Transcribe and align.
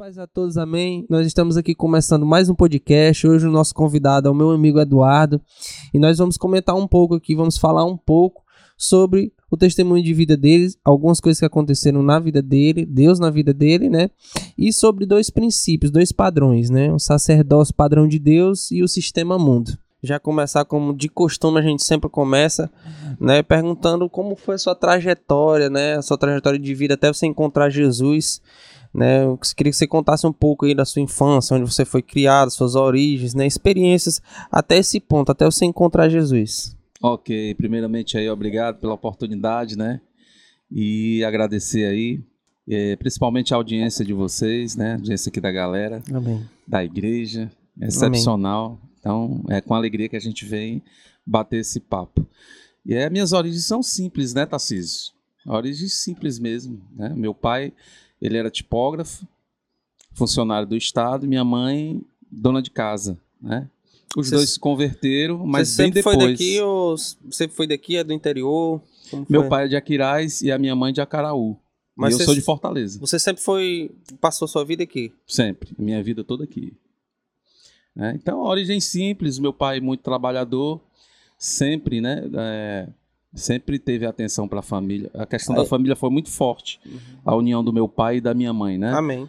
paz 0.00 0.16
a 0.16 0.26
todos, 0.26 0.56
amém. 0.56 1.04
Nós 1.10 1.26
estamos 1.26 1.58
aqui 1.58 1.74
começando 1.74 2.24
mais 2.24 2.48
um 2.48 2.54
podcast. 2.54 3.28
Hoje 3.28 3.46
o 3.46 3.50
nosso 3.50 3.74
convidado 3.74 4.28
é 4.28 4.30
o 4.30 4.34
meu 4.34 4.50
amigo 4.50 4.80
Eduardo 4.80 5.38
e 5.92 5.98
nós 5.98 6.16
vamos 6.16 6.38
comentar 6.38 6.74
um 6.74 6.88
pouco 6.88 7.16
aqui, 7.16 7.34
vamos 7.34 7.58
falar 7.58 7.84
um 7.84 7.98
pouco 7.98 8.42
sobre 8.78 9.30
o 9.50 9.58
testemunho 9.58 10.02
de 10.02 10.14
vida 10.14 10.38
dele, 10.38 10.72
algumas 10.82 11.20
coisas 11.20 11.38
que 11.38 11.44
aconteceram 11.44 12.02
na 12.02 12.18
vida 12.18 12.40
dele, 12.40 12.86
Deus 12.86 13.18
na 13.18 13.28
vida 13.28 13.52
dele, 13.52 13.90
né? 13.90 14.08
E 14.56 14.72
sobre 14.72 15.04
dois 15.04 15.28
princípios, 15.28 15.92
dois 15.92 16.12
padrões, 16.12 16.70
né? 16.70 16.90
O 16.90 16.98
sacerdócio 16.98 17.74
padrão 17.74 18.08
de 18.08 18.18
Deus 18.18 18.70
e 18.70 18.82
o 18.82 18.88
sistema 18.88 19.38
mundo. 19.38 19.76
Já 20.02 20.18
começar 20.18 20.64
como 20.64 20.96
de 20.96 21.10
costume 21.10 21.58
a 21.58 21.62
gente 21.62 21.84
sempre 21.84 22.08
começa, 22.08 22.70
né, 23.20 23.42
perguntando 23.42 24.08
como 24.08 24.34
foi 24.34 24.54
a 24.54 24.58
sua 24.58 24.74
trajetória, 24.74 25.68
né, 25.68 25.98
a 25.98 26.00
sua 26.00 26.16
trajetória 26.16 26.58
de 26.58 26.74
vida 26.74 26.94
até 26.94 27.12
você 27.12 27.26
encontrar 27.26 27.68
Jesus 27.68 28.40
né? 28.92 29.24
Eu 29.24 29.38
queria 29.56 29.70
que 29.70 29.76
você 29.76 29.86
contasse 29.86 30.26
um 30.26 30.32
pouco 30.32 30.66
aí 30.66 30.74
da 30.74 30.84
sua 30.84 31.00
infância, 31.00 31.56
onde 31.56 31.70
você 31.70 31.84
foi 31.84 32.02
criado, 32.02 32.50
suas 32.50 32.74
origens, 32.74 33.34
né? 33.34 33.46
Experiências 33.46 34.20
até 34.50 34.78
esse 34.78 35.00
ponto, 35.00 35.30
até 35.30 35.44
você 35.44 35.64
encontrar 35.64 36.08
Jesus. 36.08 36.76
Ok, 37.02 37.54
primeiramente 37.54 38.18
aí, 38.18 38.28
obrigado 38.28 38.78
pela 38.78 38.94
oportunidade, 38.94 39.76
né? 39.76 40.00
E 40.70 41.24
agradecer 41.24 41.86
aí, 41.86 42.22
é, 42.68 42.94
principalmente 42.96 43.54
a 43.54 43.56
audiência 43.56 44.04
de 44.04 44.12
vocês, 44.12 44.76
né? 44.76 44.92
A 44.92 44.96
audiência 44.96 45.30
aqui 45.30 45.40
da 45.40 45.50
galera, 45.50 46.02
Amém. 46.12 46.44
da 46.66 46.84
igreja, 46.84 47.50
excepcional. 47.80 48.66
Amém. 48.66 48.90
Então, 48.98 49.44
é 49.48 49.60
com 49.60 49.74
alegria 49.74 50.08
que 50.08 50.16
a 50.16 50.20
gente 50.20 50.44
vem 50.44 50.82
bater 51.26 51.60
esse 51.60 51.80
papo. 51.80 52.26
E 52.84 52.94
é, 52.94 53.08
minhas 53.08 53.32
origens 53.32 53.64
são 53.64 53.82
simples, 53.82 54.34
né, 54.34 54.44
Tarcísio? 54.44 55.12
Origens 55.46 55.94
simples 55.94 56.38
mesmo, 56.38 56.82
né? 56.94 57.08
Meu 57.16 57.34
pai 57.34 57.72
ele 58.20 58.36
era 58.36 58.50
tipógrafo, 58.50 59.26
funcionário 60.12 60.68
do 60.68 60.76
Estado, 60.76 61.26
minha 61.26 61.44
mãe, 61.44 62.02
dona 62.30 62.60
de 62.60 62.70
casa, 62.70 63.18
né? 63.40 63.68
Os 64.16 64.28
dois 64.30 64.50
se 64.50 64.58
converteram, 64.58 65.46
mas 65.46 65.76
bem 65.76 65.90
depois. 65.90 66.16
Você 66.16 66.20
foi 66.20 66.30
daqui 66.32 66.60
ou 66.60 66.96
você 66.96 67.48
foi 67.48 67.66
daqui, 67.66 67.96
é 67.96 68.02
do 68.02 68.12
interior? 68.12 68.82
Meu 69.28 69.48
pai 69.48 69.66
é 69.66 69.68
de 69.68 69.76
Aquiraz 69.76 70.42
e 70.42 70.50
a 70.50 70.58
minha 70.58 70.74
mãe 70.74 70.92
de 70.92 71.00
Acaraú. 71.00 71.56
Mas 71.94 72.18
eu 72.18 72.24
sou 72.24 72.34
de 72.34 72.40
Fortaleza. 72.40 72.98
Você 72.98 73.18
sempre 73.18 73.42
foi, 73.42 73.90
passou 74.20 74.48
sua 74.48 74.64
vida 74.64 74.82
aqui? 74.82 75.12
Sempre, 75.26 75.70
minha 75.78 76.02
vida 76.02 76.24
toda 76.24 76.44
aqui. 76.44 76.72
É, 77.96 78.12
então, 78.12 78.40
origem 78.40 78.80
simples, 78.80 79.38
meu 79.38 79.52
pai 79.52 79.80
muito 79.80 80.02
trabalhador, 80.02 80.80
sempre, 81.36 82.00
né? 82.00 82.24
É, 82.34 82.88
sempre 83.34 83.78
teve 83.78 84.06
atenção 84.06 84.48
para 84.48 84.60
a 84.60 84.62
família. 84.62 85.10
A 85.14 85.26
questão 85.26 85.54
da 85.54 85.64
família 85.64 85.96
foi 85.96 86.10
muito 86.10 86.30
forte. 86.30 86.80
Uhum. 86.84 86.98
A 87.24 87.34
união 87.36 87.62
do 87.62 87.72
meu 87.72 87.88
pai 87.88 88.16
e 88.16 88.20
da 88.20 88.34
minha 88.34 88.52
mãe, 88.52 88.78
né? 88.78 88.92
Amém. 88.92 89.28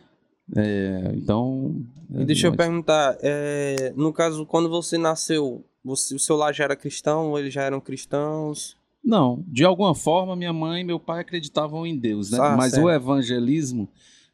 É, 0.55 1.11
então. 1.15 1.75
E 2.13 2.25
deixa 2.25 2.47
eu 2.47 2.55
perguntar, 2.55 3.17
é, 3.21 3.93
no 3.95 4.11
caso, 4.11 4.45
quando 4.45 4.69
você 4.69 4.97
nasceu, 4.97 5.63
você, 5.83 6.15
o 6.15 6.19
seu 6.19 6.35
lar 6.35 6.53
já 6.53 6.65
era 6.65 6.75
cristão 6.75 7.29
ou 7.29 7.39
eles 7.39 7.53
já 7.53 7.63
eram 7.63 7.79
cristãos? 7.79 8.75
Não, 9.03 9.43
de 9.47 9.63
alguma 9.63 9.95
forma 9.95 10.35
minha 10.35 10.53
mãe 10.53 10.81
e 10.81 10.83
meu 10.85 10.99
pai 10.99 11.21
acreditavam 11.21 11.85
em 11.85 11.97
Deus, 11.97 12.31
né? 12.31 12.37
Ah, 12.39 12.55
Mas 12.55 12.73
certo. 12.73 12.85
o 12.85 12.89
evangelismo 12.89 13.87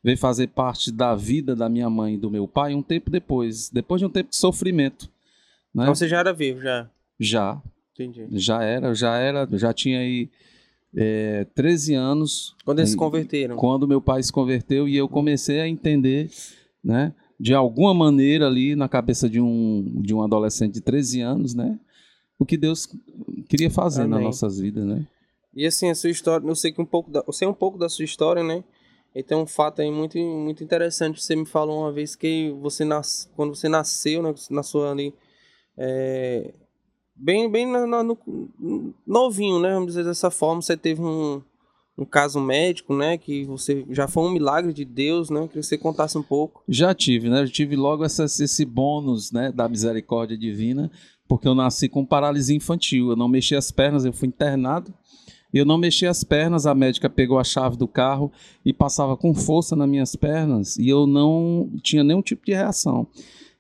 veio 0.04 0.18
fazer 0.18 0.48
parte 0.48 0.92
da 0.92 1.16
vida 1.16 1.56
da 1.56 1.70
minha 1.70 1.90
mãe 1.90 2.16
e 2.16 2.18
do 2.18 2.30
meu 2.30 2.48
pai 2.48 2.74
um 2.74 2.82
tempo 2.82 3.10
depois, 3.10 3.70
depois 3.70 4.00
de 4.00 4.06
um 4.06 4.10
tempo 4.10 4.30
de 4.30 4.36
sofrimento. 4.36 5.10
Né? 5.74 5.84
Então 5.84 5.96
você 5.96 6.08
já 6.08 6.20
era 6.20 6.34
vivo, 6.34 6.62
já? 6.62 6.90
Já, 7.20 7.62
Entendi. 7.98 8.28
Já 8.32 8.62
era, 8.64 8.94
já 8.94 9.18
era, 9.18 9.48
já 9.54 9.74
tinha 9.74 10.00
aí 10.00 10.30
é, 10.96 11.46
13 11.56 11.96
anos. 11.96 12.56
Quando 12.64 12.80
eles 12.80 12.92
se 12.92 12.98
converteram? 12.98 13.56
Quando 13.56 13.88
meu 13.88 14.00
pai 14.00 14.22
se 14.22 14.32
converteu 14.32 14.88
e 14.88 14.96
eu 14.96 15.10
comecei 15.10 15.60
a 15.60 15.68
entender, 15.68 16.30
né? 16.84 17.14
De 17.40 17.54
alguma 17.54 17.94
maneira 17.94 18.48
ali 18.48 18.76
na 18.76 18.88
cabeça 18.88 19.30
de 19.30 19.42
um, 19.42 20.02
de 20.02 20.14
um 20.14 20.22
adolescente 20.22 20.74
de 20.74 20.82
13 20.82 21.22
anos, 21.22 21.54
né? 21.54 21.80
O 22.38 22.46
que 22.46 22.56
Deus 22.56 22.88
queria 23.50 23.70
fazer 23.70 24.04
Amém. 24.04 24.12
nas 24.12 24.24
nossas 24.24 24.60
vidas, 24.60 24.86
né? 24.86 25.06
E 25.56 25.66
assim, 25.66 25.90
a 25.90 25.96
sua 25.96 26.12
história, 26.12 26.48
eu 26.48 26.56
sei 26.56 26.72
que 26.72 26.80
um 26.80 26.86
pouco 26.86 27.10
da, 27.10 27.24
eu 27.26 27.34
sei 27.34 27.48
um 27.48 27.54
pouco 27.54 27.80
da 27.80 27.90
sua 27.90 28.06
história, 28.06 28.44
né? 28.44 28.64
E 29.16 29.24
tem 29.24 29.36
um 29.36 29.48
fato 29.48 29.82
aí 29.82 29.90
muito, 29.90 30.20
muito 30.20 30.64
interessante. 30.64 31.20
Você 31.20 31.36
me 31.36 31.46
falou 31.46 31.82
uma 31.82 31.92
vez 31.92 32.16
que 32.16 32.52
você 32.62 32.86
nas, 32.86 33.28
quando 33.36 33.56
você 33.56 33.68
nasceu, 33.68 34.22
né, 34.22 34.34
na 34.52 34.62
sua 34.62 34.92
ali, 34.92 35.12
é, 35.76 36.54
bem, 37.18 37.50
bem 37.50 37.66
no, 37.66 38.04
no, 38.04 38.94
novinho, 39.06 39.60
né? 39.60 39.74
Vamos 39.74 39.88
dizer 39.88 40.04
dessa 40.04 40.30
forma. 40.30 40.62
Você 40.62 40.78
teve 40.78 41.02
um, 41.02 41.42
um 41.98 42.06
caso 42.06 42.40
médico, 42.40 42.96
né? 42.96 43.18
Que 43.18 43.44
você 43.46 43.86
já 43.90 44.08
foi 44.08 44.24
um 44.24 44.32
milagre 44.32 44.72
de 44.72 44.86
Deus, 44.86 45.30
né? 45.30 45.48
Que 45.48 45.62
você 45.62 45.78
contasse 45.78 46.18
um 46.18 46.24
pouco. 46.24 46.64
Já 46.68 46.94
tive, 46.94 47.30
né? 47.30 47.42
Eu 47.42 47.50
tive 47.50 47.76
logo 47.76 48.06
essa, 48.06 48.26
esse 48.26 48.66
bônus, 48.66 49.32
né? 49.32 49.52
Da 49.52 49.68
misericórdia 49.68 50.38
divina, 50.38 50.92
porque 51.28 51.48
eu 51.48 51.56
nasci 51.56 51.90
com 51.90 52.06
paralisia 52.06 52.56
infantil. 52.56 53.10
Eu 53.10 53.16
não 53.16 53.28
mexi 53.28 53.56
as 53.56 53.72
pernas, 53.72 54.06
eu 54.06 54.14
fui 54.14 54.28
internado. 54.28 54.94
Eu 55.54 55.66
não 55.66 55.78
mexi 55.78 56.06
as 56.06 56.24
pernas, 56.24 56.66
a 56.66 56.76
médica 56.76 57.10
pegou 57.10 57.40
a 57.40 57.44
chave 57.44 57.78
do 57.78 57.88
carro 57.88 58.32
e 58.66 58.74
passava 58.74 59.16
com 59.16 59.34
força 59.34 59.78
nas 59.78 59.88
minhas 59.88 60.14
pernas 60.14 60.76
e 60.78 60.90
eu 60.90 61.08
não 61.08 61.72
tinha 61.82 62.04
nenhum 62.04 62.22
tipo 62.22 62.46
de 62.46 62.54
reação. 62.54 63.08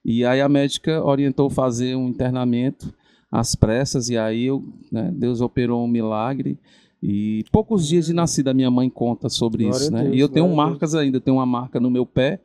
E 0.03 0.25
aí 0.25 0.41
a 0.41 0.49
médica 0.49 1.03
orientou 1.03 1.49
fazer 1.49 1.95
um 1.95 2.09
internamento 2.09 2.93
às 3.31 3.55
pressas, 3.55 4.09
e 4.09 4.17
aí 4.17 4.45
eu, 4.45 4.63
né, 4.91 5.11
Deus 5.13 5.41
operou 5.41 5.83
um 5.83 5.87
milagre. 5.87 6.59
E 7.01 7.43
poucos 7.51 7.87
dias 7.87 8.07
de 8.07 8.13
nascida, 8.13 8.53
minha 8.53 8.71
mãe 8.71 8.89
conta 8.89 9.29
sobre 9.29 9.63
glória 9.63 9.77
isso, 9.77 9.91
né? 9.91 10.03
Deus, 10.03 10.15
e 10.15 10.19
eu 10.19 10.29
tenho 10.29 10.53
marcas 10.55 10.95
ainda, 10.95 11.21
tenho 11.21 11.37
uma 11.37 11.45
marca 11.45 11.79
no 11.79 11.91
meu 11.91 12.05
pé 12.05 12.41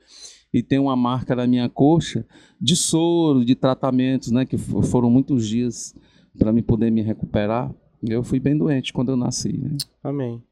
e 0.53 0.63
tenho 0.63 0.83
uma 0.83 0.97
marca 0.97 1.35
na 1.35 1.47
minha 1.47 1.69
coxa 1.69 2.27
de 2.61 2.77
soro, 2.77 3.45
de 3.45 3.55
tratamentos, 3.55 4.31
né? 4.31 4.45
Que 4.45 4.59
foram 4.59 5.09
muitos 5.09 5.49
dias 5.49 5.95
para 6.39 6.53
me 6.53 6.63
poder 6.63 6.91
me 6.91 7.01
recuperar. 7.01 7.73
Eu 8.03 8.23
fui 8.23 8.39
bem 8.39 8.57
doente 8.57 8.93
quando 8.93 9.11
eu 9.11 9.17
nasci, 9.17 9.57
né? 9.57 9.77
Amém. 10.03 10.43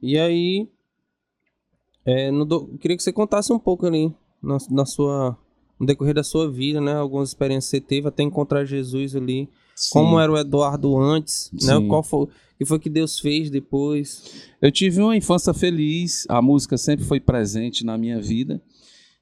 E 0.00 0.16
aí, 0.18 0.68
é, 2.04 2.30
do... 2.30 2.68
queria 2.78 2.96
que 2.96 3.02
você 3.02 3.12
contasse 3.12 3.52
um 3.52 3.58
pouco 3.58 3.86
ali 3.86 4.14
na, 4.40 4.58
na 4.70 4.84
sua 4.84 5.36
no 5.78 5.86
decorrer 5.86 6.14
da 6.14 6.24
sua 6.24 6.50
vida, 6.50 6.80
né? 6.80 6.94
Algumas 6.94 7.28
experiências 7.28 7.70
que 7.70 7.76
você 7.76 7.80
teve 7.80 8.08
até 8.08 8.22
encontrar 8.22 8.64
Jesus 8.64 9.14
ali. 9.14 9.48
Sim. 9.74 9.90
Como 9.92 10.18
era 10.18 10.32
o 10.32 10.38
Eduardo 10.38 10.98
antes, 10.98 11.50
né? 11.52 11.60
Sim. 11.60 11.82
né? 11.82 11.88
Qual 11.88 12.02
foi, 12.02 12.24
o 12.24 12.28
que 12.58 12.64
foi 12.64 12.78
que 12.78 12.88
Deus 12.88 13.20
fez 13.20 13.50
depois? 13.50 14.48
Eu 14.60 14.72
tive 14.72 15.00
uma 15.00 15.16
infância 15.16 15.52
feliz, 15.52 16.24
a 16.28 16.40
música 16.40 16.78
sempre 16.78 17.04
foi 17.04 17.20
presente 17.20 17.84
na 17.84 17.98
minha 17.98 18.20
vida. 18.20 18.60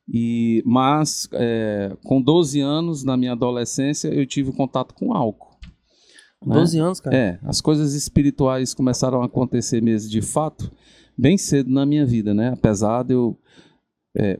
E, 0.08 0.62
mas 0.66 1.28
é, 1.32 1.96
com 2.04 2.20
12 2.20 2.60
anos, 2.60 3.04
na 3.04 3.16
minha 3.16 3.32
adolescência, 3.32 4.08
eu 4.08 4.26
tive 4.26 4.52
contato 4.52 4.94
com 4.94 5.12
álcool. 5.12 5.54
Né? 6.44 6.54
12 6.54 6.78
anos, 6.78 7.00
cara? 7.00 7.16
É, 7.16 7.38
as 7.42 7.60
coisas 7.60 7.94
espirituais 7.94 8.74
começaram 8.74 9.22
a 9.22 9.26
acontecer 9.26 9.82
mesmo 9.82 10.10
de 10.10 10.20
fato, 10.20 10.70
bem 11.16 11.38
cedo 11.38 11.70
na 11.70 11.86
minha 11.86 12.04
vida, 12.04 12.34
né? 12.34 12.50
Apesar 12.50 13.02
de 13.02 13.14
eu 13.14 13.38
é, 14.16 14.38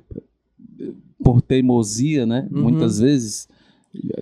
por 1.23 1.41
teimosia, 1.41 2.27
né? 2.27 2.49
Uhum. 2.51 2.63
Muitas 2.63 2.99
vezes 2.99 3.49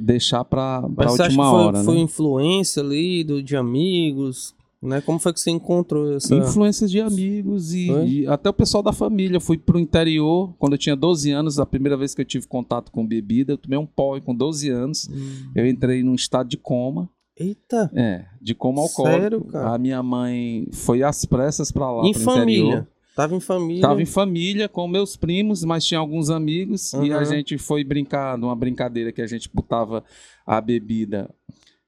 deixar 0.00 0.44
para 0.44 0.78
a 0.78 0.84
última 0.84 1.06
acha 1.06 1.28
que 1.28 1.34
foi, 1.34 1.44
hora. 1.44 1.84
Foi 1.84 1.94
né? 1.94 2.00
influência 2.02 2.82
ali 2.82 3.24
do, 3.24 3.42
de 3.42 3.56
amigos, 3.56 4.54
né? 4.82 5.00
Como 5.00 5.18
foi 5.18 5.32
que 5.32 5.40
você 5.40 5.50
encontrou 5.50 6.14
essa 6.14 6.34
influências 6.34 6.90
de 6.90 7.00
amigos 7.00 7.72
e, 7.72 7.90
e 7.90 8.26
até 8.26 8.50
o 8.50 8.52
pessoal 8.52 8.82
da 8.82 8.92
família. 8.92 9.36
Eu 9.36 9.40
fui 9.40 9.56
pro 9.56 9.78
interior 9.78 10.52
quando 10.58 10.72
eu 10.72 10.78
tinha 10.78 10.96
12 10.96 11.30
anos, 11.30 11.58
a 11.58 11.66
primeira 11.66 11.96
vez 11.96 12.14
que 12.14 12.20
eu 12.20 12.24
tive 12.24 12.46
contato 12.46 12.90
com 12.90 13.06
bebida, 13.06 13.52
eu 13.52 13.58
tomei 13.58 13.78
um 13.78 13.86
pó 13.86 14.20
com 14.20 14.34
12 14.34 14.68
anos. 14.68 15.08
Hum. 15.08 15.50
Eu 15.54 15.66
entrei 15.66 16.02
num 16.02 16.14
estado 16.14 16.48
de 16.48 16.56
coma. 16.56 17.08
Eita. 17.38 17.90
É, 17.94 18.26
de 18.40 18.54
coma 18.54 18.82
alcoólico. 18.82 19.20
Sério, 19.20 19.44
cara? 19.44 19.74
A 19.74 19.78
minha 19.78 20.02
mãe 20.02 20.68
foi 20.72 21.02
às 21.02 21.24
pressas 21.24 21.72
para 21.72 21.90
lá, 21.90 22.06
em 22.06 22.12
família. 22.12 22.60
Interior. 22.60 22.86
Tava 23.14 23.34
em 23.34 23.40
família. 23.40 23.82
Tava 23.82 24.00
em 24.00 24.06
família 24.06 24.68
com 24.68 24.88
meus 24.88 25.16
primos, 25.16 25.64
mas 25.64 25.84
tinha 25.84 26.00
alguns 26.00 26.30
amigos 26.30 26.92
uhum. 26.94 27.04
e 27.04 27.12
a 27.12 27.24
gente 27.24 27.58
foi 27.58 27.84
brincar 27.84 28.38
numa 28.38 28.56
brincadeira 28.56 29.12
que 29.12 29.20
a 29.20 29.26
gente 29.26 29.50
botava 29.52 30.02
a 30.46 30.60
bebida 30.60 31.28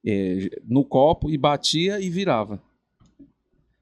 é, 0.04 0.50
no 0.66 0.84
copo 0.84 1.30
e 1.30 1.38
batia 1.38 1.98
e 1.98 2.10
virava. 2.10 2.60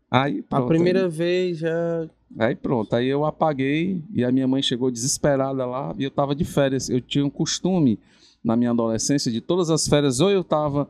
Aí, 0.09 0.43
pronto, 0.43 0.65
a 0.65 0.67
primeira 0.69 1.05
aí, 1.05 1.11
vez 1.11 1.59
já. 1.59 2.09
Aí 2.39 2.55
pronto, 2.55 2.95
aí 2.95 3.09
eu 3.09 3.25
apaguei 3.25 4.03
e 4.15 4.25
a 4.25 4.31
minha 4.31 4.47
mãe 4.47 4.63
chegou 4.63 4.91
desesperada 4.91 5.67
lá 5.67 5.95
e 5.99 6.05
eu 6.05 6.11
tava 6.11 6.35
de 6.35 6.45
férias. 6.45 6.89
Eu 6.89 7.01
tinha 7.01 7.25
um 7.25 7.31
costume 7.31 7.99
na 8.43 8.57
minha 8.57 8.71
adolescência, 8.71 9.31
de 9.31 9.41
todas 9.41 9.71
as 9.71 9.87
férias, 9.87 10.21
ou 10.21 10.31
eu 10.31 10.41
estava 10.41 10.89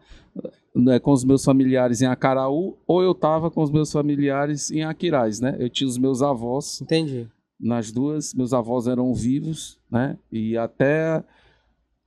né, 0.74 0.98
com 0.98 1.12
os 1.12 1.24
meus 1.24 1.44
familiares 1.44 2.00
em 2.00 2.06
Acaraú, 2.06 2.76
ou 2.86 3.02
eu 3.02 3.12
estava 3.12 3.50
com 3.50 3.62
os 3.62 3.70
meus 3.70 3.92
familiares 3.92 4.70
em 4.70 4.82
Aquiraz, 4.82 5.40
né? 5.40 5.56
Eu 5.58 5.69
tinha 5.69 5.88
os 5.88 5.98
meus 5.98 6.22
avós. 6.22 6.80
Entendi. 6.80 7.28
Nas 7.60 7.92
duas, 7.92 8.34
meus 8.34 8.52
avós 8.52 8.86
eram 8.86 9.12
vivos, 9.14 9.78
né? 9.90 10.19
E 10.30 10.56
até 10.56 11.22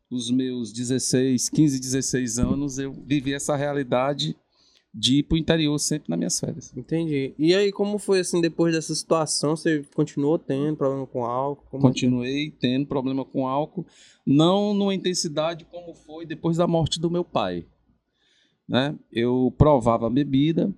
os 0.10 0.32
meus 0.32 0.72
16, 0.74 1.50
15, 1.50 1.80
16 1.80 2.40
anos, 2.40 2.78
eu 2.78 2.92
vivi 2.92 3.34
essa 3.34 3.56
realidade 3.56 4.36
de 4.94 5.20
ir 5.20 5.24
pro 5.24 5.38
interior 5.38 5.78
sempre 5.78 6.10
nas 6.10 6.18
minhas 6.18 6.40
férias. 6.40 6.74
Entendi. 6.76 7.34
E 7.38 7.54
aí, 7.54 7.72
como 7.72 8.00
foi 8.00 8.22
assim, 8.22 8.40
depois 8.40 8.74
dessa 8.74 8.96
situação, 8.96 9.56
você 9.56 9.84
continuou 9.94 10.40
tendo 10.40 10.78
problema 10.78 11.06
com 11.06 11.26
álcool? 11.26 11.66
Como... 11.70 11.84
Continuei 11.84 12.50
tendo 12.52 12.88
problema 12.88 13.26
com 13.26 13.46
álcool, 13.46 13.86
não 14.26 14.74
numa 14.74 14.96
intensidade 14.96 15.66
como 15.66 15.94
foi 15.94 16.26
depois 16.26 16.56
da 16.56 16.66
morte 16.66 17.00
do 17.00 17.12
meu 17.12 17.26
pai. 17.26 17.66
Né? 18.68 18.96
Eu 19.12 19.54
provava 19.58 20.08
a 20.08 20.10
bebida 20.10 20.74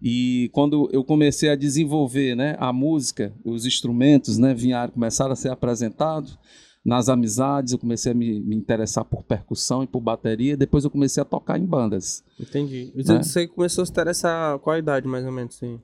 e 0.00 0.50
quando 0.52 0.88
eu 0.92 1.04
comecei 1.04 1.48
a 1.48 1.54
desenvolver 1.54 2.34
né, 2.34 2.56
a 2.58 2.72
música, 2.72 3.32
os 3.44 3.64
instrumentos 3.64 4.36
né, 4.36 4.52
vieram, 4.52 4.92
começaram 4.92 5.32
a 5.32 5.36
ser 5.36 5.50
apresentados, 5.50 6.36
nas 6.84 7.08
amizades, 7.08 7.72
eu 7.72 7.78
comecei 7.78 8.10
a 8.10 8.14
me, 8.14 8.40
me, 8.40 8.56
interessar 8.56 9.04
por 9.04 9.22
percussão 9.22 9.84
e 9.84 9.86
por 9.86 10.00
bateria. 10.00 10.56
Depois 10.56 10.82
eu 10.82 10.90
comecei 10.90 11.20
a 11.20 11.24
tocar 11.24 11.56
em 11.58 11.64
bandas. 11.64 12.24
Entendi. 12.40 12.92
E 12.94 13.04
né? 13.04 13.22
você 13.22 13.46
começou 13.46 13.82
a 13.82 13.86
se 13.86 13.92
interessar 13.92 14.58
qual 14.58 14.74
a 14.74 14.78
idade, 14.80 15.06
mais 15.06 15.24
ou 15.24 15.30
menos? 15.30 15.54
Sim? 15.54 15.80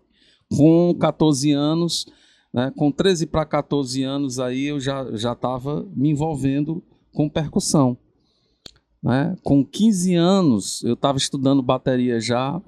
Com 0.51 0.93
14 0.99 1.53
anos, 1.53 2.07
né? 2.53 2.73
com 2.77 2.91
13 2.91 3.27
para 3.27 3.45
14 3.45 4.03
anos, 4.03 4.41
aí 4.41 4.65
eu 4.65 4.81
já 4.81 5.33
estava 5.33 5.87
me 5.95 6.11
envolvendo 6.11 6.83
com 7.13 7.29
percussão. 7.29 7.97
Né? 9.03 9.37
Com 9.43 9.65
15 9.65 10.15
anos, 10.15 10.83
eu 10.85 10.95
estava 10.95 11.19
estudando 11.19 11.63
bateria 11.63 12.21
já. 12.21 12.61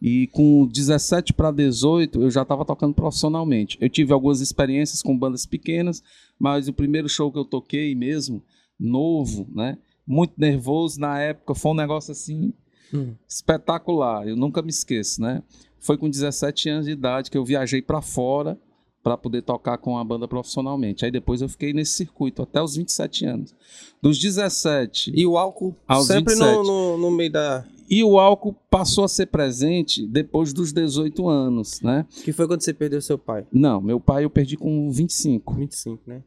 E 0.00 0.26
com 0.28 0.66
17 0.66 1.32
para 1.32 1.52
18, 1.52 2.22
eu 2.22 2.30
já 2.30 2.42
estava 2.42 2.64
tocando 2.64 2.92
profissionalmente. 2.92 3.78
Eu 3.80 3.88
tive 3.88 4.12
algumas 4.12 4.40
experiências 4.40 5.00
com 5.00 5.16
bandas 5.16 5.46
pequenas, 5.46 6.02
mas 6.36 6.66
o 6.66 6.72
primeiro 6.72 7.08
show 7.08 7.30
que 7.30 7.38
eu 7.38 7.44
toquei 7.44 7.94
mesmo, 7.94 8.42
novo, 8.78 9.46
né? 9.54 9.78
Muito 10.04 10.32
nervoso 10.36 10.98
na 10.98 11.20
época, 11.20 11.54
foi 11.54 11.70
um 11.70 11.76
negócio 11.76 12.10
assim 12.10 12.52
hum. 12.92 13.14
espetacular. 13.28 14.26
Eu 14.26 14.34
nunca 14.34 14.60
me 14.60 14.70
esqueço, 14.70 15.22
né? 15.22 15.40
Foi 15.78 15.96
com 15.96 16.10
17 16.10 16.68
anos 16.68 16.86
de 16.86 16.92
idade 16.92 17.30
que 17.30 17.38
eu 17.38 17.44
viajei 17.44 17.80
para 17.80 18.02
fora 18.02 18.58
para 19.02 19.16
poder 19.16 19.42
tocar 19.42 19.78
com 19.78 19.98
a 19.98 20.04
banda 20.04 20.28
profissionalmente. 20.28 21.04
Aí 21.04 21.10
depois 21.10 21.42
eu 21.42 21.48
fiquei 21.48 21.72
nesse 21.72 21.92
circuito 21.92 22.42
até 22.42 22.62
os 22.62 22.76
27 22.76 23.26
anos. 23.26 23.54
Dos 24.00 24.18
17 24.18 25.12
e 25.14 25.26
o 25.26 25.36
álcool 25.36 25.76
sempre 26.04 26.34
no, 26.36 26.62
no, 26.62 26.98
no 26.98 27.10
meio 27.10 27.32
da 27.32 27.64
e 27.90 28.02
o 28.02 28.18
álcool 28.18 28.56
passou 28.70 29.04
a 29.04 29.08
ser 29.08 29.26
presente 29.26 30.06
depois 30.06 30.54
dos 30.54 30.72
18 30.72 31.28
anos, 31.28 31.82
né? 31.82 32.06
Que 32.24 32.32
foi 32.32 32.46
quando 32.46 32.62
você 32.62 32.72
perdeu 32.72 33.02
seu 33.02 33.18
pai? 33.18 33.46
Não, 33.52 33.82
meu 33.82 34.00
pai 34.00 34.24
eu 34.24 34.30
perdi 34.30 34.56
com 34.56 34.90
25. 34.90 35.54
25, 35.54 36.02
né? 36.06 36.22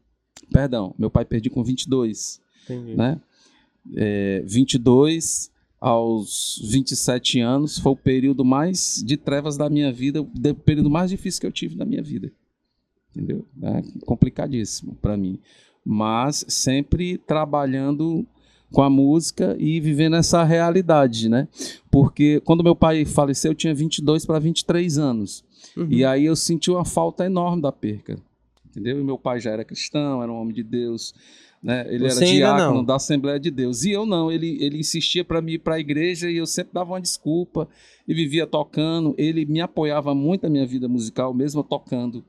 Perdão, 0.52 0.94
meu 0.96 1.10
pai 1.10 1.26
perdi 1.26 1.50
com 1.50 1.64
22. 1.64 2.40
Entendi. 2.66 2.96
Né? 2.96 3.20
É, 3.96 4.44
22 4.46 5.50
aos 5.82 6.62
27 6.70 7.40
anos 7.40 7.80
foi 7.80 7.94
o 7.94 7.96
período 7.96 8.46
mais 8.46 9.04
de 9.04 9.18
trevas 9.18 9.58
da 9.58 9.68
minha 9.68 9.92
vida, 9.92 10.22
o 10.22 10.56
período 10.64 10.90
mais 10.90 11.10
difícil 11.10 11.42
que 11.42 11.48
eu 11.48 11.52
tive 11.52 11.76
na 11.76 11.86
minha 11.86 12.04
vida. 12.04 12.32
Entendeu? 13.16 13.46
É 13.62 13.82
complicadíssimo 14.06 14.98
para 15.02 15.16
mim. 15.16 15.40
Mas 15.84 16.44
sempre 16.48 17.18
trabalhando 17.18 18.26
com 18.72 18.82
a 18.82 18.90
música 18.90 19.56
e 19.58 19.80
vivendo 19.80 20.16
essa 20.16 20.44
realidade, 20.44 21.30
né? 21.30 21.48
Porque 21.90 22.42
quando 22.44 22.64
meu 22.64 22.76
pai 22.76 23.06
faleceu, 23.06 23.52
eu 23.52 23.56
tinha 23.56 23.74
22 23.74 24.26
para 24.26 24.40
23 24.40 24.98
anos. 24.98 25.44
Uhum. 25.78 25.88
E 25.90 26.04
aí 26.04 26.26
eu 26.26 26.36
senti 26.36 26.70
uma 26.70 26.84
falta 26.84 27.26
enorme 27.26 27.62
da 27.62 27.72
perca. 27.72 28.18
Entendeu? 28.70 29.00
E 29.00 29.04
meu 29.04 29.18
pai 29.18 29.40
já 29.40 29.52
era 29.52 29.64
cristão, 29.64 30.22
era 30.22 30.30
um 30.30 30.36
homem 30.36 30.54
de 30.54 30.64
Deus, 30.64 31.14
né? 31.64 31.86
Ele 31.88 32.10
Você 32.10 32.26
era 32.26 32.58
diácono 32.58 32.84
da 32.84 32.96
Assembleia 32.96 33.40
de 33.40 33.50
Deus. 33.50 33.86
E 33.86 33.92
eu 33.92 34.06
não, 34.06 34.30
ele, 34.30 34.58
ele 34.62 34.78
insistia 34.80 35.24
para 35.24 35.42
mim 35.42 35.54
ir 35.54 35.60
para 35.60 35.76
a 35.76 35.80
igreja 35.80 36.30
e 36.30 36.38
eu 36.38 36.46
sempre 36.46 36.74
dava 36.74 36.92
uma 36.92 37.02
desculpa 37.02 37.70
e 38.06 38.14
vivia 38.14 38.46
tocando. 38.46 39.16
Ele 39.18 39.46
me 39.46 39.62
apoiava 39.62 40.14
muito 40.14 40.44
na 40.44 40.50
minha 40.50 40.66
vida 40.66 40.90
musical, 40.90 41.34
mesmo 41.34 41.64
tocando 41.64 42.26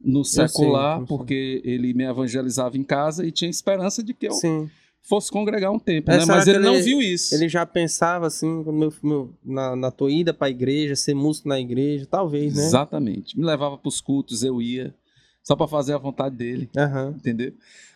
no 0.00 0.24
secular, 0.24 0.98
sei, 0.98 1.06
porque 1.06 1.62
ele 1.64 1.94
me 1.94 2.04
evangelizava 2.04 2.76
em 2.76 2.84
casa 2.84 3.26
e 3.26 3.30
tinha 3.30 3.50
esperança 3.50 4.02
de 4.02 4.12
que 4.14 4.28
eu 4.28 4.32
Sim 4.32 4.68
fosse 5.06 5.30
congregar 5.30 5.70
um 5.70 5.78
tempo, 5.78 6.10
é, 6.10 6.18
né? 6.18 6.24
Mas 6.26 6.48
ele, 6.48 6.58
ele, 6.58 6.66
não 6.66 6.82
viu 6.82 7.00
isso. 7.00 7.32
Ele 7.34 7.48
já 7.48 7.64
pensava 7.64 8.26
assim, 8.26 8.64
no 8.64 8.72
meu, 8.72 9.32
na, 9.44 9.76
na 9.76 9.90
tua 9.90 10.10
ida 10.10 10.34
para 10.34 10.48
a 10.48 10.50
igreja, 10.50 10.96
ser 10.96 11.14
músico 11.14 11.48
na 11.48 11.60
igreja, 11.60 12.06
talvez, 12.10 12.56
né? 12.56 12.64
Exatamente. 12.64 13.38
Me 13.38 13.44
levava 13.44 13.78
para 13.78 13.88
os 13.88 14.00
cultos, 14.00 14.42
eu 14.42 14.60
ia, 14.60 14.92
só 15.44 15.54
para 15.54 15.68
fazer 15.68 15.94
a 15.94 15.98
vontade 15.98 16.34
dele, 16.34 16.68
uhum. 16.76 17.10
entendeu? 17.10 17.52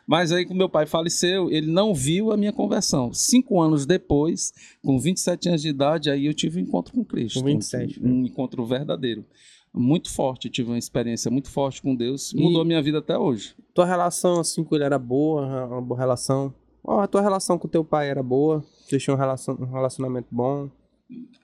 Mas 0.06 0.32
aí, 0.32 0.44
quando 0.44 0.58
meu 0.58 0.69
pai 0.69 0.87
faleceu, 0.87 1.50
ele 1.50 1.70
não 1.70 1.94
viu 1.94 2.32
a 2.32 2.37
minha 2.37 2.53
conversão. 2.53 3.12
Cinco 3.12 3.61
anos 3.61 3.87
depois, 3.87 4.53
com 4.82 4.99
27 4.99 5.49
anos 5.49 5.62
de 5.62 5.69
idade, 5.69 6.11
aí 6.11 6.26
eu 6.26 6.35
tive 6.35 6.58
um 6.58 6.62
encontro 6.62 6.93
com 6.93 7.05
Cristo. 7.05 7.41
Com 7.41 7.46
27. 7.46 8.00
Um, 8.03 8.23
um 8.23 8.26
encontro 8.26 8.64
verdadeiro. 8.64 9.25
Muito 9.72 10.11
forte, 10.11 10.46
eu 10.49 10.52
tive 10.52 10.70
uma 10.70 10.78
experiência 10.78 11.31
muito 11.31 11.49
forte 11.49 11.81
com 11.81 11.94
Deus. 11.94 12.32
Mudou 12.34 12.61
e 12.61 12.62
a 12.62 12.64
minha 12.64 12.82
vida 12.82 12.99
até 12.99 13.17
hoje. 13.17 13.55
Tua 13.72 13.87
relação 13.87 14.40
assim 14.40 14.64
com 14.64 14.75
ele 14.75 14.84
era 14.84 14.99
boa? 14.99 15.67
Uma 15.67 15.81
boa 15.81 15.99
relação? 15.99 16.52
Oh, 16.82 16.99
a 16.99 17.06
tua 17.06 17.20
relação 17.20 17.58
com 17.58 17.69
teu 17.69 17.84
pai 17.84 18.08
era 18.08 18.22
boa? 18.22 18.64
Vocês 18.87 19.02
tinham 19.02 19.17
um, 19.17 19.20
relacion, 19.20 19.55
relacionamento 19.55 20.28
bom? 20.31 20.69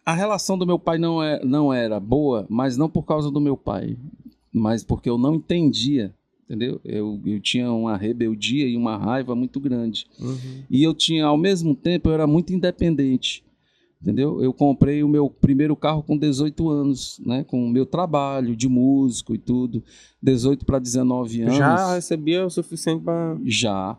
A 0.05 0.13
relação 0.13 0.57
do 0.59 0.67
meu 0.67 0.79
pai 0.79 0.99
não, 0.99 1.23
é, 1.23 1.45
não 1.45 1.73
era 1.73 2.01
boa, 2.01 2.47
mas 2.49 2.77
não 2.77 2.89
por 2.89 3.05
causa 3.05 3.31
do 3.31 3.41
meu 3.41 3.57
pai, 3.57 3.97
mas 4.53 4.83
porque 4.83 5.11
eu 5.11 5.19
não 5.19 5.35
entendia, 5.35 6.15
entendeu? 6.45 6.81
Eu, 6.85 7.21
eu 7.25 7.41
tinha 7.41 7.71
uma 7.71 7.97
rebeldia 7.97 8.67
e 8.67 8.77
uma 8.77 8.97
raiva 8.97 9.35
muito 9.35 9.61
grande. 9.61 10.07
Uhum. 10.19 10.65
E 10.71 10.83
eu 10.83 10.95
tinha, 10.95 11.27
ao 11.27 11.37
mesmo 11.37 11.75
tempo, 11.75 12.09
eu 12.09 12.15
era 12.15 12.27
muito 12.27 12.53
independente, 12.53 13.45
entendeu? 14.07 14.41
Eu 14.41 14.53
comprei 14.53 15.03
o 15.03 15.09
meu 15.09 15.29
primeiro 15.29 15.75
carro 15.75 16.01
com 16.01 16.17
18 16.17 16.69
anos, 16.71 17.21
né? 17.27 17.43
Com 17.43 17.67
o 17.67 17.69
meu 17.69 17.85
trabalho 17.85 18.55
de 18.55 18.69
músico 18.69 19.35
e 19.35 19.39
tudo, 19.39 19.83
18 20.23 20.65
para 20.65 20.79
19 20.79 21.43
anos. 21.43 21.57
Já 21.57 21.95
recebia 21.95 22.47
o 22.47 22.51
suficiente 22.51 23.03
para... 23.03 23.37
Já 23.45 23.99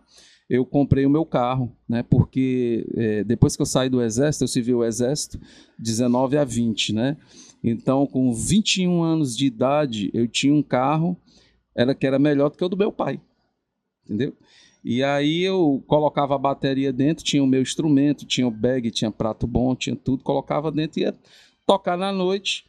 eu 0.49 0.65
comprei 0.65 1.05
o 1.05 1.09
meu 1.09 1.25
carro, 1.25 1.75
né? 1.89 2.03
Porque 2.03 2.87
é, 2.95 3.21
depois 3.25 3.57
que 3.57 3.61
eu 3.61 3.65
saí 3.65 3.89
do 3.89 4.01
exército, 4.01 4.45
eu 4.45 4.47
servi 4.47 4.73
o 4.73 4.81
exército 4.81 5.37
19 5.77 6.37
a 6.37 6.45
20, 6.45 6.93
né? 6.93 7.17
Então, 7.61 8.07
com 8.07 8.33
21 8.33 9.03
anos 9.03 9.35
de 9.35 9.45
idade, 9.45 10.09
eu 10.13 10.25
tinha 10.25 10.53
um 10.53 10.63
carro 10.63 11.17
era 11.75 11.93
que 11.93 12.07
era 12.07 12.17
melhor 12.17 12.49
do 12.49 12.57
que 12.57 12.63
o 12.63 12.69
do 12.69 12.77
meu 12.77 12.93
pai, 12.93 13.19
entendeu? 14.05 14.33
E 14.89 15.03
aí 15.03 15.43
eu 15.43 15.83
colocava 15.85 16.35
a 16.35 16.37
bateria 16.37 16.93
dentro, 16.93 17.21
tinha 17.21 17.43
o 17.43 17.47
meu 17.47 17.61
instrumento, 17.61 18.25
tinha 18.25 18.47
o 18.47 18.51
bag, 18.51 18.89
tinha 18.89 19.11
prato 19.11 19.45
bom, 19.45 19.75
tinha 19.75 19.97
tudo, 19.97 20.23
colocava 20.23 20.71
dentro 20.71 21.01
e 21.01 21.03
ia 21.03 21.13
tocar 21.65 21.97
na 21.97 22.09
noite, 22.09 22.63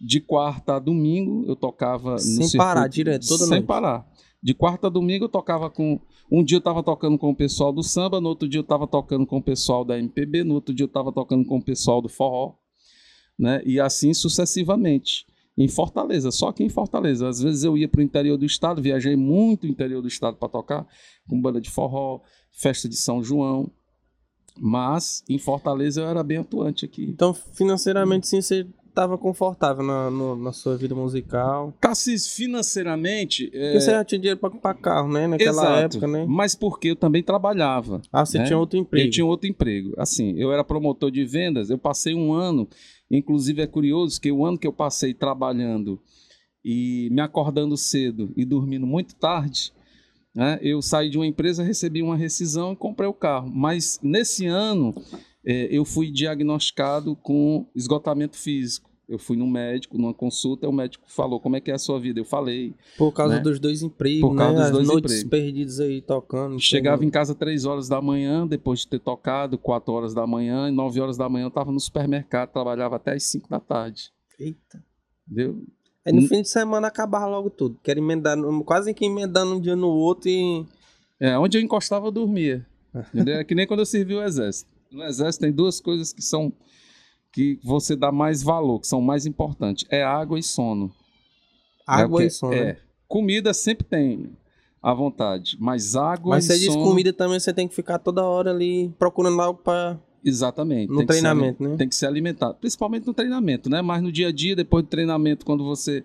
de 0.00 0.20
quarta 0.20 0.76
a 0.76 0.78
domingo, 0.78 1.44
eu 1.48 1.56
tocava 1.56 2.16
sem 2.16 2.56
parar, 2.56 2.86
direto, 2.86 3.26
toda 3.26 3.46
sem 3.46 3.48
noite. 3.48 3.66
parar. 3.66 4.08
De 4.40 4.54
quarta 4.54 4.86
a 4.86 4.90
domingo 4.90 5.24
eu 5.24 5.28
tocava 5.28 5.68
com. 5.68 5.98
Um 6.30 6.44
dia 6.44 6.58
eu 6.58 6.60
estava 6.60 6.80
tocando 6.80 7.18
com 7.18 7.30
o 7.30 7.34
pessoal 7.34 7.72
do 7.72 7.82
samba, 7.82 8.20
no 8.20 8.28
outro 8.28 8.48
dia 8.48 8.60
eu 8.60 8.62
estava 8.62 8.86
tocando 8.86 9.26
com 9.26 9.38
o 9.38 9.42
pessoal 9.42 9.84
da 9.84 9.98
MPB, 9.98 10.44
no 10.44 10.54
outro 10.54 10.72
dia 10.72 10.84
eu 10.84 10.88
estava 10.88 11.10
tocando 11.10 11.44
com 11.44 11.56
o 11.56 11.62
pessoal 11.62 12.00
do 12.00 12.08
forró, 12.08 12.54
né? 13.36 13.60
E 13.66 13.80
assim 13.80 14.14
sucessivamente. 14.14 15.26
Em 15.56 15.68
Fortaleza, 15.68 16.30
só 16.32 16.50
que 16.50 16.64
em 16.64 16.68
Fortaleza. 16.68 17.28
Às 17.28 17.40
vezes 17.40 17.62
eu 17.62 17.78
ia 17.78 17.88
para 17.88 18.00
o 18.00 18.02
interior 18.02 18.36
do 18.36 18.44
estado, 18.44 18.82
viajei 18.82 19.14
muito 19.14 19.66
interior 19.66 20.02
do 20.02 20.08
estado 20.08 20.36
para 20.36 20.48
tocar, 20.48 20.86
com 21.28 21.40
banda 21.40 21.60
de 21.60 21.70
forró, 21.70 22.20
festa 22.50 22.88
de 22.88 22.96
São 22.96 23.22
João. 23.22 23.70
Mas 24.58 25.22
em 25.28 25.38
Fortaleza 25.38 26.00
eu 26.00 26.08
era 26.08 26.22
bem 26.22 26.38
atuante 26.38 26.84
aqui. 26.84 27.04
Então, 27.04 27.34
financeiramente, 27.34 28.26
sim, 28.26 28.40
você 28.40 28.66
estava 28.94 29.18
confortável 29.18 29.84
na, 29.84 30.08
no, 30.08 30.36
na 30.36 30.52
sua 30.52 30.76
vida 30.76 30.94
musical. 30.94 31.74
Cassis, 31.80 32.28
financeiramente. 32.28 33.50
É... 33.52 33.72
Porque 33.72 33.80
você 33.80 33.90
já 33.90 34.04
tinha 34.04 34.18
dinheiro 34.20 34.38
para 34.38 34.50
comprar 34.50 34.74
carro, 34.74 35.12
né? 35.12 35.26
Naquela 35.26 35.50
Exato, 35.50 35.96
época, 35.96 36.06
né? 36.06 36.24
Mas 36.28 36.54
porque 36.54 36.90
eu 36.90 36.96
também 36.96 37.22
trabalhava. 37.22 38.00
Ah, 38.12 38.24
você 38.24 38.38
né? 38.38 38.44
tinha 38.44 38.56
outro 38.56 38.78
emprego? 38.78 39.06
Eu 39.06 39.10
tinha 39.10 39.26
outro 39.26 39.48
emprego. 39.48 39.92
Assim, 39.98 40.34
eu 40.38 40.52
era 40.52 40.62
promotor 40.62 41.10
de 41.10 41.24
vendas, 41.24 41.70
eu 41.70 41.76
passei 41.78 42.14
um 42.14 42.32
ano. 42.32 42.68
Inclusive 43.10 43.62
é 43.62 43.66
curioso 43.66 44.20
que 44.20 44.32
o 44.32 44.44
ano 44.44 44.58
que 44.58 44.66
eu 44.66 44.72
passei 44.72 45.12
trabalhando 45.14 46.00
e 46.64 47.08
me 47.12 47.20
acordando 47.20 47.76
cedo 47.76 48.32
e 48.36 48.44
dormindo 48.44 48.86
muito 48.86 49.14
tarde, 49.14 49.72
né, 50.34 50.58
eu 50.62 50.80
saí 50.82 51.10
de 51.10 51.18
uma 51.18 51.26
empresa, 51.26 51.62
recebi 51.62 52.02
uma 52.02 52.16
rescisão 52.16 52.72
e 52.72 52.76
comprei 52.76 53.08
o 53.08 53.14
carro. 53.14 53.50
Mas 53.54 54.00
nesse 54.02 54.46
ano 54.46 54.94
é, 55.44 55.68
eu 55.70 55.84
fui 55.84 56.10
diagnosticado 56.10 57.14
com 57.16 57.68
esgotamento 57.74 58.36
físico. 58.36 58.93
Eu 59.08 59.18
fui 59.18 59.36
no 59.36 59.46
médico, 59.46 59.98
numa 59.98 60.14
consulta, 60.14 60.68
o 60.68 60.72
médico 60.72 61.04
falou 61.06 61.38
como 61.38 61.56
é 61.56 61.60
que 61.60 61.70
é 61.70 61.74
a 61.74 61.78
sua 61.78 62.00
vida. 62.00 62.20
Eu 62.20 62.24
falei. 62.24 62.74
Por 62.96 63.12
causa 63.12 63.36
né? 63.36 63.40
dos 63.40 63.58
dois 63.58 63.82
empregos, 63.82 64.28
Por 64.28 64.36
causa 64.36 64.54
né? 64.54 64.62
dos 64.62 64.72
dois 64.72 64.82
As 64.82 64.92
noites 64.92 65.12
empregos. 65.22 65.30
perdidas 65.30 65.80
aí 65.80 66.00
tocando. 66.00 66.58
Chegava 66.58 67.04
em 67.04 67.10
casa 67.10 67.34
três 67.34 67.64
horas 67.64 67.88
da 67.88 68.00
manhã, 68.00 68.46
depois 68.46 68.80
de 68.80 68.88
ter 68.88 68.98
tocado, 69.00 69.58
quatro 69.58 69.92
horas 69.92 70.14
da 70.14 70.26
manhã, 70.26 70.68
e 70.68 70.72
nove 70.72 71.00
horas 71.00 71.16
da 71.16 71.28
manhã 71.28 71.44
eu 71.44 71.48
estava 71.48 71.70
no 71.70 71.80
supermercado, 71.80 72.50
trabalhava 72.50 72.96
até 72.96 73.12
as 73.12 73.24
cinco 73.24 73.48
da 73.48 73.60
tarde. 73.60 74.10
Eita. 74.38 74.82
Entendeu? 75.26 75.62
Aí 76.04 76.12
no 76.12 76.22
fim 76.28 76.42
de 76.42 76.48
semana 76.48 76.88
acabava 76.88 77.26
logo 77.26 77.50
tudo. 77.50 77.78
Quero 77.82 78.00
emendar, 78.00 78.36
quase 78.64 78.92
que 78.92 79.04
emendando 79.06 79.54
um 79.54 79.60
dia 79.60 79.76
no 79.76 79.88
outro 79.88 80.28
e. 80.28 80.64
É, 81.20 81.38
onde 81.38 81.56
eu 81.58 81.62
encostava 81.62 82.06
eu 82.06 82.12
dormia. 82.12 82.66
Entendeu? 83.12 83.36
É 83.36 83.44
que 83.44 83.54
nem 83.54 83.66
quando 83.66 83.80
eu 83.80 83.86
servi 83.86 84.14
o 84.14 84.22
exército 84.22 84.74
no 84.94 85.04
exército 85.04 85.42
tem 85.42 85.52
duas 85.52 85.80
coisas 85.80 86.12
que 86.12 86.22
são 86.22 86.52
que 87.34 87.58
você 87.64 87.96
dá 87.96 88.12
mais 88.12 88.42
valor, 88.42 88.78
que 88.80 88.86
são 88.86 89.00
mais 89.00 89.26
importantes, 89.26 89.84
é 89.90 90.02
água 90.02 90.38
e 90.38 90.42
sono. 90.42 90.90
Água 91.86 92.22
é 92.22 92.26
e 92.26 92.30
sono. 92.30 92.54
É. 92.54 92.78
Comida 93.08 93.52
sempre 93.52 93.84
tem 93.84 94.30
à 94.82 94.94
vontade, 94.94 95.56
mas 95.60 95.96
água 95.96 96.36
Mas 96.36 96.44
e 96.44 96.48
você 96.48 96.58
diz 96.58 96.72
sono... 96.72 96.84
comida 96.84 97.12
também, 97.12 97.38
você 97.40 97.52
tem 97.52 97.66
que 97.68 97.74
ficar 97.74 97.98
toda 97.98 98.22
hora 98.24 98.50
ali 98.50 98.90
procurando 98.98 99.40
algo 99.42 99.60
pra. 99.62 99.98
Exatamente. 100.24 100.90
No 100.90 101.04
treinamento, 101.04 101.62
ali- 101.62 101.72
né? 101.72 101.76
Tem 101.78 101.88
que 101.88 101.94
se 101.94 102.06
alimentar, 102.06 102.54
principalmente 102.54 103.06
no 103.06 103.12
treinamento, 103.12 103.68
né? 103.68 103.82
Mas 103.82 104.02
no 104.02 104.10
dia 104.10 104.28
a 104.28 104.32
dia, 104.32 104.56
depois 104.56 104.84
do 104.84 104.88
treinamento, 104.88 105.44
quando 105.44 105.62
você 105.64 106.02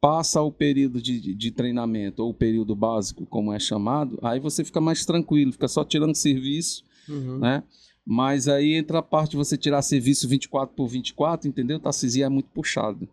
passa 0.00 0.40
o 0.40 0.50
período 0.52 1.02
de, 1.02 1.20
de- 1.20 1.34
de 1.34 1.50
treinamento, 1.50 2.22
ou 2.22 2.30
o 2.30 2.34
período 2.34 2.74
básico, 2.76 3.26
como 3.26 3.52
é 3.52 3.58
chamado, 3.58 4.18
aí 4.22 4.38
você 4.40 4.64
fica 4.64 4.80
mais 4.80 5.04
tranquilo, 5.04 5.52
fica 5.52 5.68
só 5.68 5.84
tirando 5.84 6.14
serviço, 6.14 6.82
Uhum. 7.08 7.38
né? 7.38 7.62
Mas 8.10 8.48
aí 8.48 8.72
entra 8.72 9.00
a 9.00 9.02
parte 9.02 9.32
de 9.32 9.36
você 9.36 9.54
tirar 9.54 9.82
serviço 9.82 10.26
24 10.26 10.74
por 10.74 10.88
24, 10.88 11.46
entendeu? 11.46 11.78
Tarcísio 11.78 12.24
é 12.24 12.28
muito 12.30 12.48
puxado. 12.48 13.06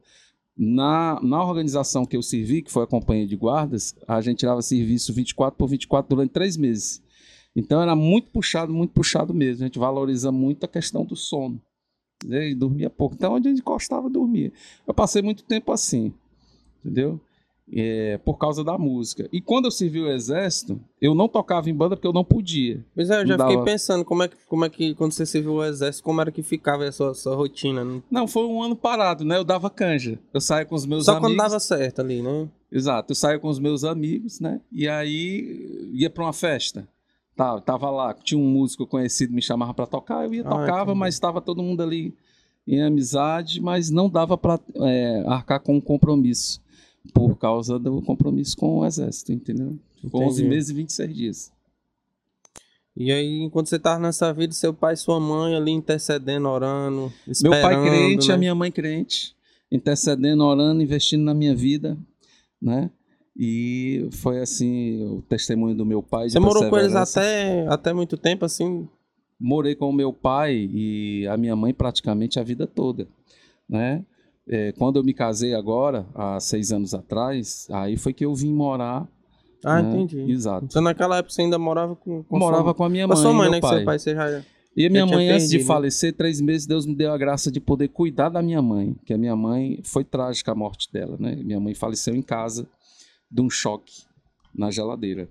Na, 0.57 1.19
na 1.21 1.43
organização 1.43 2.05
que 2.05 2.15
eu 2.15 2.21
servi, 2.21 2.61
que 2.61 2.71
foi 2.71 2.85
a 2.85 2.87
companhia 2.87 3.27
de 3.27 3.35
guardas, 3.35 3.93
a 4.07 4.21
gente 4.21 4.37
tirava 4.37 4.61
serviço 4.61 5.11
24 5.11 5.57
por 5.57 5.67
24 5.67 6.15
durante 6.15 6.31
três 6.31 6.55
meses. 6.55 7.03
Então 7.53 7.81
era 7.81 7.93
muito 7.93 8.29
puxado, 8.31 8.73
muito 8.73 8.91
puxado 8.91 9.33
mesmo. 9.33 9.65
A 9.65 9.67
gente 9.67 9.77
valoriza 9.77 10.31
muito 10.31 10.63
a 10.63 10.67
questão 10.67 11.03
do 11.03 11.13
sono. 11.17 11.61
né? 12.25 12.51
E 12.51 12.55
dormia 12.55 12.89
pouco. 12.89 13.15
Então, 13.15 13.33
onde 13.33 13.49
a 13.49 13.51
gente 13.51 13.63
gostava, 13.63 14.09
dormia. 14.09 14.53
Eu 14.87 14.93
passei 14.93 15.21
muito 15.21 15.43
tempo 15.43 15.73
assim, 15.73 16.13
entendeu? 16.79 17.19
É, 17.73 18.19
por 18.23 18.37
causa 18.37 18.63
da 18.63 18.77
música. 18.77 19.27
E 19.33 19.41
quando 19.41 19.65
eu 19.65 19.71
servi 19.71 19.99
o 19.99 20.07
exército, 20.11 20.79
eu 21.01 21.15
não 21.15 21.27
tocava 21.27 21.67
em 21.67 21.73
banda 21.73 21.95
porque 21.95 22.07
eu 22.07 22.13
não 22.13 22.23
podia. 22.23 22.85
Pois 22.93 23.09
é, 23.09 23.21
eu 23.23 23.27
já 23.27 23.35
Não 23.37 23.45
fiquei 23.45 23.55
dava. 23.57 23.65
pensando 23.65 24.05
como 24.05 24.21
é, 24.21 24.27
que, 24.27 24.35
como 24.47 24.65
é 24.65 24.69
que, 24.69 24.93
quando 24.93 25.13
você 25.13 25.25
serviu 25.25 25.53
o 25.53 25.63
exército, 25.65 26.03
como 26.03 26.21
era 26.21 26.31
que 26.31 26.43
ficava 26.43 26.85
a 26.87 26.91
sua, 26.91 27.35
rotina. 27.35 27.83
né? 27.83 28.03
Não, 28.09 28.27
foi 28.27 28.45
um 28.45 28.61
ano 28.61 28.75
parado, 28.75 29.25
né? 29.25 29.35
Eu 29.37 29.43
dava 29.43 29.67
canja. 29.69 30.19
Eu 30.31 30.39
saía 30.39 30.63
com 30.65 30.75
os 30.75 30.85
meus 30.85 31.05
Só 31.05 31.13
amigos. 31.13 31.29
quando 31.29 31.37
dava 31.37 31.59
certo 31.59 32.01
ali, 32.01 32.21
né? 32.21 32.47
Exato, 32.71 33.11
eu 33.11 33.15
saía 33.15 33.39
com 33.39 33.47
os 33.47 33.57
meus 33.57 33.83
amigos, 33.83 34.39
né? 34.39 34.61
E 34.71 34.87
aí 34.87 35.89
ia 35.91 36.09
pra 36.09 36.23
uma 36.23 36.33
festa. 36.33 36.87
Tá, 37.35 37.59
tava 37.59 37.89
lá, 37.89 38.13
tinha 38.13 38.39
um 38.39 38.47
músico 38.47 38.85
conhecido 38.87 39.33
me 39.33 39.41
chamava 39.41 39.73
pra 39.73 39.85
tocar, 39.87 40.23
eu 40.25 40.33
ia 40.35 40.41
Ah, 40.45 40.49
tocava, 40.49 40.93
mas 40.95 41.15
estava 41.15 41.41
todo 41.41 41.63
mundo 41.63 41.81
ali 41.81 42.13
em 42.67 42.81
amizade, 42.81 43.59
mas 43.59 43.89
não 43.89 44.09
dava 44.09 44.37
pra 44.37 44.59
é, 44.77 45.23
arcar 45.27 45.59
com 45.59 45.75
um 45.75 45.81
compromisso 45.81 46.63
por 47.13 47.35
causa 47.37 47.79
do 47.79 48.01
compromisso 48.01 48.57
com 48.57 48.79
o 48.79 48.85
exército, 48.85 49.31
entendeu? 49.31 49.77
Com 50.11 50.25
11 50.25 50.41
Entendi. 50.41 50.55
meses 50.55 50.69
e 50.69 50.73
26 50.73 51.15
dias. 51.15 51.51
E 52.95 53.11
aí, 53.11 53.41
enquanto 53.41 53.67
você 53.67 53.77
tava 53.77 53.99
nessa 53.99 54.33
vida, 54.33 54.53
seu 54.53 54.73
pai 54.73 54.93
e 54.93 54.97
sua 54.97 55.19
mãe 55.19 55.55
ali 55.55 55.71
intercedendo, 55.71 56.47
orando, 56.47 57.11
Meu 57.25 57.31
esperando, 57.31 57.61
pai 57.61 57.83
crente, 57.83 58.27
né? 58.29 58.33
a 58.33 58.37
minha 58.37 58.55
mãe 58.55 58.71
crente, 58.71 59.35
intercedendo, 59.71 60.43
orando, 60.43 60.81
investindo 60.81 61.23
na 61.23 61.33
minha 61.33 61.53
vida, 61.53 61.97
né? 62.61 62.89
E 63.35 64.07
foi 64.11 64.39
assim 64.39 65.03
o 65.03 65.21
testemunho 65.23 65.75
do 65.75 65.85
meu 65.85 66.01
pai. 66.01 66.29
Você 66.29 66.39
morou 66.39 66.69
com 66.69 66.77
eles 66.77 66.95
até, 66.95 67.67
até 67.67 67.93
muito 67.93 68.15
tempo, 68.15 68.45
assim? 68.45 68.87
morei 69.39 69.75
com 69.75 69.89
o 69.89 69.93
meu 69.93 70.13
pai 70.13 70.69
e 70.71 71.27
a 71.27 71.37
minha 71.37 71.55
mãe 71.55 71.73
praticamente 71.73 72.39
a 72.39 72.43
vida 72.43 72.65
toda, 72.65 73.07
né? 73.67 74.03
É, 74.47 74.71
quando 74.73 74.97
eu 74.97 75.03
me 75.03 75.13
casei 75.13 75.55
agora, 75.55 76.05
há 76.13 76.39
seis 76.39 76.71
anos 76.71 76.93
atrás, 76.93 77.67
aí 77.71 77.97
foi 77.97 78.13
que 78.13 78.25
eu 78.25 78.33
vim 78.33 78.53
morar. 78.53 79.07
Ah, 79.63 79.81
né? 79.81 79.89
entendi. 79.89 80.31
Exato. 80.31 80.65
Então 80.65 80.81
naquela 80.81 81.17
época 81.17 81.33
você 81.33 81.41
ainda 81.41 81.57
morava 81.57 81.95
com, 81.95 82.23
com 82.23 82.37
morava 82.37 82.65
sua, 82.65 82.73
com 82.75 82.83
a 82.83 82.89
minha 82.89 83.07
com 83.07 83.13
a 83.13 83.15
mãe, 83.15 83.23
sua 83.23 83.33
mãe, 83.33 83.49
né? 83.49 83.59
pai. 83.59 83.77
seu 83.77 83.85
pai 83.85 83.99
você 83.99 84.13
já... 84.13 84.43
E 84.77 84.85
a 84.85 84.89
minha 84.89 85.05
mãe, 85.05 85.29
antes 85.29 85.49
de 85.49 85.59
né? 85.59 85.63
falecer, 85.63 86.13
três 86.13 86.41
meses, 86.41 86.67
Deus 86.67 86.85
me 86.85 86.93
deu 86.93 87.13
a 87.13 87.17
graça 87.17 87.49
de 87.49 87.61
poder 87.61 87.87
cuidar 87.87 88.27
da 88.27 88.41
minha 88.41 88.61
mãe, 88.61 88.93
que 89.05 89.13
a 89.13 89.17
minha 89.17 89.35
mãe 89.35 89.79
foi 89.83 90.03
trágica 90.03 90.51
a 90.51 90.55
morte 90.55 90.91
dela, 90.91 91.15
né? 91.17 91.33
Minha 91.37 91.61
mãe 91.61 91.73
faleceu 91.73 92.13
em 92.13 92.21
casa 92.21 92.67
de 93.31 93.41
um 93.41 93.49
choque 93.49 94.03
na 94.53 94.69
geladeira, 94.69 95.29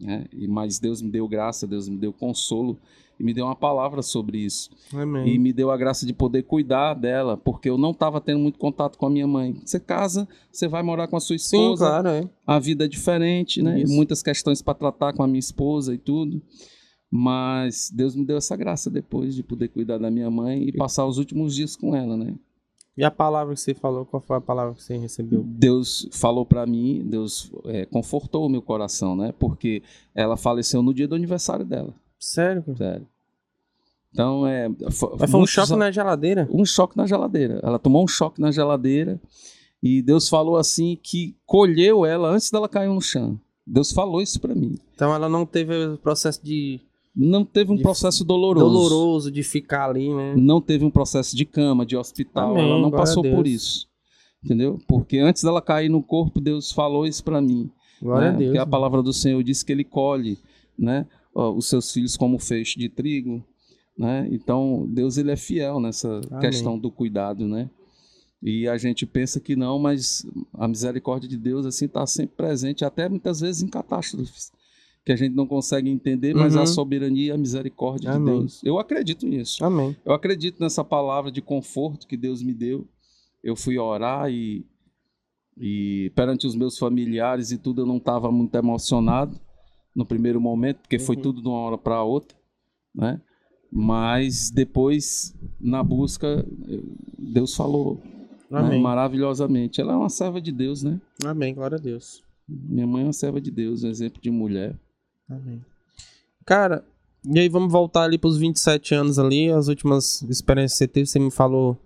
né? 0.00 0.26
E 0.32 0.48
mas 0.48 0.80
Deus 0.80 1.00
me 1.00 1.08
deu 1.08 1.28
graça, 1.28 1.68
Deus 1.68 1.88
me 1.88 1.96
deu 1.96 2.12
consolo 2.12 2.76
e 3.18 3.24
me 3.24 3.34
deu 3.34 3.46
uma 3.46 3.56
palavra 3.56 4.02
sobre 4.02 4.38
isso. 4.38 4.70
Amém. 4.92 5.34
e 5.34 5.38
me 5.38 5.52
deu 5.52 5.70
a 5.70 5.76
graça 5.76 6.06
de 6.06 6.12
poder 6.12 6.42
cuidar 6.44 6.94
dela, 6.94 7.36
porque 7.36 7.68
eu 7.68 7.76
não 7.76 7.90
estava 7.90 8.20
tendo 8.20 8.38
muito 8.38 8.58
contato 8.58 8.96
com 8.96 9.06
a 9.06 9.10
minha 9.10 9.26
mãe. 9.26 9.60
Você 9.64 9.80
casa, 9.80 10.28
você 10.52 10.68
vai 10.68 10.82
morar 10.82 11.08
com 11.08 11.16
a 11.16 11.20
sua 11.20 11.36
Sim, 11.38 11.56
esposa, 11.56 11.86
claro, 11.86 12.08
é. 12.08 12.28
a 12.46 12.58
vida 12.58 12.84
é 12.84 12.88
diferente, 12.88 13.62
né? 13.62 13.80
Isso. 13.80 13.92
Muitas 13.92 14.22
questões 14.22 14.62
para 14.62 14.74
tratar 14.74 15.12
com 15.12 15.22
a 15.22 15.26
minha 15.26 15.38
esposa 15.38 15.94
e 15.94 15.98
tudo. 15.98 16.40
Mas 17.10 17.90
Deus 17.90 18.14
me 18.14 18.24
deu 18.24 18.36
essa 18.36 18.54
graça 18.54 18.90
depois 18.90 19.34
de 19.34 19.42
poder 19.42 19.68
cuidar 19.68 19.98
da 19.98 20.10
minha 20.10 20.30
mãe 20.30 20.64
e 20.64 20.72
passar 20.72 21.06
os 21.06 21.16
últimos 21.16 21.54
dias 21.54 21.74
com 21.74 21.96
ela, 21.96 22.16
né? 22.16 22.34
E 22.98 23.04
a 23.04 23.12
palavra 23.12 23.54
que 23.54 23.60
você 23.60 23.74
falou, 23.74 24.04
qual 24.04 24.20
foi 24.20 24.36
a 24.36 24.40
palavra 24.40 24.74
que 24.74 24.82
você 24.82 24.96
recebeu? 24.96 25.44
Deus 25.46 26.08
falou 26.10 26.44
para 26.44 26.66
mim, 26.66 27.04
Deus 27.06 27.48
é, 27.66 27.86
confortou 27.86 28.44
o 28.44 28.48
meu 28.48 28.60
coração, 28.60 29.14
né? 29.14 29.32
Porque 29.38 29.84
ela 30.12 30.36
faleceu 30.36 30.82
no 30.82 30.92
dia 30.92 31.06
do 31.06 31.14
aniversário 31.14 31.64
dela, 31.64 31.94
Sério? 32.18 32.62
cara? 32.62 32.76
sério. 32.76 33.06
Então 34.12 34.46
é. 34.46 34.68
Mas 35.18 35.30
foi 35.30 35.40
um 35.40 35.46
choque 35.46 35.76
na 35.76 35.90
geladeira? 35.90 36.48
um 36.50 36.64
choque 36.64 36.96
na 36.96 37.06
geladeira. 37.06 37.60
Ela 37.62 37.78
tomou 37.78 38.02
um 38.04 38.08
choque 38.08 38.40
na 38.40 38.50
geladeira 38.50 39.20
e 39.82 40.02
Deus 40.02 40.28
falou 40.28 40.56
assim 40.56 40.98
que 41.02 41.36
colheu 41.46 42.04
ela 42.04 42.28
antes 42.30 42.50
dela 42.50 42.68
cair 42.68 42.88
no 42.88 43.00
chão. 43.00 43.38
Deus 43.66 43.92
falou 43.92 44.22
isso 44.22 44.40
pra 44.40 44.54
mim. 44.54 44.76
Então 44.94 45.14
ela 45.14 45.28
não 45.28 45.44
teve 45.44 45.76
o 45.76 45.98
processo 45.98 46.42
de 46.42 46.80
Não 47.14 47.44
teve 47.44 47.70
um 47.70 47.76
De- 47.76 47.82
processo 47.82 48.24
doloroso. 48.24 48.64
doloroso 48.66 49.30
de 49.30 49.42
ficar 49.42 49.90
ali, 49.90 50.12
né? 50.12 50.34
Não 50.36 50.60
teve 50.60 50.84
um 50.84 50.90
processo 50.90 51.36
de 51.36 51.44
cama, 51.44 51.84
de 51.84 51.96
hospital. 51.96 52.52
Amém, 52.52 52.64
ela 52.64 52.80
não 52.80 52.90
passou 52.90 53.22
por 53.22 53.46
isso. 53.46 53.86
Entendeu? 54.42 54.78
Porque 54.86 55.18
antes 55.18 55.42
dela 55.42 55.60
cair 55.60 55.88
no 55.88 56.02
corpo, 56.02 56.40
Deus 56.40 56.72
falou 56.72 57.04
isso 57.06 57.22
pra 57.22 57.40
mim. 57.40 57.68
Glória 58.00 58.28
né? 58.30 58.34
a 58.34 58.38
Deus. 58.38 58.48
Porque 58.50 58.58
a 58.58 58.66
palavra 58.66 59.02
do 59.02 59.12
Senhor 59.12 59.42
diz 59.42 59.62
que 59.64 59.72
ele 59.72 59.82
colhe, 59.84 60.38
né, 60.78 61.06
ó, 61.38 61.52
os 61.52 61.68
seus 61.68 61.92
filhos 61.92 62.16
como 62.16 62.38
feixe 62.38 62.78
de 62.78 62.88
trigo, 62.88 63.44
né? 63.96 64.28
Então, 64.30 64.86
Deus 64.90 65.16
ele 65.16 65.30
é 65.30 65.36
fiel 65.36 65.78
nessa 65.78 66.20
Amém. 66.30 66.40
questão 66.40 66.76
do 66.78 66.90
cuidado, 66.90 67.46
né? 67.46 67.70
E 68.42 68.68
a 68.68 68.76
gente 68.76 69.04
pensa 69.06 69.40
que 69.40 69.56
não, 69.56 69.78
mas 69.78 70.24
a 70.54 70.66
misericórdia 70.68 71.28
de 71.28 71.36
Deus 71.36 71.64
assim 71.66 71.86
está 71.86 72.06
sempre 72.06 72.36
presente, 72.36 72.84
até 72.84 73.08
muitas 73.08 73.40
vezes 73.40 73.62
em 73.62 73.68
catástrofes 73.68 74.52
que 75.04 75.12
a 75.12 75.16
gente 75.16 75.34
não 75.34 75.46
consegue 75.46 75.88
entender, 75.88 76.34
mas 76.34 76.54
Uhum. 76.54 76.60
a 76.62 76.66
soberania 76.66 77.28
e 77.28 77.30
a 77.30 77.38
misericórdia 77.38 78.10
Amém. 78.12 78.34
de 78.34 78.40
Deus. 78.40 78.60
Eu 78.62 78.78
acredito 78.78 79.26
nisso. 79.26 79.64
Amém. 79.64 79.96
Eu 80.04 80.12
acredito 80.12 80.60
nessa 80.60 80.84
palavra 80.84 81.32
de 81.32 81.40
conforto 81.40 82.06
que 82.06 82.16
Deus 82.16 82.42
me 82.42 82.52
deu. 82.52 82.86
Eu 83.42 83.56
fui 83.56 83.78
orar 83.78 84.30
e, 84.30 84.66
e 85.56 86.12
perante 86.14 86.46
os 86.46 86.54
meus 86.54 86.76
familiares 86.78 87.50
e 87.50 87.56
tudo, 87.58 87.80
eu 87.82 87.86
não 87.86 87.96
estava 87.96 88.30
muito 88.30 88.54
emocionado 88.54 89.40
no 89.98 90.06
primeiro 90.06 90.40
momento, 90.40 90.78
porque 90.78 90.96
foi 90.98 91.16
Uhum. 91.16 91.22
tudo 91.22 91.42
de 91.42 91.48
uma 91.48 91.58
hora 91.58 91.76
para 91.76 92.00
outra, 92.04 92.38
né? 92.94 93.20
Mas 93.70 94.48
depois, 94.50 95.34
na 95.60 95.82
busca, 95.82 96.46
eu- 96.68 96.84
Deus 97.18 97.54
falou 97.56 98.00
né, 98.48 98.78
maravilhosamente. 98.78 99.80
Ela 99.80 99.92
é 99.92 99.96
uma 99.96 100.08
serva 100.08 100.40
de 100.40 100.50
Deus, 100.52 100.82
né? 100.84 100.98
Amém. 101.24 101.52
Glória 101.52 101.76
a 101.76 101.80
Deus. 101.80 102.22
Minha 102.48 102.86
mãe 102.86 103.02
é 103.02 103.06
uma 103.06 103.12
serva 103.12 103.40
de 103.40 103.50
Deus, 103.50 103.82
um 103.84 103.88
exemplo 103.90 104.22
de 104.22 104.30
mulher. 104.30 104.74
Amém. 105.28 105.60
Cara, 106.46 106.82
e 107.26 107.38
aí 107.38 107.48
vamos 107.48 107.70
voltar 107.70 108.04
ali 108.04 108.16
pros 108.16 108.38
27 108.38 108.94
anos 108.94 109.18
ali, 109.18 109.50
as 109.50 109.68
últimas 109.68 110.22
experiências 110.22 110.78
que 110.78 110.78
você 110.78 110.88
teve, 110.88 111.06
você 111.06 111.18
me 111.18 111.30
falou 111.30 111.76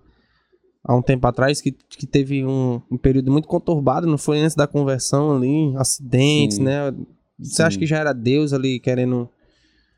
há 0.85 0.95
um 0.95 1.03
tempo 1.03 1.27
atrás 1.27 1.61
que, 1.61 1.73
que 1.73 2.07
teve 2.07 2.45
um, 2.45 2.81
um 2.91 2.97
período 2.97 3.33
muito 3.33 3.49
conturbado, 3.49 4.07
não 4.07 4.19
foi 4.19 4.39
antes 4.39 4.55
da 4.55 4.67
conversão 4.69 5.35
ali, 5.37 5.75
acidentes, 5.77 6.59
Sim. 6.59 6.63
né? 6.65 6.95
Você 7.39 7.63
acha 7.63 7.75
Sim. 7.75 7.81
que 7.81 7.87
já 7.87 7.99
era 7.99 8.13
Deus 8.13 8.53
ali 8.53 8.79
querendo... 8.79 9.29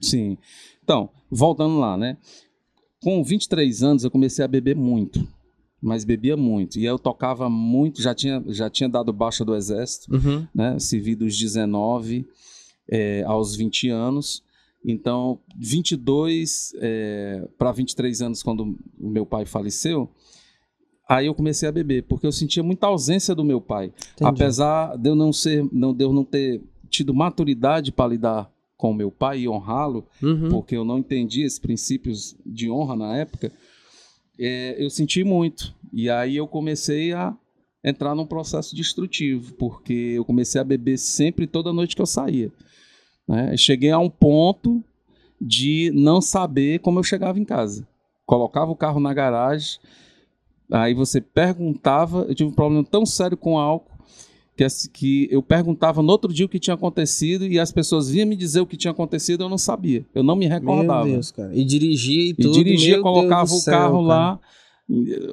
Sim. 0.01 0.37
Então, 0.83 1.09
voltando 1.31 1.79
lá, 1.79 1.97
né? 1.97 2.17
Com 3.03 3.23
23 3.23 3.83
anos 3.83 4.05
eu 4.05 4.11
comecei 4.11 4.45
a 4.45 4.49
beber 4.49 4.75
muito, 4.77 5.27
mas 5.81 6.05
bebia 6.05 6.37
muito. 6.37 6.79
E 6.79 6.85
eu 6.85 6.99
tocava 6.99 7.49
muito, 7.51 8.01
já 8.01 8.15
tinha, 8.15 8.43
já 8.49 8.69
tinha 8.71 8.89
dado 8.89 9.13
baixa 9.13 9.45
do 9.45 9.55
exército, 9.55 10.15
Uhum. 10.15 10.47
né? 10.55 10.79
Servi 10.79 11.15
dos 11.15 11.37
19 11.39 12.27
eh, 12.91 13.23
aos 13.27 13.55
20 13.57 13.89
anos. 13.91 14.43
Então, 14.87 15.39
22 15.59 16.73
para 17.57 17.73
23 17.73 18.21
anos, 18.23 18.43
quando 18.43 18.77
o 19.01 19.09
meu 19.09 19.25
pai 19.25 19.47
faleceu, 19.47 20.11
aí 21.09 21.27
eu 21.27 21.35
comecei 21.35 21.67
a 21.69 21.73
beber, 21.73 22.03
porque 22.05 22.27
eu 22.27 22.33
sentia 22.33 22.63
muita 22.63 22.87
ausência 22.87 23.35
do 23.35 23.45
meu 23.45 23.61
pai. 23.61 23.87
Entendi. 24.15 24.31
Apesar 24.31 24.97
de 24.99 25.09
eu 25.09 25.15
não 25.15 25.33
ser, 25.33 25.67
não, 25.73 25.95
de 25.95 26.05
eu 26.05 26.13
não 26.13 26.25
ter 26.25 26.61
tido 26.95 27.13
maturidade 27.15 27.93
para 27.93 28.09
lidar 28.11 28.51
com 28.77 28.93
meu 28.93 29.11
pai 29.11 29.41
e 29.41 29.49
honrá-lo, 29.49 30.05
Uhum. 30.23 30.49
porque 30.51 30.77
eu 30.77 30.85
não 30.85 30.99
entendi 30.99 31.43
esses 31.43 31.59
princípios 31.59 32.37
de 32.45 32.71
honra 32.71 32.97
na 32.97 33.17
época, 33.17 33.53
é, 34.39 34.77
eu 34.83 34.91
senti 34.91 35.23
muito. 35.25 35.75
E 35.93 36.11
aí 36.11 36.37
eu 36.37 36.47
comecei 36.47 37.13
a 37.13 37.35
entrar 37.83 38.15
num 38.15 38.27
processo 38.27 38.75
destrutivo, 38.75 39.55
porque 39.55 39.93
eu 40.17 40.25
comecei 40.25 40.61
a 40.61 40.65
beber 40.65 40.99
sempre 40.99 41.47
toda 41.47 41.73
noite 41.73 41.95
que 41.95 42.03
eu 42.03 42.07
saía. 42.07 42.51
né? 43.29 43.57
Cheguei 43.57 43.91
a 43.91 43.99
um 43.99 44.11
ponto 44.11 44.83
de 45.41 45.91
não 45.95 46.21
saber 46.21 46.81
como 46.81 46.99
eu 46.99 47.03
chegava 47.05 47.39
em 47.39 47.45
casa. 47.45 47.87
colocava 48.27 48.71
o 48.71 48.77
carro 48.77 48.99
na 49.01 49.13
garagem, 49.15 49.79
aí 50.73 50.95
você 50.95 51.21
perguntava. 51.21 52.25
Eu 52.29 52.35
tive 52.35 52.49
um 52.51 52.55
problema 52.55 52.83
tão 52.85 53.05
sério 53.07 53.37
com 53.37 53.59
álcool 53.59 53.94
que, 54.57 54.67
que 54.93 55.29
eu 55.31 55.43
perguntava 55.43 56.03
no 56.03 56.11
outro 56.11 56.33
dia 56.33 56.47
o 56.47 56.49
que 56.49 56.59
tinha 56.59 56.75
acontecido 56.75 57.47
e 57.47 57.59
as 57.59 57.73
pessoas 57.73 58.09
vinham 58.09 58.27
me 58.29 58.37
dizer 58.37 58.61
o 58.61 58.67
que 58.67 58.77
tinha 58.77 58.91
acontecido 58.93 59.43
eu 59.45 59.49
não 59.49 59.59
sabia. 59.59 60.05
Eu 60.15 60.23
não 60.23 60.37
me 60.37 60.47
recordava. 60.47 61.05
Meu 61.05 61.15
Deus, 61.15 61.31
cara. 61.33 61.51
E 61.55 61.65
dirigia 61.65 62.23
e 62.23 62.29
E 62.31 62.35
tudo. 62.35 62.53
dirigia, 62.55 62.95
meu 62.95 63.03
colocava 63.03 63.47
Deus 63.49 63.59
o 63.59 63.63
céu, 63.63 63.73
carro 63.75 64.07
cara. 64.07 64.07
lá 64.07 64.41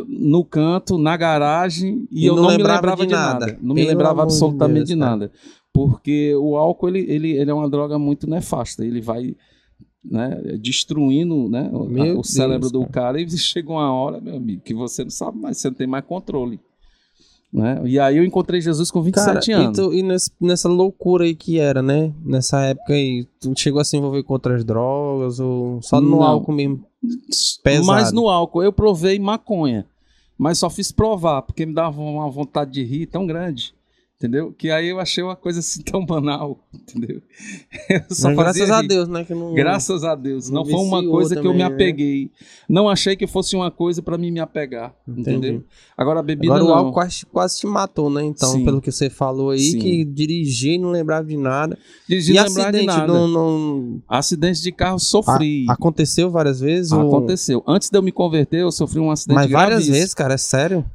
no 0.07 0.43
canto, 0.45 0.97
na 0.97 1.15
garagem, 1.17 2.07
e, 2.11 2.23
E 2.23 2.25
eu 2.25 2.35
não 2.35 2.43
não, 2.43 2.51
me 2.51 2.57
lembrava 2.57 2.95
de 2.95 3.05
de 3.05 3.11
nada. 3.11 3.45
nada. 3.47 3.59
Não 3.61 3.75
me 3.75 3.81
Pelo 3.81 3.89
lembrava 3.89 4.21
amor 4.21 4.27
de 4.27 4.33
absolutamente 4.33 4.75
Deus, 4.77 4.87
de 4.89 4.95
cara. 4.97 5.11
nada. 5.11 5.31
Porque 5.73 6.33
o 6.35 6.55
álcool, 6.57 6.89
ele, 6.89 6.99
ele, 7.11 7.31
ele 7.37 7.51
é 7.51 7.53
uma 7.53 7.69
droga 7.69 7.99
muito 7.99 8.29
nefasta. 8.29 8.83
Ele 8.85 9.01
vai 9.01 9.35
né, 10.03 10.41
destruindo 10.59 11.47
né, 11.49 11.69
a- 11.71 11.77
o 11.77 11.87
Deus, 11.87 12.29
cérebro 12.29 12.69
do 12.69 12.79
cara. 12.81 12.91
cara 13.17 13.21
e 13.21 13.29
chega 13.37 13.69
uma 13.71 13.93
hora, 13.93 14.19
meu 14.21 14.35
amigo, 14.37 14.61
que 14.63 14.73
você 14.73 15.03
não 15.03 15.11
sabe 15.11 15.37
mais, 15.37 15.57
você 15.57 15.67
não 15.69 15.75
tem 15.75 15.85
mais 15.87 16.03
controle. 16.05 16.59
Né? 17.53 17.81
E 17.85 17.99
aí 17.99 18.15
eu 18.17 18.23
encontrei 18.23 18.61
Jesus 18.61 18.89
com 18.89 19.01
27 19.01 19.25
Cara, 19.51 19.61
e, 19.61 19.65
anos. 19.65 19.77
tu- 19.77 19.93
e 19.93 20.01
nesse- 20.01 20.31
nessa 20.39 20.69
loucura 20.69 21.25
aí 21.25 21.35
que 21.35 21.59
era, 21.59 21.81
né? 21.81 22.13
Nessa 22.23 22.61
época 22.61 22.93
aí, 22.93 23.27
tu 23.41 23.51
chegou 23.57 23.81
a 23.81 23.83
se 23.83 23.97
envolver 23.97 24.23
com 24.23 24.31
outras 24.33 24.63
drogas 24.63 25.37
ou 25.39 25.81
só 25.81 25.99
no 25.99 26.11
Não. 26.11 26.23
álcool 26.23 26.53
mesmo? 26.53 26.85
pesado. 27.63 27.87
Mas 27.87 28.11
no 28.13 28.29
álcool, 28.29 28.63
eu 28.63 28.71
provei 28.71 29.17
maconha. 29.19 29.85
Mas 30.37 30.59
só 30.59 30.69
fiz 30.69 30.91
provar, 30.91 31.41
porque 31.41 31.65
me 31.65 31.73
dava 31.73 31.99
uma 32.01 32.29
vontade 32.29 32.71
de 32.71 32.83
rir 32.83 33.05
tão 33.07 33.25
grande. 33.27 33.73
Entendeu? 34.21 34.53
Que 34.55 34.69
aí 34.69 34.87
eu 34.89 34.99
achei 34.99 35.23
uma 35.23 35.35
coisa 35.35 35.61
assim 35.61 35.81
tão 35.81 36.05
banal. 36.05 36.59
Entendeu? 36.71 37.23
Graças 38.35 38.69
a. 38.69 38.81
Deus, 38.83 39.07
né? 39.07 39.23
Que 39.25 39.33
não... 39.33 39.51
Graças 39.55 40.03
a 40.03 40.13
Deus. 40.13 40.47
Não 40.47 40.61
Não 40.63 40.69
foi 40.69 40.79
uma 40.79 41.03
coisa 41.03 41.33
que 41.35 41.39
eu 41.47 41.51
me 41.53 41.59
também, 41.59 41.69
né? 41.69 41.73
apeguei. 41.73 42.31
Não 42.69 42.87
achei 42.87 43.15
que 43.15 43.25
fosse 43.25 43.55
uma 43.55 43.71
coisa 43.71 43.99
pra 44.03 44.19
mim 44.19 44.29
me 44.29 44.39
apegar. 44.39 44.93
Entendi. 45.07 45.31
Entendeu? 45.31 45.63
Agora 45.97 46.19
a 46.19 46.23
bebida 46.23 46.53
Agora 46.53 46.63
o 46.65 46.67
não. 46.67 46.75
álcool 46.75 46.93
quase, 46.93 47.25
quase 47.25 47.57
te 47.59 47.65
matou, 47.65 48.11
né? 48.11 48.23
Então, 48.23 48.51
Sim. 48.51 48.63
pelo 48.63 48.79
que 48.79 48.91
você 48.91 49.09
falou 49.09 49.49
aí, 49.49 49.59
Sim. 49.59 49.79
que 49.79 50.05
dirigia 50.05 50.75
e 50.75 50.77
não 50.77 50.91
lembrava 50.91 51.27
de 51.27 51.35
nada. 51.37 51.75
Dirigir 52.07 52.35
não 52.35 52.43
lembrar 52.43 52.71
de 52.71 52.77
acidente 52.77 52.85
nada. 52.97 53.07
não, 53.11 53.27
não- 53.27 54.01
Acidente 54.07 54.61
de 54.61 54.71
carro 54.71 54.99
sofri. 54.99 55.65
aconteceu 55.67 56.29
várias 56.29 56.59
vezes? 56.59 56.91
ou- 56.91 57.07
Aconteceu. 57.07 57.63
Antes 57.67 57.89
de 57.89 57.97
eu 57.97 58.03
me 58.03 58.11
converter, 58.11 58.61
eu 58.61 58.71
sofri 58.71 58.99
um 58.99 59.09
acidente 59.09 59.35
Mas 59.35 59.49
várias 59.49 59.69
gravíssimo. 59.69 59.95
vezes, 59.95 60.13
cara, 60.13 60.35
é 60.35 60.37
sério? 60.37 60.85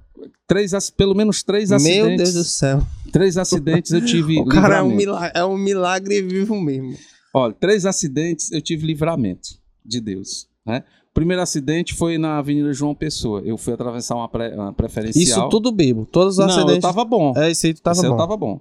Três, 0.47 0.71
pelo 0.91 1.13
menos 1.13 1.43
três 1.43 1.71
Meu 1.71 1.77
acidentes. 1.79 2.33
Deus 2.33 2.35
do 2.35 2.45
céu. 2.45 2.81
Três 3.13 3.37
acidentes 3.37 3.93
eu 3.93 4.05
tive 4.05 4.39
O 4.41 4.47
cara 4.47 4.79
é 4.79 4.83
um, 4.83 4.95
milagre, 4.95 5.33
é 5.35 5.45
um 5.45 5.57
milagre 5.59 6.23
vivo 6.23 6.61
mesmo. 6.61 6.95
Olha, 7.35 7.53
três 7.53 7.85
acidentes 7.87 8.51
eu 8.53 8.61
tive 8.61 8.87
livramento 8.87 9.49
de 9.85 10.01
Deus. 10.01 10.47
Né? 10.65 10.83
O 11.11 11.15
primeiro 11.15 11.43
acidente 11.43 11.95
foi 11.95 12.19
na 12.19 12.39
Avenida 12.39 12.73
João 12.73 12.95
Pessoa. 12.95 13.41
Eu 13.45 13.57
fui 13.57 13.73
atravessar 13.73 14.15
uma, 14.17 14.29
pré- 14.29 14.55
uma 14.55 14.73
preferencial. 14.73 15.23
Isso 15.23 15.49
tudo 15.49 15.71
bebo. 15.73 16.07
Todos 16.11 16.35
os 16.39 16.39
Não, 16.39 16.47
acidentes. 16.47 16.75
eu 16.77 16.81
tava 16.81 17.05
bom. 17.05 17.33
É, 17.37 17.51
isso 17.51 17.67
aí 17.67 17.75
tu 17.75 17.81
tava 17.83 17.97
Esse 17.99 18.07
bom. 18.07 18.15
eu 18.15 18.19
tava 18.19 18.37
bom. 18.37 18.61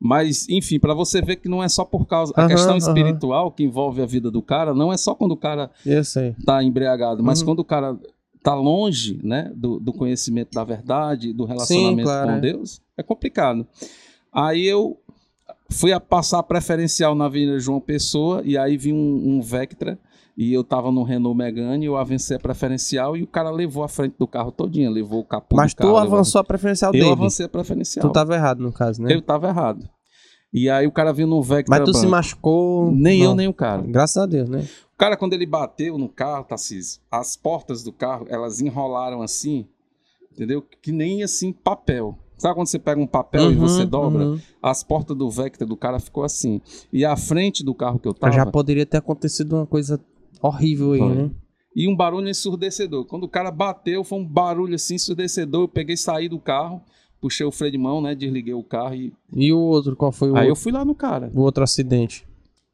Mas, 0.00 0.46
enfim, 0.50 0.78
pra 0.78 0.92
você 0.92 1.22
ver 1.22 1.36
que 1.36 1.48
não 1.48 1.62
é 1.62 1.68
só 1.68 1.84
por 1.84 2.06
causa. 2.06 2.32
A 2.36 2.40
Aham, 2.42 2.48
questão 2.48 2.76
espiritual 2.76 3.50
que 3.52 3.62
envolve 3.62 4.02
a 4.02 4.06
vida 4.06 4.30
do 4.30 4.42
cara 4.42 4.74
não 4.74 4.92
é 4.92 4.96
só 4.98 5.14
quando 5.14 5.32
o 5.32 5.36
cara 5.36 5.70
tá 6.44 6.62
embriagado, 6.62 7.22
mas 7.22 7.40
Uhum. 7.40 7.46
quando 7.46 7.60
o 7.60 7.64
cara 7.64 7.96
tá 8.44 8.54
longe, 8.54 9.18
né, 9.24 9.50
do, 9.56 9.80
do 9.80 9.90
conhecimento 9.90 10.50
da 10.52 10.62
verdade, 10.62 11.32
do 11.32 11.46
relacionamento 11.46 12.02
claro, 12.02 12.28
com 12.28 12.36
é. 12.36 12.40
Deus, 12.40 12.80
é 12.96 13.02
complicado. 13.02 13.66
Aí 14.30 14.66
eu 14.66 14.98
fui 15.70 15.92
a 15.94 15.98
passar 15.98 16.40
a 16.40 16.42
preferencial 16.42 17.14
na 17.14 17.24
Avenida 17.24 17.58
João 17.58 17.80
Pessoa 17.80 18.42
e 18.44 18.58
aí 18.58 18.76
vi 18.76 18.92
um, 18.92 18.96
um 19.36 19.40
Vectra 19.40 19.98
e 20.36 20.52
eu 20.52 20.62
tava 20.62 20.92
no 20.92 21.02
Renault 21.04 21.36
Megane, 21.38 21.86
eu 21.86 21.96
avancei 21.96 22.36
a 22.36 22.40
preferencial 22.40 23.16
e 23.16 23.22
o 23.22 23.26
cara 23.26 23.50
levou 23.50 23.82
a 23.82 23.88
frente 23.88 24.16
do 24.18 24.26
carro 24.26 24.52
todinha, 24.52 24.90
levou 24.90 25.20
o 25.20 25.24
capô 25.24 25.56
Mas 25.56 25.72
do 25.72 25.78
carro. 25.78 25.90
tu 25.90 25.94
levou- 25.94 26.14
avançou 26.16 26.40
a 26.40 26.44
preferencial 26.44 26.92
Eu 26.92 27.00
dele. 27.00 27.12
avancei 27.12 27.46
a 27.46 27.48
preferencial. 27.48 28.06
Tu 28.06 28.12
tava 28.12 28.34
errado, 28.34 28.60
no 28.60 28.72
caso, 28.72 29.00
né? 29.00 29.10
Eu 29.14 29.22
tava 29.22 29.48
errado. 29.48 29.88
E 30.54 30.70
aí 30.70 30.86
o 30.86 30.92
cara 30.92 31.12
viu 31.12 31.26
no 31.26 31.42
Vectra 31.42 31.76
Mas 31.80 31.84
tu 31.84 31.92
se 31.92 32.06
machucou. 32.06 32.92
Nem 32.92 33.18
não. 33.18 33.30
eu, 33.30 33.34
nem 33.34 33.48
o 33.48 33.52
cara. 33.52 33.82
Graças 33.82 34.16
a 34.16 34.24
Deus, 34.24 34.48
né? 34.48 34.64
O 34.94 34.96
cara, 34.96 35.16
quando 35.16 35.32
ele 35.32 35.44
bateu 35.44 35.98
no 35.98 36.08
carro, 36.08 36.44
Tassis, 36.44 37.00
as 37.10 37.36
portas 37.36 37.82
do 37.82 37.92
carro, 37.92 38.24
elas 38.30 38.60
enrolaram 38.60 39.20
assim, 39.20 39.66
entendeu? 40.32 40.62
Que 40.80 40.92
nem 40.92 41.24
assim 41.24 41.52
papel. 41.52 42.16
Sabe 42.38 42.54
quando 42.54 42.68
você 42.68 42.78
pega 42.78 43.00
um 43.00 43.06
papel 43.06 43.50
e 43.50 43.54
Uhum, 43.56 43.60
você 43.60 43.84
dobra? 43.84 44.26
uhum. 44.26 44.40
As 44.62 44.84
portas 44.84 45.16
do 45.16 45.28
Vectra 45.28 45.66
do 45.66 45.76
cara 45.76 45.98
ficou 45.98 46.22
assim. 46.22 46.60
E 46.92 47.04
a 47.04 47.16
frente 47.16 47.64
do 47.64 47.74
carro 47.74 47.98
que 47.98 48.06
eu 48.06 48.14
tava. 48.14 48.32
Já 48.32 48.46
poderia 48.46 48.86
ter 48.86 48.98
acontecido 48.98 49.56
uma 49.56 49.66
coisa 49.66 50.00
horrível 50.40 50.92
aí, 50.92 50.98
Foi. 51.00 51.14
né? 51.14 51.30
E 51.74 51.88
um 51.88 51.96
barulho 51.96 52.28
ensurdecedor. 52.28 53.04
Quando 53.06 53.24
o 53.24 53.28
cara 53.28 53.50
bateu, 53.50 54.04
foi 54.04 54.18
um 54.20 54.24
barulho 54.24 54.76
assim 54.76 54.94
ensurdecedor. 54.94 55.62
Eu 55.62 55.68
peguei, 55.68 55.96
saí 55.96 56.28
do 56.28 56.38
carro, 56.38 56.80
puxei 57.24 57.46
o 57.46 57.50
freio 57.50 57.72
de 57.72 57.78
mão, 57.78 58.02
né? 58.02 58.14
Desliguei 58.14 58.52
o 58.52 58.62
carro 58.62 58.94
e. 58.94 59.10
E 59.34 59.50
o 59.50 59.58
outro, 59.58 59.96
qual 59.96 60.12
foi 60.12 60.30
o, 60.30 60.36
Aí 60.36 60.44
eu 60.44 60.50
outro, 60.50 60.62
fui 60.62 60.72
lá 60.72 60.84
no 60.84 60.94
cara. 60.94 61.30
o 61.34 61.40
outro 61.40 61.64
acidente? 61.64 62.26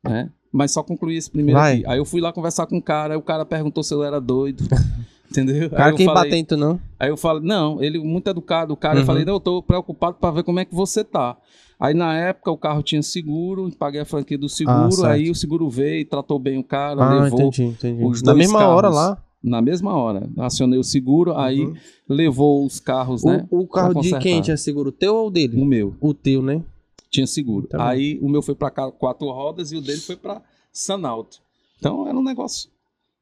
né? 0.03 0.29
Mas 0.53 0.73
só 0.73 0.83
concluí 0.83 1.17
esse 1.17 1.31
primeiro 1.31 1.61
Vai. 1.61 1.75
aqui. 1.77 1.87
Aí 1.87 1.99
eu 1.99 2.05
fui 2.05 2.21
lá 2.21 2.33
conversar 2.33 2.67
com 2.67 2.77
o 2.79 2.83
cara, 2.83 3.15
aí 3.15 3.19
o 3.19 3.23
cara 3.23 3.45
perguntou 3.47 3.85
se 3.85 3.95
eu 3.95 4.03
era 4.03 4.21
doido. 4.21 4.65
Entendeu? 5.31 5.63
aí 5.65 5.69
Cara, 5.71 5.91
eu 5.93 5.97
quem 5.97 6.07
falei, 6.07 6.45
tu, 6.45 6.57
não? 6.57 6.81
Aí 6.99 7.09
eu 7.09 7.17
falei, 7.17 7.41
não, 7.45 7.81
ele 7.81 8.01
muito 8.01 8.29
educado, 8.29 8.75
o 8.75 8.77
cara, 8.77 8.97
Uhum. 8.97 9.01
eu 9.03 9.07
falei, 9.07 9.25
não, 9.25 9.35
eu 9.35 9.41
tô 9.41 9.63
preocupado 9.63 10.17
pra 10.21 10.33
ver 10.33 10.43
como 10.43 10.59
é 10.59 10.65
que 10.65 10.75
você 10.75 11.05
tá. 11.05 11.37
Aí 11.79 11.95
na 11.95 12.17
época 12.17 12.51
o 12.51 12.59
carro 12.59 12.83
tinha 12.83 13.01
seguro, 13.01 13.71
paguei 13.79 14.01
a 14.01 14.05
franquia 14.05 14.37
do 14.37 14.49
seguro, 14.49 15.05
Ah, 15.05 15.13
aí 15.13 15.31
o 15.31 15.35
seguro 15.37 15.71
veio, 15.71 16.05
tratou 16.05 16.37
bem 16.41 16.59
o 16.59 16.65
cara, 16.65 17.01
Ah, 17.01 17.23
levou 17.23 17.43
entendi, 17.43 17.63
entendi. 17.63 18.05
os 18.05 18.21
Na 18.23 18.33
dois 18.33 18.45
mesma 18.45 18.59
carros. 18.59 18.75
hora 18.77 18.89
lá. 18.89 19.23
Na 19.43 19.61
mesma 19.63 19.95
hora. 19.97 20.29
Acionei 20.37 20.79
o 20.79 20.85
seguro, 20.85 21.35
aí 21.37 21.65
Uhum. 21.65 21.75
levou 22.09 22.65
os 22.65 22.79
carros, 22.81 23.25
né? 23.25 23.47
o, 23.51 23.61
o 23.61 23.67
carro 23.69 24.01
de 24.01 24.19
quem 24.19 24.41
tinha 24.43 24.57
seguro? 24.57 24.91
O 24.91 24.93
teu 24.93 25.15
ou 25.15 25.29
o 25.29 25.31
dele? 25.31 25.61
O 25.61 25.65
meu 25.65 25.95
O 26.01 26.13
teu, 26.15 26.43
né? 26.43 26.63
tinha 27.11 27.27
seguro. 27.27 27.67
Bom. 27.73 27.81
aí 27.81 28.19
o 28.23 28.29
meu 28.29 28.41
foi 28.43 28.55
pra 28.55 28.71
cá, 28.71 28.91
quatro 28.93 29.29
rodas 29.31 29.73
e 29.73 29.77
o 29.77 29.81
dele 29.81 29.99
foi 30.01 30.15
pra 30.17 30.41
Sanalto. 30.73 31.39
Então 31.79 32.07
era 32.07 32.17
um 32.17 32.23
negócio 32.23 32.71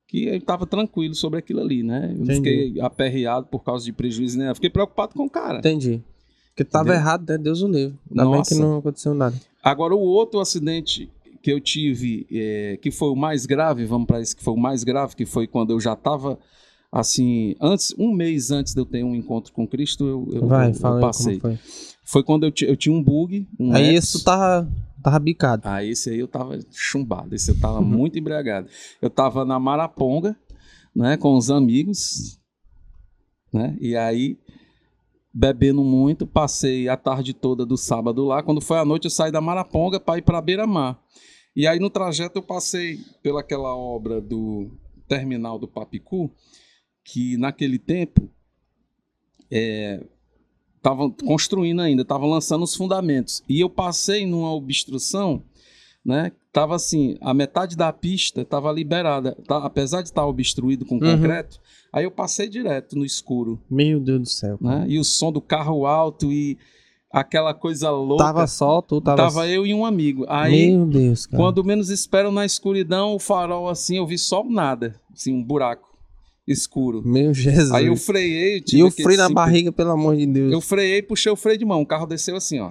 que 0.07 0.25
eu 0.27 0.41
tava 0.43 0.67
tranquilo 0.67 1.15
sobre 1.15 1.39
aquilo 1.39 1.61
ali, 1.61 1.83
né? 1.83 2.13
Eu 2.15 2.25
não 2.25 2.35
fiquei 2.35 2.79
aperreado 2.81 3.47
por 3.47 3.63
causa 3.65 3.85
de 3.85 3.93
prejuízo, 3.93 4.39
né? 4.39 4.51
Eu 4.51 4.55
fiquei 4.55 4.69
preocupado 4.71 5.15
com 5.15 5.25
o 5.25 5.31
cara. 5.31 5.59
Entendi. 5.59 6.03
Porque 6.49 6.65
tava 6.65 6.87
Entendeu? 6.89 7.01
errado, 7.01 7.29
né? 7.31 7.39
Deus 7.39 7.63
o 7.63 7.69
livre. 7.69 7.97
Ainda 8.11 8.25
bem 8.25 8.33
Nossa. 8.33 8.55
que 8.55 8.61
não 8.61 8.79
aconteceu 8.79 9.15
nada. 9.15 9.37
Agora, 9.63 9.95
o 9.95 10.01
outro 10.01 10.41
acidente 10.41 11.11
que 11.43 11.53
eu 11.53 11.61
tive, 11.61 12.27
é, 12.31 12.79
que 12.81 12.91
foi 12.91 13.09
o 13.11 13.17
mais 13.17 13.47
grave, 13.47 13.85
vamos 13.85 14.07
para 14.07 14.21
esse 14.21 14.35
que 14.35 14.43
foi 14.43 14.55
o 14.55 14.59
mais 14.59 14.85
grave, 14.85 15.15
que 15.17 15.25
foi 15.27 15.47
quando 15.47 15.71
eu 15.73 15.81
já 15.81 15.93
estava 15.95 16.39
assim, 16.91 17.55
antes, 17.61 17.95
um 17.99 18.13
mês 18.13 18.51
antes 18.51 18.73
de 18.75 18.81
eu 18.81 18.87
ter 18.87 19.05
um 19.05 19.15
encontro 19.15 19.53
com 19.53 19.67
Cristo, 19.67 20.07
eu, 20.07 20.29
eu, 20.33 20.47
Vai, 20.49 20.71
eu- 20.71 20.75
eu 20.81 20.95
aí 20.95 21.01
passei. 21.01 21.39
foi. 21.41 21.59
Foi 22.05 22.23
quando 22.23 22.45
eu, 22.47 22.53
eu 22.63 22.77
tinha 22.77 22.95
um 22.95 23.03
bug, 23.03 23.47
um 23.61 23.75
Aí 23.75 23.95
esse 23.95 24.13
tu 24.19 24.25
tava, 24.25 24.67
tava 25.03 25.19
bicado. 25.19 25.63
Ah, 25.67 25.85
esse 25.85 26.09
aí 26.11 26.19
eu 26.19 26.27
tava 26.29 26.59
chumbado, 26.71 27.35
esse 27.35 27.51
eu 27.51 27.59
tava 27.61 27.81
Uhum. 27.81 27.85
muito 27.87 28.19
embriagado. 28.19 28.69
Eu 29.03 29.11
tava 29.11 29.45
na 29.45 29.59
Maraponga, 29.61 30.35
né, 30.97 31.17
com 31.19 31.37
os 31.37 31.51
amigos, 31.51 32.39
né, 33.53 33.77
e 33.81 33.95
aí 33.97 34.39
bebendo 35.33 35.85
muito, 35.85 36.27
passei 36.27 36.89
a 36.89 36.97
tarde 36.97 37.35
toda 37.35 37.65
do 37.65 37.77
sábado 37.77 38.25
lá. 38.25 38.43
Quando 38.43 38.61
foi 38.61 38.79
à 38.79 38.85
noite 38.85 39.05
eu 39.05 39.11
saí 39.11 39.31
da 39.31 39.41
Maraponga 39.41 40.01
para 40.01 40.19
ir 40.19 40.23
para 40.23 40.41
Beira-Mar. 40.41 41.01
E 41.55 41.67
aí 41.67 41.79
no 41.79 41.91
trajeto 41.91 42.39
eu 42.39 42.43
passei 42.43 42.99
pelaquela 43.23 43.77
obra 43.77 44.21
do 44.21 44.71
terminal 45.07 45.59
do 45.59 45.67
Papicu, 45.67 46.31
que 47.05 47.37
naquele 47.37 47.79
tempo 47.79 48.31
estavam 50.77 51.11
construindo 51.11 51.81
ainda, 51.81 52.03
estavam 52.03 52.29
lançando 52.29 52.63
os 52.63 52.75
fundamentos. 52.75 53.43
E 53.49 53.61
eu 53.61 53.71
passei 53.71 54.27
numa 54.27 54.53
obstrução, 54.53 55.43
né? 56.05 56.33
Tava 56.61 56.75
assim, 56.75 57.17
a 57.21 57.33
metade 57.33 57.77
da 57.77 57.93
pista 57.93 58.41
estava 58.41 58.73
liberada, 58.73 59.37
tá? 59.47 59.59
apesar 59.59 60.03
de 60.03 60.09
estar 60.09 60.27
obstruído 60.27 60.85
com 60.85 60.97
Uhum. 60.97 61.01
concreto. 61.17 61.61
Aí 61.93 62.03
eu 62.05 62.11
passei 62.11 62.49
direto 62.49 62.97
no 62.97 63.05
escuro, 63.05 63.61
Meu 63.71 64.01
Deus 64.01 64.21
do 64.23 64.29
céu. 64.29 64.59
né? 64.61 64.85
E 64.89 64.99
o 64.99 65.05
som 65.05 65.31
do 65.31 65.41
carro 65.41 65.87
alto 65.87 66.33
e 66.33 66.59
aquela 67.13 67.55
coisa 67.55 67.93
louca. 67.93 68.25
Tava 68.25 68.45
só, 68.49 68.83
tu 68.83 69.01
tava. 69.01 69.17
Tava 69.19 69.47
eu 69.47 69.65
e 69.65 69.73
um 69.73 69.87
amigo. 69.87 70.25
Aí 70.29 70.73
Meu 70.75 70.85
Deus, 70.85 71.27
cara. 71.27 71.41
quando 71.41 71.63
menos 71.63 71.91
espero 71.91 72.33
na 72.33 72.45
escuridão, 72.45 73.15
o 73.15 73.21
farol 73.21 73.69
assim, 73.69 73.99
eu 73.99 74.07
vi 74.07 74.19
só 74.19 74.43
nada, 74.43 75.01
assim, 75.15 75.33
um 75.33 75.45
buraco 75.45 75.97
escuro. 76.45 77.03
Meu 77.07 77.33
Jesus. 77.33 77.71
Aí 77.71 77.87
eu 77.87 77.95
freiei, 77.97 78.65
E 78.73 78.83
o 78.83 78.91
freio 78.91 79.19
na 79.19 79.29
barriga, 79.29 79.71
pelo 79.71 79.91
amor 79.93 80.17
de 80.17 80.27
Deus. 80.27 80.53
Eu 80.53 80.61
freiei, 80.61 81.03
puxei 81.03 81.31
o 81.31 81.37
freio 81.37 81.57
de 81.57 81.65
mão, 81.65 81.83
o 81.83 81.87
carro 81.87 82.05
desceu 82.07 82.35
assim, 82.35 82.59
ó, 82.59 82.69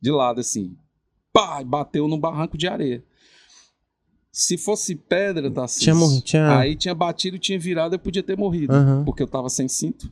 de 0.00 0.12
lado 0.12 0.38
assim. 0.38 0.76
Pá, 1.32 1.62
bateu 1.62 2.08
no 2.08 2.18
barranco 2.18 2.56
de 2.56 2.66
areia. 2.66 3.02
Se 4.30 4.56
fosse 4.56 4.94
pedra, 4.94 5.50
tá 5.50 5.64
assim. 5.64 5.80
Tinha 5.80 5.94
morrido, 5.94 6.22
tinha- 6.22 6.58
Aí 6.58 6.76
tinha 6.76 6.94
batido, 6.94 7.38
tinha 7.38 7.58
virado, 7.58 7.94
eu 7.94 7.98
podia 7.98 8.22
ter 8.22 8.36
morrido, 8.36 8.72
Aham. 8.72 9.04
porque 9.04 9.22
eu 9.22 9.26
tava 9.26 9.48
sem 9.48 9.66
cinto. 9.68 10.10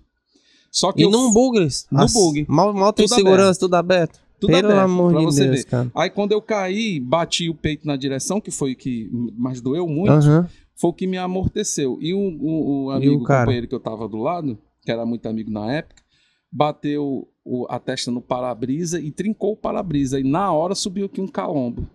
Só 0.70 0.92
que 0.92 1.00
E 1.00 1.04
eu 1.04 1.10
num 1.10 1.32
bugres? 1.32 1.86
No 1.90 2.02
As- 2.02 2.12
bug. 2.12 2.44
Mal, 2.48 2.72
mal 2.74 2.92
tem 2.92 3.06
segurança, 3.06 3.60
tudo 3.60 3.74
aberto. 3.74 4.20
Tudo 4.40 4.50
Pelo 4.50 4.66
aberto, 4.68 4.80
amor 4.84 5.10
pra 5.12 5.20
de 5.20 5.24
você 5.26 5.44
Deus, 5.44 5.56
ver. 5.58 5.64
cara. 5.64 5.90
Aí 5.94 6.10
quando 6.10 6.32
eu 6.32 6.42
caí, 6.42 7.00
bati 7.00 7.48
o 7.48 7.54
peito 7.54 7.86
na 7.86 7.96
direção, 7.96 8.40
que 8.40 8.50
foi 8.50 8.72
o 8.72 8.76
que 8.76 9.08
mais 9.38 9.60
doeu 9.60 9.86
muito. 9.86 10.10
Aham. 10.12 10.48
foi 10.74 10.90
o 10.90 10.92
que 10.92 11.06
me 11.06 11.16
amorteceu. 11.16 11.96
E 12.02 12.12
o, 12.12 12.18
o, 12.18 12.84
o 12.86 12.92
E 12.92 12.96
amigo, 12.96 13.14
o 13.22 13.24
cara? 13.24 13.40
companheiro 13.40 13.66
que 13.68 13.74
eu 13.74 13.80
tava 13.80 14.06
do 14.06 14.18
lado, 14.18 14.58
que 14.82 14.90
era 14.92 15.06
muito 15.06 15.26
amigo 15.26 15.50
na 15.50 15.72
época, 15.72 16.02
bateu 16.52 17.28
o- 17.44 17.66
a 17.68 17.78
testa 17.78 18.10
no 18.10 18.20
para-brisa 18.20 19.00
e 19.00 19.10
trincou 19.10 19.52
o 19.52 19.56
para-brisa. 19.56 20.18
E 20.20 20.24
na 20.24 20.52
hora 20.52 20.74
subiu 20.74 21.06
aqui 21.06 21.20
um 21.20 21.28
calombo. 21.28 21.86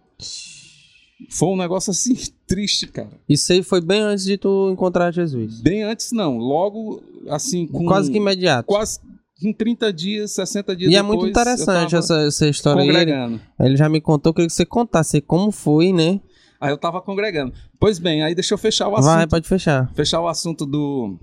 Foi 1.29 1.49
um 1.49 1.55
negócio 1.57 1.91
assim, 1.91 2.15
triste, 2.47 2.87
cara. 2.87 3.11
Isso 3.29 3.51
aí 3.53 3.61
foi 3.61 3.79
bem 3.81 4.01
antes 4.01 4.23
de 4.25 4.37
tu 4.37 4.69
encontrar 4.71 5.11
Jesus. 5.11 5.61
Bem 5.61 5.83
antes, 5.83 6.11
não. 6.11 6.37
Logo, 6.37 7.01
assim, 7.29 7.67
com. 7.67 7.85
Quase 7.85 8.11
que 8.11 8.17
imediato. 8.17 8.65
Quase 8.67 8.99
em 9.43 9.51
30 9.53 9.91
dias, 9.91 10.31
60 10.31 10.75
dias 10.75 10.91
E 10.91 10.95
é 10.95 11.01
depois. 11.01 11.17
muito 11.19 11.29
interessante 11.31 11.95
essa, 11.95 12.21
essa 12.27 12.47
história 12.47 12.81
aí. 12.83 12.89
Ele, 12.89 13.39
ele 13.59 13.75
já 13.75 13.89
me 13.89 13.99
contou, 13.99 14.33
queria 14.33 14.47
que 14.47 14.53
você 14.53 14.65
contasse 14.65 15.19
como 15.19 15.51
foi, 15.51 15.91
né? 15.91 16.21
Aí 16.59 16.71
eu 16.71 16.77
tava 16.77 17.01
congregando. 17.01 17.51
Pois 17.79 17.97
bem, 17.97 18.21
aí 18.23 18.35
deixa 18.35 18.53
eu 18.53 18.57
fechar 18.57 18.87
o 18.87 18.93
assunto. 18.95 19.05
Vai, 19.11 19.25
pode 19.27 19.47
fechar. 19.47 19.91
Fechar 19.95 20.21
o 20.21 20.27
assunto 20.27 20.63
do, 20.63 21.17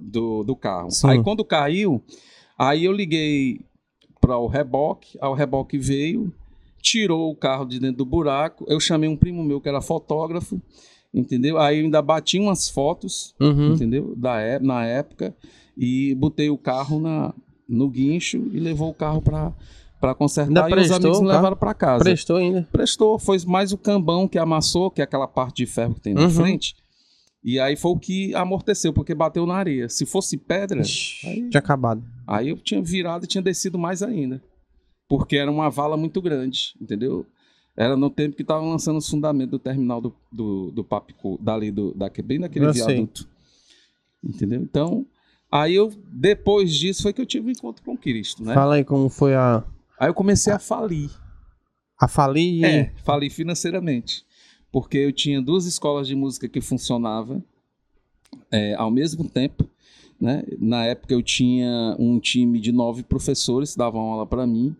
do, 0.00 0.42
do 0.42 0.56
carro. 0.56 0.90
Sim. 0.90 1.08
Aí 1.08 1.22
quando 1.22 1.44
caiu, 1.44 2.02
aí 2.58 2.84
eu 2.84 2.92
liguei 2.92 3.60
para 4.20 4.38
o 4.38 4.46
reboque, 4.46 5.18
aí 5.20 5.28
o 5.28 5.34
reboque 5.34 5.76
veio, 5.78 6.32
tirou 6.80 7.30
o 7.30 7.36
carro 7.36 7.64
de 7.64 7.78
dentro 7.80 7.98
do 7.98 8.04
buraco. 8.06 8.64
Eu 8.68 8.78
chamei 8.80 9.08
um 9.08 9.16
primo 9.16 9.42
meu 9.44 9.60
que 9.60 9.68
era 9.68 9.80
fotógrafo, 9.80 10.60
entendeu? 11.12 11.58
Aí 11.58 11.78
eu 11.78 11.84
ainda 11.84 12.00
bati 12.02 12.38
umas 12.38 12.68
fotos, 12.68 13.34
Uhum. 13.40 13.72
entendeu? 13.74 14.14
Da, 14.16 14.40
é- 14.40 14.58
na 14.58 14.84
época, 14.86 15.34
e 15.76 16.14
botei 16.14 16.50
o 16.50 16.58
carro 16.58 17.00
na, 17.00 17.32
no 17.68 17.88
guincho 17.88 18.36
e 18.52 18.58
levou 18.60 18.90
o 18.90 18.94
carro 18.94 19.20
para 19.22 19.52
para 20.00 20.16
consertar 20.16 20.64
Ainda 20.64 20.80
e 20.80 20.82
os 20.82 20.88
prestou 20.88 20.96
amigos 20.96 21.18
o 21.18 21.22
me 21.22 21.28
levaram 21.28 21.56
para 21.56 21.72
casa. 21.72 22.02
Prestou 22.02 22.36
ainda. 22.38 22.68
Prestou, 22.72 23.20
foi 23.20 23.38
mais 23.46 23.70
o 23.72 23.78
cambão 23.78 24.26
que 24.26 24.36
amassou, 24.36 24.90
que 24.90 25.00
é 25.00 25.04
aquela 25.04 25.28
parte 25.28 25.58
de 25.58 25.66
ferro 25.66 25.94
que 25.94 26.00
tem 26.00 26.12
na 26.12 26.22
Uhum. 26.22 26.30
frente. 26.30 26.74
E 27.44 27.58
aí 27.58 27.74
foi 27.76 27.90
o 27.92 27.98
que 27.98 28.34
amorteceu, 28.34 28.92
porque 28.92 29.14
bateu 29.14 29.44
na 29.46 29.54
areia. 29.56 29.88
Se 29.88 30.06
fosse 30.06 30.36
pedra, 30.36 30.80
Ixi, 30.80 31.26
aí, 31.26 31.50
Tinha 31.50 31.58
acabado. 31.58 32.02
aí 32.26 32.48
eu 32.50 32.56
tinha 32.56 32.80
virado 32.80 33.24
e 33.24 33.28
tinha 33.28 33.42
descido 33.42 33.76
mais 33.78 34.02
ainda. 34.02 34.40
Porque 35.08 35.36
era 35.36 35.50
uma 35.50 35.68
vala 35.68 35.96
muito 35.96 36.22
grande, 36.22 36.74
entendeu? 36.80 37.26
Era 37.76 37.96
no 37.96 38.08
tempo 38.10 38.36
que 38.36 38.42
estavam 38.42 38.70
lançando 38.70 38.98
os 38.98 39.08
fundamentos 39.08 39.50
do 39.50 39.58
terminal 39.58 40.00
do, 40.00 40.14
do, 40.30 40.70
do 40.70 40.84
Papicu, 40.84 41.38
dali 41.42 41.70
do, 41.70 41.92
daque- 41.94 42.22
bem 42.22 42.38
daquele 42.38 42.66
Eu 42.66 42.74
sei. 42.74 42.86
viaduto. 42.86 43.28
Entendeu? 44.22 44.60
Então, 44.62 45.04
aí 45.50 45.74
eu, 45.74 45.92
depois 46.12 46.72
disso, 46.72 47.02
foi 47.02 47.12
que 47.12 47.20
eu 47.20 47.26
tive 47.26 47.48
um 47.48 47.50
encontro 47.50 47.82
com 47.82 47.96
Cristo, 47.96 48.44
né? 48.44 48.54
Fala 48.54 48.76
aí 48.76 48.84
como 48.84 49.08
foi 49.08 49.34
a, 49.34 49.64
Aí 49.98 50.08
eu 50.08 50.14
comecei 50.14 50.52
a 50.52 50.58
falir. 50.58 51.10
a 52.00 52.06
falir 52.06 52.60
e 52.60 52.64
É, 52.64 52.92
falei 53.04 53.28
financeiramente. 53.30 54.24
Porque 54.72 54.96
eu 54.98 55.12
tinha 55.12 55.40
duas 55.40 55.66
escolas 55.66 56.08
de 56.08 56.14
música 56.16 56.48
que 56.48 56.60
funcionavam 56.60 57.42
é, 58.50 58.74
ao 58.74 58.90
mesmo 58.90 59.24
tempo. 59.28 59.64
Né? 60.20 60.44
Na 60.58 60.84
época 60.84 61.12
eu 61.12 61.22
tinha 61.22 61.94
um 61.98 62.18
time 62.18 62.58
de 62.58 62.72
nove 62.72 63.02
professores 63.02 63.72
que 63.72 63.78
davam 63.78 64.00
aula 64.00 64.26
para 64.26 64.46
mim. 64.46 64.74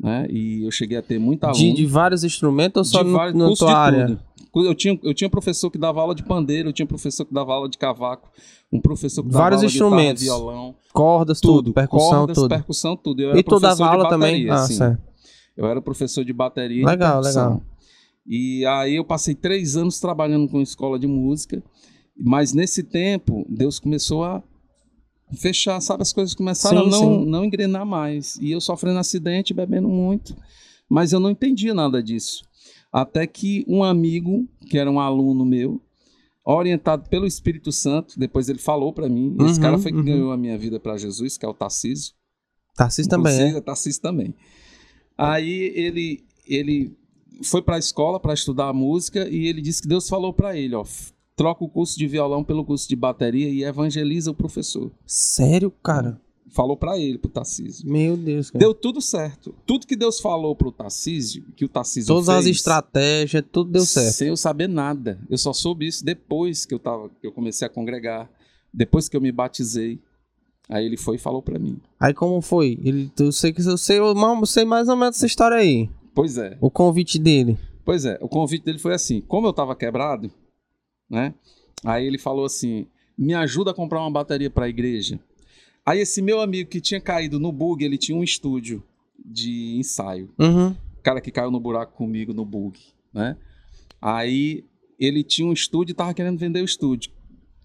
Né? 0.00 0.26
E 0.30 0.64
eu 0.64 0.70
cheguei 0.70 0.96
a 0.98 1.02
ter 1.02 1.18
muita 1.18 1.48
aluno. 1.48 1.60
de, 1.60 1.72
de 1.72 1.86
vários 1.86 2.24
instrumentos 2.24 2.78
ou 2.92 2.98
só 2.98 3.02
de 3.04 3.10
no, 3.10 3.16
vários 3.16 3.34
na 3.36 3.54
tua 3.54 3.76
área? 3.76 4.06
tudo. 4.06 4.28
Eu 4.66 4.74
tinha, 4.74 4.98
eu 5.02 5.14
tinha 5.14 5.28
professor 5.30 5.70
que 5.70 5.78
dava 5.78 6.00
aula 6.00 6.14
de 6.14 6.22
pandeiro, 6.24 6.68
eu 6.70 6.72
tinha 6.72 6.86
professor 6.86 7.24
que 7.24 7.32
dava 7.34 7.52
aula 7.52 7.68
de 7.68 7.76
cavaco, 7.78 8.28
um 8.72 8.80
professor 8.80 9.22
que 9.22 9.28
dava 9.28 9.42
Vários 9.44 9.60
aula 9.60 9.70
instrumentos. 9.70 10.20
de 10.22 10.28
guitarra, 10.28 10.40
violão, 10.44 10.74
Cordas, 10.92 11.40
tudo, 11.40 11.56
tudo, 11.64 11.72
percussão, 11.74 12.10
cordas, 12.20 12.34
tudo. 12.36 12.48
percussão, 12.48 12.96
tudo. 12.96 13.20
Eu 13.22 13.30
era 13.30 13.38
E 13.38 13.42
tu 13.42 13.60
dava 13.60 13.86
aula 13.86 14.08
também? 14.08 14.46
bateria, 14.46 14.54
Ah, 14.54 14.66
sim. 14.66 14.74
certo. 14.74 15.02
Eu 15.56 15.66
era 15.66 15.80
professor 15.82 16.24
de 16.24 16.32
bateria 16.32 16.84
Legal, 16.86 17.20
e 17.20 17.22
percussão. 17.22 17.44
legal. 17.50 17.62
E 18.28 18.66
aí 18.66 18.96
eu 18.96 19.04
passei 19.04 19.34
três 19.34 19.74
anos 19.74 19.98
trabalhando 19.98 20.46
com 20.48 20.60
escola 20.60 20.98
de 20.98 21.06
música, 21.06 21.62
mas 22.14 22.52
nesse 22.52 22.82
tempo 22.82 23.46
Deus 23.48 23.78
começou 23.78 24.22
a 24.22 24.42
fechar, 25.38 25.80
sabe? 25.80 26.02
As 26.02 26.12
coisas 26.12 26.34
começaram 26.34 26.82
Sim, 26.82 26.86
a 26.86 26.90
não, 26.90 27.20
sim. 27.20 27.30
não 27.30 27.44
engrenar 27.44 27.86
mais. 27.86 28.36
E 28.36 28.50
eu 28.50 28.60
sofrendo 28.60 28.98
acidente, 28.98 29.54
bebendo 29.54 29.88
muito, 29.88 30.36
mas 30.90 31.12
eu 31.12 31.20
não 31.20 31.30
entendia 31.30 31.72
nada 31.72 32.02
disso. 32.02 32.44
Até 32.92 33.26
que 33.26 33.64
um 33.66 33.82
amigo, 33.82 34.46
que 34.68 34.76
era 34.76 34.90
um 34.90 35.00
aluno 35.00 35.44
meu, 35.44 35.80
orientado 36.44 37.08
pelo 37.08 37.26
Espírito 37.26 37.72
Santo, 37.72 38.18
depois 38.18 38.48
ele 38.48 38.58
falou 38.58 38.92
para 38.92 39.08
mim, 39.08 39.36
esse 39.40 39.54
Uhum, 39.54 39.60
cara 39.60 39.78
foi 39.78 39.90
que 39.90 39.98
uhum. 39.98 40.04
ganhou 40.04 40.32
a 40.32 40.36
minha 40.36 40.56
vida 40.58 40.78
para 40.78 40.96
Jesus, 40.98 41.38
que 41.38 41.46
é 41.46 41.48
o 41.48 41.54
Tarcísio. 41.54 42.14
Tarcísio 42.74 43.10
também, 43.10 43.32
é? 43.32 43.36
Inclusive, 43.36 43.60
Tarcísio 43.62 44.02
também. 44.02 44.34
Aí 45.16 45.72
ele, 45.74 46.24
ele 46.46 46.96
foi 47.42 47.62
para 47.62 47.76
a 47.76 47.78
escola 47.78 48.18
para 48.18 48.34
estudar 48.34 48.72
música 48.72 49.28
e 49.28 49.46
ele 49.46 49.60
disse 49.60 49.82
que 49.82 49.88
Deus 49.88 50.08
falou 50.08 50.32
para 50.32 50.56
ele, 50.56 50.74
ó, 50.74 50.84
troca 51.36 51.64
o 51.64 51.68
curso 51.68 51.96
de 51.96 52.06
violão 52.06 52.42
pelo 52.42 52.64
curso 52.64 52.88
de 52.88 52.96
bateria 52.96 53.48
e 53.48 53.62
evangeliza 53.62 54.30
o 54.30 54.34
professor. 54.34 54.90
Sério, 55.06 55.70
cara? 55.70 56.20
Falou 56.50 56.76
para 56.76 56.98
ele, 56.98 57.18
pro 57.18 57.30
Tarcísio. 57.30 57.88
Meu 57.88 58.16
Deus, 58.16 58.50
cara. 58.50 58.58
Deu 58.58 58.74
tudo 58.74 59.00
certo. 59.00 59.54
Tudo 59.66 59.86
que 59.86 59.94
Deus 59.94 60.18
falou 60.18 60.56
pro 60.56 60.72
Tarcísio, 60.72 61.44
que 61.54 61.64
o 61.64 61.68
Tarcísio 61.68 62.12
Todas 62.12 62.28
as 62.30 62.44
fez, 62.44 62.56
estratégias, 62.56 63.44
tudo 63.52 63.70
deu 63.70 63.84
certo. 63.84 64.14
Sem 64.14 64.28
eu 64.28 64.36
saber 64.36 64.66
nada. 64.66 65.20
Eu 65.28 65.36
só 65.36 65.52
soube 65.52 65.86
isso 65.86 66.04
depois 66.04 66.64
que 66.64 66.74
eu 66.74 66.78
tava, 66.78 67.10
que 67.20 67.26
eu 67.26 67.32
comecei 67.32 67.66
a 67.66 67.70
congregar, 67.70 68.30
depois 68.72 69.08
que 69.08 69.16
eu 69.16 69.20
me 69.20 69.30
batizei. 69.30 70.00
Aí 70.70 70.84
ele 70.84 70.96
foi 70.96 71.16
e 71.16 71.18
falou 71.18 71.42
para 71.42 71.58
mim. 71.58 71.78
Aí 72.00 72.12
como 72.12 72.40
foi? 72.40 72.78
Ele, 72.82 73.10
eu 73.18 73.30
sei 73.30 73.52
que 73.52 73.60
eu 73.60 73.78
sei, 73.78 73.98
eu 73.98 74.46
sei 74.46 74.64
mais 74.64 74.88
ou 74.88 74.96
menos 74.96 75.16
essa 75.16 75.26
história 75.26 75.56
aí. 75.56 75.88
Pois 76.14 76.38
é. 76.38 76.56
O 76.60 76.70
convite 76.70 77.18
dele. 77.18 77.58
Pois 77.84 78.04
é, 78.04 78.18
o 78.20 78.28
convite 78.28 78.64
dele 78.64 78.78
foi 78.78 78.92
assim: 78.92 79.22
como 79.22 79.46
eu 79.46 79.52
tava 79.52 79.74
quebrado, 79.74 80.30
né? 81.08 81.32
Aí 81.84 82.06
ele 82.06 82.18
falou 82.18 82.44
assim: 82.44 82.86
me 83.16 83.34
ajuda 83.34 83.70
a 83.70 83.74
comprar 83.74 84.00
uma 84.00 84.10
bateria 84.10 84.50
para 84.50 84.66
a 84.66 84.68
igreja. 84.68 85.18
Aí 85.86 86.00
esse 86.00 86.20
meu 86.20 86.40
amigo 86.42 86.68
que 86.68 86.82
tinha 86.82 87.00
caído 87.00 87.40
no 87.40 87.50
bug, 87.50 87.82
ele 87.82 87.96
tinha 87.96 88.16
um 88.16 88.22
estúdio 88.22 88.82
de 89.18 89.76
ensaio. 89.78 90.28
Uhum. 90.38 90.70
O 90.70 91.02
cara 91.02 91.20
que 91.20 91.30
caiu 91.30 91.50
no 91.50 91.58
buraco 91.58 91.94
comigo 91.96 92.34
no 92.34 92.44
bug, 92.44 92.78
né? 93.10 93.38
Aí 94.02 94.64
ele 94.98 95.24
tinha 95.24 95.48
um 95.48 95.52
estúdio 95.52 95.92
e 95.92 95.96
tava 95.96 96.12
querendo 96.12 96.38
vender 96.38 96.60
o 96.60 96.66
estúdio. 96.66 97.10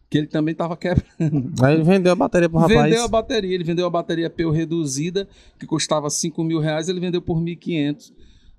Que 0.10 0.20
ele 0.20 0.28
também 0.28 0.56
tava 0.56 0.78
quebrando. 0.78 1.52
Aí 1.62 1.74
ele 1.74 1.84
vendeu 1.84 2.14
a 2.14 2.16
bateria 2.16 2.48
pro 2.48 2.60
rapaz. 2.60 2.84
Vendeu 2.84 3.04
a 3.04 3.08
bateria, 3.08 3.56
ele 3.56 3.64
vendeu 3.64 3.86
a 3.86 3.90
bateria 3.90 4.30
peu 4.30 4.52
reduzida, 4.52 5.28
que 5.60 5.66
custava 5.66 6.10
5 6.10 6.44
mil 6.44 6.60
reais, 6.60 6.88
ele 6.88 7.02
vendeu 7.02 7.22
por 7.22 7.38
1.500 7.42 8.14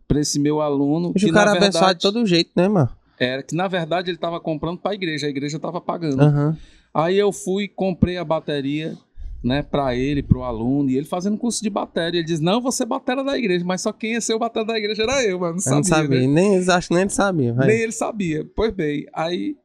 para 0.07 0.21
esse 0.21 0.38
meu 0.38 0.61
aluno. 0.61 1.12
Que, 1.14 1.27
o 1.27 1.33
cara 1.33 1.53
na 1.53 1.57
abençoar 1.57 1.73
de 1.73 1.73
verdade, 1.87 2.01
todo 2.03 2.27
jeito, 2.27 2.51
né, 2.57 2.69
mano? 2.69 2.90
Era 3.19 3.43
que 3.43 3.55
na 3.55 3.69
verdade 3.69 4.11
ele 4.11 4.17
estava 4.17 4.40
comprando 4.40 4.79
para 4.79 4.93
a 4.93 4.95
igreja, 4.95 5.27
a 5.27 5.31
igreja 5.31 5.57
estava 5.57 5.81
pagando. 5.81 6.21
Aham. 6.21 6.57
Aí 6.93 7.17
eu 7.19 7.33
fui, 7.33 7.67
comprei 7.69 8.17
a 8.17 8.25
bateria, 8.25 8.97
né, 9.43 9.62
para 9.62 9.95
ele, 9.95 10.23
para 10.23 10.38
o 10.38 10.43
aluno, 10.45 10.88
e 10.90 10.97
ele 10.97 11.07
fazendo 11.07 11.37
curso 11.37 11.62
de 11.62 11.69
bateria. 11.71 12.21
Ele 12.21 12.27
diz: 12.27 12.40
Não, 12.40 12.61
você 12.61 12.83
é 12.83 12.87
batera 12.87 13.23
da 13.25 13.37
igreja, 13.37 13.64
mas 13.64 13.81
só 13.83 13.93
quem 13.93 14.12
ia 14.12 14.21
ser 14.21 14.35
o 14.35 14.38
batera 14.38 14.64
da 14.64 14.79
igreja 14.79 15.03
era 15.03 15.23
eu, 15.25 15.38
mano. 15.38 15.53
Não 15.53 15.59
Eu 15.59 15.62
sabia. 15.62 15.77
não 15.79 15.85
sabia. 15.85 16.21
né? 16.21 16.27
Nem, 16.27 16.55
eles 16.55 16.69
acho 16.69 16.88
que 16.88 16.95
nem 16.95 17.03
ele 17.03 17.11
sabia. 17.11 17.53
vai. 17.53 17.67
Nem 17.67 17.81
ele 17.81 17.93
sabia. 17.93 18.47
Pois 18.57 18.73
bem, 18.73 19.07
aí 19.12 19.57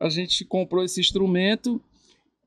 a 0.00 0.08
gente 0.08 0.44
comprou 0.44 0.84
esse 0.84 1.00
instrumento. 1.00 1.80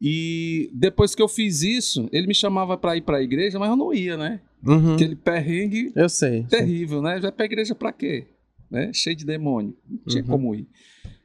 E 0.02 0.70
depois 0.74 1.14
que 1.14 1.22
eu 1.22 1.28
fiz 1.28 1.62
isso, 1.62 2.08
ele 2.12 2.26
me 2.28 2.34
chamava 2.34 2.78
para 2.78 2.96
ir 2.96 3.02
para 3.02 3.18
a 3.18 3.22
igreja, 3.22 3.60
mas 3.60 3.70
eu 3.70 3.76
não 3.76 3.94
ia, 3.94 4.16
né? 4.16 4.40
Uhum. 4.65 4.95
Aquele 4.95 5.15
perrengue 5.15 5.91
Eu 5.95 6.10
sei. 6.10 6.43
terrível, 6.43 7.02
né? 7.02 7.19
Vai 7.19 7.32
pra 7.32 7.45
igreja 7.45 7.74
pra 7.74 7.91
quê? 7.93 8.28
Né? 8.69 8.91
Cheio 8.93 9.15
de 9.15 9.26
demônio. 9.26 9.76
Não 9.89 10.00
tinha 10.08 10.24
Uhum. 10.24 10.30
como 10.30 10.56
ir. 10.56 10.67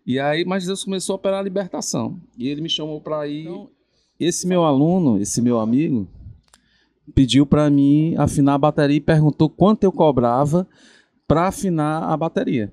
E 0.07 0.19
aí, 0.21 0.45
mas 0.45 0.67
Deus 0.67 0.85
começou 0.85 1.15
a 1.15 1.17
operar 1.17 1.41
a 1.41 1.43
libertação. 1.43 2.21
E 2.39 2.49
ele 2.49 2.61
me 2.61 2.69
chamou 2.69 3.01
pra 3.01 3.27
ir. 3.27 3.49
esse 4.21 4.47
meu 4.47 4.65
aluno, 4.65 5.21
esse 5.21 5.43
meu 5.43 5.59
amigo, 5.59 6.07
pediu 7.15 7.45
pra 7.45 7.69
mim 7.69 8.15
afinar 8.17 8.55
a 8.55 8.59
bateria 8.59 8.97
e 8.97 9.01
perguntou 9.01 9.49
quanto 9.51 9.85
eu 9.85 9.93
cobrava 9.93 10.67
pra 11.27 11.49
afinar 11.49 12.03
a 12.05 12.17
bateria. 12.17 12.73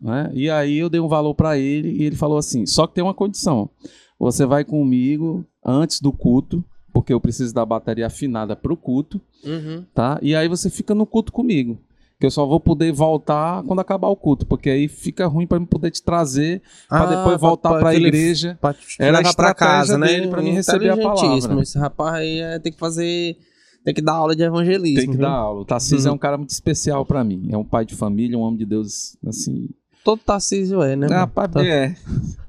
né? 0.00 0.30
E 0.34 0.50
aí 0.50 0.76
eu 0.76 0.90
dei 0.90 1.00
um 1.00 1.08
valor 1.08 1.34
pra 1.34 1.56
ele 1.56 1.90
e 1.92 2.02
ele 2.04 2.16
falou 2.16 2.36
assim: 2.36 2.66
só 2.66 2.86
que 2.86 2.94
tem 2.94 3.04
uma 3.04 3.14
condição. 3.14 3.70
Você 4.18 4.44
vai 4.44 4.64
comigo 4.64 5.44
antes 5.64 6.00
do 6.00 6.12
culto, 6.12 6.62
porque 6.96 7.12
eu 7.12 7.20
preciso 7.20 7.52
da 7.52 7.62
bateria 7.66 8.06
afinada 8.06 8.56
pro 8.56 8.74
culto 8.74 9.20
Uhum. 9.44 9.84
tá? 9.94 10.18
E 10.22 10.34
aí 10.34 10.48
você 10.48 10.70
fica 10.70 10.94
no 10.94 11.04
culto 11.04 11.30
comigo. 11.30 11.78
Que 12.18 12.24
eu 12.24 12.30
só 12.30 12.46
vou 12.46 12.58
poder 12.58 12.90
voltar 12.92 13.62
quando 13.64 13.80
acabar 13.80 14.08
o 14.08 14.16
culto, 14.16 14.46
porque 14.46 14.70
aí 14.70 14.88
fica 14.88 15.26
ruim 15.26 15.46
para 15.46 15.58
eu 15.58 15.66
poder 15.66 15.90
te 15.90 16.02
trazer 16.02 16.62
Ah, 16.88 17.00
para 17.04 17.16
depois 17.16 17.38
voltar 17.38 17.78
para 17.78 17.90
a 17.90 17.94
igreja. 17.94 18.56
Pra 18.58 18.72
te 18.72 18.80
Era 18.98 19.18
a 19.18 19.20
levar 19.20 19.34
pra 19.34 19.50
estratégia 19.50 19.66
casa, 19.76 19.98
né? 19.98 20.26
pra 20.28 20.40
mim 20.40 20.52
receber 20.52 20.88
a 20.88 20.96
palavra. 20.96 21.60
Esse 21.62 21.78
rapaz 21.78 22.14
aí 22.14 22.38
é, 22.40 22.58
tem 22.58 22.72
que 22.72 22.78
fazer. 22.78 23.36
Tem 23.84 23.92
que 23.92 24.00
dar 24.00 24.14
aula 24.14 24.34
de 24.34 24.42
evangelismo. 24.42 24.96
Tem 24.98 25.10
que 25.10 25.16
viu? 25.18 25.20
dar 25.26 25.32
aula. 25.32 25.60
O 25.60 25.64
Tarcísio 25.66 26.06
Uhum. 26.06 26.12
é 26.12 26.14
um 26.14 26.18
cara 26.18 26.38
muito 26.38 26.50
especial 26.50 27.04
para 27.04 27.22
mim. 27.22 27.48
É 27.52 27.56
um 27.58 27.64
pai 27.64 27.84
de 27.84 27.94
família, 27.94 28.38
um 28.38 28.40
homem 28.40 28.56
de 28.58 28.64
Deus, 28.64 29.18
assim. 29.26 29.68
Todo 30.02 30.18
Tarcísio 30.24 30.82
é, 30.82 30.96
né? 30.96 31.08
Ah, 31.10 31.14
mano? 31.20 31.28
pai, 31.34 31.48
Tô- 31.52 31.60
é. 31.60 31.94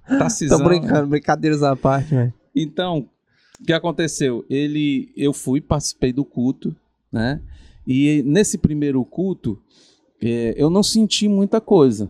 Tô 0.07 0.17
Tarcísio. 0.17 0.57
brincando, 0.63 1.07
brincadeiras 1.07 1.61
à 1.61 1.75
parte, 1.75 2.15
velho. 2.15 2.33
Então, 2.55 3.05
o 3.61 3.65
que 3.65 3.73
aconteceu? 3.73 4.45
Ele, 4.49 5.11
eu 5.15 5.33
fui, 5.33 5.59
participei 5.61 6.13
do 6.13 6.23
culto, 6.23 6.75
né? 7.11 7.41
E 7.85 8.21
nesse 8.25 8.57
primeiro 8.57 9.03
culto, 9.05 9.57
eh, 10.21 10.53
eu 10.57 10.69
não 10.69 10.83
senti 10.83 11.27
muita 11.27 11.59
coisa, 11.61 12.09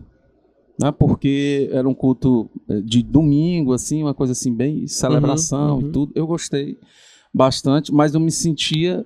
né? 0.80 0.90
Porque 0.92 1.68
era 1.72 1.88
um 1.88 1.94
culto 1.94 2.48
eh, 2.68 2.80
de 2.80 3.02
domingo, 3.02 3.72
assim, 3.72 4.02
uma 4.02 4.14
coisa 4.14 4.32
assim, 4.32 4.52
bem 4.52 4.86
celebração 4.86 5.76
Uhum, 5.76 5.82
uhum. 5.82 5.88
e 5.88 5.92
tudo. 5.92 6.12
Eu 6.14 6.26
gostei 6.26 6.76
bastante, 7.32 7.92
mas 7.92 8.14
eu 8.14 8.20
me 8.20 8.30
sentia 8.30 9.04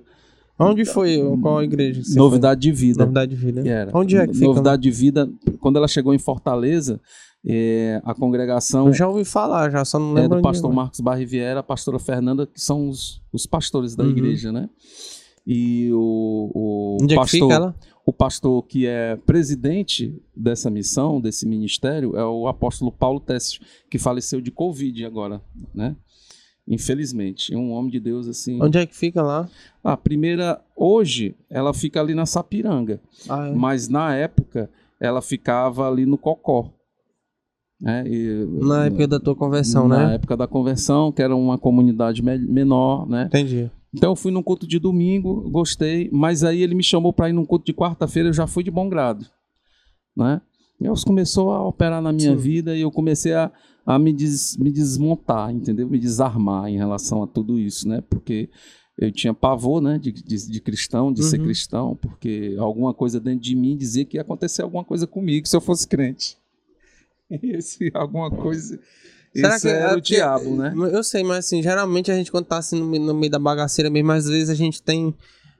Onde 0.57 0.85
foi? 0.85 1.19
Qual 1.41 1.57
a 1.57 1.63
igreja? 1.63 2.01
novidade 2.15 2.61
de 2.61 2.69
foi? 2.69 2.77
vida. 2.87 2.99
Novidade 3.03 3.35
de 3.35 3.37
vida. 3.37 3.67
Era. 3.67 3.91
Onde 3.97 4.17
é 4.17 4.27
que 4.27 4.33
fica? 4.33 4.45
Novidade 4.45 4.81
de 4.83 4.91
vida. 4.91 5.29
Quando 5.59 5.77
ela 5.77 5.87
chegou 5.87 6.13
em 6.13 6.19
Fortaleza, 6.19 7.01
eh, 7.45 8.01
a 8.05 8.13
congregação 8.13 8.87
Eu 8.87 8.93
já 8.93 9.07
ouvi 9.07 9.25
falar, 9.25 9.69
já 9.71 9.83
só 9.85 9.99
não 9.99 10.11
é 10.17 10.21
lembro 10.21 10.29
do 10.29 10.35
onde 10.35 10.43
pastor 10.43 10.71
é. 10.71 10.75
Marcos 10.75 10.99
Barriviera, 10.99 11.59
a 11.59 11.63
pastora 11.63 11.99
Fernanda, 11.99 12.47
que 12.47 12.59
são 12.61 12.87
os, 12.89 13.21
os 13.31 13.45
pastores 13.45 13.95
da 13.95 14.03
Uhum. 14.03 14.09
igreja, 14.11 14.51
né? 14.51 14.69
E 15.45 15.89
o, 15.91 16.51
o 16.53 16.97
Onde 17.01 17.13
é 17.13 17.17
que 17.17 17.21
pastor, 17.21 17.39
fica 17.41 17.53
ela? 17.53 17.75
o 18.05 18.13
pastor 18.13 18.63
que 18.65 18.85
é 18.87 19.17
presidente 19.25 20.15
dessa 20.35 20.69
missão, 20.69 21.19
desse 21.19 21.45
ministério, 21.45 22.15
é 22.15 22.23
o 22.25 22.47
apóstolo 22.47 22.91
Paulo 22.91 23.19
Testes, 23.19 23.59
que 23.89 23.97
faleceu 23.99 24.39
de 24.39 24.51
Covid 24.51 25.03
agora, 25.05 25.41
né? 25.75 25.95
Infelizmente, 26.65 27.53
é 27.53 27.57
um 27.57 27.71
homem 27.71 27.91
de 27.91 27.99
Deus 27.99 28.25
assim. 28.25 28.57
Onde 28.61 28.77
é 28.77 28.85
que 28.85 28.95
fica 28.95 29.21
lá? 29.21 29.49
A 29.83 29.97
primeira, 29.97 30.61
hoje, 30.77 31.35
ela 31.49 31.73
fica 31.73 31.99
ali 31.99 32.15
na 32.15 32.25
Sapiranga, 32.25 33.01
Ah, 33.27 33.49
é. 33.49 33.51
mas 33.53 33.89
na 33.89 34.15
época 34.15 34.69
ela 34.97 35.21
ficava 35.21 35.85
ali 35.89 36.05
no 36.05 36.17
Cocó. 36.17 36.71
Né? 37.81 38.03
E- 38.07 38.47
Na 38.61 38.85
época 38.85 39.07
da 39.07 39.19
tua 39.19 39.35
conversão, 39.35 39.87
na 39.87 40.07
né? 40.09 40.15
época 40.15 40.37
da 40.37 40.47
conversão, 40.47 41.11
que 41.11 41.21
era 41.21 41.35
uma 41.35 41.57
comunidade 41.57 42.21
me- 42.23 42.37
menor, 42.37 43.07
né? 43.07 43.25
Entendi. 43.27 43.69
Então 43.93 44.11
eu 44.11 44.15
fui 44.15 44.31
num 44.31 44.41
culto 44.41 44.65
de 44.65 44.79
domingo, 44.79 45.47
gostei, 45.51 46.09
mas 46.11 46.43
aí 46.43 46.61
ele 46.63 46.73
me 46.73 46.83
chamou 46.83 47.13
para 47.13 47.29
ir 47.29 47.33
num 47.33 47.45
culto 47.45 47.65
de 47.65 47.73
quarta-feira, 47.73 48.29
eu 48.29 48.33
já 48.33 48.47
fui 48.47 48.63
de 48.63 48.71
bom 48.71 48.89
grado, 48.89 49.25
né? 50.15 50.41
Deus 50.79 51.03
começou 51.03 51.51
a 51.51 51.65
operar 51.65 52.01
na 52.01 52.11
minha 52.11 52.31
Sim. 52.31 52.37
vida 52.41 52.75
e 52.75 52.81
eu 52.81 52.91
comecei 52.91 53.33
a, 53.33 53.51
a 53.85 53.99
me, 53.99 54.11
des- 54.11 54.57
me 54.57 54.71
desmontar, 54.71 55.51
entendeu? 55.53 55.87
Me 55.87 55.99
desarmar 55.99 56.67
em 56.69 56.77
relação 56.77 57.21
a 57.23 57.27
tudo 57.27 57.59
isso, 57.59 57.87
né? 57.87 58.01
Porque 58.09 58.49
eu 58.97 59.11
tinha 59.11 59.33
pavor, 59.33 59.81
né, 59.81 59.97
de, 59.99 60.11
de, 60.11 60.49
de 60.51 60.59
cristão, 60.61 61.11
de 61.13 61.23
ser 61.23 61.37
Uhum. 61.37 61.43
cristão, 61.45 61.95
porque 62.01 62.55
alguma 62.59 62.93
coisa 62.93 63.19
dentro 63.19 63.39
de 63.41 63.55
mim 63.55 63.77
dizia 63.77 64.03
que 64.05 64.17
ia 64.17 64.21
acontecer 64.21 64.61
alguma 64.61 64.83
coisa 64.83 65.05
comigo 65.07 65.47
se 65.47 65.55
eu 65.55 65.61
fosse 65.61 65.87
crente. 65.87 66.37
Esse 67.41 67.91
alguma 67.93 68.29
coisa, 68.29 68.79
esse 69.33 69.67
era 69.69 69.93
é 69.93 69.95
o 69.95 70.01
diabo, 70.01 70.55
né? 70.55 70.73
Eu 70.91 71.03
sei, 71.03 71.23
mas 71.23 71.39
assim, 71.45 71.61
geralmente 71.63 72.11
a 72.11 72.15
gente 72.15 72.31
quando 72.31 72.45
tá 72.45 72.57
assim 72.57 72.79
no, 72.79 72.85
meio- 72.85 73.03
no 73.03 73.13
meio 73.13 73.31
da 73.31 73.39
bagaceira 73.39 73.89
mesmo, 73.89 74.11
às 74.11 74.25
vezes 74.27 74.49
a 74.49 74.55
gente 74.55 74.81
tem 74.81 75.13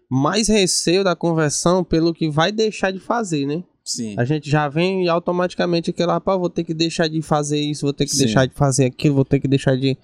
mais 0.10 0.48
receio 0.48 1.04
da 1.04 1.16
conversão 1.16 1.84
pelo 1.84 2.14
que 2.14 2.30
vai 2.30 2.52
deixar 2.52 2.92
de 2.92 3.00
fazer, 3.00 3.48
né? 3.48 3.64
Sim. 3.84 4.16
A 4.18 4.24
gente 4.24 4.50
já 4.50 4.70
vem 4.70 5.08
automaticamente 5.10 5.90
aquele, 5.90 6.12
rapaz, 6.12 6.40
vou 6.40 6.50
ter 6.50 6.64
que 6.64 6.74
deixar 6.74 7.08
de 7.10 7.22
fazer 7.22 7.60
isso, 7.60 7.82
vou 7.86 7.94
ter 7.94 8.06
que 8.06 8.12
Sim. 8.12 8.20
deixar 8.26 8.46
de 8.46 8.54
fazer 8.54 8.86
aquilo, 8.86 9.16
vou 9.16 9.26
ter 9.26 9.40
que 9.40 9.48
deixar 9.48 9.76
de. 9.76 9.98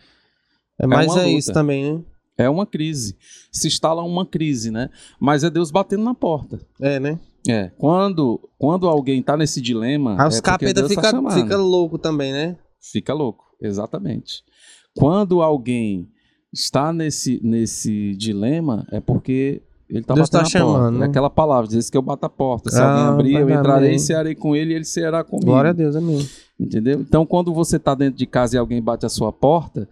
É, 0.80 0.88
mas 0.88 1.12
uma 1.12 1.22
é 1.22 1.26
luta. 1.26 1.38
isso 1.38 1.54
também, 1.54 1.94
né? 1.94 2.02
É 2.38 2.50
uma 2.50 2.66
crise. 2.66 3.16
Se 3.52 3.68
instala 3.68 4.02
uma 4.02 4.26
crise, 4.26 4.72
né? 4.72 4.90
Mas 5.20 5.44
é 5.44 5.50
Deus 5.50 5.72
batendo 5.72 6.04
na 6.04 6.16
porta. 6.16 6.60
É, 6.80 7.00
né? 7.00 7.20
É. 7.48 7.72
Quando, 7.78 8.40
quando 8.58 8.88
alguém 8.88 9.22
tá 9.24 9.38
nesse 9.38 9.62
dilema. 9.62 10.16
Aí 10.22 10.28
os 10.28 10.38
é 10.38 10.42
capeta 10.42 10.74
Deus 10.82 10.94
tá 10.94 11.02
fica, 11.02 11.12
chamando. 11.12 11.34
fica 11.34 11.58
louco 11.58 11.98
também, 11.98 12.32
né? 12.34 12.58
Fica 12.82 13.14
louco, 13.14 13.46
exatamente. 13.62 14.44
Quando 14.96 15.42
alguém 15.42 16.10
está 16.52 16.92
nesse, 16.92 17.40
nesse 17.44 18.16
dilema, 18.16 18.86
é 18.92 19.00
porque 19.00 19.62
ele 19.90 20.00
está 20.00 20.14
Deus 20.14 20.30
batendo 20.30 20.44
tá 20.44 20.50
chamando, 20.50 20.82
porta. 20.84 20.98
né? 21.00 21.06
Aquela 21.06 21.30
palavra, 21.30 21.68
diz 21.68 21.90
que 21.90 21.98
eu 21.98 22.02
bato 22.02 22.26
a 22.26 22.30
porta. 22.30 22.70
Se 22.70 22.80
Ah, 22.80 22.90
alguém 23.08 23.14
abrir, 23.14 23.34
eu 23.36 23.50
entrarei 23.50 23.96
e 23.96 24.00
cearei 24.00 24.36
com 24.36 24.56
ele 24.56 24.72
e 24.74 24.76
ele 24.76 24.86
ceará 24.86 25.24
comigo. 25.24 25.48
Glória 25.48 25.70
a 25.72 25.74
Deus, 25.74 25.96
amém. 25.96 26.28
Entendeu? 26.60 27.00
Então, 27.02 27.26
quando 27.26 27.54
você 27.54 27.78
está 27.78 27.96
dentro 27.96 28.18
de 28.18 28.26
casa 28.26 28.56
e 28.56 28.60
alguém 28.60 28.82
bate 28.82 29.06
a 29.06 29.10
sua 29.10 29.32
porta, 29.32 29.88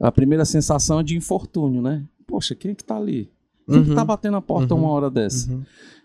a 0.00 0.10
primeira 0.12 0.44
sensação 0.44 1.00
é 1.00 1.02
de 1.02 1.16
infortúnio, 1.16 1.82
né? 1.82 2.04
Poxa, 2.26 2.54
quem 2.54 2.70
é 2.70 2.74
que 2.74 2.84
tá 2.84 2.96
ali? 2.96 3.30
Quem 3.70 3.82
que 3.84 3.90
Uhum. 3.90 3.96
tá 3.96 4.04
batendo 4.04 4.36
a 4.36 4.42
porta 4.42 4.74
Uhum. 4.74 4.80
uma 4.80 4.90
hora 4.90 5.10
dessa? 5.10 5.50
Uhum. 5.52 5.62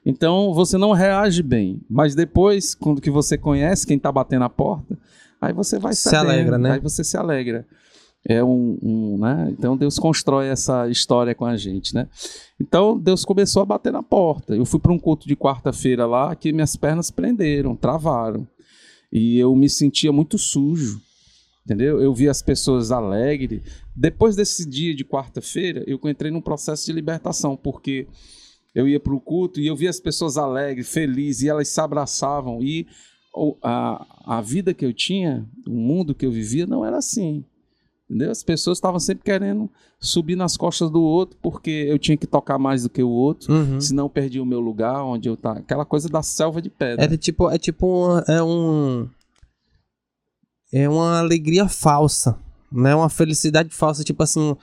Então, 0.10 0.54
você 0.54 0.78
não 0.78 0.93
reage 0.93 1.43
bem. 1.43 1.82
Mas 1.89 2.15
depois, 2.15 2.74
quando 2.74 3.02
que 3.02 3.12
você 3.12 3.38
conhece 3.38 3.86
quem 3.86 4.00
tá 4.00 4.10
batendo 4.10 4.46
a 4.46 4.50
porta, 4.50 4.98
aí 5.41 5.52
você 5.52 5.78
vai 5.78 5.93
Se 5.93 6.04
cedendo, 6.04 6.30
alegra, 6.30 6.58
né? 6.58 6.72
Aí 6.72 6.80
você 6.80 7.04
se 7.04 7.17
alegra. 7.17 7.67
É 8.26 8.41
um, 8.41 8.80
um, 8.82 9.17
né? 9.17 9.50
Então 9.52 9.76
Deus 9.76 10.00
constrói 10.00 10.48
essa 10.48 10.88
história 10.88 11.36
com 11.36 11.46
a 11.46 11.58
gente, 11.58 11.93
né? 11.93 12.08
Então 12.58 12.98
Deus 12.98 13.26
começou 13.26 13.62
a 13.62 13.65
bater 13.65 13.91
na 13.91 14.02
porta. 14.02 14.56
Eu 14.56 14.65
fui 14.65 14.80
para 14.80 14.93
um 14.93 15.00
culto 15.00 15.28
de 15.28 15.36
quarta-feira 15.36 16.06
lá 16.06 16.34
que 16.38 16.54
minhas 16.54 16.78
pernas 16.78 17.12
prenderam, 17.12 17.76
travaram. 17.76 18.48
E 19.12 19.38
eu 19.38 19.54
me 19.58 19.70
sentia 19.70 20.13
muito 20.13 20.38
sujo. 20.38 21.02
Entendeu? 21.65 22.02
Eu 22.02 22.13
vi 22.13 22.30
as 22.30 22.41
pessoas 22.41 22.93
alegres. 22.93 23.62
Depois 23.93 24.38
desse 24.38 24.65
dia 24.65 24.96
de 24.96 25.04
quarta-feira, 25.04 25.84
eu 25.86 26.00
entrei 26.06 26.32
num 26.32 26.39
processo 26.39 26.86
de 26.86 26.93
libertação, 26.93 27.58
porque 27.58 28.08
eu 28.78 28.88
ia 28.88 29.00
para 29.00 29.13
o 29.13 29.20
culto 29.20 29.60
e 29.60 29.66
eu 29.68 29.76
via 29.76 29.90
as 29.90 30.00
pessoas 30.00 30.38
alegres, 30.38 30.90
felizes, 30.92 31.42
e 31.44 31.50
elas 31.50 31.68
se 31.68 31.82
abraçavam. 31.82 32.62
E 32.62 32.86
a, 33.63 34.06
a 34.38 34.42
vida 34.42 34.74
que 34.74 34.86
eu 34.86 34.94
tinha, 34.94 35.46
o 35.68 35.72
mundo 35.72 36.13
que 36.13 36.26
eu 36.26 36.32
vivia, 36.32 36.66
não 36.68 36.86
era 36.86 36.98
assim. 36.98 37.44
Entendeu? 38.10 38.32
As 38.32 38.44
pessoas 38.44 38.78
estavam 38.78 39.00
sempre 39.00 39.24
querendo 39.24 39.70
subir 40.00 40.36
nas 40.36 40.56
costas 40.56 40.90
do 40.92 41.02
outro, 41.02 41.38
porque 41.42 41.72
eu 41.90 41.98
tinha 41.98 42.16
que 42.16 42.28
tocar 42.28 42.58
mais 42.60 42.84
do 42.84 42.90
que 42.90 43.02
o 43.02 43.10
outro, 43.10 43.52
Uhum. 43.54 43.82
senão 43.82 44.06
eu 44.06 44.10
perdia 44.10 44.44
o 44.44 44.46
meu 44.46 44.60
lugar, 44.60 45.04
onde 45.04 45.28
eu 45.28 45.34
estava. 45.34 45.60
Aquela 45.60 45.84
coisa 45.84 46.08
da 46.08 46.22
selva 46.22 46.62
de 46.62 46.70
pedra. 46.70 47.04
É 47.04 47.08
de 47.08 47.18
tipo, 47.18 47.50
é 47.50 47.58
tipo 47.58 47.88
uma, 47.88 48.24
é 48.28 48.42
um 48.44 49.10
é 50.72 50.88
uma 50.88 51.18
alegria 51.20 51.68
falsa, 51.68 52.38
né? 52.71 52.95
Uma 52.95 53.10
felicidade 53.10 53.69
falsa, 53.69 54.03
tipo 54.03 54.21
assim, 54.23 54.56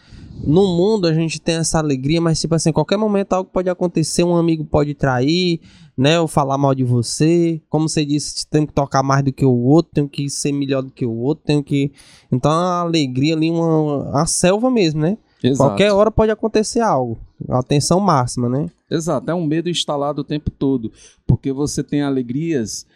no 0.42 0.76
mundo 0.76 1.06
a 1.06 1.14
gente 1.14 1.40
tem 1.40 1.56
essa 1.56 1.78
alegria, 1.78 2.20
mas 2.20 2.40
tipo 2.40 2.54
assim, 2.54 2.72
qualquer 2.72 2.96
momento 2.96 3.32
algo 3.32 3.50
pode 3.50 3.70
acontecer, 3.70 4.24
um 4.24 4.36
amigo 4.36 4.64
pode 4.64 4.94
trair, 4.94 5.60
né, 5.96 6.18
ou 6.20 6.28
falar 6.28 6.58
mal 6.58 6.74
de 6.74 6.84
você. 6.84 7.60
Como 7.68 7.88
você 7.88 8.04
disse, 8.04 8.46
tem 8.46 8.66
que 8.66 8.72
tocar 8.72 9.02
mais 9.02 9.24
do 9.24 9.32
que 9.32 9.44
o 9.44 9.54
outro, 9.54 9.92
tem 9.94 10.08
que 10.08 10.28
ser 10.28 10.52
melhor 10.52 10.82
do 10.82 10.90
que 10.90 11.06
o 11.06 11.12
outro, 11.12 11.44
tem 11.44 11.62
que 11.62 11.92
Então 12.30 12.50
a 12.50 12.80
alegria 12.80 13.34
ali 13.34 13.50
uma, 13.50 14.10
uma 14.10 14.26
selva 14.26 14.70
mesmo, 14.70 15.00
né? 15.00 15.16
Exato. 15.42 15.70
Qualquer 15.70 15.92
hora 15.92 16.10
pode 16.10 16.30
acontecer 16.30 16.80
algo. 16.80 17.18
A 17.48 17.62
tensão 17.62 18.00
máxima, 18.00 18.48
né? 18.48 18.66
Exato, 18.90 19.30
é 19.30 19.34
um 19.34 19.46
medo 19.46 19.68
instalado 19.68 20.20
o 20.20 20.24
tempo 20.24 20.50
todo, 20.50 20.92
porque 21.26 21.52
você 21.52 21.82
tem 21.82 22.02
alegrias 22.02 22.86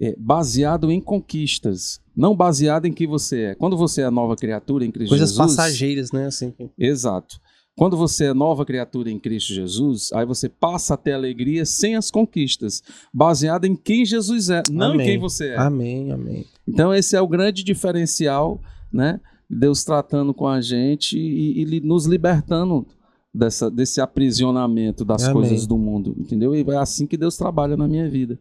é, 0.00 0.14
baseado 0.18 0.90
em 0.90 1.00
conquistas, 1.00 2.00
não 2.16 2.34
baseado 2.34 2.86
em 2.86 2.92
quem 2.92 3.06
você 3.06 3.42
é. 3.42 3.54
Quando 3.54 3.76
você 3.76 4.02
é 4.02 4.10
nova 4.10 4.36
criatura 4.36 4.84
em 4.84 4.90
Cristo 4.90 5.10
Coisas 5.10 5.30
Jesus, 5.30 5.56
passageiras, 5.56 6.12
né, 6.12 6.26
assim. 6.26 6.52
Exato. 6.78 7.40
Quando 7.76 7.96
você 7.96 8.26
é 8.26 8.34
nova 8.34 8.64
criatura 8.64 9.08
em 9.08 9.20
Cristo 9.20 9.54
Jesus, 9.54 10.12
aí 10.12 10.26
você 10.26 10.48
passa 10.48 10.94
a 10.94 10.96
ter 10.96 11.12
alegria 11.12 11.64
sem 11.64 11.94
as 11.94 12.10
conquistas, 12.10 12.82
baseada 13.14 13.68
em 13.68 13.76
quem 13.76 14.04
Jesus 14.04 14.50
é, 14.50 14.64
não 14.68 14.92
Amém. 14.92 15.06
em 15.06 15.10
quem 15.10 15.18
você 15.18 15.50
é. 15.50 15.56
Amém, 15.56 16.10
amém. 16.10 16.44
Então 16.66 16.92
esse 16.92 17.14
é 17.14 17.20
o 17.20 17.28
grande 17.28 17.62
diferencial, 17.62 18.60
né? 18.92 19.20
Deus 19.48 19.84
tratando 19.84 20.34
com 20.34 20.46
a 20.46 20.60
gente 20.60 21.16
e, 21.16 21.62
e 21.62 21.80
nos 21.80 22.04
libertando 22.04 22.84
dessa, 23.32 23.70
desse 23.70 24.00
aprisionamento 24.00 25.04
das 25.04 25.22
Amém. 25.24 25.34
coisas 25.34 25.66
do 25.66 25.78
mundo, 25.78 26.16
entendeu? 26.18 26.54
E 26.54 26.62
é 26.68 26.76
assim 26.76 27.06
que 27.06 27.16
Deus 27.16 27.36
trabalha 27.36 27.76
na 27.76 27.86
minha 27.86 28.10
vida. 28.10 28.38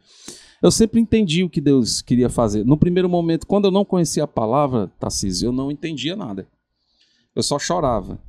Eu 0.61 0.71
sempre 0.71 0.99
entendi 0.99 1.43
o 1.43 1.49
que 1.49 1.61
Deus 1.61 2.01
queria 2.01 2.29
fazer. 2.29 2.65
No 2.65 2.77
primeiro 2.77 3.07
momento, 3.07 3.45
quando 3.45 3.65
eu 3.65 3.71
não 3.71 3.85
conhecia 3.85 4.23
a 4.23 4.27
palavra, 4.27 4.91
Tarcísio, 4.99 5.47
eu 5.47 5.51
não 5.51 5.71
entendia 5.71 6.15
nada. 6.15 6.47
Eu 7.35 7.43
só 7.43 7.59
chorava, 7.59 8.19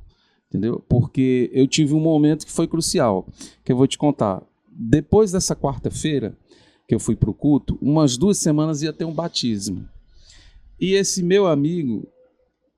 entendeu? 0.47 0.83
Porque 0.87 1.49
eu 1.51 1.67
tive 1.67 1.95
um 1.95 1.99
momento 1.99 2.45
que 2.45 2.51
foi 2.51 2.67
crucial, 2.67 3.27
que 3.63 3.71
eu 3.71 3.77
vou 3.77 3.87
te 3.87 3.97
contar. 3.97 4.43
Depois 4.71 5.31
dessa 5.31 5.55
quarta-feira, 5.55 6.37
que 6.87 6.93
eu 6.93 6.99
fui 6.99 7.15
para 7.15 7.29
o 7.29 7.33
culto, 7.33 7.77
umas 7.81 8.17
duas 8.17 8.37
semanas 8.37 8.81
ia 8.83 8.93
ter 8.93 9.05
um 9.05 9.13
batismo. 9.13 9.87
E 10.79 10.93
esse 10.93 11.23
meu 11.23 11.47
amigo, 11.47 12.07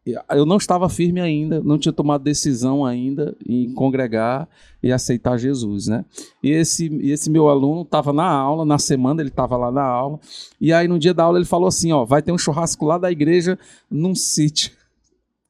eu 0.05 0.45
não 0.45 0.57
estava 0.57 0.89
firme 0.89 1.21
ainda, 1.21 1.61
não 1.61 1.77
tinha 1.77 1.93
tomado 1.93 2.23
decisão 2.23 2.83
ainda 2.83 3.35
em 3.47 3.71
congregar 3.73 4.47
e 4.81 4.91
aceitar 4.91 5.37
Jesus, 5.37 5.87
né? 5.87 6.03
E 6.41 6.49
esse, 6.49 6.87
esse 7.03 7.29
meu 7.29 7.47
aluno 7.47 7.83
estava 7.83 8.11
na 8.11 8.27
aula, 8.27 8.65
na 8.65 8.79
semana 8.79 9.21
ele 9.21 9.29
estava 9.29 9.55
lá 9.55 9.71
na 9.71 9.83
aula, 9.83 10.19
e 10.59 10.73
aí 10.73 10.87
no 10.87 10.97
dia 10.97 11.13
da 11.13 11.23
aula 11.23 11.37
ele 11.37 11.45
falou 11.45 11.67
assim, 11.67 11.91
ó, 11.91 12.03
vai 12.03 12.21
ter 12.21 12.31
um 12.31 12.37
churrasco 12.37 12.85
lá 12.85 12.97
da 12.97 13.11
igreja 13.11 13.59
num 13.89 14.15
sítio. 14.15 14.71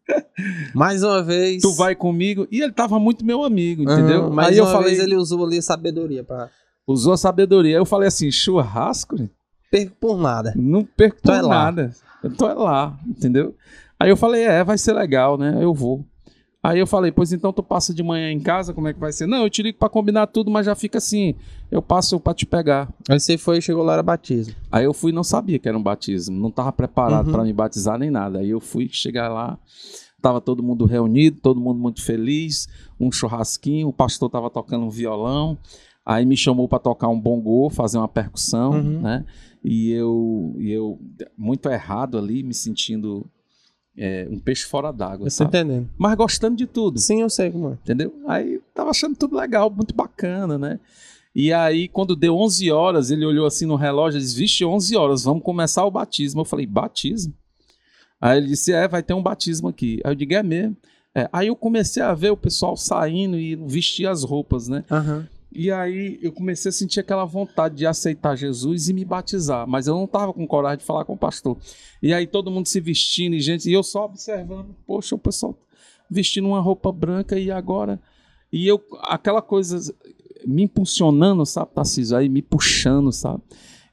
Mais 0.75 1.01
uma 1.01 1.23
vez. 1.23 1.61
Tu 1.61 1.73
vai 1.73 1.95
comigo? 1.95 2.45
E 2.51 2.59
ele 2.61 2.71
estava 2.71 2.99
muito 2.99 3.25
meu 3.25 3.45
amigo, 3.45 3.83
entendeu? 3.83 4.29
Mais 4.29 4.49
aí 4.49 4.57
eu 4.57 4.65
uma 4.65 4.73
falei, 4.73 4.89
vez 4.89 4.99
ele 4.99 5.15
usou 5.15 5.45
ali 5.45 5.59
a 5.59 5.61
sabedoria 5.61 6.23
pra. 6.25 6.49
usou 6.85 7.13
a 7.13 7.17
sabedoria. 7.17 7.77
Aí 7.77 7.81
eu 7.81 7.85
falei 7.85 8.09
assim, 8.09 8.29
churrasco? 8.29 9.15
Perco 9.71 9.95
por 9.97 10.17
nada. 10.17 10.53
Não 10.57 10.83
perco 10.83 11.21
por 11.21 11.33
é 11.33 11.41
lá. 11.41 11.47
nada. 11.47 11.95
Eu 12.21 12.35
tô 12.35 12.47
é 12.47 12.53
lá, 12.53 12.99
entendeu? 13.07 13.55
Aí 14.01 14.09
eu 14.09 14.17
falei, 14.17 14.43
é, 14.43 14.63
vai 14.63 14.77
ser 14.77 14.93
legal, 14.93 15.37
né? 15.37 15.57
Eu 15.61 15.73
vou. 15.73 16.03
Aí 16.63 16.77
eu 16.79 16.85
falei, 16.85 17.11
pois 17.11 17.33
então 17.33 17.51
tu 17.51 17.63
passa 17.63 17.91
de 17.93 18.03
manhã 18.03 18.31
em 18.31 18.39
casa, 18.39 18.71
como 18.73 18.87
é 18.87 18.93
que 18.93 18.99
vai 18.99 19.11
ser? 19.11 19.25
Não, 19.27 19.43
eu 19.43 19.49
te 19.49 19.63
ligo 19.63 19.79
pra 19.79 19.89
combinar 19.89 20.27
tudo, 20.27 20.51
mas 20.51 20.65
já 20.67 20.75
fica 20.75 20.99
assim, 20.99 21.33
eu 21.71 21.81
passo 21.81 22.19
pra 22.19 22.33
te 22.35 22.45
pegar. 22.45 22.87
Aí 23.09 23.19
você 23.19 23.35
foi 23.37 23.57
e 23.57 23.61
chegou 23.61 23.83
lá, 23.83 23.93
era 23.93 24.03
batismo. 24.03 24.53
Aí 24.71 24.85
eu 24.85 24.93
fui 24.93 25.11
e 25.11 25.15
não 25.15 25.23
sabia 25.23 25.57
que 25.57 25.67
era 25.67 25.75
um 25.77 25.81
batismo, 25.81 26.39
não 26.39 26.51
tava 26.51 26.71
preparado 26.71 27.27
Uhum. 27.27 27.31
pra 27.31 27.43
me 27.43 27.51
batizar 27.53 27.97
nem 27.97 28.11
nada. 28.11 28.39
Aí 28.39 28.49
eu 28.51 28.59
fui 28.59 28.87
chegar 28.91 29.27
lá, 29.29 29.57
tava 30.21 30.39
todo 30.39 30.61
mundo 30.61 30.85
reunido, 30.85 31.39
todo 31.41 31.59
mundo 31.59 31.79
muito 31.79 32.03
feliz, 32.03 32.67
um 32.99 33.11
churrasquinho, 33.11 33.87
o 33.87 33.93
pastor 33.93 34.29
tava 34.29 34.47
tocando 34.49 34.85
um 34.85 34.89
violão, 34.89 35.57
aí 36.05 36.27
me 36.27 36.37
chamou 36.37 36.67
pra 36.67 36.77
tocar 36.77 37.07
um 37.07 37.19
bongô, 37.19 37.71
fazer 37.71 37.97
uma 37.97 38.07
percussão, 38.07 38.71
Uhum. 38.73 39.01
né? 39.01 39.25
E 39.63 39.91
eu, 39.91 40.55
e 40.59 40.71
eu, 40.71 40.99
muito 41.35 41.67
errado 41.69 42.19
ali, 42.19 42.43
me 42.43 42.53
sentindo 42.53 43.25
é, 43.97 44.27
um 44.29 44.39
peixe 44.39 44.63
fora 44.65 44.91
d'água, 44.91 45.25
Eu 45.27 45.29
tô 45.29 45.29
sabe? 45.31 45.49
entendendo. 45.49 45.89
Mas 45.97 46.15
gostando 46.15 46.55
de 46.55 46.65
tudo 46.65 46.99
Sim, 46.99 47.21
eu 47.21 47.29
sei 47.29 47.51
como 47.51 47.69
é. 47.69 47.73
entendeu? 47.73 48.13
Aí 48.27 48.59
tava 48.73 48.89
achando 48.91 49.15
tudo 49.15 49.35
legal, 49.35 49.69
muito 49.69 49.93
bacana, 49.95 50.57
né? 50.57 50.79
E 51.33 51.53
aí, 51.53 51.87
quando 51.87 52.13
deu 52.15 52.35
11 52.37 52.69
horas, 52.71 53.09
ele 53.09 53.25
olhou 53.25 53.45
assim 53.45 53.65
no 53.65 53.75
relógio 53.77 54.17
e 54.17 54.21
disse: 54.21 54.35
Vixe, 54.35 54.65
11 54.65 54.97
horas, 54.97 55.23
vamos 55.23 55.41
começar 55.43 55.85
o 55.85 55.91
batismo. 55.91 56.41
Eu 56.41 56.45
falei: 56.45 56.65
Batismo? 56.65 57.33
Aí 58.19 58.37
ele 58.37 58.47
disse: 58.47 58.73
É, 58.73 58.85
vai 58.87 59.01
ter 59.01 59.13
um 59.13 59.23
batismo 59.23 59.69
aqui. 59.69 60.01
Aí 60.03 60.11
eu 60.11 60.15
digo: 60.15 60.33
É 60.33 60.43
mesmo. 60.43 60.75
É, 61.15 61.29
aí 61.31 61.47
eu 61.47 61.55
comecei 61.55 62.03
a 62.03 62.13
ver 62.13 62.31
o 62.31 62.37
pessoal 62.37 62.75
saindo 62.75 63.37
e 63.37 63.55
vestir 63.55 64.07
as 64.07 64.23
roupas, 64.23 64.67
né? 64.67 64.83
Aham. 64.91 65.25
E 65.53 65.69
aí 65.71 66.17
eu 66.21 66.31
comecei 66.31 66.69
a 66.69 66.71
sentir 66.71 66.99
aquela 67.01 67.25
vontade 67.25 67.75
de 67.75 67.85
aceitar 67.85 68.35
Jesus 68.37 68.87
e 68.89 68.93
me 68.93 69.03
batizar, 69.03 69.67
mas 69.67 69.85
eu 69.87 69.95
não 69.95 70.07
tava 70.07 70.31
com 70.33 70.47
coragem 70.47 70.77
de 70.79 70.85
falar 70.85 71.03
com 71.03 71.13
o 71.13 71.17
pastor. 71.17 71.57
E 72.01 72.13
aí 72.13 72.25
todo 72.25 72.49
mundo 72.49 72.67
se 72.67 72.79
vestindo 72.79 73.35
e 73.35 73.39
gente, 73.41 73.69
e 73.69 73.73
eu 73.73 73.83
só 73.83 74.05
observando, 74.05 74.73
poxa, 74.87 75.13
o 75.15 75.19
pessoal 75.19 75.57
vestindo 76.09 76.47
uma 76.47 76.59
roupa 76.61 76.91
branca 76.91 77.37
e 77.39 77.49
agora 77.51 77.99
e 78.51 78.67
eu 78.67 78.81
aquela 79.03 79.41
coisa 79.41 79.79
me 80.45 80.63
impulsionando, 80.63 81.45
sabe, 81.45 81.71
Tarcísio, 81.73 82.17
aí 82.17 82.27
me 82.27 82.41
puxando, 82.41 83.11
sabe? 83.11 83.41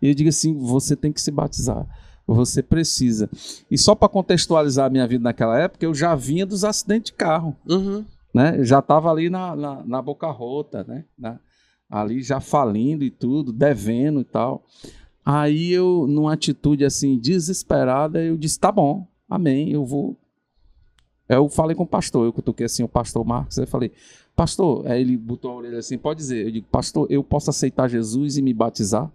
E 0.00 0.08
eu 0.08 0.14
digo 0.14 0.28
assim, 0.30 0.54
você 0.56 0.96
tem 0.96 1.12
que 1.12 1.20
se 1.20 1.30
batizar. 1.30 1.86
Você 2.26 2.62
precisa. 2.62 3.28
E 3.70 3.76
só 3.78 3.94
para 3.94 4.08
contextualizar 4.08 4.86
a 4.86 4.90
minha 4.90 5.06
vida 5.06 5.24
naquela 5.24 5.58
época, 5.58 5.84
eu 5.84 5.94
já 5.94 6.14
vinha 6.14 6.44
dos 6.46 6.62
acidentes 6.64 7.10
de 7.10 7.16
carro 7.16 7.56
Uhum. 7.68 8.04
né? 8.34 8.54
Eu 8.58 8.64
já 8.64 8.78
estava 8.80 9.10
ali 9.10 9.28
na, 9.30 9.54
na, 9.56 9.82
na 9.84 10.02
boca 10.02 10.26
rota, 10.30 10.84
né? 10.84 11.04
Na- 11.18 11.38
ali 11.90 12.22
já 12.22 12.40
falindo 12.40 13.04
e 13.04 13.10
tudo, 13.10 13.52
devendo 13.52 14.20
e 14.20 14.24
tal. 14.24 14.64
Aí 15.24 15.72
eu, 15.72 16.06
numa 16.08 16.32
atitude 16.32 16.84
assim 16.84 17.18
desesperada, 17.18 18.22
eu 18.22 18.36
disse: 18.36 18.58
tá 18.58 18.72
bom, 18.72 19.06
amém, 19.28 19.70
eu 19.70 19.84
vou. 19.84 20.16
Eu 21.28 21.48
falei 21.48 21.76
com 21.76 21.82
o 21.82 21.86
pastor, 21.86 22.24
eu 22.24 22.32
cutuquei 22.32 22.64
assim 22.64 22.82
o 22.82 22.88
pastor 22.88 23.22
Marcos, 23.22 23.58
eu 23.58 23.66
falei, 23.66 23.92
pastor, 24.34 24.86
aí 24.86 25.02
ele 25.02 25.14
botou 25.14 25.50
a 25.50 25.56
orelha 25.56 25.78
assim, 25.78 25.98
pode 25.98 26.20
dizer, 26.20 26.46
eu 26.46 26.50
digo, 26.50 26.66
pastor, 26.70 27.06
eu 27.10 27.22
posso 27.22 27.50
aceitar 27.50 27.86
Jesus 27.86 28.38
e 28.38 28.42
me 28.42 28.54
batizar? 28.54 29.12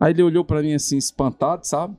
Aí 0.00 0.12
ele 0.12 0.24
olhou 0.24 0.44
para 0.44 0.60
mim 0.60 0.74
assim, 0.74 0.96
espantado, 0.96 1.64
sabe? 1.64 1.96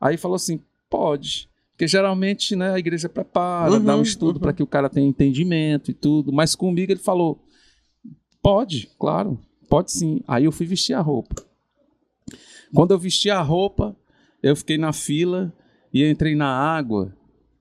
Aí 0.00 0.16
falou 0.16 0.36
assim, 0.36 0.60
pode. 0.88 1.50
Porque 1.72 1.86
geralmente 1.86 2.56
né, 2.56 2.72
a 2.72 2.78
igreja 2.78 3.06
prepara, 3.06 3.74
Uhum, 3.74 3.84
dá 3.84 3.96
um 3.96 4.02
estudo 4.02 4.36
uhum. 4.36 4.40
para 4.40 4.54
que 4.54 4.62
o 4.62 4.66
cara 4.66 4.88
tenha 4.88 5.06
entendimento 5.06 5.90
e 5.90 5.94
tudo. 5.94 6.32
Mas 6.32 6.54
comigo 6.54 6.90
ele 6.90 7.00
falou: 7.00 7.38
pode, 8.40 8.88
claro, 8.98 9.38
pode 9.68 9.92
sim. 9.92 10.20
Aí 10.26 10.44
eu 10.44 10.52
fui 10.52 10.66
vestir 10.66 10.94
a 10.94 11.00
roupa. 11.00 11.44
Quando 12.74 12.92
eu 12.92 12.98
vesti 12.98 13.30
a 13.30 13.40
roupa, 13.40 13.96
eu 14.42 14.56
fiquei 14.56 14.78
na 14.78 14.92
fila 14.92 15.52
e 15.92 16.04
entrei 16.04 16.34
na 16.34 16.48
água. 16.48 17.14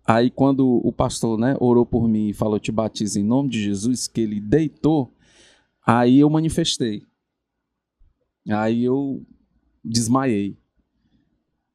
Aí 0.05 0.29
quando 0.29 0.81
o 0.83 0.91
pastor 0.91 1.37
né, 1.39 1.55
orou 1.59 1.85
por 1.85 2.07
mim 2.07 2.29
e 2.29 2.33
falou: 2.33 2.59
te 2.59 2.71
batiza 2.71 3.19
em 3.19 3.23
nome 3.23 3.49
de 3.49 3.61
Jesus, 3.61 4.07
que 4.07 4.21
ele 4.21 4.39
deitou, 4.39 5.11
aí 5.85 6.19
eu 6.19 6.29
manifestei. 6.29 7.03
Aí 8.49 8.83
eu 8.83 9.23
desmaiei. 9.83 10.57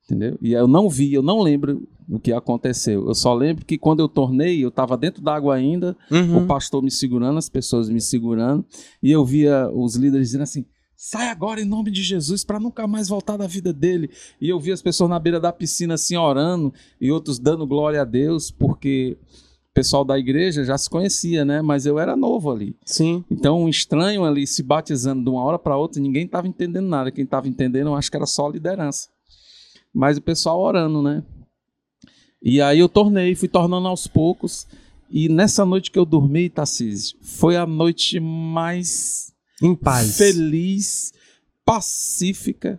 Entendeu? 0.04 0.38
E 0.40 0.52
eu 0.52 0.66
não 0.66 0.88
vi, 0.88 1.12
eu 1.12 1.22
não 1.22 1.40
lembro 1.40 1.88
o 2.10 2.18
que 2.18 2.32
aconteceu. 2.32 3.06
Eu 3.06 3.14
só 3.14 3.32
lembro 3.32 3.64
que 3.64 3.78
quando 3.78 4.00
eu 4.00 4.08
tornei, 4.08 4.62
eu 4.64 4.68
estava 4.68 4.96
dentro 4.96 5.22
d'água 5.22 5.54
ainda, 5.54 5.96
Uhum. 6.10 6.38
o 6.44 6.46
pastor 6.46 6.82
me 6.82 6.90
segurando, 6.90 7.38
as 7.38 7.48
pessoas 7.48 7.88
me 7.88 8.00
segurando, 8.00 8.64
e 9.02 9.10
eu 9.10 9.24
via 9.24 9.70
os 9.72 9.94
líderes 9.94 10.28
dizendo 10.28 10.42
assim: 10.42 10.64
sai 10.96 11.28
agora 11.28 11.60
em 11.60 11.64
nome 11.64 11.90
de 11.90 12.02
Jesus 12.02 12.44
para 12.44 12.58
nunca 12.60 12.86
mais 12.86 13.08
voltar 13.08 13.36
da 13.36 13.46
vida 13.46 13.72
dele. 13.72 14.10
E 14.40 14.48
eu 14.48 14.58
via 14.58 14.74
as 14.74 14.82
pessoas 14.82 15.08
na 15.08 15.18
beira 15.18 15.38
da 15.40 15.52
piscina 15.52 15.94
assim 15.94 16.16
orando 16.16 16.72
e 17.00 17.10
outros 17.12 17.38
dando 17.38 17.66
glória 17.66 18.02
a 18.02 18.04
Deus, 18.04 18.50
porque 18.50 19.16
o 19.70 19.72
pessoal 19.72 20.04
da 20.04 20.18
igreja 20.18 20.64
já 20.64 20.76
se 20.76 20.90
conhecia, 20.90 21.44
né? 21.44 21.62
Mas 21.62 21.86
eu 21.86 21.96
era 21.98 22.16
novo 22.16 22.50
ali. 22.50 22.76
Sim. 22.84 23.24
Então, 23.30 23.62
um 23.62 23.68
estranho 23.68 24.24
ali 24.24 24.46
se 24.46 24.62
batizando 24.64 25.22
de 25.22 25.30
uma 25.30 25.42
hora 25.44 25.58
para 25.60 25.76
outra, 25.76 26.02
ninguém 26.02 26.24
estava 26.26 26.48
entendendo 26.48 26.88
nada. 26.88 27.10
Quem 27.12 27.22
estava 27.24 27.46
entendendo, 27.48 27.86
eu 27.86 27.94
acho 27.94 28.10
que 28.10 28.16
era 28.16 28.26
só 28.26 28.48
a 28.48 28.50
liderança. 28.50 29.08
Mas 29.94 30.18
o 30.18 30.22
pessoal 30.22 30.60
orando, 30.60 31.00
né? 31.02 31.22
E 32.42 32.60
aí 32.60 32.78
eu 32.78 32.88
tornei, 32.88 33.34
fui 33.34 33.48
tornando 33.48 33.86
aos 33.88 34.06
poucos. 34.06 34.66
E 35.10 35.28
nessa 35.28 35.64
noite 35.64 35.90
que 35.90 35.98
eu 35.98 36.04
dormi, 36.04 36.48
Tarcísio, 36.48 37.16
foi 37.20 37.56
a 37.56 37.66
noite 37.66 38.20
mais 38.20 39.32
Em 39.62 39.74
paz. 39.74 40.16
feliz, 40.16 41.12
pacífica 41.64 42.78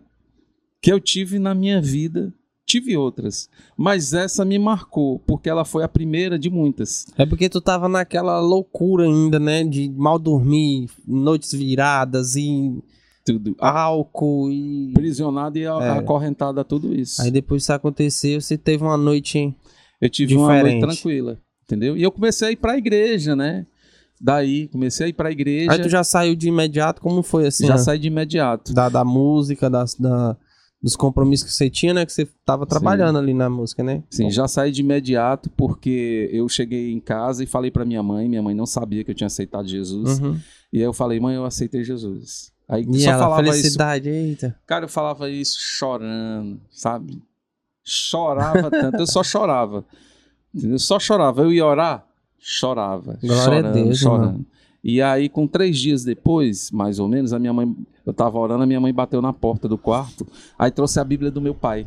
que 0.81 0.91
eu 0.91 0.99
tive 0.99 1.39
na 1.39 1.53
minha 1.53 1.81
vida. 1.81 2.33
Tive 2.65 2.95
outras, 2.95 3.49
mas 3.75 4.13
essa 4.13 4.45
me 4.45 4.57
marcou, 4.57 5.19
porque 5.27 5.49
ela 5.49 5.65
foi 5.65 5.83
a 5.83 5.89
primeira 5.89 6.39
de 6.39 6.49
muitas. 6.49 7.05
É 7.17 7.25
porque 7.25 7.49
tu 7.49 7.59
tava 7.59 7.89
naquela 7.89 8.39
loucura 8.39 9.03
ainda, 9.03 9.37
né? 9.39 9.63
De 9.65 9.89
mal 9.89 10.17
dormir, 10.17 10.89
noites 11.05 11.51
viradas 11.51 12.35
e 12.37 12.81
Tudo. 13.25 13.55
álcool 13.59 14.49
e. 14.51 14.91
Aprisionada 14.91 15.57
e 15.59 15.63
É. 15.63 15.67
acorrentada 15.67 16.61
a 16.61 16.63
tudo 16.63 16.93
isso. 16.93 17.21
Aí 17.21 17.29
depois 17.31 17.63
isso 17.63 17.73
aconteceu, 17.73 18.41
você 18.41 18.57
teve 18.57 18.83
uma 18.83 18.97
noite. 18.97 19.53
Eu 19.99 20.09
tive 20.09 20.35
uma 20.35 20.47
noite 20.47 20.63
Diferente. 20.63 20.81
tranquila, 20.81 21.39
entendeu? 21.63 21.95
E 21.95 22.01
eu 22.01 22.11
comecei 22.11 22.47
a 22.47 22.51
ir 22.51 22.55
pra 22.55 22.77
igreja, 22.77 23.35
né? 23.35 23.65
Daí, 24.19 24.67
comecei 24.67 25.07
a 25.07 25.09
ir 25.09 25.13
pra 25.13 25.31
igreja. 25.31 25.71
Aí 25.71 25.81
tu 25.81 25.89
já 25.89 26.03
saiu 26.03 26.35
de 26.35 26.47
imediato, 26.47 27.01
como 27.01 27.23
foi 27.23 27.47
assim? 27.47 27.65
já 27.65 27.73
né? 27.73 27.79
saí 27.79 27.97
de 27.97 28.07
imediato. 28.07 28.71
da, 28.73 28.87
da 28.87 29.03
música, 29.03 29.67
das, 29.67 29.95
da, 29.95 30.37
dos 30.81 30.95
compromissos 30.95 31.47
que 31.47 31.53
você 31.53 31.69
tinha, 31.71 31.93
né? 31.93 32.05
Que 32.05 32.13
você 32.13 32.27
tava 32.45 32.65
trabalhando 32.67 33.17
ali 33.17 33.33
na 33.33 33.49
música, 33.49 33.83
né? 33.83 34.03
Sim, 34.11 34.29
já 34.29 34.47
saí 34.47 34.71
de 34.71 34.81
imediato 34.81 35.49
porque 35.57 36.29
eu 36.31 36.47
cheguei 36.47 36.91
em 36.91 36.99
casa 36.99 37.43
e 37.43 37.47
falei 37.47 37.71
pra 37.71 37.83
minha 37.83 38.03
mãe. 38.03 38.29
Minha 38.29 38.43
mãe 38.43 38.53
não 38.53 38.67
sabia 38.67 39.03
que 39.03 39.09
eu 39.09 39.15
tinha 39.15 39.27
aceitado 39.27 39.67
Jesus. 39.67 40.19
Uhum. 40.19 40.37
E 40.71 40.77
aí 40.77 40.83
eu 40.83 40.93
falei, 40.93 41.19
mãe, 41.19 41.35
eu 41.35 41.45
aceitei 41.45 41.83
Jesus. 41.83 42.51
Aí 42.71 42.85
E 42.89 42.99
só 43.01 43.11
falava 43.19 43.41
isso. 43.43 43.51
felicidade, 43.51 44.09
eita. 44.09 44.57
Cara, 44.65 44.85
eu 44.85 44.89
falava 44.89 45.29
isso 45.29 45.59
chorando, 45.59 46.61
sabe? 46.71 47.21
Chorava 47.83 48.71
tanto, 48.71 48.97
eu 48.99 49.05
só 49.07 49.21
chorava. 49.21 49.83
Entendeu? 50.55 50.79
Só 50.79 50.97
chorava. 50.97 51.41
Eu 51.41 51.51
ia 51.51 51.65
orar, 51.65 52.07
chorava. 52.39 53.19
Glória 53.21 53.41
a 53.41 53.43
chorando, 53.43 53.73
Deus, 53.73 53.97
chorando. 53.99 54.45
E 54.81 55.01
aí, 55.01 55.27
com 55.27 55.45
três 55.45 55.77
dias 55.77 56.03
depois, 56.05 56.71
mais 56.71 56.97
ou 56.97 57.07
menos, 57.09 57.33
a 57.33 57.39
minha 57.39 57.51
mãe, 57.51 57.75
eu 58.05 58.13
tava 58.13 58.39
orando, 58.39 58.63
a 58.63 58.65
minha 58.65 58.79
mãe 58.79 58.93
bateu 58.93 59.21
na 59.21 59.33
porta 59.33 59.67
do 59.67 59.77
quarto, 59.77 60.25
aí 60.57 60.71
trouxe 60.71 60.97
a 60.99 61.03
Bíblia 61.03 61.29
do 61.29 61.41
meu 61.41 61.53
pai. 61.53 61.85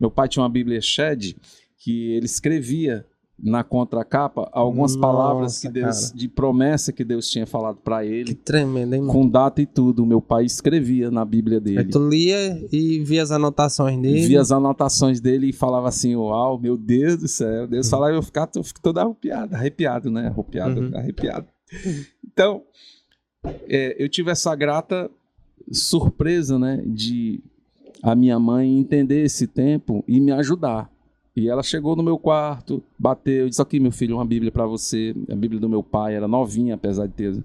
Meu 0.00 0.10
pai 0.10 0.26
tinha 0.26 0.42
uma 0.42 0.48
Bíblia 0.48 0.80
Shed 0.80 1.36
que 1.78 2.12
ele 2.12 2.24
escrevia 2.26 3.06
na 3.36 3.64
contracapa 3.64 4.48
algumas 4.52 4.94
Nossa, 4.94 5.00
palavras 5.00 5.58
que 5.58 5.68
Deus, 5.68 6.06
cara. 6.06 6.16
de 6.16 6.28
promessa 6.28 6.92
que 6.92 7.04
Deus 7.04 7.28
tinha 7.28 7.46
falado 7.46 7.78
para 7.78 8.02
Que 8.04 8.08
ele, 8.12 8.34
tremendo, 8.34 8.94
hein, 8.94 9.00
mano? 9.00 9.12
com 9.12 9.28
data 9.28 9.60
e 9.60 9.66
tudo. 9.66 10.06
Meu 10.06 10.20
pai 10.22 10.44
escrevia 10.44 11.10
na 11.10 11.24
Bíblia 11.24 11.60
dele 11.60 11.80
Aí 11.80 11.84
tu 11.88 12.08
lia 12.08 12.64
e 12.72 13.00
via 13.00 13.22
as 13.22 13.32
anotações 13.32 14.00
dele. 14.00 14.26
via 14.26 14.40
as 14.40 14.52
anotações 14.52 15.20
dele 15.20 15.48
e 15.48 15.52
falava 15.52 15.88
assim, 15.88 16.14
uau, 16.14 16.58
meu 16.60 16.76
Deus 16.76 17.16
do 17.16 17.28
céu. 17.28 17.62
Uhum. 17.62 17.68
Deus 17.68 17.90
falava 17.90 18.12
e 18.12 18.16
eu 18.16 18.22
ficava, 18.22 18.50
eu 18.54 18.62
fico 18.62 18.80
todo 18.80 18.98
arrepiado, 18.98 19.54
arrepiado, 19.56 20.10
né? 20.10 20.28
Arrepiado, 20.28 20.80
Uhum. 20.80 20.96
arrepiado. 20.96 21.46
Então, 22.32 22.62
é, 23.68 23.96
eu 24.02 24.08
tive 24.08 24.30
essa 24.30 24.54
grata 24.54 25.10
surpresa, 25.72 26.58
né, 26.58 26.82
de 26.86 27.42
a 28.02 28.14
minha 28.14 28.38
mãe 28.38 28.78
entender 28.78 29.24
esse 29.24 29.46
tempo 29.46 30.04
e 30.06 30.20
me 30.20 30.30
ajudar. 30.32 30.90
E 31.36 31.48
ela 31.48 31.62
chegou 31.62 31.96
no 31.96 32.02
meu 32.02 32.16
quarto, 32.16 32.82
bateu, 32.98 33.48
disse 33.48 33.60
aqui, 33.60 33.80
meu 33.80 33.90
filho, 33.90 34.16
uma 34.16 34.24
Bíblia 34.24 34.52
para 34.52 34.66
você. 34.66 35.14
A 35.28 35.34
Bíblia 35.34 35.60
do 35.60 35.68
meu 35.68 35.82
pai 35.82 36.14
era 36.14 36.28
novinha, 36.28 36.74
apesar 36.74 37.06
de 37.06 37.12
ter, 37.12 37.44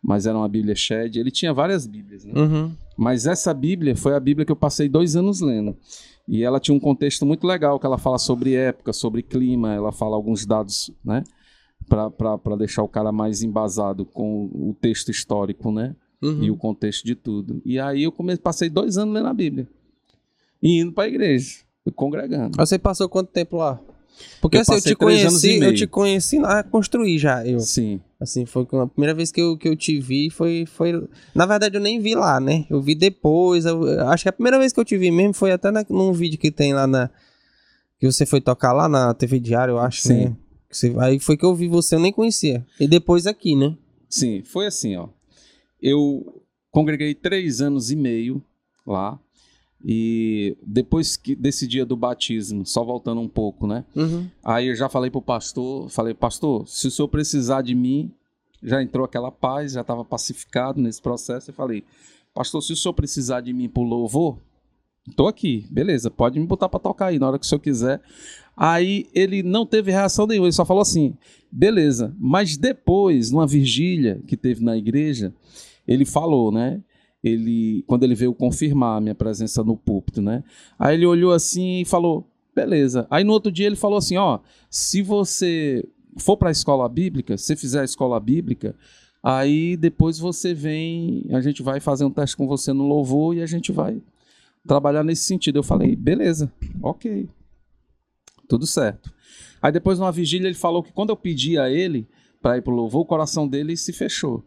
mas 0.00 0.24
era 0.24 0.38
uma 0.38 0.48
Bíblia 0.48 0.76
Shed. 0.76 1.18
Ele 1.18 1.32
tinha 1.32 1.52
várias 1.52 1.86
Bíblias, 1.86 2.24
né? 2.24 2.32
Uhum. 2.36 2.72
Mas 2.96 3.26
essa 3.26 3.52
Bíblia 3.52 3.96
foi 3.96 4.14
a 4.14 4.20
Bíblia 4.20 4.46
que 4.46 4.52
eu 4.52 4.56
passei 4.56 4.88
dois 4.88 5.16
anos 5.16 5.40
lendo. 5.40 5.76
E 6.28 6.44
ela 6.44 6.60
tinha 6.60 6.74
um 6.76 6.80
contexto 6.80 7.26
muito 7.26 7.44
legal, 7.46 7.80
que 7.80 7.84
ela 7.84 7.98
fala 7.98 8.18
sobre 8.18 8.54
época, 8.54 8.92
sobre 8.92 9.20
clima, 9.22 9.74
ela 9.74 9.90
fala 9.90 10.14
alguns 10.14 10.46
dados, 10.46 10.92
né? 11.04 11.24
Para 11.88 12.56
deixar 12.56 12.84
o 12.84 12.88
cara 12.88 13.10
mais 13.10 13.42
embasado 13.42 14.04
com 14.04 14.44
o 14.46 14.76
texto 14.80 15.10
histórico, 15.10 15.72
né? 15.72 15.96
Uhum. 16.22 16.44
E 16.44 16.50
o 16.52 16.56
contexto 16.56 17.04
de 17.04 17.16
tudo. 17.16 17.60
E 17.64 17.80
aí 17.80 18.04
eu 18.04 18.12
comecei, 18.12 18.40
passei 18.40 18.70
dois 18.70 18.96
anos 18.96 19.12
lendo 19.12 19.26
a 19.26 19.34
Bíblia. 19.34 19.68
E 20.62 20.80
indo 20.80 20.92
para 20.92 21.04
a 21.04 21.08
igreja, 21.08 21.63
congregando. 21.92 22.56
Você 22.56 22.78
passou 22.78 23.08
quanto 23.08 23.30
tempo 23.30 23.56
lá? 23.56 23.80
Porque 24.40 24.56
Eu 24.56 24.60
assim, 24.60 24.74
eu 24.74 24.80
te 24.80 24.94
conheci, 24.94 25.58
eu 25.60 25.74
te 25.74 25.86
conheci 25.88 26.38
lá 26.38 26.62
construir 26.62 27.18
já. 27.18 27.44
Eu, 27.44 27.58
Sim. 27.58 28.00
assim, 28.20 28.46
foi 28.46 28.64
a 28.80 28.86
primeira 28.86 29.12
vez 29.12 29.32
que 29.32 29.40
eu, 29.40 29.56
que 29.56 29.68
eu 29.68 29.74
te 29.74 29.98
vi 30.00 30.30
foi, 30.30 30.64
foi. 30.66 30.92
Na 31.34 31.44
verdade, 31.46 31.76
eu 31.76 31.80
nem 31.80 31.98
vi 31.98 32.14
lá, 32.14 32.38
né? 32.38 32.64
Eu 32.70 32.80
vi 32.80 32.94
depois. 32.94 33.64
eu- 33.66 34.08
acho 34.08 34.22
que 34.22 34.28
a 34.28 34.32
primeira 34.32 34.58
vez 34.58 34.72
que 34.72 34.78
eu 34.78 34.84
te 34.84 34.96
vi 34.96 35.10
mesmo 35.10 35.34
foi 35.34 35.50
até 35.50 35.70
na, 35.70 35.84
num 35.90 36.12
vídeo 36.12 36.38
que 36.38 36.50
tem 36.50 36.72
lá 36.72 36.86
na. 36.86 37.10
Que 37.98 38.06
você 38.06 38.24
foi 38.24 38.40
tocar 38.40 38.72
lá 38.72 38.88
na 38.88 39.12
TV 39.14 39.40
Diário, 39.40 39.72
eu 39.72 39.78
acho, 39.78 40.02
Sim. 40.02 40.14
né? 40.26 40.36
Que 40.70 40.76
você- 40.76 40.94
aí 41.00 41.18
foi 41.18 41.36
que 41.36 41.44
eu 41.44 41.54
vi 41.54 41.66
você, 41.66 41.96
eu 41.96 42.00
nem 42.00 42.12
conhecia. 42.12 42.64
E 42.78 42.86
depois 42.86 43.26
aqui, 43.26 43.56
né? 43.56 43.76
Sim, 44.08 44.42
foi 44.44 44.66
assim, 44.66 44.94
ó. 44.96 45.08
Eu 45.82 46.40
congreguei 46.70 47.14
três 47.14 47.60
anos 47.60 47.90
e 47.90 47.96
meio 47.96 48.40
lá. 48.86 49.18
E 49.84 50.56
depois 50.66 51.14
que, 51.14 51.34
desse 51.34 51.66
dia 51.66 51.84
do 51.84 51.94
batismo, 51.94 52.64
só 52.64 52.82
voltando 52.82 53.20
um 53.20 53.28
pouco, 53.28 53.66
né? 53.66 53.84
Uhum. 53.94 54.26
Aí 54.42 54.68
eu 54.68 54.74
já 54.74 54.88
falei 54.88 55.10
pro 55.10 55.20
pastor, 55.20 55.90
falei, 55.90 56.14
pastor, 56.14 56.66
se 56.66 56.88
o 56.88 56.90
senhor 56.90 57.08
precisar 57.08 57.60
de 57.60 57.74
mim, 57.74 58.10
já 58.62 58.82
entrou 58.82 59.04
aquela 59.04 59.30
paz, 59.30 59.72
já 59.72 59.82
estava 59.82 60.02
pacificado 60.02 60.80
nesse 60.80 61.02
processo. 61.02 61.50
Eu 61.50 61.54
falei, 61.54 61.84
pastor, 62.32 62.62
se 62.62 62.72
o 62.72 62.76
senhor 62.76 62.94
precisar 62.94 63.42
de 63.42 63.52
mim 63.52 63.68
pro 63.68 63.82
louvor, 63.82 64.38
tô 65.14 65.26
aqui, 65.26 65.66
beleza, 65.70 66.10
pode 66.10 66.40
me 66.40 66.46
botar 66.46 66.70
para 66.70 66.80
tocar 66.80 67.06
aí 67.08 67.18
na 67.18 67.28
hora 67.28 67.38
que 67.38 67.44
o 67.44 67.48
senhor 67.48 67.60
quiser. 67.60 68.00
Aí 68.56 69.06
ele 69.12 69.42
não 69.42 69.66
teve 69.66 69.90
reação 69.90 70.26
nenhuma, 70.26 70.46
ele 70.46 70.52
só 70.52 70.64
falou 70.64 70.80
assim, 70.80 71.14
beleza. 71.52 72.14
Mas 72.18 72.56
depois, 72.56 73.30
numa 73.30 73.46
vigília 73.46 74.22
que 74.26 74.36
teve 74.36 74.64
na 74.64 74.78
igreja, 74.78 75.34
ele 75.86 76.06
falou, 76.06 76.50
né? 76.50 76.80
Ele, 77.24 77.82
quando 77.86 78.02
ele 78.04 78.14
veio 78.14 78.34
confirmar 78.34 78.98
a 78.98 79.00
minha 79.00 79.14
presença 79.14 79.64
no 79.64 79.78
púlpito, 79.78 80.20
né? 80.20 80.44
Aí 80.78 80.94
ele 80.94 81.06
olhou 81.06 81.32
assim 81.32 81.80
e 81.80 81.84
falou, 81.86 82.28
beleza. 82.54 83.06
Aí 83.10 83.24
no 83.24 83.32
outro 83.32 83.50
dia 83.50 83.66
ele 83.66 83.76
falou 83.76 83.96
assim, 83.96 84.18
ó, 84.18 84.40
se 84.68 85.00
você 85.00 85.82
for 86.18 86.36
para 86.36 86.50
a 86.50 86.52
escola 86.52 86.86
bíblica, 86.86 87.38
se 87.38 87.56
fizer 87.56 87.80
a 87.80 87.84
escola 87.84 88.20
bíblica, 88.20 88.76
aí 89.22 89.74
depois 89.74 90.18
você 90.18 90.52
vem, 90.52 91.24
a 91.30 91.40
gente 91.40 91.62
vai 91.62 91.80
fazer 91.80 92.04
um 92.04 92.10
teste 92.10 92.36
com 92.36 92.46
você 92.46 92.74
no 92.74 92.86
louvor 92.86 93.34
e 93.34 93.40
a 93.40 93.46
gente 93.46 93.72
vai 93.72 94.02
trabalhar 94.66 95.02
nesse 95.02 95.24
sentido. 95.24 95.58
Eu 95.58 95.62
falei, 95.62 95.96
beleza, 95.96 96.52
ok, 96.82 97.26
tudo 98.46 98.66
certo. 98.66 99.10
Aí 99.62 99.72
depois 99.72 99.98
numa 99.98 100.12
vigília 100.12 100.46
ele 100.46 100.54
falou 100.54 100.82
que 100.82 100.92
quando 100.92 101.08
eu 101.08 101.16
pedi 101.16 101.58
a 101.58 101.70
ele 101.70 102.06
para 102.42 102.58
ir 102.58 102.60
pro 102.60 102.74
louvor, 102.74 103.00
o 103.00 103.06
coração 103.06 103.48
dele 103.48 103.78
se 103.78 103.94
fechou, 103.94 104.44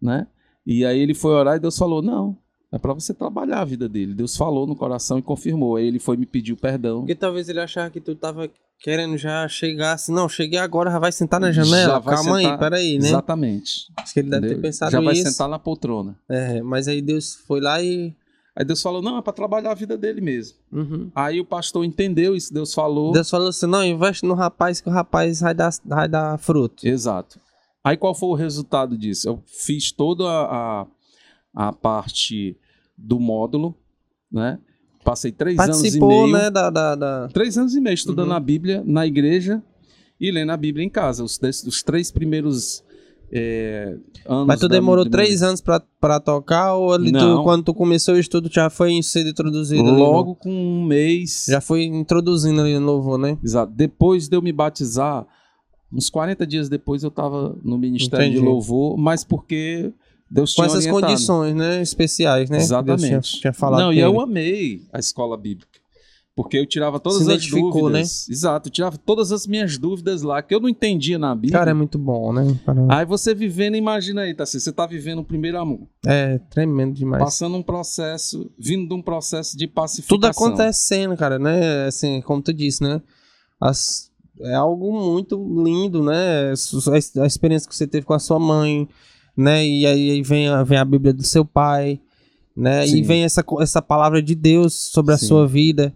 né? 0.00 0.28
E 0.66 0.84
aí 0.84 0.98
ele 0.98 1.14
foi 1.14 1.32
orar 1.32 1.56
e 1.56 1.60
Deus 1.60 1.76
falou, 1.76 2.00
não, 2.02 2.36
é 2.72 2.78
para 2.78 2.92
você 2.94 3.12
trabalhar 3.14 3.60
a 3.60 3.64
vida 3.64 3.88
dele. 3.88 4.14
Deus 4.14 4.36
falou 4.36 4.66
no 4.66 4.74
coração 4.74 5.18
e 5.18 5.22
confirmou. 5.22 5.76
Aí 5.76 5.86
ele 5.86 5.98
foi 5.98 6.16
me 6.16 6.26
pedir 6.26 6.52
o 6.52 6.56
perdão. 6.56 7.00
Porque 7.00 7.14
talvez 7.14 7.48
ele 7.48 7.60
achava 7.60 7.90
que 7.90 8.00
tu 8.00 8.14
tava 8.14 8.50
querendo 8.80 9.16
já 9.16 9.46
chegar 9.48 9.92
assim, 9.92 10.12
não, 10.12 10.28
cheguei 10.28 10.58
agora, 10.58 10.90
já 10.90 10.98
vai 10.98 11.12
sentar 11.12 11.38
na 11.40 11.52
janela. 11.52 11.92
Já 11.94 11.98
vai 11.98 12.14
Calma 12.16 12.36
aí, 12.38 12.42
sentar- 12.44 12.58
peraí, 12.58 12.98
né? 12.98 13.08
Exatamente. 13.08 13.86
Acho 13.96 14.12
que 14.12 14.20
ele 14.20 14.28
deve 14.30 14.40
ter 14.40 14.46
Entendeu? 14.54 14.62
pensado 14.62 14.90
Já 14.92 15.00
vai 15.00 15.14
isso. 15.14 15.30
sentar 15.30 15.48
na 15.48 15.58
poltrona. 15.58 16.16
É, 16.28 16.60
mas 16.62 16.88
aí 16.88 17.00
Deus 17.00 17.34
foi 17.46 17.60
lá 17.60 17.80
e. 17.82 18.14
Aí 18.56 18.64
Deus 18.64 18.80
falou, 18.80 19.02
não, 19.02 19.18
é 19.18 19.22
para 19.22 19.32
trabalhar 19.32 19.72
a 19.72 19.74
vida 19.74 19.96
dele 19.96 20.20
mesmo. 20.20 20.56
Uhum. 20.70 21.10
Aí 21.14 21.40
o 21.40 21.44
pastor 21.44 21.84
entendeu 21.84 22.36
isso, 22.36 22.54
Deus 22.54 22.72
falou. 22.72 23.10
Deus 23.12 23.28
falou 23.28 23.48
assim: 23.48 23.66
não, 23.66 23.84
investe 23.84 24.24
no 24.24 24.34
rapaz 24.34 24.80
que 24.80 24.88
o 24.88 24.92
rapaz 24.92 25.40
vai 25.40 25.52
dar, 25.54 25.70
vai 25.84 26.08
dar 26.08 26.38
fruto. 26.38 26.86
Exato. 26.86 27.40
Aí 27.84 27.96
qual 27.98 28.14
foi 28.14 28.30
o 28.30 28.34
resultado 28.34 28.96
disso? 28.96 29.28
Eu 29.28 29.42
fiz 29.46 29.92
toda 29.92 30.24
a, 30.24 30.82
a, 30.82 30.86
a 31.68 31.72
parte 31.72 32.56
do 32.96 33.20
módulo, 33.20 33.76
né? 34.32 34.58
Passei 35.04 35.30
três 35.30 35.58
anos 35.58 35.78
e 35.78 35.82
Participou, 35.82 36.22
meio. 36.22 36.32
né, 36.32 36.50
da. 36.50 36.70
da, 36.70 36.94
da- 36.94 37.28
Três 37.28 37.58
anos 37.58 37.74
e 37.74 37.80
meio 37.80 37.92
estudando 37.94 38.28
Uhum. 38.30 38.36
a 38.36 38.40
Bíblia 38.40 38.82
na 38.86 39.06
igreja 39.06 39.62
e 40.18 40.30
lendo 40.30 40.50
a 40.50 40.56
Bíblia 40.56 40.82
em 40.84 40.88
casa. 40.88 41.22
Os, 41.22 41.38
os 41.66 41.82
três 41.82 42.10
primeiros 42.10 42.82
é, 43.30 43.98
anos. 44.26 44.46
Mas 44.46 44.60
tu 44.60 44.66
demorou 44.68 45.04
três 45.04 45.42
anos 45.42 45.60
pra, 45.60 45.78
pra 46.00 46.18
tocar 46.20 46.74
ou 46.76 46.90
ali 46.94 47.12
tu, 47.12 47.42
quando 47.42 47.64
tu 47.64 47.74
começou 47.74 48.14
o 48.14 48.18
estudo 48.18 48.48
já 48.50 48.70
foi 48.70 48.98
sendo 49.02 49.28
introduzido? 49.28 49.86
ali 49.86 49.98
Logo 50.00 50.34
com 50.36 50.50
um 50.50 50.82
mês. 50.86 51.44
já 51.50 51.60
foi 51.60 51.82
introduzindo 51.84 52.62
ali 52.62 52.78
no 52.78 52.86
louvor, 52.86 53.18
né? 53.18 53.36
Exato. 53.44 53.72
Depois 53.74 54.26
de 54.26 54.36
eu 54.36 54.40
me 54.40 54.52
batizar, 54.52 55.26
uns 55.94 56.10
40 56.10 56.46
dias 56.46 56.68
depois 56.68 57.02
eu 57.02 57.08
estava 57.08 57.56
no 57.62 57.78
Ministério 57.78 58.24
Entendi. 58.26 58.40
de 58.40 58.44
Louvor, 58.44 58.96
mas 58.98 59.22
porque 59.24 59.92
Deus 60.30 60.52
Com 60.54 60.62
tinha 60.62 60.66
essas 60.66 60.84
orientado. 60.86 61.06
condições, 61.12 61.54
né? 61.54 61.80
Especiais, 61.82 62.50
né? 62.50 62.56
Deus 62.58 62.68
Exatamente. 62.68 63.06
Tinha, 63.08 63.40
tinha 63.40 63.52
falado 63.52 63.80
Não, 63.80 63.92
e 63.92 64.00
eu 64.00 64.20
amei 64.20 64.82
a 64.92 64.98
escola 64.98 65.36
bíblica. 65.36 65.82
Porque 66.36 66.56
eu 66.58 66.66
tirava 66.66 66.98
todas 66.98 67.28
as 67.28 67.48
né? 67.48 67.60
dúvidas. 67.60 68.28
Exato, 68.28 68.66
eu 68.68 68.72
tirava 68.72 68.98
todas 68.98 69.30
as 69.30 69.46
minhas 69.46 69.78
dúvidas 69.78 70.22
lá, 70.22 70.42
que 70.42 70.52
eu 70.52 70.58
não 70.58 70.68
entendia 70.68 71.16
na 71.16 71.32
Bíblia. 71.32 71.60
Cara, 71.60 71.70
é 71.70 71.74
muito 71.74 71.96
bom, 71.96 72.32
né? 72.32 72.58
Cara, 72.66 72.84
Aí 72.88 73.06
você 73.06 73.32
vivendo, 73.32 73.76
imagina 73.76 74.22
aí, 74.22 74.34
tá 74.34 74.42
assim, 74.42 74.58
você 74.58 74.72
tá 74.72 74.84
vivendo 74.84 75.20
o 75.20 75.24
primeiro 75.24 75.60
amor, 75.60 75.86
É 76.04 76.38
tremendo 76.50 76.92
demais. 76.92 77.22
passando 77.22 77.56
um 77.56 77.62
processo, 77.62 78.50
vindo 78.58 78.88
de 78.88 78.94
um 78.94 79.00
processo 79.00 79.56
de 79.56 79.68
pacificação. 79.68 80.16
Tudo 80.16 80.26
acontecendo, 80.26 81.16
cara, 81.16 81.38
né? 81.38 81.86
Assim, 81.86 82.20
como 82.20 82.42
tu 82.42 82.52
disse, 82.52 82.82
né? 82.82 83.00
As- 83.60 84.10
é 84.40 84.54
algo 84.54 84.92
muito 84.92 85.36
lindo, 85.64 86.02
né? 86.02 86.50
A, 86.50 87.26
experiência 87.26 87.68
que 87.68 87.74
você 87.74 87.86
teve 87.86 88.04
com 88.04 88.14
a 88.14 88.18
sua 88.18 88.38
mãe, 88.38 88.88
né? 89.36 89.66
E 89.66 89.86
aí, 89.86 90.22
vem, 90.22 90.48
a, 90.48 90.62
vem 90.62 90.78
a 90.78 90.84
Bíblia 90.84 91.12
do 91.12 91.22
seu 91.22 91.44
pai, 91.44 92.00
né? 92.56 92.86
Sim. 92.86 92.98
E 92.98 93.02
vem 93.02 93.24
essa, 93.24 93.44
essa 93.60 93.80
palavra 93.80 94.22
de 94.22 94.34
Deus 94.34 94.74
sobre 94.74 95.14
a 95.14 95.18
Sim. 95.18 95.26
sua 95.26 95.46
vida, 95.46 95.94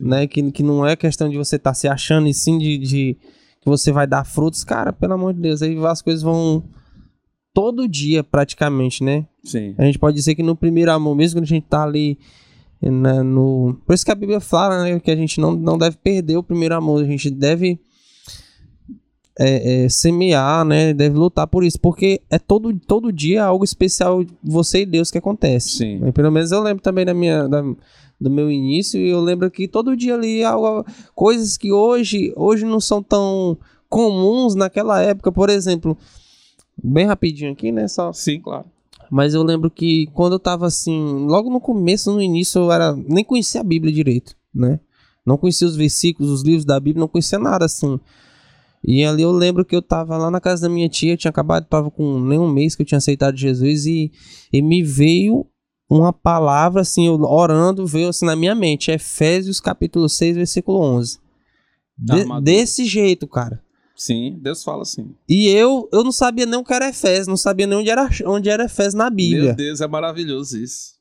né? 0.00 0.26
Que, 0.26 0.50
que 0.50 0.62
não 0.62 0.86
é 0.86 0.96
questão 0.96 1.28
de 1.28 1.36
você 1.36 1.56
estar 1.56 1.74
se 1.74 1.86
achando, 1.88 2.28
e 2.28 2.34
sim 2.34 2.58
de, 2.58 2.78
de 2.78 3.16
que 3.60 3.68
você 3.68 3.92
vai 3.92 4.06
dar 4.06 4.24
frutos. 4.24 4.64
Cara, 4.64 4.92
pelo 4.92 5.14
amor 5.14 5.32
de 5.32 5.40
Deus, 5.40 5.62
aí 5.62 5.76
as 5.86 6.02
coisas 6.02 6.22
vão 6.22 6.64
todo 7.54 7.88
dia 7.88 8.22
praticamente, 8.22 9.02
né? 9.02 9.26
Sim. 9.44 9.74
A 9.78 9.84
gente 9.84 9.98
pode 9.98 10.16
dizer 10.16 10.34
que 10.34 10.42
no 10.42 10.56
primeiro 10.56 10.90
amor, 10.90 11.14
mesmo 11.14 11.38
quando 11.38 11.44
a 11.44 11.48
gente 11.48 11.64
tá 11.64 11.84
ali 11.84 12.18
né, 12.82 13.22
no. 13.22 13.76
Por 13.86 13.94
isso 13.94 14.04
que 14.04 14.10
a 14.12 14.14
Bíblia 14.16 14.40
fala, 14.40 14.84
né? 14.84 15.00
Que 15.00 15.10
a 15.10 15.16
gente 15.16 15.40
não, 15.40 15.52
não 15.52 15.78
deve 15.78 15.96
perder 15.96 16.36
o 16.36 16.42
primeiro 16.42 16.74
amor. 16.74 17.02
A 17.02 17.06
gente 17.06 17.30
deve 17.30 17.78
é, 19.38 19.84
é, 19.84 19.88
semear, 19.88 20.64
né? 20.64 20.92
Deve 20.94 21.16
lutar 21.16 21.46
por 21.46 21.64
isso. 21.64 21.80
Porque 21.80 22.20
é 22.30 22.38
todo, 22.38 22.74
todo 22.86 23.12
dia 23.12 23.44
algo 23.44 23.64
especial, 23.64 24.24
você 24.42 24.82
e 24.82 24.86
Deus, 24.86 25.10
que 25.10 25.18
acontece. 25.18 25.78
Sim. 25.78 26.12
Pelo 26.12 26.30
menos 26.30 26.52
eu 26.52 26.62
lembro 26.62 26.82
também 26.82 27.04
da 27.04 27.14
minha, 27.14 27.48
da- 27.48 27.62
do 28.20 28.30
meu 28.30 28.50
início. 28.50 29.00
E 29.00 29.08
eu 29.10 29.20
lembro 29.20 29.50
que 29.50 29.68
todo 29.68 29.96
dia 29.96 30.14
ali 30.14 30.42
algo, 30.42 30.84
coisas 31.14 31.56
que 31.56 31.72
hoje, 31.72 32.32
hoje 32.36 32.64
não 32.64 32.80
são 32.80 33.02
tão 33.02 33.58
comuns 33.88 34.54
naquela 34.54 35.00
época. 35.00 35.30
Por 35.30 35.50
exemplo, 35.50 35.96
bem 36.82 37.06
rapidinho 37.06 37.52
aqui, 37.52 37.70
né? 37.72 37.88
Só 37.88 38.12
Sim, 38.12 38.40
claro. 38.40 38.66
Mas 39.10 39.34
eu 39.34 39.42
lembro 39.42 39.70
que 39.70 40.06
quando 40.14 40.34
eu 40.34 40.38
tava 40.38 40.66
assim, 40.66 41.26
logo 41.26 41.50
no 41.50 41.60
começo, 41.60 42.12
no 42.12 42.20
início, 42.22 42.60
eu 42.60 42.72
era. 42.72 42.94
Nem 42.94 43.24
conhecia 43.24 43.60
a 43.60 43.64
Bíblia 43.64 43.92
direito, 43.92 44.34
né? 44.54 44.80
Não 45.24 45.36
conhecia 45.36 45.66
os 45.66 45.76
versículos, 45.76 46.30
os 46.30 46.42
livros 46.42 46.64
da 46.64 46.78
Bíblia, 46.78 47.00
não 47.00 47.08
conhecia 47.08 47.38
nada 47.38 47.64
assim. 47.64 47.98
E 48.84 49.04
ali 49.04 49.22
eu 49.22 49.32
lembro 49.32 49.64
que 49.64 49.74
eu 49.74 49.82
tava 49.82 50.16
lá 50.16 50.30
na 50.30 50.40
casa 50.40 50.62
da 50.62 50.72
minha 50.72 50.88
tia, 50.88 51.16
tinha 51.16 51.30
acabado, 51.30 51.66
tava 51.66 51.90
com 51.90 52.20
nem 52.20 52.38
um 52.38 52.48
mês 52.48 52.76
que 52.76 52.82
eu 52.82 52.86
tinha 52.86 52.98
aceitado 52.98 53.36
Jesus 53.36 53.84
e, 53.86 54.12
e 54.52 54.62
me 54.62 54.82
veio 54.82 55.44
uma 55.90 56.12
palavra 56.12 56.82
assim, 56.82 57.06
eu 57.08 57.20
orando, 57.22 57.86
veio 57.86 58.08
assim 58.08 58.24
na 58.26 58.36
minha 58.36 58.54
mente, 58.54 58.90
Efésios 58.92 59.60
capítulo 59.60 60.08
6, 60.08 60.36
versículo 60.36 60.80
11. 60.80 61.18
De- 61.98 62.24
desse 62.42 62.84
jeito, 62.84 63.26
cara. 63.26 63.60
Sim, 63.96 64.38
Deus 64.42 64.62
fala 64.62 64.82
assim. 64.82 65.14
E 65.28 65.48
eu, 65.48 65.88
eu 65.90 66.04
não 66.04 66.12
sabia 66.12 66.44
nem 66.44 66.58
o 66.60 66.64
que 66.64 66.74
era 66.74 66.88
Efésios, 66.88 67.26
não 67.26 67.36
sabia 67.36 67.66
nem 67.66 67.78
onde 67.78 67.88
era, 67.88 68.08
onde 68.26 68.50
era 68.50 68.64
Efésios 68.66 68.94
na 68.94 69.08
Bíblia. 69.08 69.44
Meu 69.46 69.54
Deus, 69.56 69.80
é 69.80 69.86
maravilhoso 69.88 70.58
isso. 70.58 70.96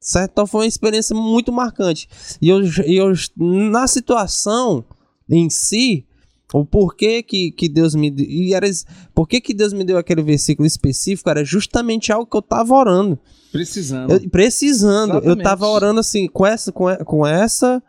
Certo? 0.00 0.32
Então 0.32 0.46
foi 0.46 0.62
uma 0.62 0.66
experiência 0.66 1.14
muito 1.14 1.52
marcante. 1.52 2.08
E 2.42 2.48
eu, 2.48 2.60
eu 2.86 3.12
na 3.36 3.86
situação 3.86 4.84
em 5.28 5.48
si, 5.48 6.04
o 6.52 6.64
porquê 6.64 7.22
que, 7.22 7.52
que 7.52 7.68
Deus 7.68 7.94
me 7.94 8.10
deu. 8.10 8.26
E 8.26 8.52
era, 8.52 8.66
por 9.14 9.28
que 9.28 9.54
Deus 9.54 9.72
me 9.72 9.84
deu 9.84 9.96
aquele 9.96 10.22
versículo 10.22 10.66
específico? 10.66 11.30
Era 11.30 11.44
justamente 11.44 12.12
algo 12.12 12.28
que 12.28 12.36
eu 12.36 12.42
tava 12.42 12.74
orando. 12.74 13.18
Precisando. 13.52 14.10
Eu- 14.12 14.28
precisando. 14.30 15.12
Eu 15.12 15.18
Exatamente. 15.18 15.44
tava 15.44 15.66
orando 15.68 16.00
assim, 16.00 16.26
com 16.26 16.44
essa, 16.46 16.72
com, 16.72 16.86
com 17.04 17.26
essa 17.26 17.80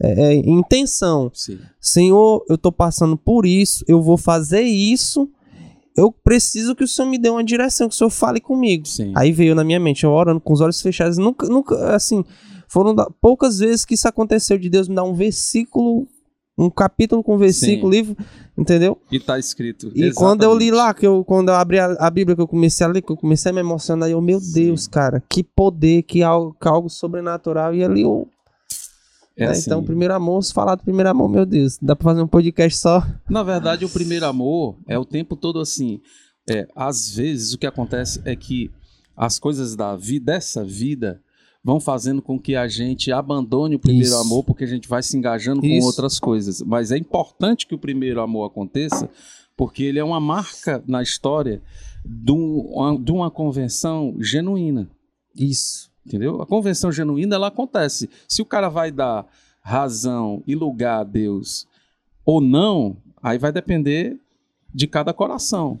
é, 0.00 0.34
é, 0.34 0.34
intenção. 0.34 1.30
Sim. 1.32 1.58
Senhor, 1.80 2.44
eu 2.48 2.58
tô 2.58 2.70
passando 2.70 3.16
por 3.16 3.46
isso, 3.46 3.84
eu 3.88 4.02
vou 4.02 4.16
fazer 4.16 4.62
isso. 4.62 5.28
Eu 5.96 6.12
preciso 6.12 6.74
que 6.74 6.84
o 6.84 6.88
Senhor 6.88 7.08
me 7.08 7.16
dê 7.16 7.30
uma 7.30 7.42
direção, 7.42 7.88
que 7.88 7.94
o 7.94 7.96
Senhor 7.98 8.10
fale 8.10 8.38
comigo. 8.38 8.86
Sim. 8.86 9.12
Aí 9.16 9.32
veio 9.32 9.54
na 9.54 9.64
minha 9.64 9.80
mente, 9.80 10.04
eu 10.04 10.10
orando 10.10 10.40
com 10.40 10.52
os 10.52 10.60
olhos 10.60 10.80
fechados. 10.82 11.16
Nunca, 11.16 11.46
nunca, 11.48 11.94
assim, 11.94 12.22
foram 12.68 12.94
da- 12.94 13.08
poucas 13.20 13.58
vezes 13.60 13.84
que 13.86 13.94
isso 13.94 14.06
aconteceu 14.06 14.58
de 14.58 14.68
Deus 14.68 14.88
me 14.88 14.94
dar 14.94 15.04
um 15.04 15.14
versículo, 15.14 16.06
um 16.58 16.68
capítulo 16.68 17.22
com 17.22 17.38
versículo, 17.38 17.90
Sim. 17.90 17.98
livro, 17.98 18.16
entendeu? 18.58 18.98
E 19.10 19.18
tá 19.18 19.38
escrito. 19.38 19.90
E 19.94 20.12
quando 20.12 20.42
eu 20.42 20.50
li 20.54 20.66
exatamente. 20.66 20.86
lá, 20.86 20.92
que 20.92 21.06
eu, 21.06 21.24
quando 21.24 21.48
eu 21.48 21.54
abri 21.54 21.78
a, 21.78 21.86
a 21.98 22.10
Bíblia, 22.10 22.36
que 22.36 22.42
eu 22.42 22.48
comecei 22.48 22.84
a 22.86 22.90
ler, 22.90 23.00
que 23.00 23.12
eu 23.12 23.16
comecei 23.16 23.50
a 23.50 23.54
me 23.54 23.60
emocionar, 23.60 24.10
eu, 24.10 24.20
meu 24.20 24.38
Sim. 24.38 24.52
Deus, 24.52 24.86
cara, 24.86 25.22
que 25.30 25.42
poder, 25.42 26.02
que 26.02 26.22
algo, 26.22 26.54
que 26.60 26.68
algo 26.68 26.90
sobrenatural. 26.90 27.74
E 27.74 27.82
ali 27.82 28.02
eu 28.02 28.28
É 29.36 29.44
né? 29.46 29.50
assim. 29.52 29.62
Então, 29.66 29.84
primeiro 29.84 30.14
amor, 30.14 30.42
se 30.42 30.52
falar 30.52 30.74
do 30.76 30.82
primeiro 30.82 31.10
amor, 31.10 31.28
meu 31.28 31.44
Deus, 31.44 31.78
dá 31.80 31.94
pra 31.94 32.04
fazer 32.04 32.22
um 32.22 32.26
podcast 32.28 32.78
só. 32.78 33.06
Na 33.28 33.42
verdade, 33.42 33.84
o 33.84 33.88
primeiro 33.90 34.24
amor 34.26 34.78
é 34.88 34.98
o 34.98 35.04
tempo 35.04 35.36
todo 35.36 35.60
assim. 35.60 36.00
É, 36.48 36.66
às 36.74 37.10
vezes 37.14 37.52
o 37.52 37.58
que 37.58 37.66
acontece 37.66 38.20
é 38.24 38.34
que 38.36 38.70
as 39.16 39.38
coisas 39.38 39.74
da 39.76 39.96
vida, 39.96 40.32
dessa 40.32 40.64
vida, 40.64 41.20
vão 41.62 41.80
fazendo 41.80 42.22
com 42.22 42.38
que 42.38 42.54
a 42.54 42.68
gente 42.68 43.10
abandone 43.10 43.74
o 43.74 43.78
primeiro 43.80 44.06
Isso. 44.08 44.16
amor, 44.20 44.44
porque 44.44 44.62
a 44.64 44.68
gente 44.68 44.88
vai 44.88 45.02
se 45.02 45.16
engajando 45.16 45.60
com 45.60 45.66
Isso. 45.66 45.86
outras 45.86 46.18
coisas. 46.20 46.62
Mas 46.62 46.92
é 46.92 46.96
importante 46.96 47.66
que 47.66 47.74
o 47.74 47.78
primeiro 47.78 48.20
amor 48.20 48.46
aconteça, 48.46 49.10
porque 49.56 49.82
ele 49.82 49.98
é 49.98 50.04
uma 50.04 50.20
marca 50.20 50.82
na 50.86 51.02
história 51.02 51.60
de, 52.04 52.30
um- 52.32 53.02
de 53.02 53.10
uma 53.10 53.30
convenção 53.30 54.14
genuína. 54.20 54.88
Isso. 55.34 55.90
Entendeu? 56.06 56.40
A 56.40 56.46
convenção 56.46 56.92
genuína 56.92 57.34
ela 57.34 57.48
acontece. 57.48 58.08
Se 58.28 58.40
o 58.40 58.46
cara 58.46 58.68
vai 58.68 58.92
dar 58.92 59.26
razão 59.60 60.40
e 60.46 60.54
lugar 60.54 61.00
a 61.00 61.04
Deus 61.04 61.66
ou 62.24 62.40
não, 62.40 62.96
aí 63.20 63.38
vai 63.38 63.50
depender 63.50 64.16
de 64.72 64.86
cada 64.86 65.12
coração. 65.12 65.80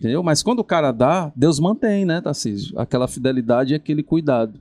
Entendeu? 0.00 0.22
Mas 0.22 0.42
quando 0.42 0.60
o 0.60 0.64
cara 0.64 0.92
dá, 0.92 1.30
Deus 1.36 1.60
mantém, 1.60 2.06
né, 2.06 2.22
Tarcísio? 2.22 2.78
Aquela 2.78 3.06
fidelidade 3.06 3.74
e 3.74 3.76
aquele 3.76 4.02
cuidado. 4.02 4.58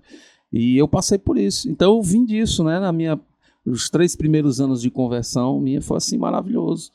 E 0.51 0.77
eu 0.77 0.87
passei 0.87 1.17
por 1.17 1.37
isso. 1.37 1.69
Então 1.69 1.95
eu 1.95 2.01
vim 2.01 2.25
disso, 2.25 2.63
né? 2.63 2.79
Na 2.79 2.91
minha 2.91 3.19
os 3.65 3.89
três 3.89 4.15
primeiros 4.15 4.61
anos 4.61 4.81
de 4.81 4.91
conversão, 4.91 5.59
minha 5.59 5.81
foi 5.81 5.97
assim 5.97 6.17
maravilhoso. 6.17 6.91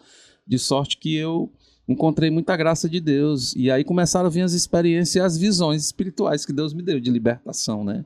De 0.46 0.58
sorte 0.58 0.98
que 0.98 1.16
eu 1.16 1.50
encontrei 1.88 2.30
muita 2.30 2.56
graça 2.56 2.88
de 2.88 3.00
Deus. 3.00 3.54
E 3.56 3.70
aí 3.70 3.82
começaram 3.82 4.26
a 4.26 4.30
vir 4.30 4.42
as 4.42 4.52
experiências 4.52 5.14
e 5.16 5.20
as 5.20 5.36
visões 5.36 5.84
espirituais 5.84 6.46
que 6.46 6.52
Deus 6.52 6.72
me 6.72 6.82
deu 6.82 7.00
de 7.00 7.10
libertação, 7.10 7.82
né? 7.82 8.04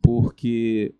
Porque 0.00 0.94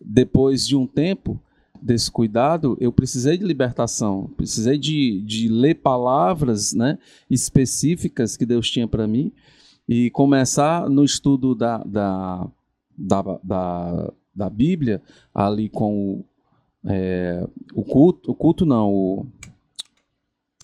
depois 0.00 0.66
de 0.66 0.76
um 0.76 0.86
tempo 0.86 1.40
desse 1.80 2.10
cuidado, 2.10 2.76
eu 2.80 2.92
precisei 2.92 3.36
de 3.36 3.44
libertação, 3.44 4.30
precisei 4.36 4.78
de, 4.78 5.20
de 5.22 5.48
ler 5.48 5.76
palavras 5.76 6.72
né, 6.72 6.98
específicas 7.30 8.36
que 8.36 8.46
Deus 8.46 8.70
tinha 8.70 8.88
para 8.88 9.06
mim 9.06 9.32
e 9.88 10.10
começar 10.10 10.88
no 10.88 11.04
estudo 11.04 11.54
da, 11.54 11.78
da, 11.78 12.48
da, 12.96 13.22
da, 13.42 14.12
da 14.34 14.50
Bíblia, 14.50 15.00
ali 15.34 15.68
com 15.68 16.14
o, 16.14 16.24
é, 16.86 17.46
o 17.72 17.84
culto, 17.84 18.32
o 18.32 18.34
culto 18.34 18.66
não, 18.66 18.92
o, 18.92 19.26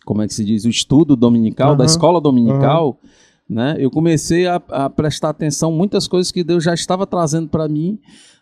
como 0.05 0.22
é 0.22 0.26
que 0.26 0.35
se 0.35 0.45
diz, 0.45 0.64
o 0.64 0.68
estudo 0.68 1.14
dominical, 1.14 1.76
da 1.76 1.85
Aham, 1.85 1.91
escola 1.91 2.20
dominical, 2.20 2.99
né? 3.53 3.76
Eu 3.78 3.90
comecei 3.90 4.46
a, 4.46 4.57
a 4.68 4.88
prestar 4.88 5.28
atenção 5.28 5.70
muitas 5.70 6.09
coisas 6.09 6.32
que 6.32 6.42
Deus 6.42 6.64
já 6.64 6.72
estava 6.72 7.07
trazendo 7.07 7.48
para 7.48 7.68
mim, 7.68 7.98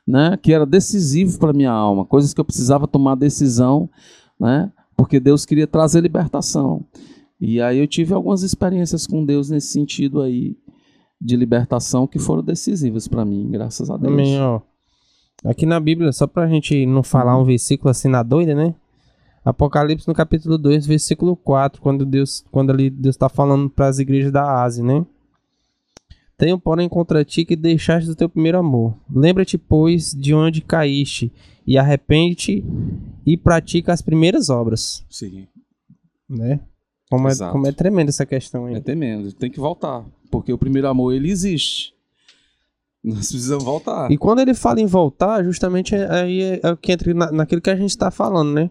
né? 0.06 0.38
Que 0.40 0.52
era 0.52 0.64
decisivo 0.64 1.38
para 1.38 1.52
minha 1.52 1.72
alma, 1.72 2.04
coisas 2.04 2.32
que 2.32 2.40
eu 2.40 2.44
precisava 2.44 2.86
tomar 2.86 3.16
decisão, 3.16 3.90
né? 4.38 4.70
Porque 4.96 5.18
Deus 5.18 5.44
queria 5.44 5.66
trazer 5.66 6.00
libertação. 6.00 6.84
E 7.40 7.60
aí 7.60 7.78
eu 7.78 7.88
tive 7.88 8.14
algumas 8.14 8.42
experiências 8.42 9.06
com 9.06 9.24
Deus 9.24 9.50
nesse 9.50 9.68
sentido 9.68 10.20
aí 10.20 10.56
de 11.20 11.36
libertação 11.36 12.06
que 12.06 12.18
foram 12.18 12.42
decisivas 12.42 13.08
para 13.08 13.24
mim, 13.24 13.48
graças 13.50 13.90
a 13.90 13.96
Deus. 13.96 14.10
Também, 14.10 14.40
ó. 14.40 14.60
Aqui 15.44 15.66
na 15.66 15.80
Bíblia, 15.80 16.12
só 16.12 16.26
pra 16.26 16.46
gente 16.46 16.86
não 16.86 17.02
falar 17.02 17.36
um 17.36 17.44
versículo 17.44 17.90
assim 17.90 18.08
na 18.08 18.22
doida, 18.22 18.54
né? 18.54 18.74
Apocalipse 19.44 20.06
no 20.06 20.14
capítulo 20.14 20.58
2, 20.58 20.86
versículo 20.86 21.34
4, 21.34 21.80
quando 21.80 22.04
Deus, 22.04 22.44
quando 22.50 22.70
ali 22.70 22.90
Deus 22.90 23.16
tá 23.16 23.28
falando 23.28 23.70
para 23.70 23.88
as 23.88 23.98
igrejas 23.98 24.30
da 24.30 24.62
Ásia, 24.62 24.84
né? 24.84 25.04
Tenho, 26.36 26.58
porém, 26.58 26.88
contra 26.88 27.24
ti 27.24 27.44
que 27.44 27.54
deixaste 27.56 28.10
o 28.10 28.14
teu 28.14 28.28
primeiro 28.28 28.58
amor. 28.58 28.94
Lembra-te, 29.14 29.58
pois, 29.58 30.14
de 30.14 30.34
onde 30.34 30.60
caíste, 30.62 31.30
e 31.66 31.76
arrepende-te 31.76 32.64
e 33.26 33.36
pratica 33.36 33.92
as 33.92 34.00
primeiras 34.02 34.48
obras, 34.48 35.04
Sim, 35.10 35.46
né? 36.28 36.60
Como 37.10 37.28
é, 37.28 37.36
como 37.36 37.66
é 37.66 37.72
tremenda 37.72 38.10
essa 38.10 38.24
questão 38.24 38.66
aí. 38.66 38.74
é 38.74 38.80
tremendo. 38.80 39.32
Tem 39.32 39.50
que 39.50 39.58
voltar, 39.58 40.04
porque 40.30 40.52
o 40.52 40.58
primeiro 40.58 40.88
amor 40.88 41.12
ele 41.12 41.30
existe. 41.30 41.92
Nós 43.02 43.30
precisamos 43.30 43.64
voltar. 43.64 44.10
E 44.12 44.16
quando 44.16 44.40
ele 44.40 44.54
fala 44.54 44.80
em 44.80 44.86
voltar, 44.86 45.42
justamente 45.42 45.94
é- 45.94 46.10
aí 46.10 46.42
é, 46.42 46.60
é 46.62 46.70
o 46.70 46.76
que 46.76 46.92
entra 46.92 47.12
na, 47.14 47.32
naquilo 47.32 47.60
que 47.60 47.70
a 47.70 47.76
gente 47.76 47.96
tá 47.96 48.10
falando, 48.10 48.52
né? 48.52 48.70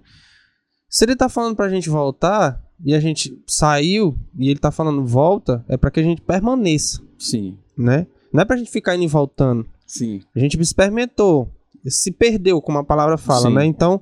Se 0.90 1.06
ele 1.06 1.16
tá 1.16 1.30
falando 1.30 1.56
pra 1.56 1.70
gente 1.70 1.90
voltar 1.90 2.62
e 2.84 2.96
a 2.96 3.00
gente 3.00 3.38
saiu 3.46 4.18
e 4.38 4.50
ele 4.50 4.60
tá 4.60 4.72
falando 4.72 5.06
volta, 5.06 5.64
é 5.68 5.78
pra 5.78 5.92
que 5.92 6.00
a 6.00 6.04
gente 6.04 6.22
permaneça, 6.22 7.02
Sim, 7.18 7.58
né? 7.78 8.08
Não 8.34 8.42
é 8.42 8.46
pra 8.46 8.58
gente 8.58 8.72
ficar 8.72 8.96
indo 8.96 9.04
e 9.04 9.08
voltando. 9.08 9.66
sim, 9.86 10.22
A 10.36 10.40
gente 10.40 10.60
experimentou, 10.60 11.50
se 11.86 12.12
perdeu, 12.12 12.62
como 12.62 12.78
a 12.78 12.84
palavra 12.84 13.18
fala, 13.18 13.50
Sim. 13.50 13.56
né? 13.56 13.66
Então, 13.66 14.02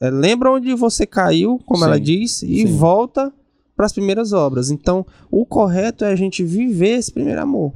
é, 0.00 0.10
lembra 0.10 0.52
onde 0.52 0.74
você 0.74 1.06
caiu, 1.06 1.58
como 1.66 1.84
ela 1.84 1.96
Sim, 1.96 2.02
diz, 2.02 2.42
e 2.42 2.66
sim. 2.66 2.76
volta 2.76 3.32
para 3.76 3.86
as 3.86 3.92
primeiras 3.92 4.32
obras. 4.32 4.70
Então, 4.70 5.04
o 5.30 5.44
correto 5.44 6.04
é 6.04 6.12
a 6.12 6.16
gente 6.16 6.44
viver 6.44 6.98
esse 6.98 7.12
primeiro 7.12 7.40
amor 7.40 7.72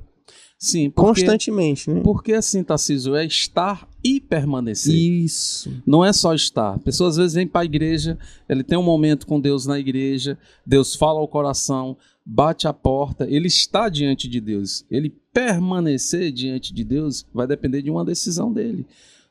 sim. 0.59 0.91
Porque, 0.91 1.09
constantemente, 1.09 1.91
né? 1.91 2.01
porque 2.03 2.33
assim, 2.35 2.63
Tarcísio, 2.63 3.15
é 3.15 3.25
estar 3.25 3.89
e 4.09 4.21
permanecer. 4.21 4.95
Isso. 4.95 5.71
Não 5.87 6.03
é 6.03 6.13
só 6.15 6.35
estar. 6.35 6.75
A 6.75 6.79
pessoa 6.79 7.11
às 7.11 7.17
vezes 7.17 7.35
vem 7.35 7.47
para 7.47 7.61
a 7.61 7.65
igreja, 7.67 8.19
ele 8.49 8.65
tem 8.65 8.79
um 8.79 8.83
momento 8.83 9.27
com 9.27 9.39
Deus 9.39 9.67
na 9.67 9.79
igreja, 9.79 10.39
Deus 10.65 10.95
fala 10.95 11.21
ao 11.21 11.29
coração, 11.29 11.95
bate 12.25 12.67
a 12.67 12.73
porta, 12.73 13.27
ele 13.29 13.49
está 13.49 13.91
diante 13.91 14.27
de 14.27 14.41
Deus. 14.41 14.85
Ele 14.91 15.11
permanecer 15.33 16.33
diante 16.33 16.73
de 16.73 16.85
Deus 16.85 17.27
vai 17.35 17.47
depender 17.47 17.83
de 17.83 17.91
uma 17.91 18.05
decisão 18.05 18.51
dele, 18.51 18.87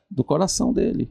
do 0.08 0.22
coração 0.22 0.72
dele. 0.72 1.10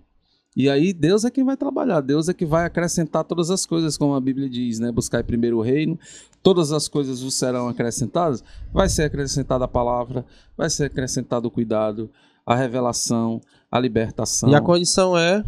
E 0.56 0.70
aí 0.70 0.94
Deus 0.94 1.26
é 1.26 1.30
quem 1.30 1.44
vai 1.44 1.58
trabalhar, 1.58 2.02
Deus 2.02 2.30
é 2.30 2.34
que 2.34 2.46
vai 2.46 2.66
acrescentar 2.66 3.26
todas 3.26 3.52
as 3.52 3.66
coisas, 3.66 3.98
como 3.98 4.16
a 4.16 4.22
Bíblia 4.22 4.50
diz, 4.50 4.80
né? 4.80 4.92
Buscar 4.92 5.24
primeiro 5.24 5.58
o 5.58 5.62
reino, 5.62 6.00
todas 6.42 6.72
as 6.72 6.88
coisas 6.88 7.22
vos 7.22 7.36
serão 7.36 7.68
acrescentadas. 7.68 8.44
Vai 8.74 8.88
ser 8.90 9.04
acrescentada 9.04 9.66
a 9.66 9.68
palavra, 9.68 10.26
vai 10.58 10.70
ser 10.70 10.86
acrescentado 10.86 11.48
o 11.48 11.52
cuidado, 11.52 12.10
a 12.48 12.56
revelação, 12.56 13.42
a 13.72 13.80
libertação. 13.80 14.50
E 14.50 14.56
a 14.56 14.62
condição 14.62 15.18
é 15.18 15.44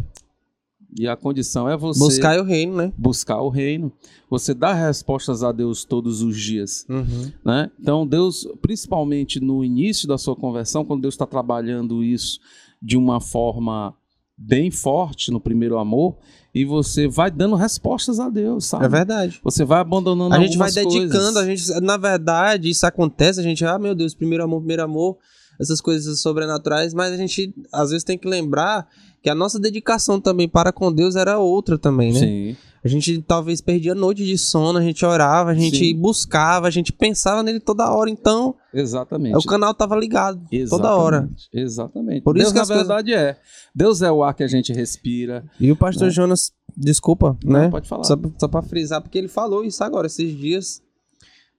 E 0.96 1.06
a 1.06 1.16
condição 1.16 1.68
é 1.68 1.76
você 1.76 1.98
buscar 1.98 2.38
o 2.40 2.44
reino, 2.44 2.76
né? 2.76 2.92
buscar 2.96 3.40
o 3.40 3.48
reino. 3.48 3.92
Você 4.28 4.52
dá 4.54 4.72
respostas 4.72 5.42
a 5.42 5.52
Deus 5.52 5.84
todos 5.84 6.22
os 6.22 6.38
dias. 6.38 6.84
Uhum. 6.88 7.32
Né? 7.44 7.70
Então, 7.80 8.06
Deus, 8.06 8.46
principalmente 8.60 9.40
no 9.40 9.64
início 9.64 10.06
da 10.08 10.18
sua 10.18 10.36
conversão, 10.36 10.84
quando 10.84 11.02
Deus 11.02 11.14
está 11.14 11.26
trabalhando 11.26 12.02
isso 12.02 12.40
de 12.82 12.96
uma 12.96 13.20
forma 13.20 13.94
bem 14.36 14.70
forte 14.70 15.30
no 15.30 15.38
primeiro 15.38 15.78
amor, 15.78 16.16
e 16.54 16.64
você 16.64 17.06
vai 17.06 17.30
dando 17.30 17.54
respostas 17.54 18.18
a 18.18 18.30
Deus, 18.30 18.64
sabe? 18.64 18.86
É 18.86 18.88
verdade. 18.88 19.38
Você 19.44 19.64
vai 19.64 19.80
abandonando 19.80 20.34
A 20.34 20.40
gente 20.40 20.56
vai 20.56 20.72
dedicando, 20.72 21.10
coisas. 21.10 21.36
a 21.36 21.44
gente, 21.44 21.80
na 21.80 21.96
verdade, 21.96 22.70
isso 22.70 22.86
acontece, 22.86 23.38
a 23.38 23.42
gente, 23.42 23.64
ah, 23.64 23.78
meu 23.78 23.94
Deus, 23.94 24.14
primeiro 24.14 24.42
amor, 24.42 24.60
primeiro 24.60 24.82
amor, 24.82 25.18
essas 25.60 25.80
coisas 25.80 26.20
sobrenaturais, 26.20 26.94
mas 26.94 27.12
a 27.12 27.16
gente 27.16 27.54
às 27.72 27.90
vezes 27.90 28.02
tem 28.04 28.16
que 28.18 28.26
lembrar 28.26 28.88
que 29.22 29.28
a 29.28 29.34
nossa 29.34 29.58
dedicação 29.60 30.18
também 30.20 30.48
para 30.48 30.72
com 30.72 30.90
Deus 30.90 31.14
era 31.14 31.38
outra 31.38 31.76
também, 31.76 32.12
né? 32.12 32.18
Sim, 32.20 32.56
A 32.82 32.88
gente 32.88 33.20
talvez 33.20 33.60
perdia 33.60 33.94
noite 33.94 34.24
de 34.24 34.38
sono, 34.38 34.78
a 34.78 34.82
gente 34.82 35.04
orava, 35.04 35.50
a 35.50 35.54
gente 35.54 35.76
Sim. 35.76 35.94
buscava, 36.00 36.66
a 36.66 36.70
gente 36.70 36.90
pensava 36.94 37.42
nele 37.42 37.60
toda 37.60 37.92
hora, 37.92 38.08
então 38.08 38.54
exatamente. 38.72 39.36
o 39.36 39.42
canal 39.42 39.74
tava 39.74 39.94
ligado 39.94 40.40
toda 40.70 40.94
hora. 40.96 41.16
Exatamente, 41.18 41.48
Exatamente. 41.52 42.22
Por 42.22 42.38
isso 42.38 42.44
Deus, 42.46 42.52
que 42.52 42.56
na 42.56 42.62
as 42.62 42.68
coisas- 42.68 42.86
verdade, 42.86 43.12
é. 43.12 43.38
Deus 43.74 44.00
é 44.00 44.10
o 44.10 44.22
ar 44.24 44.32
que 44.32 44.42
a 44.42 44.48
gente 44.48 44.72
respira. 44.72 45.44
E 45.60 45.70
o 45.70 45.76
pastor 45.76 46.06
Né? 46.06 46.10
Jonas, 46.14 46.52
desculpa, 46.74 47.36
Não, 47.44 47.52
né? 47.60 47.68
Pode 47.68 47.86
falar. 47.86 48.04
Só, 48.04 48.16
só 48.38 48.48
pra 48.48 48.62
frisar, 48.62 49.02
porque 49.02 49.18
ele 49.18 49.28
falou 49.28 49.62
isso 49.62 49.84
agora, 49.84 50.06
esses 50.06 50.34
dias, 50.34 50.80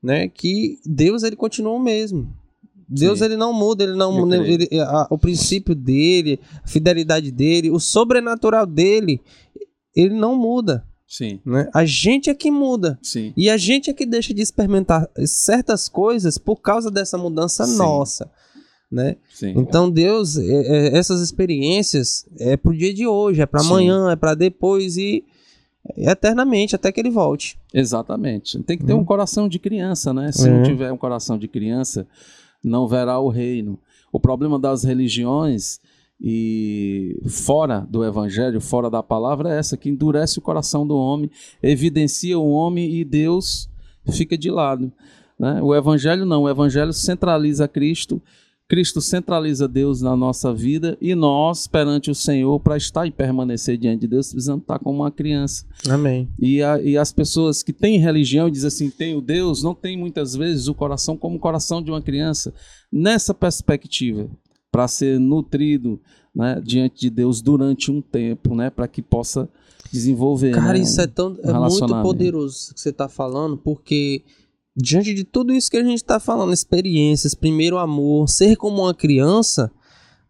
né? 0.01 0.27
Que 0.27 0.79
Deus, 0.83 1.21
ele 1.21 1.35
continua 1.35 1.73
o 1.73 1.79
mesmo. 1.79 2.33
Deus, 2.93 3.19
Sim. 3.19 3.25
ele 3.25 3.37
não 3.37 3.53
muda, 3.53 3.83
ele 3.83 3.95
não 3.95 4.27
creio. 4.27 4.43
ele- 4.45 4.79
a- 4.81 5.07
o 5.09 5.17
princípio 5.17 5.73
dele, 5.73 6.39
a 6.63 6.67
fidelidade 6.67 7.31
dele, 7.31 7.71
o 7.71 7.79
sobrenatural 7.79 8.65
dele, 8.65 9.21
ele 9.95 10.13
não 10.13 10.35
muda, 10.35 10.83
Sim, 11.07 11.39
né? 11.45 11.69
A 11.73 11.85
gente 11.85 12.29
é 12.29 12.33
que 12.33 12.51
muda. 12.51 12.99
sim. 13.01 13.33
E 13.37 13.49
a 13.49 13.57
gente 13.57 13.89
é 13.89 13.93
que 13.93 14.05
deixa 14.05 14.33
de 14.33 14.41
experimentar 14.41 15.09
certas 15.25 15.87
coisas 15.89 16.37
por 16.37 16.57
causa 16.57 16.91
dessa 16.91 17.17
mudança 17.17 17.65
Sim. 17.65 17.77
nossa, 17.77 18.29
né? 18.91 19.15
Sim. 19.33 19.53
Então 19.57 19.89
Deus, 19.89 20.37
é- 20.37 20.43
é- 20.43 20.97
essas 20.97 21.21
experiências 21.21 22.25
é 22.39 22.57
pro 22.57 22.75
dia 22.75 22.93
de 22.93 23.07
hoje, 23.07 23.41
é 23.41 23.45
para 23.45 23.61
amanhã, 23.61 24.11
é 24.11 24.15
para 24.17 24.33
depois 24.35 24.97
e 24.97 25.23
eternamente 25.97 26.75
até 26.75 26.91
que 26.91 26.99
ele 26.99 27.09
volte. 27.09 27.57
Exatamente. 27.73 28.61
Tem 28.63 28.77
que 28.77 28.85
ter 28.85 28.93
Hum. 28.93 28.99
um 28.99 29.05
coração 29.05 29.49
de 29.49 29.57
criança, 29.59 30.13
né? 30.13 30.31
Se 30.31 30.47
É. 30.47 30.51
não 30.51 30.63
tiver 30.63 30.91
um 30.91 30.97
coração 30.97 31.37
de 31.37 31.47
criança, 31.47 32.05
não 32.63 32.87
verá 32.87 33.19
o 33.19 33.29
reino. 33.29 33.79
O 34.11 34.19
problema 34.19 34.59
das 34.59 34.83
religiões 34.83 35.79
e 36.19 37.19
fora 37.27 37.79
do 37.89 38.03
evangelho, 38.05 38.61
fora 38.61 38.89
da 38.89 39.01
palavra, 39.01 39.53
é 39.53 39.57
essa, 39.57 39.75
que 39.75 39.89
endurece 39.89 40.37
o 40.37 40.41
coração 40.41 40.85
do 40.85 40.95
homem, 40.95 41.31
evidencia 41.63 42.37
o 42.37 42.51
homem 42.51 42.93
e 42.93 43.03
Deus 43.03 43.69
fica 44.11 44.37
de 44.37 44.51
lado. 44.51 44.91
Né? 45.39 45.59
O 45.61 45.73
evangelho 45.73 46.25
não, 46.25 46.43
o 46.43 46.49
evangelho 46.49 46.93
centraliza 46.93 47.67
Cristo, 47.67 48.21
Cristo 48.71 49.01
centraliza 49.01 49.67
Deus 49.67 50.01
na 50.01 50.15
nossa 50.15 50.53
vida 50.53 50.97
e 51.01 51.13
nós, 51.13 51.67
perante 51.67 52.09
o 52.09 52.15
Senhor, 52.15 52.57
para 52.57 52.77
estar 52.77 53.05
e 53.05 53.11
permanecer 53.11 53.77
diante 53.77 53.99
de 53.99 54.07
Deus, 54.07 54.31
precisamos 54.31 54.61
estar 54.61 54.79
como 54.79 54.99
uma 54.99 55.11
criança. 55.11 55.65
Amém. 55.89 56.29
E, 56.39 56.63
a, 56.63 56.81
e 56.81 56.97
as 56.97 57.11
pessoas 57.11 57.61
que 57.61 57.73
têm 57.73 57.99
religião 57.99 58.47
e 58.47 58.51
dizem 58.51 58.69
assim, 58.69 58.89
tenho 58.89 59.19
Deus, 59.19 59.61
não 59.61 59.75
tem 59.75 59.97
muitas 59.97 60.37
vezes 60.37 60.69
o 60.69 60.73
coração 60.73 61.17
como 61.17 61.35
o 61.35 61.39
coração 61.39 61.81
de 61.81 61.91
uma 61.91 62.01
criança. 62.01 62.53
Nessa 62.89 63.33
perspectiva, 63.33 64.29
para 64.71 64.87
ser 64.87 65.19
nutrido 65.19 65.99
né, 66.33 66.61
diante 66.63 67.01
de 67.01 67.09
Deus 67.09 67.41
durante 67.41 67.91
um 67.91 68.01
tempo, 68.01 68.55
né, 68.55 68.69
para 68.69 68.87
que 68.87 69.01
possa 69.01 69.49
desenvolver. 69.91 70.53
Cara, 70.55 70.75
né, 70.75 70.79
isso 70.79 71.01
é 71.01 71.07
tão 71.07 71.37
é 71.43 71.51
muito 71.51 72.01
poderoso 72.01 72.73
que 72.73 72.79
você 72.79 72.89
está 72.89 73.09
falando, 73.09 73.57
porque 73.57 74.23
diante 74.75 75.13
de 75.13 75.23
tudo 75.23 75.53
isso 75.53 75.69
que 75.69 75.77
a 75.77 75.83
gente 75.83 75.97
está 75.97 76.19
falando, 76.19 76.53
experiências, 76.53 77.33
primeiro 77.33 77.77
amor, 77.77 78.29
ser 78.29 78.55
como 78.55 78.83
uma 78.83 78.93
criança, 78.93 79.71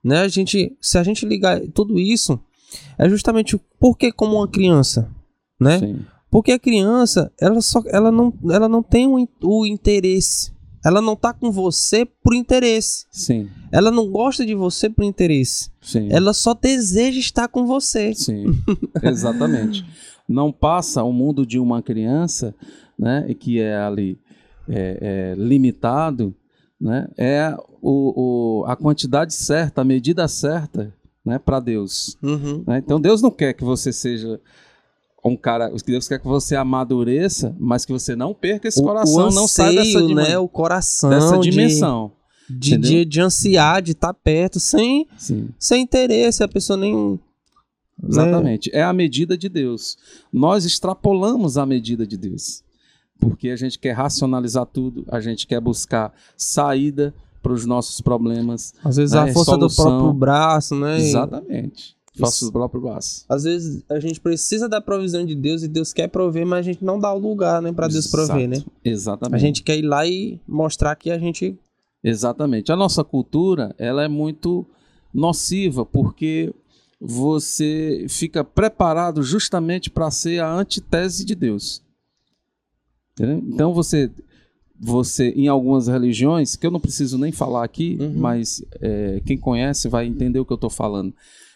né? 0.04 0.22
A 0.22 0.28
gente, 0.28 0.76
se 0.82 0.98
a 0.98 1.04
gente 1.04 1.26
ligar 1.26 1.62
tudo 1.74 2.00
isso, 2.00 2.40
é 2.98 3.08
justamente 3.10 3.56
o 3.56 3.62
porquê 3.80 4.12
como 4.12 4.38
uma 4.38 4.48
criança, 4.48 5.10
né? 5.60 5.80
Sim. 5.80 6.00
Porque 6.30 6.54
a 6.54 6.60
criança, 6.60 7.32
ela 7.40 7.62
só, 7.62 7.84
ela 7.88 8.12
não, 8.12 8.34
ela 8.50 8.70
não 8.70 8.82
tem 8.82 9.06
o, 9.06 9.28
o 9.44 9.66
interesse. 9.66 10.52
Ela 10.84 11.00
não 11.00 11.16
tá 11.16 11.32
com 11.32 11.52
você 11.52 12.06
por 12.06 12.34
interesse. 12.34 13.06
Sim. 13.12 13.50
Ela 13.72 13.92
não 13.92 14.10
gosta 14.10 14.44
de 14.44 14.56
você 14.56 14.90
por 14.90 15.04
interesse. 15.04 15.70
Sim. 15.80 16.08
Ela 16.10 16.34
só 16.34 16.56
deseja 16.56 17.20
estar 17.20 17.48
com 17.50 17.68
você. 17.68 18.16
Sim. 18.16 18.46
Exatamente. 19.04 19.86
não 20.28 20.52
passa 20.52 21.04
o 21.04 21.12
mundo 21.12 21.46
de 21.46 21.60
uma 21.60 21.82
criança, 21.82 22.56
né, 22.98 23.32
que 23.38 23.60
é 23.60 23.78
ali 23.78 24.18
é, 24.68 24.98
é, 25.02 25.36
limitado, 25.36 26.36
né, 26.80 27.08
é 27.18 27.56
o, 27.82 28.62
o, 28.62 28.66
a 28.66 28.76
quantidade 28.76 29.34
certa, 29.34 29.82
a 29.82 29.84
medida 29.86 30.28
certa 30.28 30.94
né, 31.26 31.38
para 31.38 31.60
Deus. 31.60 32.18
Uhum. 32.22 32.64
Né? 32.66 32.80
Então 32.80 33.00
Deus 33.00 33.22
não 33.22 33.32
quer 33.32 33.54
que 33.54 33.64
você 33.64 33.94
seja 33.94 34.40
um 35.24 35.38
cara, 35.38 35.72
Deus 35.86 36.08
quer 36.08 36.20
que 36.20 36.28
você 36.28 36.56
amadureça, 36.56 37.56
mas 37.60 37.86
que 37.86 37.92
você 37.92 38.16
não 38.16 38.34
perca 38.34 38.68
esse 38.68 38.82
o, 38.82 38.84
coração, 38.84 39.26
o 39.26 39.28
anseio, 39.28 39.42
não 39.42 39.48
saia 39.48 39.84
dessa 39.84 40.08
né, 40.08 40.38
o 40.38 40.48
coração 40.48 41.10
dessa 41.10 41.38
dimensão. 41.38 42.12
De, 42.50 42.72
de, 42.72 42.78
de, 42.78 43.06
de 43.06 43.22
ansiar, 43.22 43.82
de 43.82 43.92
estar 43.92 44.14
tá 44.14 44.14
perto, 44.14 44.60
sem, 44.60 45.08
Sim. 45.18 45.50
sem 45.58 45.84
interesse, 45.84 46.44
a 46.44 46.48
pessoa 46.48 46.76
nem. 46.76 46.94
Né? 46.94 47.20
Exatamente. 48.10 48.70
É 48.74 48.84
a 48.84 48.92
medida 48.92 49.38
de 49.38 49.48
Deus. 49.48 49.98
Nós 50.34 50.66
extrapolamos 50.66 51.58
a 51.58 51.66
medida 51.66 52.06
de 52.06 52.18
Deus 52.18 52.64
porque 53.22 53.50
a 53.50 53.56
gente 53.56 53.78
quer 53.78 53.92
racionalizar 53.92 54.66
tudo, 54.66 55.06
a 55.08 55.20
gente 55.20 55.46
quer 55.46 55.62
buscar 55.62 56.12
saída 56.36 57.14
para 57.42 57.54
os 57.54 57.68
nossos 57.68 58.02
problemas. 58.02 58.74
Às 58.84 58.98
vezes 58.98 59.14
né? 59.14 59.22
a 59.22 59.34
força 59.34 59.56
do 59.56 59.70
próprio 59.70 60.12
braço, 60.12 60.76
né? 60.76 61.00
Exatamente. 61.00 61.96
Força 62.18 62.46
do 62.46 62.52
próprio 62.52 62.82
braço. 62.82 63.24
Às 63.30 63.44
vezes 63.44 63.84
a 63.88 64.00
gente 64.00 64.20
precisa 64.20 64.68
da 64.68 64.82
provisão 64.82 65.24
de 65.24 65.36
Deus 65.36 65.62
e 65.62 65.68
Deus 65.68 65.94
quer 65.94 66.08
prover, 66.08 66.46
mas 66.46 66.60
a 66.60 66.62
gente 66.64 66.84
não 66.84 67.00
dá 67.00 67.14
o 67.14 67.20
lugar, 67.20 67.62
né, 67.62 67.72
para 67.72 67.88
Deus 67.88 68.08
prover, 68.08 68.50
né? 68.50 68.62
Exatamente. 68.84 69.36
A 69.36 69.38
gente 69.38 69.64
quer 69.64 69.78
ir 69.78 69.84
lá 69.84 70.06
e 70.06 70.42
mostrar 70.48 70.96
que 70.96 71.12
a 71.12 71.18
gente 71.18 71.58
Exatamente. 72.04 72.72
A 72.72 72.76
nossa 72.76 73.04
cultura, 73.04 73.76
ela 73.78 74.04
é 74.04 74.08
muito 74.08 74.66
nociva 75.14 75.86
porque 75.86 76.52
você 77.00 78.08
fica 78.10 78.44
preparado 78.44 79.22
justamente 79.22 79.90
para 79.90 80.10
ser 80.10 80.40
a 80.40 80.52
antítese 80.52 81.24
de 81.24 81.36
Deus. 81.36 81.84
Entendeu? 83.14 83.44
Então 83.48 83.74
você, 83.74 84.10
você 84.80 85.30
em 85.30 85.48
algumas 85.48 85.88
religiões, 85.88 86.56
que 86.56 86.66
eu 86.66 86.72
não 86.72 86.80
preciso 86.80 87.18
nem 87.18 87.32
falar 87.32 87.64
aqui, 87.64 87.98
uhum. 88.00 88.14
mas 88.16 88.64
é, 88.80 89.22
quem 89.26 89.38
conhece 89.38 89.88
vai 89.88 90.08
entender 90.08 90.40
o 90.40 90.46
que 90.46 90.54
eu 90.54 90.56
estou 90.56 90.70
falando. 90.70 91.14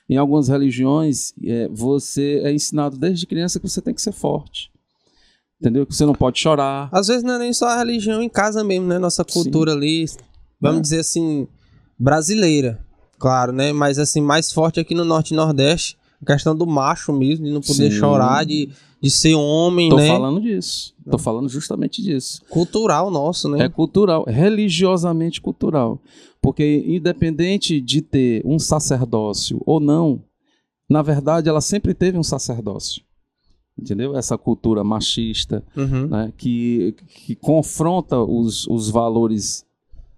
Em 0.08 0.18
algumas 0.18 0.48
religiões, 0.48 1.34
é, 1.44 1.68
você 1.70 2.42
é 2.44 2.54
ensinado 2.54 2.98
desde 2.98 3.26
criança 3.26 3.60
que 3.60 3.68
você 3.68 3.82
tem 3.82 3.94
que 3.94 4.02
ser 4.02 4.12
forte. 4.12 4.72
Entendeu? 5.60 5.86
Que 5.86 5.96
você 5.96 6.06
não 6.06 6.14
pode 6.14 6.38
chorar. 6.38 6.90
Às 6.92 7.08
vezes 7.08 7.24
não 7.24 7.34
é 7.34 7.40
nem 7.40 7.54
só 7.54 7.68
a 7.68 7.78
religião 7.78 8.22
em 8.22 8.30
casa 8.30 8.64
mesmo, 8.64 8.88
né? 8.88 9.00
Nossa 9.00 9.24
cultura 9.24 9.72
Sim. 9.72 9.78
ali, 9.78 10.06
vamos 10.62 10.80
é. 10.80 10.82
dizer 10.82 11.00
assim, 11.00 11.48
brasileira. 11.98 12.80
Claro, 13.18 13.52
né? 13.52 13.74
Mas 13.74 13.98
assim, 13.98 14.22
mais 14.22 14.52
forte 14.52 14.80
aqui 14.80 14.94
no 14.94 15.06
Norte 15.06 15.34
e 15.34 15.38
Nordeste, 15.38 15.98
a 16.22 16.26
questão 16.26 16.56
do 16.56 16.68
macho 16.68 17.12
mesmo, 17.14 17.46
de 17.46 17.52
não 17.52 17.62
poder 17.62 17.92
Sim. 17.92 17.98
chorar, 17.98 18.46
de 18.46 18.70
de 19.06 19.12
ser 19.12 19.36
homem, 19.36 19.88
Tô 19.88 19.98
né? 19.98 20.08
Tô 20.08 20.14
falando 20.14 20.42
disso. 20.42 20.96
Tô 21.12 21.18
falando 21.20 21.48
justamente 21.48 22.02
disso. 22.02 22.42
Cultural 22.50 23.12
nosso, 23.12 23.48
né? 23.48 23.66
É 23.66 23.70
cultural, 23.70 24.26
religiosamente 24.28 25.40
cultural. 25.40 26.02
Porque 26.42 26.84
independente 26.88 27.80
de 27.80 28.02
ter 28.02 28.42
um 28.44 28.58
sacerdócio 28.58 29.62
ou 29.64 29.80
não, 29.80 30.24
na 30.90 31.04
verdade 31.04 31.48
ela 31.48 31.62
sempre 31.62 31.94
teve 31.94 32.18
um 32.18 32.24
sacerdócio. 32.24 33.04
Entendeu? 33.80 34.18
Essa 34.18 34.40
cultura 34.40 34.84
machista, 34.84 35.64
uhum. 35.78 36.08
né, 36.08 36.34
que, 36.36 36.96
que 37.08 37.36
confronta 37.36 38.18
os, 38.18 38.66
os 38.66 38.90
valores 38.90 39.64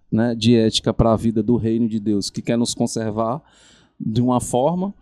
né, 0.10 0.34
de 0.34 0.56
ética 0.56 0.94
para 0.94 1.12
a 1.12 1.18
vida 1.18 1.44
do 1.44 1.58
reino 1.58 1.90
de 1.90 2.00
Deus, 2.00 2.30
que 2.30 2.42
quer 2.42 2.58
nos 2.58 2.74
conservar 2.74 3.44
de 4.00 4.22
uma 4.22 4.40
forma 4.40 4.94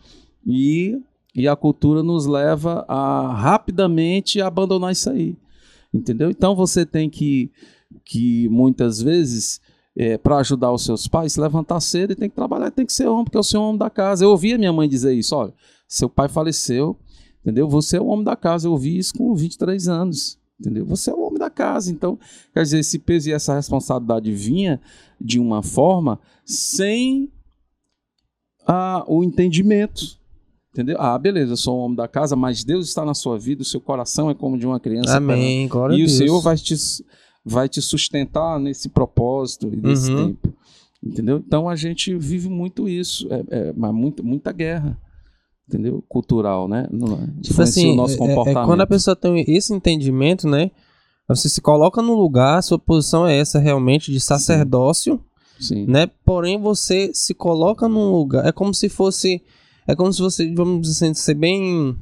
e 0.44 1.00
e 1.36 1.48
a 1.48 1.56
cultura 1.56 2.02
nos 2.02 2.26
leva 2.26 2.86
a 2.88 3.34
rapidamente 3.34 4.42
abandonar 4.42 4.94
isso 4.94 5.10
aí. 5.10 5.36
Entendeu? 5.94 6.30
Então 6.30 6.56
você 6.56 6.86
tem 6.86 7.10
que, 7.10 7.52
que 8.06 8.48
muitas 8.48 9.02
vezes, 9.02 9.60
é, 9.96 10.18
para 10.18 10.38
ajudar 10.38 10.72
os 10.72 10.86
seus 10.86 11.08
pais, 11.08 11.34
se 11.34 11.42
levantar 11.42 11.82
cedo 11.82 12.12
e 12.12 12.16
tem 12.16 12.30
que 12.30 12.36
trabalhar, 12.36 12.72
tem 12.72 12.86
que 12.86 12.94
ser 12.94 13.08
homem, 13.08 13.26
porque 13.26 13.38
eu 13.38 13.44
sou 13.44 13.62
o 13.62 13.68
homem 13.68 13.78
da 13.78 13.90
casa. 13.90 14.24
Eu 14.24 14.30
ouvia 14.30 14.58
minha 14.58 14.72
mãe 14.72 14.88
dizer 14.88 15.14
isso: 15.14 15.36
olha, 15.36 15.54
seu 15.88 16.10
pai 16.10 16.30
faleceu, 16.30 16.98
entendeu? 17.42 17.68
Você 17.68 17.98
é 17.98 18.02
o 18.02 18.08
homem 18.08 18.24
da 18.24 18.36
casa. 18.36 18.68
Eu 18.68 18.72
ouvi 18.72 18.98
isso 18.98 19.14
com 19.14 19.36
23 19.36 19.88
anos. 19.90 20.40
Entendeu? 20.58 20.86
Você 20.86 21.10
é 21.10 21.14
o 21.14 21.20
homem 21.20 21.38
da 21.38 21.50
casa. 21.50 21.92
Então, 21.92 22.18
quer 22.54 22.64
dizer, 22.64 22.80
esse 22.80 22.98
peso 22.98 23.30
e 23.30 23.34
essa 23.34 23.54
responsabilidade 23.54 24.32
vinha 24.32 24.80
de 25.20 25.38
uma 25.38 25.62
forma 25.62 26.18
sem 26.46 27.30
a, 28.66 29.04
o 29.06 29.22
entendimento 29.22 30.18
Entendeu? 30.76 30.98
Ah, 31.00 31.18
beleza, 31.18 31.54
eu 31.54 31.58
sou 31.58 31.78
o 31.78 31.86
homem 31.86 31.96
da 31.96 32.06
casa, 32.06 32.36
mas 32.36 32.66
Deus 32.66 32.90
está 32.90 33.06
na 33.06 33.14
sua 33.14 33.40
vida, 33.40 33.62
o 33.62 33.66
seu 33.66 33.80
coração 33.80 34.30
é 34.30 34.34
como 34.34 34.58
de 34.58 34.68
uma 34.68 34.78
criança. 34.78 35.16
Amém, 35.16 35.70
glória 35.70 35.96
E 35.96 36.04
o 36.04 36.10
Senhor 36.10 36.42
vai 36.42 36.58
te, 36.58 36.76
vai 37.46 37.70
te 37.70 37.82
sustentar 37.82 38.60
nesse 38.60 38.90
propósito 38.90 39.70
e 39.72 39.78
nesse 39.78 40.12
uhum. 40.12 40.34
tempo. 40.34 40.54
Entendeu? 41.02 41.38
Então 41.38 41.70
a 41.70 41.78
gente 41.78 42.14
vive 42.18 42.50
muito 42.50 42.90
isso, 42.90 43.26
é, 43.32 43.70
é, 43.70 43.72
muita, 43.72 44.22
muita 44.22 44.52
guerra 44.52 45.00
entendeu? 45.66 46.04
Cultural, 46.10 46.68
né? 46.68 46.88
É? 46.92 47.42
Tipo 47.42 47.62
assim, 47.62 47.94
o 47.94 47.96
nosso 47.96 48.18
comportamento. 48.18 48.58
É, 48.58 48.62
é, 48.62 48.66
quando 48.66 48.82
a 48.82 48.88
pessoa 48.88 49.16
tem 49.16 49.44
esse 49.48 49.74
entendimento, 49.74 50.48
né? 50.48 50.70
Você 51.28 51.50
se 51.50 51.60
coloca 51.60 52.02
no 52.02 52.14
lugar, 52.14 52.62
sua 52.62 52.78
posição 52.78 53.26
é 53.26 53.36
essa 53.38 53.58
realmente 53.58 54.12
de 54.12 54.20
sacerdócio, 54.20 55.20
Sim. 55.60 55.86
né? 55.88 56.08
Porém 56.24 56.60
você 56.60 57.12
se 57.14 57.34
coloca 57.34 57.88
num 57.88 58.12
lugar, 58.12 58.46
é 58.46 58.52
como 58.52 58.74
se 58.74 58.90
fosse 58.90 59.42
é 59.88 59.96
como 59.96 60.12
se 60.12 60.22
você, 60.22 60.54
vamos 60.54 60.88
dizer, 60.88 61.16
ser 61.16 61.36
bem. 61.36 61.98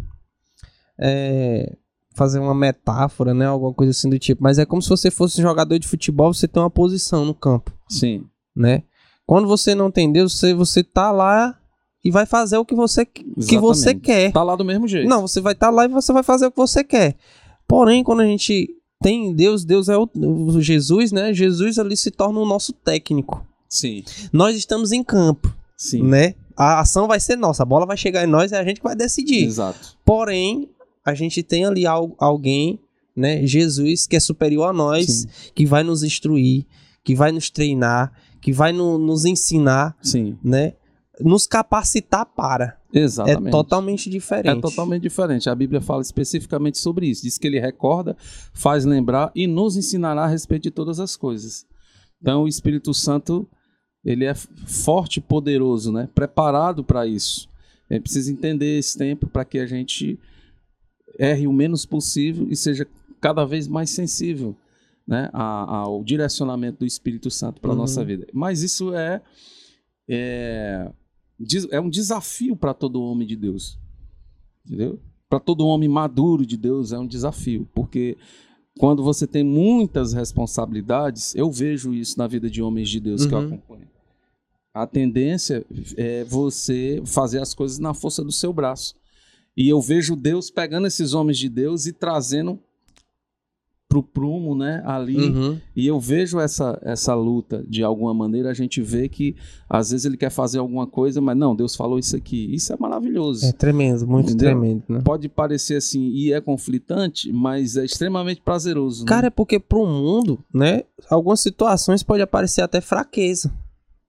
É, 1.00 1.76
fazer 2.16 2.40
uma 2.40 2.54
metáfora, 2.54 3.34
né? 3.34 3.46
Alguma 3.46 3.74
coisa 3.74 3.92
assim 3.92 4.10
do 4.10 4.20
tipo. 4.20 4.44
Mas 4.44 4.60
é 4.60 4.66
como 4.66 4.82
se 4.82 4.90
você 4.90 5.10
fosse 5.10 5.42
jogador 5.42 5.78
de 5.78 5.88
futebol, 5.88 6.34
você 6.34 6.48
tem 6.48 6.62
uma 6.62 6.70
posição 6.70 7.26
no 7.26 7.34
campo. 7.34 7.72
Sim. 7.90 8.26
Né? 8.56 8.84
Quando 9.26 9.48
você 9.48 9.74
não 9.74 9.90
tem 9.90 10.12
Deus, 10.12 10.38
você, 10.38 10.54
você 10.54 10.84
tá 10.84 11.12
lá 11.12 11.58
e 12.04 12.12
vai 12.12 12.26
fazer 12.26 12.58
o 12.58 12.66
que 12.66 12.76
você, 12.76 13.06
que 13.06 13.58
você 13.58 13.96
quer. 13.96 14.32
Tá 14.32 14.44
lá 14.44 14.56
do 14.56 14.66
mesmo 14.66 14.88
jeito. 14.88 15.08
Não, 15.08 15.22
você 15.22 15.42
vai 15.42 15.54
estar 15.54 15.68
tá 15.68 15.72
lá 15.72 15.86
e 15.86 15.88
você 15.88 16.12
vai 16.12 16.24
fazer 16.24 16.48
o 16.48 16.52
que 16.52 16.58
você 16.58 16.84
quer. 16.84 17.16
Porém, 17.68 18.04
quando 18.04 18.20
a 18.22 18.26
gente 18.26 18.70
tem 19.02 19.34
Deus, 19.34 19.66
Deus 19.66 19.90
é 19.90 19.98
o, 19.98 20.10
o 20.16 20.62
Jesus, 20.62 21.12
né? 21.12 21.34
Jesus 21.34 21.80
ali 21.80 21.96
se 21.96 22.12
torna 22.12 22.40
o 22.40 22.46
nosso 22.46 22.74
técnico. 22.74 23.46
Sim. 23.68 24.04
Nós 24.32 24.56
estamos 24.56 24.92
em 24.92 25.04
campo. 25.04 25.54
Sim. 25.78 26.04
Né? 26.04 26.36
A 26.56 26.80
ação 26.80 27.08
vai 27.08 27.20
ser 27.20 27.36
nossa, 27.36 27.64
a 27.64 27.66
bola 27.66 27.86
vai 27.86 27.98
chegar 27.98 28.24
em 28.24 28.28
nós 28.28 28.52
e 28.52 28.56
a 28.56 28.64
gente 28.64 28.82
vai 28.82 28.96
decidir. 28.96 29.46
Exato. 29.46 29.98
Porém, 30.06 30.70
a 31.06 31.14
gente 31.14 31.44
tem 31.44 31.66
ali 31.66 31.84
alguém, 31.86 32.80
né, 33.16 33.46
Jesus, 33.46 34.08
que 34.08 34.16
é 34.16 34.20
superior 34.20 34.70
a 34.70 34.74
nós, 34.74 35.06
Sim. 35.06 35.28
que 35.54 35.66
vai 35.66 35.84
nos 35.84 36.04
instruir, 36.04 36.66
que 37.04 37.16
vai 37.16 37.32
nos 37.32 37.50
treinar, 37.50 38.14
que 38.42 38.52
vai 38.52 38.72
no, 38.72 38.98
nos 38.98 39.26
ensinar, 39.26 39.96
Sim. 40.02 40.38
né, 40.44 40.74
nos 41.20 41.46
capacitar 41.46 42.26
para. 42.26 42.78
Exatamente. 42.94 43.48
É 43.48 43.52
totalmente 43.52 44.10
diferente. 44.10 44.58
É 44.58 44.62
totalmente 44.62 45.02
diferente. 45.02 45.50
A 45.50 45.56
Bíblia 45.56 45.82
fala 45.82 46.02
especificamente 46.02 46.78
sobre 46.78 47.08
isso. 47.08 47.24
Diz 47.24 47.38
que 47.38 47.48
ele 47.48 47.60
recorda, 47.60 48.16
faz 48.54 48.86
lembrar 48.86 49.32
e 49.36 49.48
nos 49.48 49.76
ensinará 49.76 50.24
a 50.24 50.28
respeito 50.28 50.64
de 50.64 50.72
todas 50.72 51.00
as 51.00 51.16
coisas. 51.16 51.66
Então, 52.22 52.44
o 52.44 52.48
Espírito 52.48 52.94
Santo 52.94 53.48
ele 54.04 54.26
é 54.26 54.34
forte 54.36 55.18
e 55.18 55.22
poderoso, 55.22 55.92
né? 55.92 56.10
Preparado 56.14 56.84
para 56.84 57.06
isso. 57.08 57.48
A 57.90 57.94
gente 57.94 58.04
precisa 58.04 58.32
entender 58.32 58.78
esse 58.80 58.98
tempo 58.98 59.28
para 59.28 59.46
que 59.46 59.60
a 59.60 59.66
gente 59.66 60.20
erre 61.20 61.46
o 61.48 61.54
menos 61.54 61.86
possível 61.86 62.48
e 62.50 62.56
seja 62.56 62.88
cada 63.22 63.46
vez 63.46 63.68
mais 63.68 63.90
sensível 63.92 64.56
né, 65.08 65.30
a, 65.34 65.78
ao 65.80 66.04
direcionamento 66.04 66.80
do 66.80 66.86
Espírito 66.86 67.30
Santo 67.30 67.62
para 67.62 67.72
a 67.72 67.74
Uhum. 67.74 67.80
nossa 67.80 68.04
vida. 68.04 68.26
Mas 68.34 68.62
isso 68.64 68.94
é, 68.96 69.22
é, 70.10 70.92
é 71.72 71.80
um 71.80 71.90
desafio 71.90 72.56
para 72.56 72.74
todo 72.74 73.02
homem 73.02 73.28
de 73.28 73.36
Deus. 73.36 73.78
Entendeu? 74.66 75.00
Para 75.30 75.40
todo 75.40 75.66
homem 75.68 75.90
maduro 75.90 76.46
de 76.46 76.58
Deus 76.58 76.92
é 76.92 77.00
um 77.00 77.08
desafio, 77.08 77.68
porque 77.74 78.18
quando 78.78 79.04
você 79.04 79.26
tem 79.28 79.44
muitas 79.44 80.14
responsabilidades, 80.14 81.36
eu 81.36 81.52
vejo 81.52 81.94
isso 81.94 82.18
na 82.18 82.28
vida 82.28 82.50
de 82.50 82.62
homens 82.62 82.90
de 82.90 83.00
Deus 83.00 83.26
que 83.26 83.34
eu 83.34 83.40
Uhum. 83.40 83.46
acompanho. 83.48 83.88
A 84.74 84.88
tendência 84.88 85.64
é 85.96 86.24
você 86.24 87.02
fazer 87.06 87.40
as 87.40 87.54
coisas 87.54 87.78
na 87.78 87.94
força 87.94 88.24
do 88.24 88.32
seu 88.32 88.52
braço. 88.52 88.96
E 89.56 89.70
eu 89.70 89.80
vejo 89.80 90.16
Deus 90.16 90.50
pegando 90.50 90.88
esses 90.88 91.14
homens 91.14 91.38
de 91.38 91.48
Deus 91.48 91.86
e 91.86 91.94
trazendo 91.94 92.60
pro 93.88 94.02
prumo, 94.02 94.56
né, 94.56 94.82
ali. 94.84 95.30
Uhum. 95.30 95.62
E 95.76 95.86
eu 95.86 96.00
vejo 96.00 96.40
essa, 96.40 96.80
essa 96.82 97.14
luta 97.14 97.64
de 97.68 97.84
alguma 97.84 98.12
maneira. 98.12 98.50
A 98.50 98.54
gente 98.56 98.82
vê 98.82 99.08
que 99.08 99.36
às 99.70 99.92
vezes 99.92 100.08
ele 100.08 100.18
quer 100.18 100.32
fazer 100.32 100.58
alguma 100.58 100.88
coisa, 100.88 101.22
mas 101.22 101.38
não, 101.38 101.56
Deus 101.56 101.76
falou 101.76 102.00
isso 102.00 102.16
aqui. 102.16 102.52
Isso 102.56 102.74
é 102.74 102.78
maravilhoso. 102.80 103.46
É 103.46 103.52
tremendo, 103.52 104.08
muito 104.08 104.32
Entendeu? 104.32 104.50
tremendo, 104.60 104.84
né? 104.90 105.02
Pode 105.04 105.30
parecer 105.30 105.76
assim 105.76 106.10
e 106.10 106.34
é 106.34 106.42
conflitante, 106.42 107.32
mas 107.32 107.78
é 107.78 107.86
extremamente 107.86 108.42
prazeroso. 108.42 109.04
né? 109.04 109.08
Cara, 109.08 109.28
é 109.28 109.30
porque 109.30 109.60
pro 109.60 109.86
mundo, 109.86 110.40
né, 110.52 110.82
algumas 111.08 111.42
situações 111.42 112.02
pode 112.02 112.24
aparecer 112.24 112.62
até 112.64 112.82
fraqueza, 112.82 113.54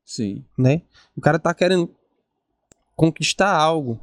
Sim, 0.05 0.45
né? 0.59 0.83
O 1.17 1.21
cara 1.21 1.39
tá 1.39 1.53
querendo 1.55 1.91
conquistar 2.97 3.51
algo. 3.55 3.99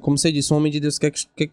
Como 0.00 0.16
você 0.16 0.30
disse, 0.32 0.52
um 0.52 0.56
homem 0.56 0.72
de 0.72 0.80
Deus 0.80 0.98
quer, 0.98 1.12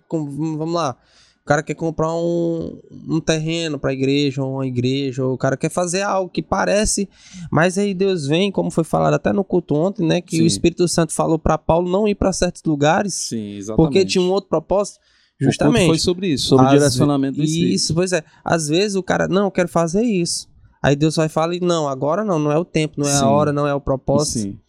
vamos 0.09 0.73
lá. 0.73 0.95
O 1.41 1.45
cara 1.45 1.63
quer 1.63 1.73
comprar 1.73 2.13
um, 2.13 2.79
um 3.09 3.19
terreno 3.19 3.79
pra 3.79 3.91
igreja, 3.91 4.43
ou 4.43 4.53
uma 4.53 4.67
igreja, 4.67 5.25
ou 5.25 5.33
o 5.33 5.37
cara 5.37 5.57
quer 5.57 5.71
fazer 5.71 6.03
algo 6.03 6.29
que 6.29 6.41
parece, 6.41 7.09
mas 7.51 7.79
aí 7.79 7.95
Deus 7.95 8.27
vem, 8.27 8.51
como 8.51 8.69
foi 8.69 8.83
falado 8.83 9.15
até 9.15 9.33
no 9.33 9.43
culto 9.43 9.73
ontem, 9.73 10.05
né, 10.05 10.21
que 10.21 10.37
Sim. 10.37 10.43
o 10.43 10.45
Espírito 10.45 10.87
Santo 10.87 11.11
falou 11.13 11.39
pra 11.39 11.57
Paulo 11.57 11.89
não 11.89 12.07
ir 12.07 12.13
pra 12.13 12.31
certos 12.31 12.61
lugares, 12.63 13.15
sim, 13.15 13.55
exatamente. 13.55 13.75
porque 13.87 14.05
tinha 14.05 14.23
um 14.23 14.29
outro 14.29 14.49
propósito, 14.51 14.99
O 15.41 15.45
justamente. 15.45 15.87
foi 15.87 15.97
sobre 15.97 16.27
isso, 16.27 16.49
sobre 16.49 16.65
o 16.65 16.67
Às 16.67 16.73
direcionamento 16.75 17.37
do 17.37 17.43
Espírito. 17.43 17.73
Isso, 17.73 17.93
pois 17.95 18.13
é. 18.13 18.23
Às 18.45 18.67
vezes 18.67 18.95
o 18.95 19.01
cara, 19.01 19.27
não, 19.27 19.45
eu 19.45 19.51
quero 19.51 19.67
fazer 19.67 20.03
isso. 20.03 20.47
Aí 20.81 20.95
Deus 20.95 21.15
vai 21.15 21.29
falar, 21.29 21.53
e 21.55 21.59
não, 21.59 21.87
agora 21.87 22.23
não, 22.25 22.39
não 22.39 22.51
é 22.51 22.57
o 22.57 22.65
tempo, 22.65 22.95
não 22.99 23.07
é 23.07 23.11
Sim. 23.17 23.23
a 23.23 23.29
hora, 23.29 23.53
não 23.53 23.67
é 23.67 23.73
o 23.73 23.81
propósito. 23.81 24.39
Sim, 24.39 24.59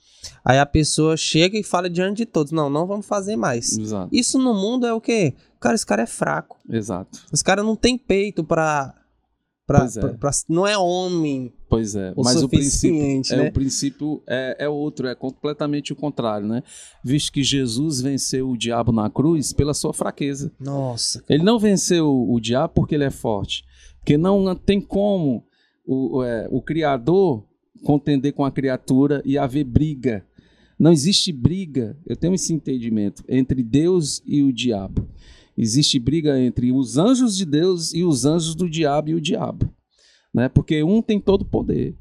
Aí 0.44 0.58
a 0.58 0.66
pessoa 0.66 1.16
chega 1.16 1.58
e 1.58 1.62
fala 1.62 1.88
diante 1.88 2.18
de 2.18 2.26
todos, 2.26 2.52
não, 2.52 2.68
não 2.68 2.86
vamos 2.86 3.06
fazer 3.06 3.36
mais. 3.36 3.76
exato. 3.78 4.08
Isso 4.12 4.38
no 4.38 4.54
mundo 4.54 4.86
é 4.86 4.92
o 4.92 5.00
quê? 5.00 5.34
Cara, 5.60 5.74
esse 5.74 5.86
cara 5.86 6.02
é 6.02 6.06
fraco. 6.06 6.58
Exato. 6.68 7.20
Esse 7.32 7.42
cara 7.44 7.62
não 7.62 7.74
tem 7.76 7.96
peito 7.96 8.42
pra... 8.44 8.94
pra, 9.66 9.80
Pois 9.80 9.96
é. 9.96 10.00
pra- 10.00 10.14
pra- 10.14 10.30
não 10.48 10.66
é 10.66 10.76
homem 10.76 11.52
Pois 11.68 11.94
é, 11.96 12.12
o 12.16 12.22
mas 12.22 12.42
o 12.42 12.48
princípio 12.48 12.90
suficiente, 12.98 13.32
é 13.32 13.36
né? 13.36 13.48
o 13.48 13.52
princípio 13.52 14.22
é, 14.28 14.56
é 14.64 14.68
outro, 14.68 15.06
é 15.08 15.14
completamente 15.14 15.92
o 15.92 15.96
contrário, 15.96 16.46
né? 16.46 16.62
Visto 17.02 17.32
que 17.32 17.42
Jesus 17.42 18.00
venceu 18.02 18.50
o 18.50 18.58
diabo 18.58 18.92
na 18.92 19.08
cruz 19.08 19.52
pela 19.54 19.72
sua 19.72 19.94
fraqueza. 19.94 20.52
Nossa. 20.60 21.24
Ele 21.28 21.42
não 21.42 21.58
venceu 21.58 22.10
o 22.28 22.38
diabo 22.38 22.74
porque 22.74 22.94
ele 22.94 23.04
é 23.04 23.10
forte, 23.10 23.64
porque 23.98 24.18
não 24.18 24.54
tem 24.54 24.80
como 24.82 25.44
o, 25.84 26.22
é, 26.22 26.48
o 26.50 26.60
criador 26.60 27.44
contender 27.82 28.32
com 28.32 28.44
a 28.44 28.50
criatura 28.50 29.22
e 29.24 29.36
haver 29.36 29.64
briga. 29.64 30.24
Não 30.78 30.92
existe 30.92 31.32
briga, 31.32 31.96
eu 32.06 32.16
tenho 32.16 32.34
esse 32.34 32.52
entendimento, 32.52 33.22
entre 33.28 33.62
Deus 33.62 34.22
e 34.26 34.42
o 34.42 34.52
diabo. 34.52 35.08
Existe 35.56 35.98
briga 35.98 36.40
entre 36.40 36.72
os 36.72 36.96
anjos 36.96 37.36
de 37.36 37.44
Deus 37.44 37.92
e 37.92 38.02
os 38.02 38.24
anjos 38.24 38.54
do 38.54 38.68
diabo 38.68 39.10
e 39.10 39.14
o 39.14 39.20
diabo. 39.20 39.72
Né? 40.32 40.48
Porque 40.48 40.82
um 40.82 41.02
tem 41.02 41.20
todo 41.20 41.42
o 41.42 41.46
poder. 41.46 41.94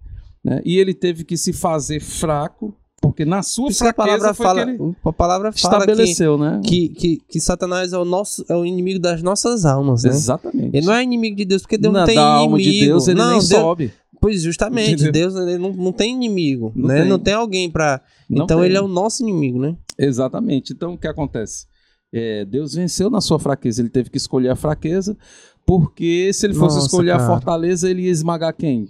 Né? 0.44 0.62
E 0.64 0.78
ele 0.78 0.94
teve 0.94 1.24
que 1.24 1.36
se 1.36 1.52
fazer 1.52 2.00
fraco, 2.00 2.76
porque 3.02 3.26
na 3.26 3.42
sua 3.42 3.70
isso 3.70 3.84
que 3.84 3.90
a 3.90 3.94
fraqueza 3.94 4.32
palavra 4.32 4.34
fala, 4.36 4.66
que 4.66 4.96
a 5.10 5.12
palavra 5.14 5.52
fala 5.52 5.86
que, 5.86 5.92
estabeleceu, 5.92 6.38
né? 6.38 6.62
que, 6.64 6.90
que, 6.90 7.18
que 7.28 7.40
Satanás 7.42 7.92
é 7.92 7.98
o, 7.98 8.06
nosso, 8.06 8.46
é 8.48 8.56
o 8.56 8.64
inimigo 8.64 9.00
das 9.00 9.24
nossas 9.24 9.66
almas, 9.66 10.04
né? 10.04 10.12
Exatamente. 10.12 10.78
Ele 10.78 10.86
não 10.86 10.94
é 10.94 11.02
inimigo 11.04 11.36
de 11.36 11.44
Deus, 11.46 11.64
porque 11.64 11.78
Deus 11.80 11.92
não 11.92 12.02
Na- 12.02 12.06
tem 12.06 12.16
da 12.16 12.22
inimigo. 12.22 12.44
alma 12.44 12.58
de 12.60 12.80
Deus 12.86 13.08
ele 13.08 13.18
não, 13.20 13.30
nem 13.32 13.40
Deus, 13.40 13.48
sobe. 13.50 13.92
Pois 14.22 14.44
justamente, 14.44 14.94
Entendeu? 15.02 15.12
Deus 15.12 15.36
ele 15.36 15.58
não, 15.58 15.74
não 15.74 15.92
tem 15.92 16.14
inimigo, 16.14 16.72
Não 16.76 16.88
né? 16.88 17.02
tem. 17.02 17.10
Não 17.10 17.18
tem 17.20 17.34
alguém 17.34 17.72
pra... 17.72 18.00
Não 18.30 18.44
então 18.44 18.60
tem. 18.60 18.68
ele 18.68 18.78
é 18.78 18.82
o 18.82 18.88
nosso 18.88 19.24
inimigo, 19.24 19.60
né? 19.60 19.76
Exatamente. 19.98 20.72
Então, 20.74 20.94
o 20.94 20.98
que 20.98 21.08
acontece? 21.08 21.66
É, 22.14 22.46
Deus 22.46 22.76
venceu 22.76 23.10
na 23.10 23.20
sua 23.20 23.40
fraqueza. 23.40 23.82
Ele 23.82 23.90
teve 23.90 24.12
que 24.12 24.18
escolher 24.18 24.50
a 24.50 24.56
fraqueza, 24.56 25.18
porque 25.66 26.32
se 26.34 26.46
ele 26.46 26.54
fosse 26.54 26.76
Nossa, 26.76 26.88
escolher 26.88 27.12
a 27.12 27.18
cara. 27.18 27.28
fortaleza, 27.30 27.90
ele 27.90 28.04
ia 28.04 28.12
esmagar 28.12 28.54
quem? 28.56 28.90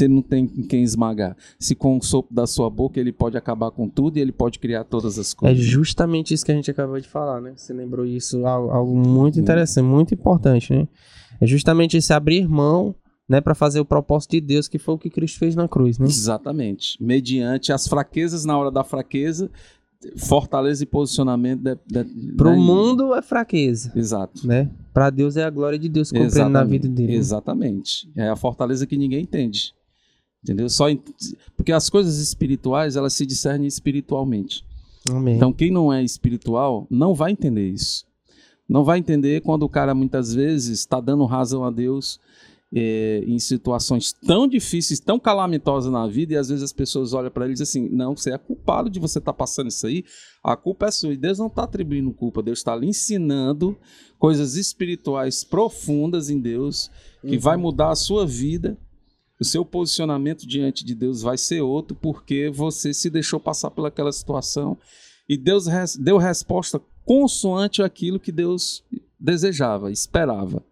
Ele 0.00 0.14
não 0.14 0.22
tem 0.22 0.46
quem 0.46 0.82
esmagar. 0.82 1.36
Se 1.58 1.74
com 1.74 1.96
o 1.98 2.02
sopro 2.02 2.34
da 2.34 2.46
sua 2.46 2.70
boca 2.70 2.98
ele 2.98 3.12
pode 3.12 3.36
acabar 3.36 3.70
com 3.70 3.88
tudo 3.88 4.16
e 4.16 4.20
ele 4.20 4.32
pode 4.32 4.58
criar 4.58 4.84
todas 4.84 5.18
as 5.18 5.32
É 5.32 5.36
coisas. 5.36 5.64
justamente 5.64 6.32
isso 6.32 6.44
que 6.44 6.52
a 6.52 6.54
gente 6.54 6.70
acabou 6.70 6.98
de 6.98 7.08
falar, 7.08 7.40
né? 7.40 7.52
Você 7.56 7.72
lembrou 7.72 8.04
isso, 8.06 8.46
algo, 8.46 8.94
muito 8.96 9.38
interessante, 9.38 9.84
muito 9.84 10.14
importante, 10.14 10.72
né? 10.72 10.88
É 11.40 11.46
justamente 11.46 11.96
esse 11.96 12.12
abrir 12.12 12.48
mão, 12.48 12.94
né? 13.28 13.40
Pra 13.40 13.54
fazer 13.54 13.80
o 13.80 13.84
propósito 13.84 14.32
de 14.32 14.40
Deus, 14.40 14.68
que 14.68 14.78
foi 14.78 14.94
o 14.94 14.98
que 14.98 15.10
Cristo 15.10 15.38
fez 15.38 15.54
na 15.54 15.68
cruz, 15.68 15.98
né? 15.98 16.06
Exatamente. 16.06 16.96
Mediante 17.02 17.72
as 17.72 17.86
fraquezas 17.86 18.44
na 18.44 18.56
hora 18.56 18.70
da 18.70 18.84
fraqueza, 18.84 19.50
fortaleza 20.16 20.82
e 20.82 20.86
posicionamento. 20.86 21.60
De, 21.86 22.04
Pro 22.36 22.50
né? 22.50 22.56
mundo 22.56 23.14
é 23.14 23.22
fraqueza, 23.22 23.92
Exato. 23.94 24.46
né? 24.46 24.70
Pra 24.92 25.10
Deus 25.10 25.36
é 25.36 25.44
a 25.44 25.50
glória 25.50 25.78
de 25.78 25.88
Deus 25.88 26.10
cumprindo 26.12 26.48
na 26.48 26.62
vida 26.64 26.88
dele. 26.88 27.12
né? 27.12 27.18
Exatamente. 27.18 28.08
É 28.16 28.28
a 28.28 28.36
fortaleza 28.36 28.86
que 28.86 28.96
ninguém 28.96 29.22
entende. 29.22 29.74
Entendeu? 30.42 30.68
Só 30.68 30.88
ent- 30.90 31.10
porque 31.56 31.72
as 31.72 31.88
coisas 31.88 32.18
espirituais, 32.18 32.96
elas 32.96 33.14
se 33.14 33.24
discernem 33.24 33.66
espiritualmente. 33.66 34.64
Amém. 35.10 35.36
Então, 35.36 35.52
quem 35.52 35.70
não 35.70 35.92
é 35.92 36.02
espiritual 36.02 36.86
não 36.90 37.14
vai 37.14 37.32
entender 37.32 37.68
isso. 37.68 38.04
Não 38.68 38.84
vai 38.84 38.98
entender 38.98 39.40
quando 39.42 39.62
o 39.64 39.68
cara 39.68 39.94
muitas 39.94 40.32
vezes 40.34 40.78
está 40.80 41.00
dando 41.00 41.24
razão 41.26 41.64
a 41.64 41.70
Deus 41.70 42.18
eh, 42.72 43.22
em 43.26 43.38
situações 43.38 44.12
tão 44.12 44.46
difíceis, 44.48 45.00
tão 45.00 45.18
calamitosas 45.18 45.90
na 45.92 46.06
vida, 46.06 46.32
e 46.34 46.36
às 46.36 46.48
vezes 46.48 46.62
as 46.62 46.72
pessoas 46.72 47.12
olham 47.12 47.30
para 47.30 47.44
ele 47.44 47.52
e 47.52 47.56
dizem 47.56 47.84
assim: 47.86 47.94
não, 47.94 48.16
você 48.16 48.32
é 48.32 48.38
culpado 48.38 48.88
de 48.90 48.98
você 49.00 49.18
estar 49.18 49.32
passando 49.32 49.68
isso 49.68 49.86
aí, 49.86 50.04
a 50.42 50.56
culpa 50.56 50.86
é 50.86 50.90
sua. 50.90 51.12
E 51.12 51.16
Deus 51.16 51.38
não 51.38 51.46
está 51.48 51.64
atribuindo 51.64 52.12
culpa, 52.12 52.42
Deus 52.42 52.58
está 52.58 52.74
lhe 52.76 52.86
ensinando 52.86 53.76
coisas 54.18 54.56
espirituais 54.56 55.44
profundas 55.44 56.30
em 56.30 56.40
Deus, 56.40 56.90
que 57.20 57.34
Uhum. 57.36 57.40
vai 57.40 57.56
mudar 57.56 57.90
a 57.90 57.96
sua 57.96 58.26
vida. 58.26 58.76
O 59.40 59.44
seu 59.44 59.64
posicionamento 59.64 60.46
diante 60.46 60.84
de 60.84 60.94
Deus 60.94 61.20
vai 61.20 61.36
ser 61.36 61.60
outro 61.60 61.96
porque 62.00 62.48
você 62.50 62.94
se 62.94 63.10
deixou 63.10 63.40
passar 63.40 63.70
pelaquela 63.72 64.12
situação 64.12 64.78
e 65.28 65.36
Deus 65.36 65.66
res- 65.66 65.96
deu 65.96 66.18
resposta 66.18 66.80
consoante 67.04 67.82
aquilo 67.82 68.20
que 68.20 68.30
Deus 68.30 68.84
desejava, 69.18 69.90
esperava. 69.90 70.64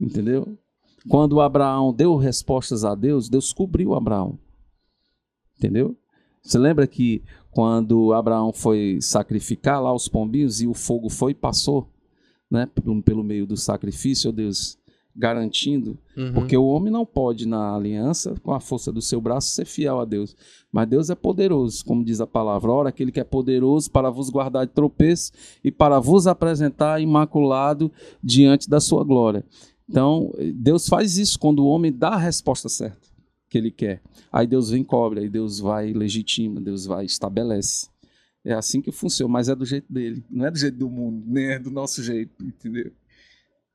Entendeu? 0.00 0.56
Quando 1.08 1.40
Abraão 1.40 1.92
deu 1.92 2.16
respostas 2.16 2.84
a 2.84 2.94
Deus, 2.94 3.28
Deus 3.28 3.52
cobriu 3.52 3.94
Abraão. 3.94 4.38
Entendeu? 5.56 5.96
Você 6.42 6.58
lembra 6.58 6.86
que 6.86 7.22
quando 7.50 8.12
Abraão 8.12 8.52
foi 8.52 8.98
sacrificar 9.00 9.82
lá 9.82 9.92
os 9.92 10.08
pombinhos 10.08 10.60
e 10.60 10.66
o 10.66 10.74
fogo 10.74 11.08
foi 11.08 11.32
e 11.32 11.34
passou, 11.34 11.88
né, 12.50 12.68
pelo, 13.04 13.22
meio 13.22 13.46
do 13.46 13.56
sacrifício, 13.56 14.32
Deus, 14.32 14.78
garantindo 15.14 15.98
Uhum. 16.16 16.32
porque 16.32 16.56
o 16.56 16.66
homem 16.66 16.92
não 16.92 17.06
pode, 17.06 17.46
na 17.46 17.74
aliança, 17.74 18.34
com 18.42 18.52
a 18.52 18.60
força 18.60 18.92
do 18.92 19.00
seu 19.00 19.20
braço, 19.20 19.48
ser 19.48 19.64
fiel 19.64 19.98
a 20.00 20.04
Deus. 20.04 20.36
Mas 20.70 20.88
Deus 20.88 21.08
é 21.08 21.14
poderoso, 21.14 21.84
como 21.84 22.04
diz 22.04 22.20
a 22.20 22.26
palavra. 22.26 22.70
Ora, 22.70 22.88
aquele 22.90 23.10
que 23.10 23.20
é 23.20 23.24
poderoso 23.24 23.90
para 23.90 24.10
vos 24.10 24.28
guardar 24.28 24.66
de 24.66 24.72
tropeço 24.72 25.32
e 25.64 25.70
para 25.70 25.98
vos 25.98 26.26
apresentar 26.26 27.00
imaculado 27.00 27.90
diante 28.22 28.68
da 28.68 28.80
sua 28.80 29.02
glória. 29.02 29.44
Então, 29.90 30.32
Deus 30.54 30.88
faz 30.88 31.18
isso 31.18 31.38
quando 31.38 31.60
o 31.64 31.66
homem 31.68 31.90
dá 31.92 32.10
a 32.10 32.16
resposta 32.18 32.68
certa 32.68 33.08
que 33.48 33.58
ele 33.58 33.72
quer. 33.72 34.00
Aí 34.32 34.46
Deus 34.46 34.70
vem 34.70 34.82
e 34.82 34.84
cobre, 34.84 35.18
aí 35.20 35.28
Deus 35.28 35.58
vai 35.58 35.90
e 35.90 35.92
legitima, 35.92 36.60
Deus 36.60 36.86
vai 36.86 37.02
e 37.02 37.06
estabelece. 37.06 37.88
É 38.44 38.52
assim 38.54 38.80
que 38.80 38.92
funciona, 38.92 39.32
mas 39.32 39.48
é 39.48 39.54
do 39.56 39.64
jeito 39.66 39.92
dele. 39.92 40.24
Não 40.30 40.46
é 40.46 40.50
do 40.52 40.56
jeito 40.58 40.78
do 40.78 40.88
mundo, 40.88 41.24
nem 41.26 41.46
é 41.48 41.58
do 41.58 41.70
nosso 41.70 42.00
jeito, 42.02 42.32
entendeu? 42.42 42.92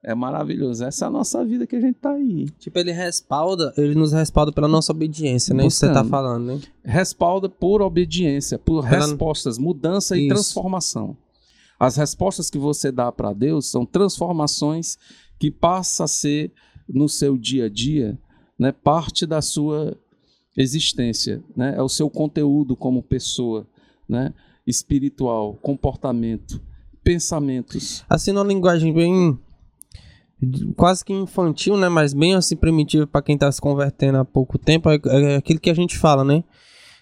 É 0.02 0.16
maravilhoso. 0.16 0.86
Essa 0.86 1.06
é 1.06 1.08
a 1.08 1.12
nossa 1.12 1.44
vida 1.44 1.68
que 1.68 1.76
a 1.76 1.82
gente 1.82 1.96
tá 1.96 2.12
aí. 2.12 2.46
Tipo, 2.60 2.80
ele 2.80 2.92
respalda, 2.94 3.74
ele 3.76 3.94
nos 3.96 4.14
respalda 4.14 4.52
pela 4.54 4.68
nossa 4.68 4.94
obediência, 4.94 5.54
né? 5.54 5.66
Isso 5.68 5.82
que 5.82 5.88
você 5.88 5.94
tá 5.94 6.02
Buscando. 6.04 6.10
falando, 6.12 6.46
né? 6.56 6.62
Respalda 6.84 7.50
por 7.50 7.82
obediência, 7.82 8.58
por 8.58 8.86
Ela- 8.86 9.06
respostas, 9.08 9.58
mudança 9.58 10.16
e 10.16 10.22
Isso. 10.22 10.30
transformação. 10.30 11.18
As 11.78 11.98
respostas 11.98 12.50
que 12.50 12.58
você 12.58 12.90
dá 12.92 13.12
para 13.12 13.34
Deus 13.34 13.70
são 13.70 13.86
transformações 13.86 14.98
que 15.40 15.52
passam 15.52 16.04
a 16.04 16.08
ser 16.08 16.52
no 16.88 17.10
seu 17.10 17.38
dia 17.38 17.66
a 17.66 17.70
dia, 17.70 18.18
né, 18.58 18.72
parte 18.72 19.26
da 19.26 19.42
sua 19.42 19.98
existência, 20.58 21.44
né? 21.56 21.76
É 21.78 21.82
o 21.82 21.90
seu 21.90 22.10
conteúdo 22.10 22.76
como 22.76 23.04
pessoa, 23.04 23.68
né? 24.08 24.34
Espiritual, 24.66 25.56
comportamento, 25.56 26.62
pensamentos. 27.04 28.04
Assim, 28.10 28.32
numa 28.32 28.46
linguagem 28.46 28.94
bem, 28.94 29.38
quase 30.76 31.04
que 31.04 31.14
infantil, 31.14 31.78
né? 31.78 31.90
Mas 31.90 32.14
bem 32.14 32.36
assim 32.36 32.56
primitivo 32.56 33.06
para 33.06 33.22
quem 33.22 33.38
tá 33.38 33.52
se 33.52 33.60
convertendo 33.60 34.18
há 34.18 34.26
pouco 34.26 34.58
tempo, 34.58 34.90
é, 34.90 35.00
é 35.06 35.36
aquilo 35.36 35.60
que 35.60 35.70
a 35.70 35.76
gente 35.76 35.98
fala, 35.98 36.24
né? 36.24 36.44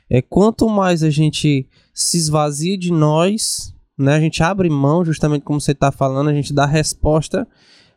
É 0.10 0.22
quanto 0.22 0.68
mais 0.68 1.04
a 1.04 1.10
gente 1.10 1.68
se 1.94 2.18
esvazia 2.18 2.78
de 2.78 2.92
nós, 2.92 3.74
né? 3.98 4.16
A 4.16 4.20
gente 4.20 4.42
abre 4.42 4.70
mão, 4.70 5.06
justamente 5.06 5.44
como 5.44 5.62
você 5.62 5.74
tá 5.74 5.92
falando, 5.92 6.30
a 6.30 6.34
gente 6.34 6.54
dá 6.54 6.66
resposta, 6.66 7.48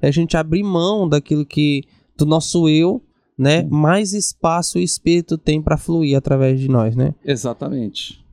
a 0.06 0.10
gente 0.10 0.36
abre 0.36 0.62
mão 0.62 1.08
daquilo 1.08 1.44
que 1.44 1.84
do 2.16 2.24
nosso 2.24 2.68
eu, 2.68 3.02
né? 3.38 3.62
Mais 3.64 4.12
espaço 4.12 4.78
o 4.78 4.80
espírito 4.80 5.36
tem 5.36 5.60
para 5.60 5.76
fluir 5.76 6.16
através 6.16 6.58
de 6.58 6.68
nós, 6.68 6.96
né? 6.96 7.14
Exatamente. 7.24 8.24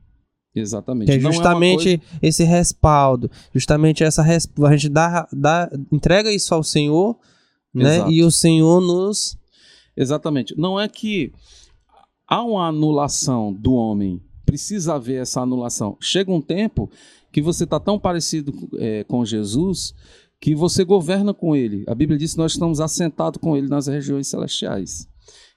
Exatamente. 0.54 1.10
Que 1.10 1.18
é 1.18 1.20
Não 1.20 1.32
justamente 1.32 1.98
coisa- 1.98 2.18
esse 2.22 2.44
respaldo, 2.44 3.30
justamente 3.52 4.04
essa 4.04 4.22
res... 4.22 4.48
a 4.64 4.70
gente 4.76 4.88
dá, 4.88 5.26
dá 5.32 5.68
entrega 5.90 6.32
isso 6.32 6.54
ao 6.54 6.62
Senhor, 6.62 7.16
né? 7.74 7.96
Exato. 7.96 8.10
E 8.12 8.22
o 8.22 8.30
Senhor 8.30 8.80
nos 8.80 9.36
Exatamente. 9.96 10.58
Não 10.58 10.78
é 10.80 10.88
que 10.88 11.32
há 12.28 12.42
uma 12.42 12.66
anulação 12.68 13.52
do 13.52 13.74
homem. 13.74 14.20
Precisa 14.44 14.94
haver 14.94 15.22
essa 15.22 15.40
anulação. 15.40 15.96
Chega 16.00 16.32
um 16.32 16.40
tempo 16.40 16.90
que 17.32 17.40
você 17.42 17.64
está 17.64 17.78
tão 17.80 17.98
parecido 17.98 18.52
eh, 18.78 19.04
com 19.04 19.24
Jesus 19.24 19.94
que 20.44 20.54
você 20.54 20.84
governa 20.84 21.32
com 21.32 21.56
ele. 21.56 21.84
A 21.88 21.94
Bíblia 21.94 22.18
diz 22.18 22.32
que 22.32 22.38
nós 22.38 22.52
estamos 22.52 22.78
assentados 22.78 23.40
com 23.40 23.56
ele 23.56 23.66
nas 23.66 23.86
regiões 23.86 24.28
celestiais. 24.28 25.08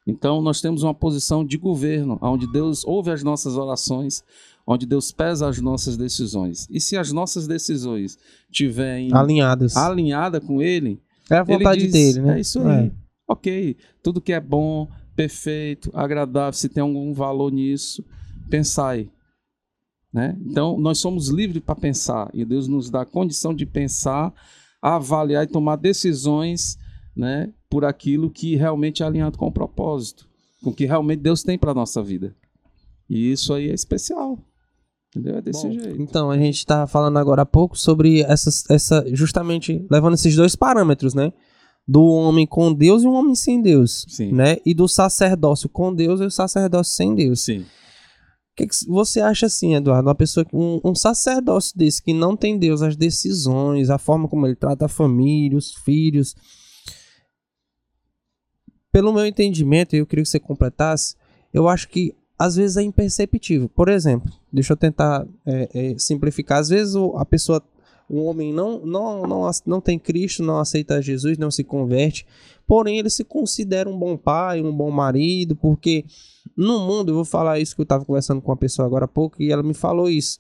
Então 0.07 0.41
nós 0.41 0.61
temos 0.61 0.81
uma 0.81 0.93
posição 0.93 1.43
de 1.43 1.57
governo, 1.57 2.17
onde 2.21 2.49
Deus 2.49 2.85
ouve 2.85 3.11
as 3.11 3.21
nossas 3.21 3.57
orações, 3.57 4.23
onde 4.65 4.85
Deus 4.85 5.11
pesa 5.11 5.49
as 5.49 5.59
nossas 5.59 5.97
decisões. 5.97 6.69
E 6.71 6.79
se 6.79 6.95
as 6.95 7.11
nossas 7.11 7.45
decisões 7.45 8.17
tiverem 8.49 9.13
alinhados. 9.13 9.75
alinhada 9.75 10.39
com 10.39 10.61
ele, 10.61 11.01
É 11.29 11.35
a 11.35 11.43
vontade 11.43 11.81
diz, 11.81 11.91
dele, 11.91 12.21
né? 12.21 12.38
É 12.38 12.39
isso 12.39 12.61
aí. 12.61 12.89
Ok. 13.27 13.75
Tudo 14.01 14.21
que 14.21 14.31
é 14.31 14.39
bom, 14.39 14.88
perfeito, 15.17 15.91
agradável, 15.93 16.53
se 16.53 16.69
tem 16.69 16.81
algum 16.81 17.11
valor 17.11 17.51
nisso, 17.51 18.05
pensai. 18.49 19.11
Né? 20.13 20.38
Então, 20.45 20.79
nós 20.79 20.99
somos 20.99 21.27
livres 21.27 21.61
para 21.61 21.75
pensar 21.75 22.29
e 22.33 22.45
Deus 22.45 22.69
nos 22.69 22.89
dá 22.89 23.01
a 23.01 23.05
condição 23.05 23.53
de 23.53 23.65
pensar, 23.65 24.33
avaliar 24.82 25.43
e 25.43 25.47
tomar 25.47 25.75
decisões 25.75 26.78
né, 27.15 27.51
por 27.69 27.84
aquilo 27.84 28.30
que 28.30 28.55
realmente 28.55 29.01
é 29.01 29.05
alinhado 29.05 29.38
com 29.38 29.47
o 29.47 29.51
propósito, 29.51 30.28
com 30.63 30.69
o 30.69 30.73
que 30.73 30.86
realmente 30.86 31.21
Deus 31.21 31.43
tem 31.43 31.57
para 31.57 31.71
a 31.71 31.75
nossa 31.75 32.01
vida. 32.01 32.36
E 33.09 33.32
isso 33.32 33.53
aí 33.53 33.69
é 33.69 33.73
especial. 33.73 34.38
Entendeu? 35.09 35.38
É 35.38 35.41
desse 35.41 35.67
Bom, 35.67 35.73
jeito. 35.73 36.01
Então, 36.01 36.30
a 36.30 36.38
gente 36.38 36.65
tá 36.65 36.86
falando 36.86 37.17
agora 37.17 37.41
há 37.41 37.45
pouco 37.45 37.78
sobre 37.78 38.21
essas, 38.21 38.69
essa, 38.69 39.03
justamente 39.13 39.86
levando 39.89 40.13
esses 40.13 40.36
dois 40.36 40.55
parâmetros, 40.55 41.13
né? 41.13 41.32
Do 41.88 42.03
homem 42.03 42.45
com 42.45 42.73
Deus 42.73 43.03
e 43.03 43.07
um 43.07 43.13
homem 43.13 43.34
sem 43.34 43.61
Deus, 43.61 44.05
Sim. 44.09 44.34
né? 44.34 44.57
E 44.65 44.73
do 44.73 44.88
sacerdócio 44.88 45.69
com 45.69 45.93
Deus 45.93 46.19
e 46.19 46.25
o 46.25 46.32
sacerdócio 46.32 46.93
sem 46.93 47.15
Deus. 47.15 47.41
Sim. 47.41 47.65
Que, 48.58 48.66
que 48.66 48.76
você 48.88 49.22
acha 49.22 49.45
assim, 49.45 49.76
Eduardo? 49.76 50.10
Uma 50.10 50.16
pessoa, 50.16 50.43
um, 50.51 50.82
um 50.84 50.95
sacerdócio 50.95 51.78
desse 51.78 52.01
que 52.01 52.12
não 52.12 52.36
tem 52.36 52.58
Deus, 52.58 52.82
as 52.82 52.95
decisões, 52.95 53.91
a 53.91 53.99
forma 53.99 54.28
como 54.28 54.47
ele 54.47 54.55
trata 54.55 54.86
a 54.86 54.89
família, 54.89 55.55
os 55.55 55.76
filhos. 55.76 56.36
Pelo 58.91 59.14
meu 59.14 59.28
entendimento, 59.28 59.95
eu 59.95 60.08
queria 60.08 60.24
que 60.24 60.30
você 60.30 60.39
completasse, 60.39 61.16
eu 61.53 61.68
acho 61.68 61.88
que 61.88 62.16
às 62.38 62.55
vezes 62.55 62.78
é 62.78 62.82
imperceptível. 62.82 63.70
Por 63.70 63.89
exemplo, 63.89 64.34
deixa 64.51 64.74
eu 64.74 64.78
tentar 64.78 65.28
é, 65.45 65.70
é, 65.74 65.99
simplificar. 65.99 66.58
Às 66.58 66.70
vezes 66.70 66.95
a 67.16 67.26
pessoa, 67.26 67.64
o 68.10 68.24
homem 68.24 68.53
não, 68.53 68.86
não, 68.86 69.24
não, 69.24 69.49
não 69.66 69.82
tem 69.82 69.99
Cristo, 69.99 70.43
não 70.43 70.60
aceita 70.60 71.01
Jesus, 71.01 71.38
não 71.38 71.51
se 71.51 71.64
converte, 71.64 72.26
porém 72.66 72.99
ele 72.99 73.10
se 73.10 73.24
considera 73.24 73.89
um 73.89 73.97
bom 73.97 74.16
pai, 74.16 74.62
um 74.62 74.76
bom 74.76 74.89
marido, 74.89 75.55
porque 75.55 76.05
no 76.55 76.80
mundo, 76.80 77.12
eu 77.12 77.16
vou 77.16 77.26
falar 77.26 77.60
isso 77.60 77.76
que 77.76 77.82
eu 77.82 77.84
estava 77.84 78.05
conversando 78.05 78.41
com 78.41 78.51
uma 78.51 78.58
pessoa 78.58 78.86
agora 78.86 79.05
há 79.05 79.08
pouco 79.08 79.41
e 79.41 79.51
ela 79.51 79.64
me 79.64 79.74
falou 79.74 80.10
isso. 80.10 80.39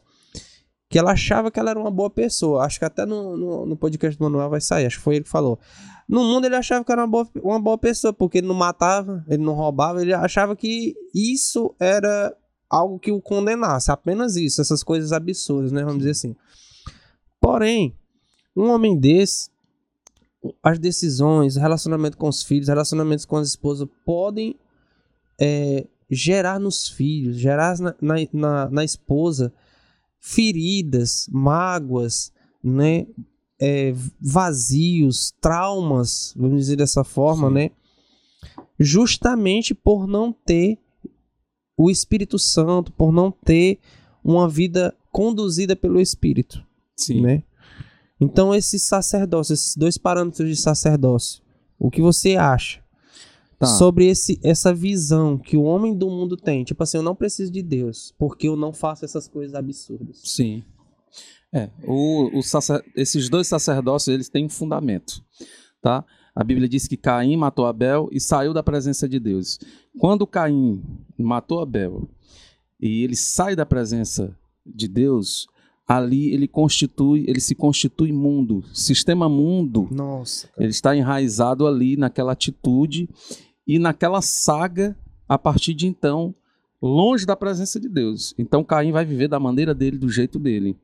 Que 0.89 0.97
ela 0.97 1.11
achava 1.11 1.51
que 1.51 1.59
ela 1.59 1.71
era 1.71 1.79
uma 1.79 1.91
boa 1.91 2.09
pessoa. 2.09 2.63
Acho 2.63 2.79
que 2.79 2.85
até 2.85 3.05
no, 3.05 3.35
no, 3.35 3.65
no 3.65 3.75
podcast 3.75 4.17
do 4.17 4.23
Manuel 4.23 4.49
vai 4.49 4.61
sair. 4.61 4.85
Acho 4.85 4.97
que 4.97 5.03
foi 5.03 5.15
ele 5.15 5.25
que 5.25 5.29
falou. 5.29 5.59
No 6.07 6.23
mundo 6.23 6.45
ele 6.45 6.55
achava 6.55 6.85
que 6.85 6.91
era 6.91 7.01
uma 7.01 7.07
boa, 7.07 7.29
uma 7.43 7.59
boa 7.59 7.77
pessoa, 7.77 8.13
porque 8.13 8.37
ele 8.37 8.47
não 8.47 8.55
matava, 8.55 9.25
ele 9.27 9.43
não 9.43 9.53
roubava, 9.53 10.01
ele 10.01 10.13
achava 10.13 10.55
que 10.55 10.95
isso 11.13 11.75
era 11.77 12.33
algo 12.69 12.99
que 12.99 13.11
o 13.11 13.21
condenasse. 13.21 13.91
Apenas 13.91 14.37
isso, 14.37 14.61
essas 14.61 14.81
coisas 14.81 15.11
absurdas, 15.11 15.73
né? 15.73 15.83
Vamos 15.83 15.99
dizer 15.99 16.11
assim. 16.11 16.35
Porém, 17.47 17.95
um 18.53 18.71
homem 18.71 18.99
desse, 18.99 19.49
as 20.61 20.77
decisões, 20.77 21.55
o 21.55 21.61
relacionamento 21.61 22.17
com 22.17 22.27
os 22.27 22.43
filhos, 22.43 22.67
relacionamentos 22.67 23.23
com 23.23 23.37
as 23.37 23.47
esposas 23.47 23.87
podem 24.03 24.53
é, 25.39 25.87
gerar 26.11 26.59
nos 26.59 26.89
filhos, 26.89 27.37
gerar 27.37 27.79
na, 27.79 27.95
na, 28.01 28.15
na, 28.33 28.69
na 28.69 28.83
esposa 28.83 29.53
feridas, 30.19 31.29
mágoas, 31.31 32.33
né? 32.61 33.07
É, 33.57 33.93
vazios, 34.19 35.33
traumas, 35.39 36.33
vamos 36.35 36.59
dizer 36.59 36.75
dessa 36.75 37.05
forma, 37.05 37.47
Sim. 37.47 37.53
né? 37.53 37.71
Justamente 38.77 39.73
por 39.73 40.05
não 40.05 40.33
ter 40.33 40.77
o 41.77 41.89
Espírito 41.89 42.37
Santo, 42.37 42.91
por 42.91 43.13
não 43.13 43.31
ter 43.31 43.79
uma 44.21 44.49
vida 44.49 44.93
conduzida 45.13 45.77
pelo 45.77 46.01
Espírito, 46.01 46.66
Sim. 46.97 47.21
né? 47.21 47.43
Então 48.19 48.53
esses 48.53 48.81
sacerdócios, 48.83 49.59
esses 49.59 49.75
dois 49.77 49.97
parâmetros 49.97 50.49
de 50.49 50.55
sacerdócio, 50.55 51.41
o 51.79 51.89
que 51.91 52.01
você 52.01 52.35
acha 52.35 52.85
Tá. 53.59 53.65
sobre 53.65 54.05
esse, 54.05 54.39
essa 54.43 54.71
visão 54.71 55.35
que 55.35 55.57
o 55.57 55.63
homem 55.63 55.95
do 55.97 56.07
mundo 56.09 56.37
tem? 56.37 56.63
Tipo 56.63 56.83
assim, 56.83 56.97
eu 56.97 57.03
não 57.03 57.15
preciso 57.15 57.51
de 57.51 57.63
Deus, 57.63 58.13
porque 58.15 58.47
eu 58.47 58.55
não 58.55 58.71
faço 58.71 59.03
essas 59.03 59.27
coisas 59.27 59.55
absurdas. 59.55 60.21
Sim. 60.23 60.63
É, 61.51 61.69
o, 61.83 62.37
o 62.37 62.43
sacer- 62.43 62.83
esses 62.95 63.29
dois 63.29 63.47
sacerdócios, 63.47 64.13
eles 64.13 64.29
têm 64.29 64.45
um 64.45 64.49
fundamento, 64.49 65.23
tá? 65.81 66.05
A 66.35 66.43
Bíblia 66.43 66.69
diz 66.69 66.87
que 66.87 66.95
Caim 66.95 67.35
matou 67.35 67.65
Abel 67.65 68.07
e 68.11 68.19
saiu 68.19 68.53
da 68.53 68.61
presença 68.61 69.09
de 69.09 69.19
Deus. 69.19 69.57
Quando 69.97 70.27
Caim 70.27 70.83
matou 71.17 71.59
Abel 71.59 72.07
e 72.79 73.03
ele 73.03 73.15
sai 73.15 73.55
da 73.55 73.65
presença 73.65 74.37
de 74.63 74.87
Deus, 74.87 75.47
ali 75.87 76.33
ele 76.33 76.47
constitui, 76.47 77.23
ele 77.27 77.39
se 77.39 77.55
constitui 77.55 78.11
mundo, 78.11 78.63
sistema 78.73 79.29
mundo. 79.29 79.87
Nossa, 79.89 80.49
Ele 80.57 80.69
está 80.69 80.95
enraizado 80.95 81.65
ali 81.65 81.95
naquela 81.95 82.33
atitude 82.33 83.09
e 83.65 83.79
naquela 83.79 84.21
saga 84.21 84.97
a 85.29 85.37
partir 85.37 85.73
de 85.73 85.87
então, 85.87 86.35
longe 86.81 87.25
da 87.25 87.35
presença 87.35 87.79
de 87.79 87.87
Deus. 87.87 88.33
Então 88.37 88.63
Caim 88.63 88.91
vai 88.91 89.05
viver 89.05 89.29
da 89.29 89.39
maneira 89.39 89.73
dele, 89.73 89.97
do 89.97 90.09
jeito 90.09 90.37
dele. 90.37 90.75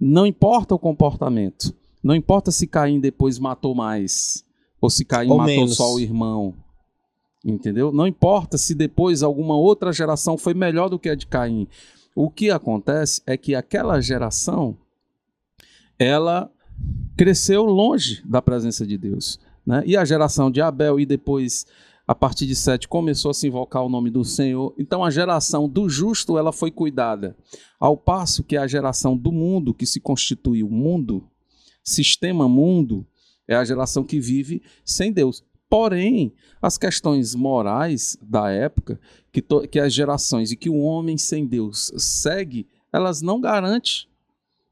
Não 0.00 0.26
importa 0.26 0.74
o 0.74 0.78
comportamento. 0.78 1.74
Não 2.02 2.14
importa 2.14 2.50
se 2.50 2.66
Caim 2.66 3.00
depois 3.00 3.38
matou 3.38 3.74
mais 3.74 4.44
ou 4.80 4.88
se 4.88 5.04
Caim 5.04 5.30
Ou 5.30 5.38
matou 5.38 5.54
menos. 5.54 5.76
só 5.76 5.92
o 5.92 6.00
irmão. 6.00 6.54
Entendeu? 7.44 7.92
Não 7.92 8.06
importa 8.06 8.56
se 8.56 8.74
depois 8.74 9.22
alguma 9.22 9.56
outra 9.56 9.92
geração 9.92 10.36
foi 10.36 10.54
melhor 10.54 10.88
do 10.88 10.98
que 10.98 11.08
a 11.08 11.14
de 11.14 11.26
Caim. 11.26 11.68
O 12.20 12.28
que 12.28 12.50
acontece 12.50 13.22
é 13.24 13.36
que 13.36 13.54
aquela 13.54 14.00
geração 14.00 14.76
ela 15.96 16.50
cresceu 17.16 17.62
longe 17.62 18.20
da 18.26 18.42
presença 18.42 18.84
de 18.84 18.98
Deus. 18.98 19.38
Né? 19.64 19.84
E 19.86 19.96
a 19.96 20.04
geração 20.04 20.50
de 20.50 20.60
Abel, 20.60 20.98
e 20.98 21.06
depois, 21.06 21.64
a 22.08 22.16
partir 22.16 22.44
de 22.44 22.56
Sete, 22.56 22.88
começou 22.88 23.30
a 23.30 23.34
se 23.34 23.46
invocar 23.46 23.84
o 23.84 23.88
nome 23.88 24.10
do 24.10 24.24
Senhor. 24.24 24.74
Então, 24.76 25.04
a 25.04 25.12
geração 25.12 25.68
do 25.68 25.88
justo 25.88 26.36
ela 26.36 26.50
foi 26.50 26.72
cuidada. 26.72 27.36
Ao 27.78 27.96
passo 27.96 28.42
que 28.42 28.56
a 28.56 28.66
geração 28.66 29.16
do 29.16 29.30
mundo, 29.30 29.72
que 29.72 29.86
se 29.86 30.00
constitui 30.00 30.64
o 30.64 30.68
mundo, 30.68 31.24
sistema 31.84 32.48
mundo, 32.48 33.06
é 33.46 33.54
a 33.54 33.64
geração 33.64 34.02
que 34.02 34.18
vive 34.18 34.60
sem 34.84 35.12
Deus. 35.12 35.44
Porém, 35.68 36.32
as 36.62 36.78
questões 36.78 37.34
morais 37.34 38.16
da 38.22 38.50
época, 38.50 38.98
que, 39.30 39.42
que 39.70 39.78
as 39.78 39.92
gerações 39.92 40.50
e 40.50 40.56
que 40.56 40.70
o 40.70 40.78
homem 40.78 41.18
sem 41.18 41.46
Deus 41.46 41.92
segue, 41.96 42.66
elas 42.92 43.20
não 43.20 43.40
garantem 43.40 44.08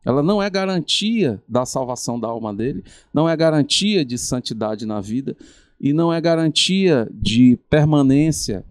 ela 0.06 0.22
não 0.22 0.40
é 0.40 0.48
garantia 0.48 1.42
da 1.48 1.66
salvação 1.66 2.18
da 2.18 2.28
alma 2.28 2.54
dele, 2.54 2.84
não 3.12 3.28
é 3.28 3.36
garantia 3.36 4.04
de 4.04 4.16
santidade 4.16 4.86
na 4.86 5.00
vida 5.00 5.36
e 5.80 5.92
não 5.92 6.12
é 6.12 6.20
garantia 6.20 7.08
de 7.12 7.58
permanência, 7.68 8.64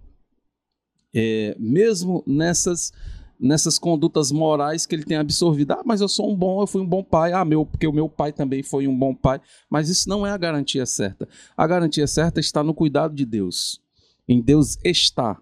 é, 1.14 1.54
mesmo 1.60 2.24
nessas 2.26 2.94
nessas 3.40 3.78
condutas 3.78 4.32
morais 4.32 4.86
que 4.86 4.96
ele 4.96 5.04
tem 5.04 5.18
absorvido. 5.18 5.72
Ah, 5.72 5.84
mas 5.86 6.02
eu 6.02 6.08
sou 6.08 6.32
um 6.32 6.36
bom, 6.36 6.62
eu 6.62 6.68
fui 6.68 6.82
um 6.82 6.88
bom 6.88 7.04
pai. 7.04 7.34
Ah, 7.34 7.46
meu, 7.46 7.66
porque 7.66 7.88
o 7.88 7.94
meu 7.94 8.10
pai 8.10 8.32
também 8.32 8.64
foi 8.64 8.88
um 8.88 8.98
bom 8.98 9.14
pai. 9.14 9.42
Mas 9.70 9.90
isso 9.90 10.08
não 10.08 10.26
é 10.26 10.32
a 10.32 10.38
garantia 10.38 10.86
certa. 10.86 11.28
A 11.56 11.68
garantia 11.68 12.08
certa 12.08 12.40
está 12.40 12.64
no 12.64 12.74
cuidado 12.74 13.14
de 13.14 13.26
Deus. 13.26 13.82
Em 14.28 14.42
Deus 14.42 14.78
está. 14.84 15.40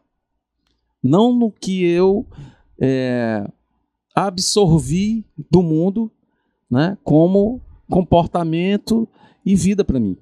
Não 1.01 1.33
no 1.33 1.51
que 1.51 1.83
eu 1.83 2.25
é, 2.79 3.45
absorvi 4.15 5.25
do 5.49 5.61
mundo, 5.61 6.11
né, 6.69 6.97
como 7.03 7.61
comportamento 7.89 9.07
e 9.45 9.55
vida 9.55 9.83
para 9.83 9.99
mim. 9.99 10.17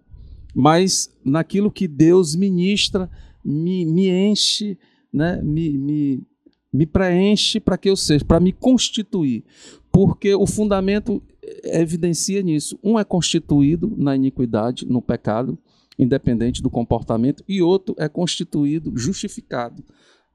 mas 0.54 1.10
naquilo 1.24 1.72
que 1.72 1.88
Deus 1.88 2.36
ministra, 2.36 3.10
me, 3.44 3.86
me 3.86 4.10
enche, 4.10 4.78
né? 5.14 5.42
me, 5.42 5.78
me, 5.78 6.24
me 6.72 6.86
preenche 6.86 7.60
para 7.60 7.78
que 7.78 7.90
eu 7.90 7.96
seja, 7.96 8.24
para 8.24 8.40
me 8.40 8.52
constituir. 8.52 9.44
Porque 9.92 10.34
o 10.34 10.48
fundamento 10.48 11.22
evidencia 11.66 12.42
nisso. 12.42 12.80
Um 12.84 12.98
é 12.98 13.04
constituído 13.04 13.94
na 13.98 14.16
iniquidade, 14.16 14.86
no 14.86 15.02
pecado, 15.02 15.58
independente 16.00 16.62
do 16.62 16.70
comportamento, 16.70 17.44
e 17.48 17.62
outro 17.62 17.94
é 17.98 18.08
constituído, 18.08 18.94
justificado 18.96 19.84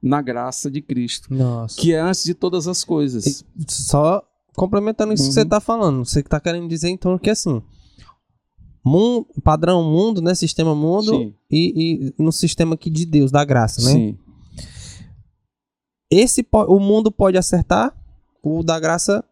na 0.03 0.21
graça 0.21 0.71
de 0.71 0.83
Cristo, 0.83 1.33
Nossa. 1.33 1.81
que 1.81 1.93
é 1.95 1.99
antes 2.01 2.23
de 2.23 2.35
todas 2.35 2.69
as 2.69 2.85
coisas. 2.85 3.43
Só 3.67 4.23
complementando 4.55 5.13
isso 5.15 5.25
que 5.29 5.33
você 5.33 5.41
Uhum. 5.41 5.49
tá 5.49 5.61
falando, 5.61 6.05
você 6.05 6.23
que 6.23 6.29
tá 6.29 6.39
querendo 6.39 6.69
dizer 6.69 6.91
então 6.91 7.19
que 7.19 7.31
assim, 7.31 7.63
mundo, 8.85 9.27
padrão 9.43 9.83
mundo, 9.83 10.21
né, 10.23 10.35
sistema 10.35 10.75
mundo 10.75 11.35
e, 11.51 12.13
e 12.19 12.23
no 12.23 12.31
sistema 12.31 12.75
aqui 12.75 12.89
de 12.91 13.05
Deus, 13.05 13.31
da 13.33 13.45
graça, 13.45 13.83
né? 13.83 13.91
sim, 13.93 14.19
Esse 16.11 16.47
o 16.53 16.79
mundo 16.79 17.11
pode 17.11 17.37
acertar, 17.37 17.95
o 18.43 18.63
da 18.63 18.79
graça 18.79 19.25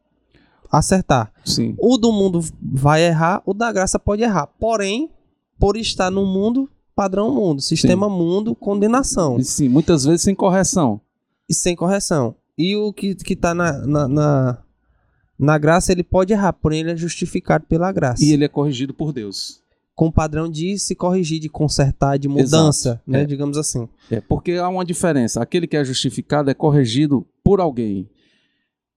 acertar. 0.71 1.33
sim. 1.45 1.75
O 1.79 1.97
do 1.97 2.13
mundo 2.13 2.41
vai 2.61 3.05
errar, 3.05 3.43
o 3.47 3.55
da 3.55 3.71
graça 3.71 3.99
pode 3.99 4.23
errar. 4.23 4.47
Porém, 4.59 5.11
por 5.59 5.77
estar 5.77 6.11
no 6.11 6.27
mundo, 6.27 6.69
padrão 6.95 7.33
mundo, 7.33 7.61
sistema 7.63 8.09
mundo, 8.09 8.55
condenação. 8.55 9.39
E 9.39 9.45
sim, 9.45 9.69
muitas 9.69 10.05
vezes 10.05 10.23
sem 10.23 10.35
correção. 10.35 11.01
e 11.49 11.55
sem 11.55 11.77
correção. 11.77 12.35
E 12.57 12.77
o 12.77 12.93
que, 12.93 13.15
que 13.15 13.37
tá 13.37 13.55
na, 13.55 13.73
na, 13.87 14.09
na, 14.09 14.59
na 15.39 15.59
graça, 15.59 15.93
ele 15.93 16.03
pode 16.03 16.33
errar, 16.33 16.53
porém 16.53 16.81
ele 16.81 16.93
é 16.93 16.97
justificado 16.97 17.67
pela 17.67 17.91
graça. 17.93 18.25
E 18.25 18.33
ele 18.33 18.45
é 18.45 18.49
corrigido 18.49 18.95
por 18.95 19.13
Deus. 19.13 19.64
Com 19.95 20.07
o 20.07 20.13
padrão 20.13 20.49
de 20.49 20.77
se 20.79 20.95
corrigir, 20.95 21.39
de 21.39 21.49
consertar, 21.49 22.19
de 22.19 22.29
mudança, 22.29 22.89
Exato. 22.91 23.03
né? 23.07 23.23
É. 23.23 23.25
Digamos 23.25 23.57
assim. 23.57 23.89
É, 24.11 24.21
porque 24.21 24.53
há 24.53 24.69
uma 24.69 24.85
diferença. 24.85 25.41
Aquele 25.41 25.67
que 25.67 25.77
é 25.77 25.85
justificado 25.85 26.51
é 26.51 26.55
corrigido 26.55 27.27
por 27.45 27.61
alguém 27.61 28.09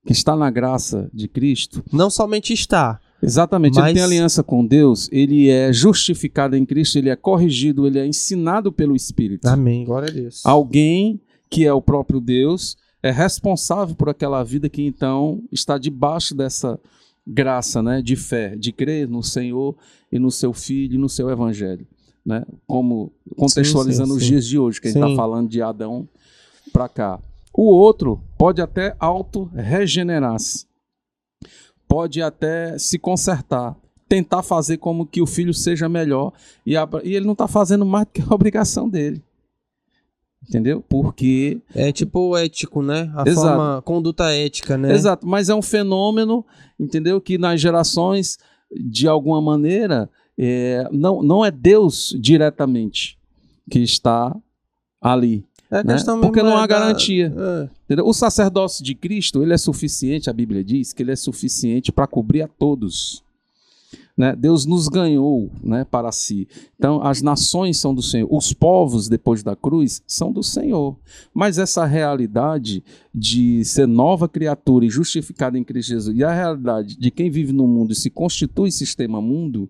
que 0.05 0.11
está 0.13 0.35
na 0.35 0.49
graça 0.49 1.09
de 1.13 1.27
Cristo. 1.27 1.83
Não 1.91 2.09
somente 2.09 2.53
está, 2.53 2.99
Exatamente, 3.21 3.75
Mas- 3.79 3.85
ele 3.87 3.93
tem 3.95 4.03
aliança 4.03 4.43
com 4.43 4.63
Deus, 4.65 5.09
ele 5.11 5.49
é 5.49 5.73
justificado 5.73 6.55
em 6.55 6.63
Cristo, 6.63 6.97
ele 6.99 7.09
é 7.09 7.15
corrigido, 7.15 7.87
ele 7.87 7.97
é 7.97 8.05
ensinado 8.05 8.71
pelo 8.71 8.95
Espírito. 8.95 9.47
amém, 9.47 9.83
glória 9.85 10.07
a 10.09 10.11
Deus. 10.11 10.45
Alguém 10.45 11.19
que 11.49 11.65
é 11.65 11.73
o 11.73 11.81
próprio 11.81 12.19
Deus 12.21 12.77
é 13.01 13.09
responsável 13.09 13.95
por 13.95 14.09
aquela 14.09 14.43
vida 14.43 14.69
que 14.69 14.83
então 14.83 15.41
está 15.51 15.77
debaixo 15.79 16.35
dessa 16.35 16.79
graça, 17.27 17.83
né, 17.83 18.01
de 18.01 18.15
fé, 18.15 18.55
de 18.55 18.71
crer 18.71 19.07
no 19.07 19.21
Senhor 19.21 19.75
e 20.11 20.17
no 20.17 20.31
seu 20.31 20.53
Filho 20.53 20.95
e 20.95 20.97
no 20.97 21.09
seu 21.09 21.29
Evangelho, 21.29 21.85
né? 22.25 22.45
Como 22.65 23.11
contextualizando 23.35 24.13
Sim, 24.13 24.13
sim, 24.13 24.17
os 24.17 24.23
sim. 24.23 24.29
dias 24.29 24.47
de 24.47 24.57
hoje, 24.57 24.79
que 24.79 24.87
a 24.87 24.91
gente 24.91 25.03
está 25.03 25.15
falando 25.15 25.49
de 25.49 25.61
Adão 25.61 26.07
para 26.71 26.87
cá. 26.87 27.19
O 27.53 27.65
outro 27.65 28.21
pode 28.37 28.61
até 28.61 28.95
auto-regenerar-se, 28.99 30.65
pode 31.87 32.21
até 32.21 32.77
se 32.77 32.97
consertar, 32.97 33.75
tentar 34.07 34.43
fazer 34.43 34.77
como 34.77 35.05
que 35.05 35.21
o 35.21 35.27
filho 35.27 35.53
seja 35.53 35.89
melhor 35.89 36.31
e, 36.65 36.75
e 37.03 37.15
ele 37.15 37.25
não 37.25 37.33
está 37.33 37.47
fazendo 37.47 37.85
mais 37.85 38.05
do 38.05 38.11
que 38.11 38.21
a 38.21 38.27
obrigação 38.33 38.87
dele. 38.87 39.21
Entendeu? 40.47 40.83
Porque. 40.87 41.59
É 41.75 41.91
tipo 41.91 42.37
ético, 42.37 42.81
né? 42.81 43.11
A 43.15 43.27
Exato. 43.27 43.47
forma, 43.47 43.81
conduta 43.83 44.31
ética, 44.31 44.77
né? 44.77 44.93
Exato, 44.93 45.27
mas 45.27 45.49
é 45.49 45.55
um 45.55 45.61
fenômeno, 45.61 46.45
entendeu? 46.79 47.19
Que 47.19 47.37
nas 47.37 47.59
gerações, 47.59 48.37
de 48.71 49.07
alguma 49.07 49.41
maneira, 49.41 50.09
é, 50.37 50.87
não, 50.91 51.21
não 51.21 51.43
é 51.43 51.51
Deus 51.51 52.15
diretamente 52.19 53.17
que 53.69 53.79
está 53.79 54.35
ali. 55.01 55.43
É 55.69 55.83
né? 55.83 55.97
Porque 56.21 56.41
não 56.41 56.51
é 56.51 56.55
há 56.55 56.61
da- 56.61 56.67
garantia. 56.67 57.33
É. 57.89 58.01
O 58.01 58.13
sacerdócio 58.13 58.83
de 58.83 58.95
Cristo, 58.95 59.43
ele 59.43 59.53
é 59.53 59.57
suficiente, 59.57 60.29
a 60.29 60.33
Bíblia 60.33 60.63
diz 60.63 60.93
que 60.93 61.03
ele 61.03 61.11
é 61.11 61.15
suficiente 61.15 61.91
para 61.91 62.07
cobrir 62.07 62.41
a 62.41 62.47
todos. 62.47 63.21
Né? 64.17 64.35
Deus 64.35 64.65
nos 64.65 64.87
ganhou 64.87 65.51
né, 65.63 65.85
para 65.85 66.11
si. 66.11 66.47
Então, 66.75 67.03
as 67.03 67.21
nações 67.21 67.77
são 67.77 67.93
do 67.93 68.01
Senhor, 68.01 68.27
os 68.31 68.51
povos 68.51 69.07
depois 69.07 69.43
da 69.43 69.55
cruz 69.55 70.01
são 70.07 70.31
do 70.31 70.41
Senhor. 70.41 70.97
Mas 71.31 71.59
essa 71.59 71.85
realidade 71.85 72.83
de 73.13 73.63
ser 73.63 73.87
nova 73.87 74.27
criatura 74.27 74.85
e 74.85 74.89
justificada 74.89 75.55
em 75.55 75.63
Cristo 75.63 75.89
Jesus, 75.89 76.17
e 76.17 76.23
a 76.23 76.33
realidade 76.33 76.97
de 76.97 77.11
quem 77.11 77.29
vive 77.29 77.53
no 77.53 77.67
mundo 77.67 77.93
e 77.93 77.95
se 77.95 78.09
constitui 78.09 78.71
sistema 78.71 79.21
mundo, 79.21 79.69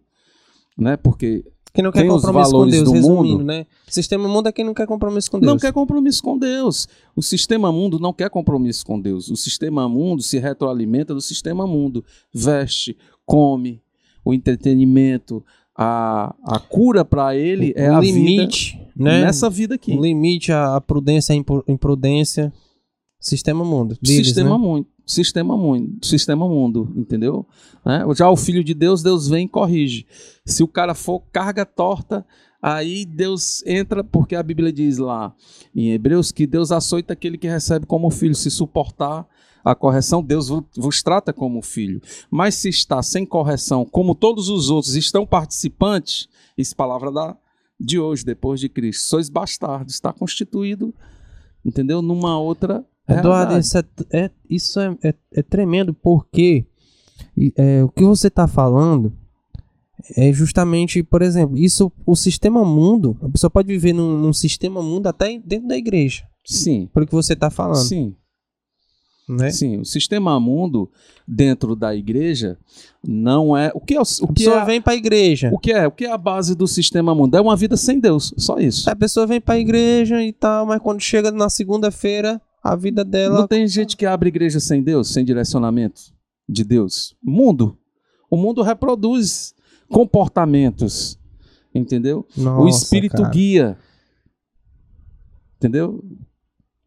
né, 0.77 0.95
porque 0.95 1.43
Quem 1.73 1.83
não 1.83 1.91
quer 1.91 2.01
Tem 2.01 2.09
compromisso 2.09 2.51
com 2.51 2.67
Deus, 2.67 2.83
do 2.85 2.91
resumindo, 2.91 3.37
mundo. 3.39 3.43
né? 3.43 3.65
Sistema 3.87 4.27
mundo 4.29 4.47
é 4.47 4.51
quem 4.53 4.63
não 4.63 4.73
quer 4.73 4.87
compromisso 4.87 5.29
com 5.29 5.39
Deus. 5.39 5.51
Não 5.51 5.59
quer 5.59 5.73
compromisso 5.73 6.23
com 6.23 6.37
Deus. 6.37 6.87
O 7.15 7.21
sistema 7.21 7.71
mundo 7.71 7.99
não 7.99 8.13
quer 8.13 8.29
compromisso 8.29 8.85
com 8.85 8.99
Deus. 8.99 9.29
O 9.29 9.35
sistema 9.35 9.87
mundo 9.89 10.23
se 10.23 10.39
retroalimenta 10.39 11.13
do 11.13 11.21
sistema 11.21 11.67
mundo. 11.67 12.03
Veste, 12.33 12.97
come, 13.25 13.81
o 14.27 14.33
entretenimento, 14.33 15.43
a, 15.75 16.35
a 16.43 16.59
cura 16.59 17.05
para 17.05 17.35
ele 17.35 17.71
é 17.75 17.89
o 17.89 17.95
a 17.95 17.99
limite, 18.01 18.73
vida 18.73 18.89
né? 18.95 19.21
nessa 19.21 19.49
vida 19.49 19.75
aqui. 19.75 19.93
O 19.93 20.01
limite, 20.01 20.51
a, 20.51 20.81
prudência, 20.81 21.33
a 21.33 21.71
imprudência. 21.71 22.51
Sistema 23.19 23.63
mundo. 23.63 23.97
Deles, 24.01 24.27
sistema 24.27 24.51
né? 24.51 24.57
mundo. 24.57 24.87
Sistema 25.05 25.55
mundo, 25.55 26.05
sistema 26.05 26.49
mundo, 26.49 26.93
entendeu? 26.97 27.47
Né? 27.85 28.03
Já 28.13 28.29
o 28.29 28.35
filho 28.35 28.61
de 28.61 28.73
Deus, 28.73 29.01
Deus 29.01 29.29
vem 29.29 29.45
e 29.45 29.49
corrige. 29.49 30.05
Se 30.45 30.61
o 30.61 30.67
cara 30.67 30.93
for 30.93 31.21
carga 31.31 31.65
torta, 31.65 32.25
aí 32.61 33.05
Deus 33.05 33.65
entra, 33.65 34.03
porque 34.03 34.35
a 34.35 34.43
Bíblia 34.43 34.73
diz 34.73 34.97
lá 34.97 35.33
em 35.73 35.91
Hebreus 35.91 36.33
que 36.33 36.45
Deus 36.45 36.73
açoita 36.73 37.13
aquele 37.13 37.37
que 37.37 37.47
recebe 37.47 37.85
como 37.85 38.09
filho. 38.09 38.35
Se 38.35 38.51
suportar 38.51 39.25
a 39.71 39.75
correção, 39.75 40.23
Deus 40.23 40.47
vo- 40.49 40.65
vos 40.75 41.01
trata 41.03 41.31
como 41.33 41.61
filho. 41.61 42.01
Mas 42.29 42.55
se 42.55 42.69
está 42.69 43.01
sem 43.03 43.25
correção, 43.25 43.85
como 43.85 44.13
todos 44.15 44.49
os 44.49 44.69
outros 44.69 44.95
estão 44.95 45.25
participantes, 45.25 46.27
isso 46.57 46.73
é 46.73 46.75
palavra 46.77 47.11
da, 47.11 47.35
de 47.79 47.99
hoje, 47.99 48.23
depois 48.25 48.59
de 48.59 48.69
Cristo, 48.69 49.03
sois 49.03 49.29
bastardos, 49.29 49.93
está 49.93 50.11
constituído, 50.13 50.93
entendeu? 51.65 52.01
Numa 52.01 52.39
outra 52.39 52.85
Eduardo, 53.09 53.53
isso, 53.59 53.77
é, 53.77 53.83
é- 54.11 54.31
isso 54.49 54.79
é, 54.79 54.97
é- 55.03 55.15
é 55.35 55.41
tremendo 55.41 55.93
porque 55.93 56.65
é, 57.55 57.83
o 57.83 57.89
que 57.89 58.03
você 58.03 58.27
está 58.27 58.47
falando 58.47 59.13
é 60.15 60.31
justamente, 60.31 61.01
por 61.01 61.21
exemplo, 61.21 61.57
isso, 61.57 61.91
o 62.05 62.15
sistema 62.15 62.63
mundo, 62.63 63.17
a 63.21 63.29
pessoa 63.29 63.49
pode 63.49 63.67
viver 63.67 63.93
num, 63.93 64.17
num 64.17 64.33
sistema 64.33 64.81
mundo 64.83 65.07
até 65.07 65.39
dentro 65.39 65.67
da 65.67 65.77
igreja, 65.77 66.23
Sim, 66.45 66.87
pelo 66.93 67.05
que 67.07 67.13
você 67.13 67.33
está 67.33 67.49
falando, 67.49 67.83
sim. 67.83 68.15
Né? 69.27 69.49
Sim, 69.51 69.79
o 69.79 69.85
sistema 69.85 70.39
mundo 70.39 70.89
dentro 71.27 71.75
da 71.75 71.93
igreja 71.93 72.57
não 73.05 73.57
é 73.57 73.71
o 73.73 73.81
que 73.81 73.93
é 73.93 73.99
o, 73.99 74.03
o 74.03 74.25
A 74.25 74.27
que 74.27 74.45
pessoa 74.45 74.61
é, 74.61 74.65
vem 74.65 74.81
para 74.81 74.93
a 74.93 74.95
igreja, 74.95 75.49
o 75.53 75.59
que 75.59 75.71
é 75.71 75.85
o 75.85 75.91
que 75.91 76.05
é 76.05 76.11
a 76.11 76.17
base 76.17 76.55
do 76.55 76.65
sistema 76.65 77.13
mundo 77.13 77.35
é 77.35 77.41
uma 77.41 77.55
vida 77.55 77.75
sem 77.75 77.99
Deus, 77.99 78.33
só 78.37 78.57
isso. 78.57 78.89
a 78.89 78.95
pessoa 78.95 79.27
vem 79.27 79.41
para 79.41 79.55
a 79.55 79.59
igreja 79.59 80.23
e 80.23 80.31
tal, 80.31 80.65
mas 80.65 80.81
quando 80.81 81.01
chega 81.01 81.29
na 81.31 81.49
segunda-feira, 81.49 82.41
a 82.63 82.75
vida 82.75 83.03
dela 83.03 83.39
Não 83.39 83.47
tem 83.47 83.67
gente 83.67 83.97
que 83.97 84.05
abre 84.05 84.29
igreja 84.29 84.59
sem 84.59 84.81
Deus, 84.81 85.09
sem 85.09 85.23
direcionamento 85.23 86.13
de 86.47 86.63
Deus. 86.63 87.15
Mundo, 87.23 87.77
o 88.29 88.37
mundo 88.37 88.61
reproduz 88.61 89.53
comportamentos, 89.89 91.19
entendeu? 91.73 92.25
o 92.37 92.41
Nossa, 92.41 92.83
Espírito 92.83 93.21
cara. 93.21 93.29
guia, 93.29 93.77
entendeu? 95.57 96.03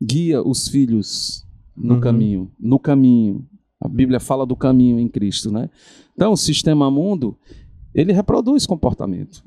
Guia 0.03 0.43
os 0.43 0.69
filhos 0.69 1.47
no 1.81 1.95
Uhum. 1.95 2.01
caminho, 2.01 2.51
no 2.59 2.79
caminho. 2.79 3.47
A 3.81 3.89
Bíblia 3.89 4.21
fala 4.21 4.45
do 4.45 4.55
caminho 4.55 5.01
em 5.01 5.09
Cristo, 5.09 5.51
né? 5.51 5.71
Então, 6.15 6.33
o 6.33 6.37
sistema 6.37 6.91
mundo, 6.91 7.37
ele 7.95 8.13
reproduz 8.13 8.67
comportamento. 8.67 9.43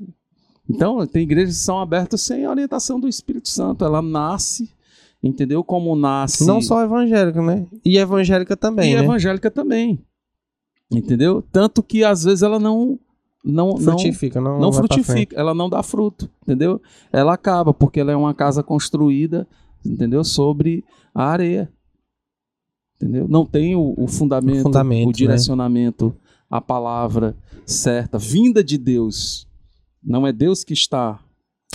Então, 0.68 1.06
tem 1.06 1.22
igrejas 1.22 1.56
que 1.56 1.62
são 1.62 1.78
abertas 1.78 2.20
sem 2.22 2.44
a 2.44 2.50
orientação 2.50 2.98
do 2.98 3.06
Espírito 3.06 3.48
Santo. 3.48 3.84
Ela 3.84 4.02
nasce, 4.02 4.70
entendeu? 5.22 5.62
Como 5.62 5.94
nasce. 5.94 6.46
Não 6.46 6.60
só 6.60 6.82
evangélica, 6.82 7.40
né? 7.40 7.66
E 7.84 7.96
evangélica 7.98 8.56
também, 8.56 8.92
e 8.92 8.96
né? 8.96 9.04
evangélica 9.04 9.50
também. 9.50 10.00
Entendeu? 10.90 11.42
Tanto 11.52 11.82
que 11.82 12.02
às 12.04 12.24
vezes 12.24 12.42
ela 12.42 12.58
não 12.58 12.98
não 13.44 13.76
Frutifica, 13.76 14.40
não, 14.40 14.58
não 14.58 14.72
frutifica, 14.72 15.36
ela 15.38 15.52
não 15.52 15.68
dá 15.68 15.82
fruto, 15.82 16.30
entendeu? 16.42 16.80
Ela 17.12 17.34
acaba 17.34 17.74
porque 17.74 18.00
ela 18.00 18.10
é 18.10 18.16
uma 18.16 18.32
casa 18.32 18.62
construída, 18.62 19.46
entendeu? 19.84 20.24
Sobre 20.24 20.82
a 21.14 21.26
areia. 21.26 21.70
Entendeu? 23.04 23.28
Não 23.28 23.44
tem 23.44 23.76
o, 23.76 23.94
o 23.98 24.06
fundamento, 24.06 24.60
O 24.60 24.62
fundamento, 24.62 25.04
o 25.04 25.10
né? 25.10 25.12
direcionamento, 25.12 26.16
a 26.50 26.58
palavra 26.58 27.36
certa, 27.66 28.16
vinda 28.16 28.64
de 28.64 28.78
Deus. 28.78 29.46
Não 30.02 30.26
é 30.26 30.32
Deus 30.32 30.64
que 30.64 30.72
está. 30.72 31.20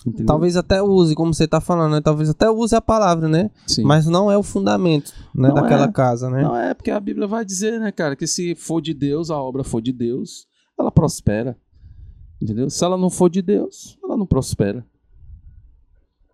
Entendeu? 0.06 0.26
Talvez 0.26 0.56
até 0.56 0.82
use, 0.82 1.14
como 1.14 1.32
você 1.32 1.48
tá 1.48 1.62
falando, 1.62 1.92
né? 1.94 2.02
Talvez 2.02 2.30
até 2.30 2.50
use 2.50 2.76
a 2.76 2.82
palavra, 2.82 3.28
né? 3.28 3.52
Sim. 3.68 3.84
Mas 3.84 4.08
não 4.08 4.32
é 4.32 4.38
o 4.38 4.44
fundamento 4.44 5.14
né? 5.36 5.52
Daquela 5.52 5.86
é. 5.86 5.92
casa, 5.92 6.32
né? 6.32 6.42
Não 6.42 6.56
é 6.56 6.74
porque 6.74 6.90
a 6.90 7.00
Bíblia 7.00 7.28
vai 7.28 7.46
dizer, 7.46 7.80
né, 7.80 7.92
cara, 7.92 8.16
que 8.16 8.26
se 8.26 8.56
for 8.56 8.82
de 8.82 8.94
Deus, 8.94 9.30
a 9.30 9.38
obra 9.40 9.64
for 9.64 9.82
de 9.82 9.92
Deus, 9.92 10.48
ela 10.80 10.92
prospera. 10.92 11.56
Entendeu? 12.42 12.70
Se 12.72 12.84
ela 12.84 12.98
não 12.98 13.12
for 13.12 13.30
de 13.30 13.42
Deus, 13.44 14.00
ela 14.04 14.18
não 14.18 14.26
prospera. 14.26 14.84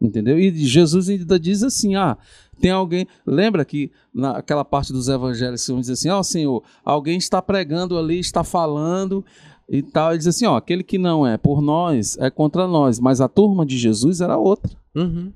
Entendeu? 0.02 0.38
E 0.38 0.54
Jesus 0.54 1.10
ainda 1.10 1.40
diz 1.40 1.64
assim: 1.64 1.96
ah, 1.96 2.18
tem 2.60 2.72
alguém. 2.72 3.08
Lembra 3.26 3.64
que 3.64 3.92
naquela 4.14 4.66
parte 4.66 4.92
dos 4.92 5.08
evangelhos, 5.08 5.66
vão 5.68 5.80
dizer 5.80 5.94
assim: 5.94 6.10
ó, 6.10 6.20
oh, 6.20 6.24
Senhor, 6.24 6.64
alguém 6.84 7.18
está 7.18 7.42
pregando 7.42 7.98
ali, 7.98 8.20
está 8.20 8.44
falando 8.44 9.24
e 9.70 9.82
tal. 9.82 10.10
Ele 10.10 10.18
diz 10.18 10.28
assim: 10.28 10.46
ó, 10.46 10.58
aquele 10.58 10.84
que 10.84 10.98
não 10.98 11.26
é 11.26 11.38
por 11.38 11.62
nós 11.62 12.18
é 12.18 12.30
contra 12.30 12.68
nós, 12.68 13.00
mas 13.00 13.22
a 13.22 13.30
turma 13.30 13.66
de 13.66 13.78
Jesus 13.78 14.20
era 14.22 14.38
outra. 14.38 14.76
Uhum. 14.94 15.32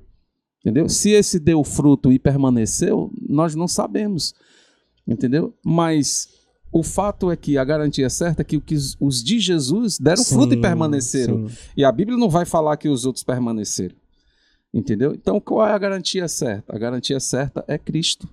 Entendeu? 0.60 0.88
Se 0.90 1.10
esse 1.10 1.38
deu 1.38 1.64
fruto 1.64 2.12
e 2.12 2.18
permaneceu, 2.18 3.10
nós 3.28 3.54
não 3.54 3.66
sabemos. 3.66 4.34
Entendeu? 5.08 5.54
Mas 5.64 6.28
o 6.70 6.82
fato 6.82 7.30
é 7.30 7.36
que 7.36 7.56
a 7.56 7.64
garantia 7.64 8.10
certa 8.10 8.42
é 8.42 8.44
que 8.44 8.62
os 9.00 9.24
de 9.24 9.40
Jesus 9.40 9.98
deram 9.98 10.22
sim, 10.22 10.34
fruto 10.34 10.54
e 10.54 10.60
permaneceram. 10.60 11.48
Sim. 11.48 11.56
E 11.76 11.84
a 11.84 11.90
Bíblia 11.90 12.16
não 12.18 12.28
vai 12.28 12.44
falar 12.44 12.76
que 12.76 12.88
os 12.88 13.06
outros 13.06 13.24
permaneceram. 13.24 13.96
Entendeu? 14.72 15.12
Então, 15.14 15.40
qual 15.40 15.66
é 15.66 15.72
a 15.72 15.78
garantia 15.78 16.28
certa? 16.28 16.74
A 16.74 16.78
garantia 16.78 17.18
certa 17.18 17.64
é 17.66 17.76
Cristo 17.76 18.28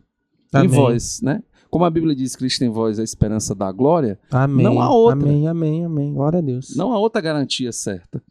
Amém. 0.53 0.67
em 0.67 0.73
vós, 0.73 1.21
né? 1.21 1.41
Como 1.69 1.83
a 1.83 1.89
Bíblia 1.89 2.15
diz, 2.15 2.35
Cristo 2.35 2.63
em 2.63 2.69
vós 2.69 2.97
é 2.97 3.01
a 3.01 3.03
esperança 3.03 3.53
da 3.53 3.71
glória. 3.71 4.19
Amém. 4.31 4.63
Não 4.63 4.79
há 4.79 4.89
outra. 4.89 5.19
Amém, 5.19 5.47
amém, 5.47 5.83
amém. 5.83 6.13
Glória 6.13 6.39
a 6.39 6.41
Deus. 6.41 6.75
Não 6.75 6.93
há 6.93 6.99
outra 6.99 7.21
garantia 7.21 7.71
certa. 7.71 8.21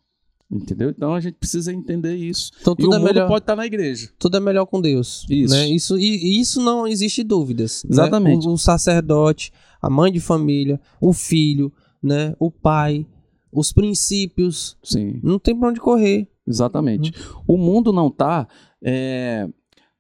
Entendeu? 0.51 0.91
Então 0.91 1.13
a 1.13 1.21
gente 1.21 1.35
precisa 1.35 1.73
entender 1.73 2.15
isso. 2.15 2.53
Então, 2.61 2.75
tudo 2.77 2.95
e 2.95 2.99
o 2.99 3.01
é 3.01 3.05
melhor, 3.05 3.27
pode 3.27 3.43
estar 3.43 3.57
na 3.57 3.67
igreja. 3.67 4.09
Tudo 4.19 4.37
é 4.37 4.41
melhor 4.41 4.65
com 4.67 4.81
Deus. 4.81 5.27
Isso. 5.29 5.53
Né? 5.53 5.69
Isso, 5.69 5.99
e, 5.99 6.41
isso 6.41 6.63
não 6.63 6.87
existe 6.87 7.25
dúvidas. 7.25 7.83
né? 7.85 7.91
Exatamente. 7.93 8.47
O, 8.47 8.53
o 8.53 8.59
sacerdote, 8.59 9.53
a 9.83 9.91
mãe 9.91 10.13
de 10.13 10.21
família, 10.21 10.81
o 11.01 11.13
filho, 11.13 11.73
né? 12.01 12.35
o 12.39 12.51
pai, 12.51 13.05
os 13.53 13.73
princípios. 13.73 14.77
Sim. 14.85 15.19
Não 15.23 15.39
tem 15.39 15.59
pra 15.59 15.69
onde 15.69 15.81
correr. 15.81 16.29
Exatamente. 16.47 17.13
O 17.47 17.57
mundo 17.57 17.93
não 17.93 18.09
está 18.09 18.47
é, 18.83 19.49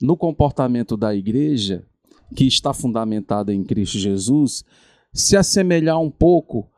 no 0.00 0.16
comportamento 0.16 0.96
da 0.96 1.14
igreja, 1.14 1.84
que 2.34 2.46
está 2.46 2.72
fundamentada 2.72 3.52
em 3.52 3.64
Cristo 3.64 3.98
Jesus, 3.98 4.64
se 5.12 5.36
assemelhar 5.36 6.00
um 6.00 6.10
pouco 6.10 6.68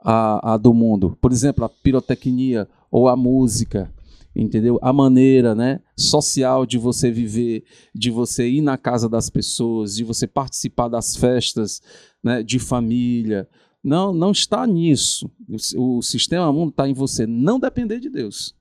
a, 0.00 0.54
a 0.54 0.56
do 0.56 0.72
mundo. 0.72 1.16
Por 1.20 1.32
exemplo, 1.32 1.64
a 1.64 1.68
pirotecnia 1.68 2.68
ou 2.90 3.08
a 3.08 3.16
música, 3.16 3.92
entendeu? 4.34 4.78
A 4.82 4.92
maneira, 4.92 5.54
né, 5.54 5.80
social 5.96 6.66
de 6.66 6.78
você 6.78 7.10
viver, 7.10 7.64
de 7.94 8.10
você 8.10 8.48
ir 8.48 8.60
na 8.60 8.76
casa 8.76 9.08
das 9.08 9.30
pessoas, 9.30 9.96
de 9.96 10.04
você 10.04 10.26
participar 10.26 10.88
das 10.88 11.16
festas, 11.16 11.80
né, 12.22 12.42
de 12.42 12.58
família. 12.58 13.48
Não, 13.82 14.12
não 14.12 14.30
está 14.30 14.66
nisso. 14.66 15.30
O, 15.76 15.98
o 15.98 16.02
sistema 16.02 16.52
mundo 16.52 16.70
está 16.70 16.88
em 16.88 16.94
você 16.94 17.26
não 17.26 17.58
depender 17.58 18.00
de 18.00 18.08
Deus. 18.08 18.54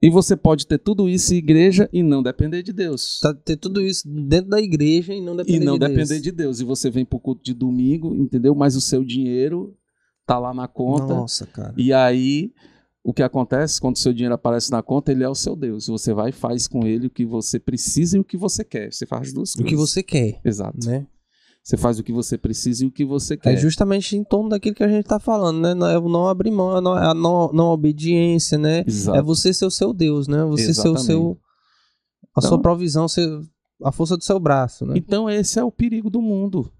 E 0.00 0.08
você 0.08 0.36
pode 0.36 0.66
ter 0.66 0.78
tudo 0.78 1.08
isso 1.08 1.34
em 1.34 1.38
igreja 1.38 1.88
e 1.92 2.02
não 2.04 2.22
depender 2.22 2.62
de 2.62 2.72
Deus. 2.72 3.18
Tá, 3.20 3.34
ter 3.34 3.56
tudo 3.56 3.80
isso 3.80 4.08
dentro 4.08 4.50
da 4.50 4.60
igreja 4.60 5.12
e 5.12 5.20
não 5.20 5.34
depender 5.34 5.60
e 5.60 5.64
não 5.64 5.74
de 5.74 5.80
depender 5.80 6.06
Deus. 6.06 6.22
de 6.22 6.32
Deus. 6.32 6.60
E 6.60 6.64
você 6.64 6.88
vem 6.88 7.04
para 7.04 7.16
o 7.16 7.20
culto 7.20 7.42
de 7.42 7.52
domingo, 7.52 8.14
entendeu? 8.14 8.54
Mas 8.54 8.76
o 8.76 8.80
seu 8.80 9.04
dinheiro 9.04 9.76
tá 10.24 10.38
lá 10.38 10.54
na 10.54 10.68
conta. 10.68 11.06
Nossa, 11.14 11.46
cara. 11.46 11.74
E 11.76 11.92
aí, 11.92 12.52
o 13.02 13.12
que 13.12 13.22
acontece 13.24 13.80
quando 13.80 13.96
o 13.96 13.98
seu 13.98 14.12
dinheiro 14.12 14.34
aparece 14.36 14.70
na 14.70 14.82
conta, 14.82 15.10
ele 15.10 15.24
é 15.24 15.28
o 15.28 15.34
seu 15.34 15.56
Deus. 15.56 15.88
Você 15.88 16.14
vai 16.14 16.28
e 16.28 16.32
faz 16.32 16.68
com 16.68 16.86
ele 16.86 17.08
o 17.08 17.10
que 17.10 17.24
você 17.24 17.58
precisa 17.58 18.16
e 18.16 18.20
o 18.20 18.24
que 18.24 18.36
você 18.36 18.62
quer. 18.62 18.92
Você 18.92 19.04
faz 19.04 19.32
duas 19.32 19.52
O 19.54 19.58
coisas. 19.58 19.68
que 19.70 19.76
você 19.76 20.02
quer, 20.02 20.40
Exato. 20.44 20.78
né? 20.86 21.06
Você 21.62 21.76
faz 21.76 21.98
o 21.98 22.02
que 22.02 22.12
você 22.12 22.38
precisa 22.38 22.82
e 22.84 22.86
o 22.88 22.90
que 22.90 23.04
você 23.04 23.34
É 23.34 23.36
quer. 23.36 23.56
justamente 23.58 24.16
em 24.16 24.24
torno 24.24 24.48
daquilo 24.48 24.74
que 24.74 24.82
a 24.82 24.88
gente 24.88 25.04
tá 25.04 25.18
falando, 25.20 25.60
né? 25.60 25.74
Não, 25.74 25.86
é 25.86 25.98
o 25.98 26.08
não 26.08 26.26
abrir 26.26 26.50
mão, 26.50 26.70
a 26.76 26.80
não, 26.80 26.92
a 26.94 27.12
não, 27.12 27.52
não 27.52 27.66
obediência, 27.66 28.56
né? 28.56 28.82
Exato. 28.86 29.18
É 29.18 29.22
você 29.22 29.52
ser 29.52 29.66
o 29.66 29.70
seu 29.70 29.92
Deus, 29.92 30.26
né? 30.28 30.42
Você 30.44 30.72
ser 30.72 30.88
o 30.88 30.92
Exatamente. 30.92 31.04
seu. 31.06 31.38
A 32.34 32.38
Então- 32.38 32.48
sua 32.48 32.58
provisão, 32.62 33.06
ser 33.06 33.28
a 33.84 33.92
força 33.92 34.16
do 34.16 34.24
seu 34.24 34.40
braço, 34.40 34.86
né? 34.86 34.94
Então, 34.96 35.28
esse 35.28 35.58
é 35.58 35.64
o 35.64 35.70
perigo 35.70 36.08
do 36.08 36.22
mundo. 36.22 36.72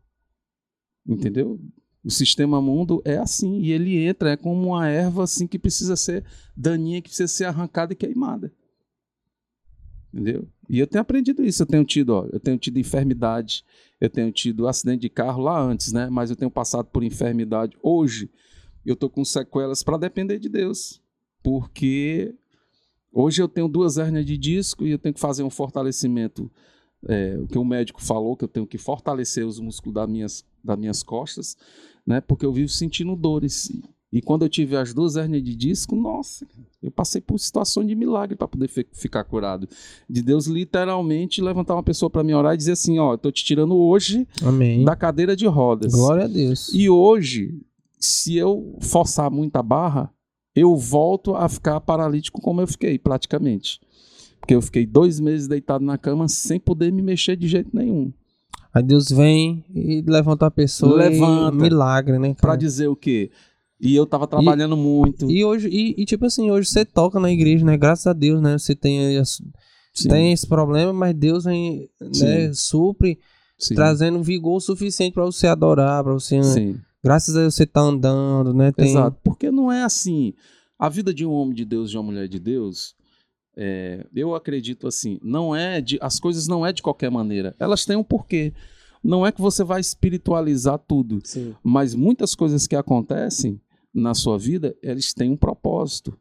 Entendeu? 1.06 1.58
O 2.04 2.10
sistema 2.10 2.60
mundo 2.60 3.02
é 3.04 3.18
assim. 3.18 3.58
E 3.60 3.72
ele 3.72 3.96
entra, 4.04 4.30
é 4.30 4.36
como 4.36 4.68
uma 4.68 4.88
erva 4.88 5.24
assim 5.24 5.46
que 5.46 5.58
precisa 5.58 5.96
ser 5.96 6.24
daninha, 6.56 7.02
que 7.02 7.08
precisa 7.08 7.28
ser 7.28 7.44
arrancada 7.44 7.92
e 7.92 7.96
queimada. 7.96 8.52
Entendeu? 10.12 10.48
E 10.68 10.78
eu 10.78 10.86
tenho 10.86 11.02
aprendido 11.02 11.44
isso. 11.44 11.62
Eu 11.62 11.66
tenho 11.66 11.84
tido, 11.84 12.10
ó, 12.10 12.26
eu 12.32 12.40
tenho 12.40 12.58
tido 12.58 12.78
enfermidade, 12.78 13.64
eu 14.00 14.08
tenho 14.08 14.30
tido 14.32 14.66
acidente 14.66 15.02
de 15.02 15.08
carro 15.08 15.42
lá 15.42 15.60
antes, 15.60 15.92
né? 15.92 16.08
Mas 16.10 16.30
eu 16.30 16.36
tenho 16.36 16.50
passado 16.50 16.86
por 16.86 17.02
enfermidade. 17.04 17.76
Hoje, 17.82 18.30
eu 18.84 18.96
tô 18.96 19.08
com 19.10 19.24
sequelas 19.24 19.82
para 19.82 19.98
depender 19.98 20.38
de 20.38 20.48
Deus. 20.48 21.02
Porque 21.42 22.34
hoje 23.12 23.42
eu 23.42 23.48
tenho 23.48 23.68
duas 23.68 23.98
hérnias 23.98 24.24
de 24.24 24.36
disco 24.36 24.86
e 24.86 24.90
eu 24.90 24.98
tenho 24.98 25.14
que 25.14 25.20
fazer 25.20 25.42
um 25.42 25.50
fortalecimento 25.50 26.50
é, 27.06 27.36
o 27.38 27.46
que 27.46 27.58
o 27.58 27.64
médico 27.64 28.02
falou, 28.02 28.36
que 28.36 28.44
eu 28.44 28.48
tenho 28.48 28.66
que 28.66 28.78
fortalecer 28.78 29.46
os 29.46 29.60
músculos 29.60 29.94
das 29.94 30.08
minhas, 30.08 30.44
das 30.64 30.78
minhas 30.78 31.02
costas, 31.02 31.56
né? 32.06 32.20
Porque 32.20 32.44
eu 32.44 32.52
vivo 32.52 32.68
sentindo 32.68 33.14
dores. 33.14 33.70
E 34.10 34.22
quando 34.22 34.42
eu 34.42 34.48
tive 34.48 34.74
as 34.74 34.94
duas 34.94 35.16
hérnias 35.16 35.42
de 35.42 35.54
disco, 35.54 35.94
nossa, 35.94 36.46
eu 36.82 36.90
passei 36.90 37.20
por 37.20 37.38
situações 37.38 37.86
de 37.86 37.94
milagre 37.94 38.36
para 38.36 38.48
poder 38.48 38.66
fi- 38.68 38.86
ficar 38.90 39.22
curado. 39.24 39.68
De 40.08 40.22
Deus 40.22 40.46
literalmente 40.46 41.42
levantar 41.42 41.74
uma 41.74 41.82
pessoa 41.82 42.08
para 42.08 42.24
me 42.24 42.34
orar 42.34 42.54
e 42.54 42.56
dizer 42.56 42.72
assim: 42.72 42.98
Ó, 42.98 43.12
eu 43.12 43.18
tô 43.18 43.30
te 43.30 43.44
tirando 43.44 43.76
hoje 43.76 44.26
Amém. 44.42 44.82
da 44.84 44.96
cadeira 44.96 45.36
de 45.36 45.46
rodas. 45.46 45.92
Glória 45.92 46.24
a 46.24 46.28
Deus. 46.28 46.72
E 46.72 46.88
hoje, 46.88 47.60
se 48.00 48.34
eu 48.36 48.76
forçar 48.80 49.30
muita 49.30 49.62
barra, 49.62 50.10
eu 50.56 50.74
volto 50.74 51.36
a 51.36 51.46
ficar 51.48 51.78
paralítico 51.80 52.40
como 52.40 52.62
eu 52.62 52.66
fiquei, 52.66 52.98
praticamente. 52.98 53.78
Porque 54.40 54.54
eu 54.54 54.62
fiquei 54.62 54.86
dois 54.86 55.20
meses 55.20 55.46
deitado 55.46 55.84
na 55.84 55.98
cama 55.98 56.28
sem 56.28 56.58
poder 56.58 56.90
me 56.90 57.02
mexer 57.02 57.36
de 57.36 57.46
jeito 57.46 57.70
nenhum. 57.76 58.10
Aí 58.72 58.82
Deus 58.82 59.08
vem 59.08 59.64
e 59.74 60.02
levanta 60.06 60.46
a 60.46 60.50
pessoa. 60.50 60.96
Levanta. 60.96 61.56
Milagre, 61.56 62.18
né? 62.18 62.28
Pra 62.34 62.48
cara? 62.50 62.56
dizer 62.58 62.88
o 62.88 62.96
quê? 62.96 63.30
E 63.80 63.94
eu 63.94 64.06
tava 64.06 64.26
trabalhando 64.26 64.76
muito. 64.76 65.30
E 65.30 65.44
hoje, 65.44 65.68
e, 65.68 65.94
e, 66.02 66.04
tipo 66.04 66.26
assim, 66.26 66.50
hoje 66.50 66.68
você 66.68 66.84
toca 66.84 67.20
na 67.20 67.30
igreja, 67.30 67.64
né? 67.64 67.76
Graças 67.76 68.06
a 68.06 68.12
Deus, 68.12 68.40
né? 68.42 68.58
Você 68.58 68.74
tem, 68.74 69.22
Sim, 69.94 70.08
tem 70.08 70.32
esse 70.32 70.46
problema, 70.46 70.92
mas 70.92 71.14
Deus 71.14 71.44
vem, 71.44 71.88
né, 72.00 72.52
supre, 72.52 73.18
sim, 73.58 73.74
trazendo 73.74 74.22
vigor 74.22 74.60
suficiente 74.60 75.14
pra 75.14 75.24
você 75.24 75.46
adorar, 75.46 76.02
pra 76.02 76.12
você. 76.12 76.42
sim. 76.42 76.80
Graças 77.02 77.36
a 77.36 77.40
Deus 77.40 77.54
você 77.54 77.64
tá 77.64 77.80
andando, 77.80 78.52
né? 78.52 78.72
Tem, 78.72 78.88
Exato. 78.88 79.16
Porque 79.22 79.50
não 79.50 79.70
é 79.70 79.84
assim. 79.84 80.34
A 80.76 80.88
vida 80.88 81.14
de 81.14 81.24
um 81.24 81.30
homem 81.30 81.54
de 81.54 81.64
Deus, 81.64 81.90
de 81.90 81.96
uma 81.96 82.02
mulher 82.02 82.28
de 82.28 82.40
Deus, 82.40 82.94
é, 83.56 84.04
eu 84.14 84.34
acredito 84.34 84.86
assim, 84.86 85.18
não 85.22 85.54
é 85.54 85.80
de, 85.80 85.98
as 86.00 86.18
coisas 86.18 86.46
não 86.48 86.66
é 86.66 86.72
de 86.72 86.82
qualquer 86.82 87.10
maneira. 87.10 87.54
Elas 87.58 87.84
têm 87.84 87.96
um 87.96 88.04
porquê. 88.04 88.52
Não 89.02 89.24
é 89.24 89.30
que 89.30 89.40
você 89.40 89.62
vai 89.62 89.80
espiritualizar 89.80 90.78
tudo. 90.78 91.20
Sim. 91.24 91.54
Mas 91.62 91.94
muitas 91.94 92.34
coisas 92.34 92.66
que 92.66 92.74
acontecem 92.76 93.60
na 93.94 94.14
sua 94.14 94.38
vida, 94.38 94.76
eles 94.82 95.12
têm 95.14 95.30
um 95.30 95.36
propósito. 95.36 96.16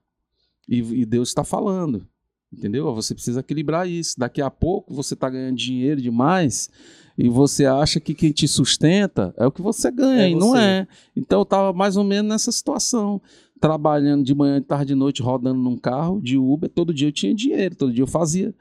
E, 0.67 0.79
e 0.79 1.05
Deus 1.05 1.29
está 1.29 1.43
falando. 1.43 2.07
Entendeu? 2.51 2.93
Você 2.95 3.13
precisa 3.13 3.41
equilibrar 3.41 3.87
isso. 3.89 4.17
Daqui 4.17 4.41
a 4.41 4.49
pouco 4.49 4.93
você 4.93 5.13
está 5.13 5.29
ganhando 5.29 5.57
dinheiro 5.57 6.01
demais 6.01 6.69
e 7.17 7.27
você 7.29 7.65
acha 7.65 7.99
que 7.99 8.13
quem 8.13 8.31
te 8.31 8.47
sustenta 8.47 9.33
é 9.37 9.45
o 9.45 9.51
que 9.51 9.61
você 9.61 9.91
ganha, 9.91 10.23
É 10.23 10.29
e 10.29 10.35
não 10.35 10.51
você. 10.51 10.59
é. 10.59 10.87
Então 11.15 11.39
eu 11.39 11.43
estava 11.43 11.73
mais 11.73 11.97
ou 11.97 12.03
menos 12.03 12.29
nessa 12.29 12.51
situação. 12.51 13.21
Trabalhando 13.59 14.23
de 14.23 14.33
manhã, 14.35 14.61
de 14.61 14.67
tarde, 14.67 14.87
de 14.87 14.95
noite, 14.95 15.21
rodando 15.21 15.59
num 15.59 15.77
carro 15.77 16.21
de 16.21 16.37
Uber. 16.37 16.69
Todo 16.69 16.93
dia 16.93 17.07
eu 17.07 17.11
tinha 17.11 17.33
dinheiro, 17.33 17.75
todo 17.75 17.91
dia 17.91 18.03
eu 18.03 18.07
fazia 18.07 18.53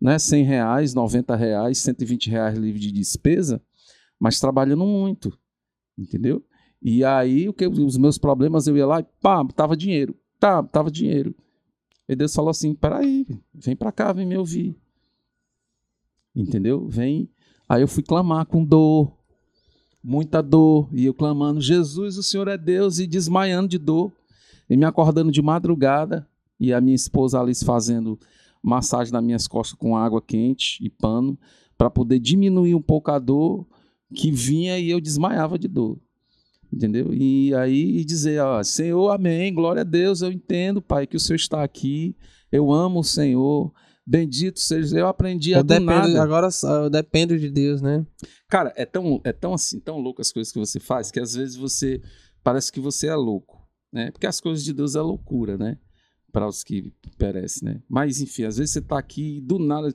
né, 0.00 0.18
100 0.18 0.44
reais, 0.44 0.94
90 0.94 1.34
reais, 1.34 1.78
120 1.78 2.28
reais 2.30 2.58
livre 2.58 2.78
de 2.80 2.92
despesa, 2.92 3.62
mas 4.20 4.38
trabalhando 4.38 4.84
muito, 4.84 5.36
entendeu? 5.98 6.44
E 6.82 7.04
aí 7.04 7.48
o 7.48 7.52
que, 7.52 7.66
os 7.66 7.96
meus 7.96 8.18
problemas, 8.18 8.66
eu 8.66 8.76
ia 8.76 8.86
lá 8.86 9.00
e 9.00 9.06
pá, 9.20 9.44
tava 9.54 9.76
dinheiro, 9.76 10.16
tá, 10.40 10.62
tava 10.62 10.90
dinheiro. 10.90 11.34
E 12.08 12.16
Deus 12.16 12.34
falou 12.34 12.50
assim, 12.50 12.74
peraí, 12.74 13.26
vem 13.54 13.76
pra 13.76 13.92
cá, 13.92 14.12
vem 14.12 14.26
me 14.26 14.36
ouvir. 14.36 14.76
Entendeu? 16.34 16.86
Vem. 16.88 17.30
Aí 17.68 17.82
eu 17.82 17.88
fui 17.88 18.02
clamar 18.02 18.46
com 18.46 18.64
dor, 18.64 19.12
muita 20.02 20.42
dor, 20.42 20.88
e 20.92 21.06
eu 21.06 21.14
clamando, 21.14 21.60
Jesus, 21.60 22.18
o 22.18 22.22
Senhor 22.22 22.48
é 22.48 22.58
Deus, 22.58 22.98
e 22.98 23.06
desmaiando 23.06 23.68
de 23.68 23.78
dor, 23.78 24.12
e 24.68 24.76
me 24.76 24.84
acordando 24.84 25.30
de 25.30 25.40
madrugada, 25.40 26.28
e 26.58 26.72
a 26.72 26.80
minha 26.80 26.96
esposa 26.96 27.40
Alice 27.40 27.64
fazendo 27.64 28.18
massagem 28.62 29.12
nas 29.12 29.22
minhas 29.22 29.48
costas 29.48 29.78
com 29.78 29.96
água 29.96 30.20
quente 30.20 30.84
e 30.84 30.90
pano, 30.90 31.38
para 31.78 31.88
poder 31.88 32.18
diminuir 32.18 32.74
um 32.74 32.82
pouco 32.82 33.10
a 33.10 33.18
dor 33.18 33.66
que 34.14 34.30
vinha 34.30 34.78
e 34.78 34.90
eu 34.90 35.00
desmaiava 35.00 35.58
de 35.58 35.68
dor. 35.68 35.98
Entendeu? 36.72 37.12
E 37.12 37.54
aí 37.54 37.98
e 37.98 38.04
dizer, 38.04 38.40
ó, 38.40 38.62
Senhor, 38.62 39.10
amém, 39.10 39.52
glória 39.52 39.82
a 39.82 39.84
Deus, 39.84 40.22
eu 40.22 40.32
entendo, 40.32 40.80
Pai, 40.80 41.06
que 41.06 41.16
o 41.16 41.20
Senhor 41.20 41.36
está 41.36 41.62
aqui, 41.62 42.16
eu 42.50 42.72
amo 42.72 43.00
o 43.00 43.04
Senhor, 43.04 43.72
bendito 44.06 44.58
seja, 44.58 44.98
eu 44.98 45.06
aprendi 45.06 45.54
a 45.54 45.58
Eu 45.58 45.64
do 45.64 45.68
dependo, 45.68 45.86
nada. 45.86 46.22
agora 46.22 46.48
eu 46.62 46.88
dependo 46.88 47.38
de 47.38 47.50
Deus, 47.50 47.82
né? 47.82 48.06
Cara, 48.48 48.72
é 48.74 48.86
tão, 48.86 49.20
é 49.24 49.32
tão 49.32 49.52
assim, 49.52 49.78
tão 49.80 49.98
louco 49.98 50.22
as 50.22 50.32
coisas 50.32 50.52
que 50.52 50.58
você 50.58 50.80
faz, 50.80 51.10
que 51.10 51.20
às 51.20 51.34
vezes 51.34 51.56
você 51.56 52.00
parece 52.42 52.72
que 52.72 52.80
você 52.80 53.06
é 53.06 53.14
louco, 53.14 53.60
né? 53.92 54.10
Porque 54.10 54.26
as 54.26 54.40
coisas 54.40 54.64
de 54.64 54.72
Deus 54.72 54.94
é 54.94 55.00
loucura, 55.00 55.58
né? 55.58 55.76
para 56.32 56.48
os 56.48 56.64
que 56.64 56.92
perecem, 57.18 57.68
né? 57.68 57.82
Mas 57.88 58.20
enfim, 58.20 58.44
às 58.44 58.56
vezes 58.56 58.72
você 58.72 58.78
está 58.78 58.98
aqui 58.98 59.40
do 59.42 59.58
nada, 59.58 59.94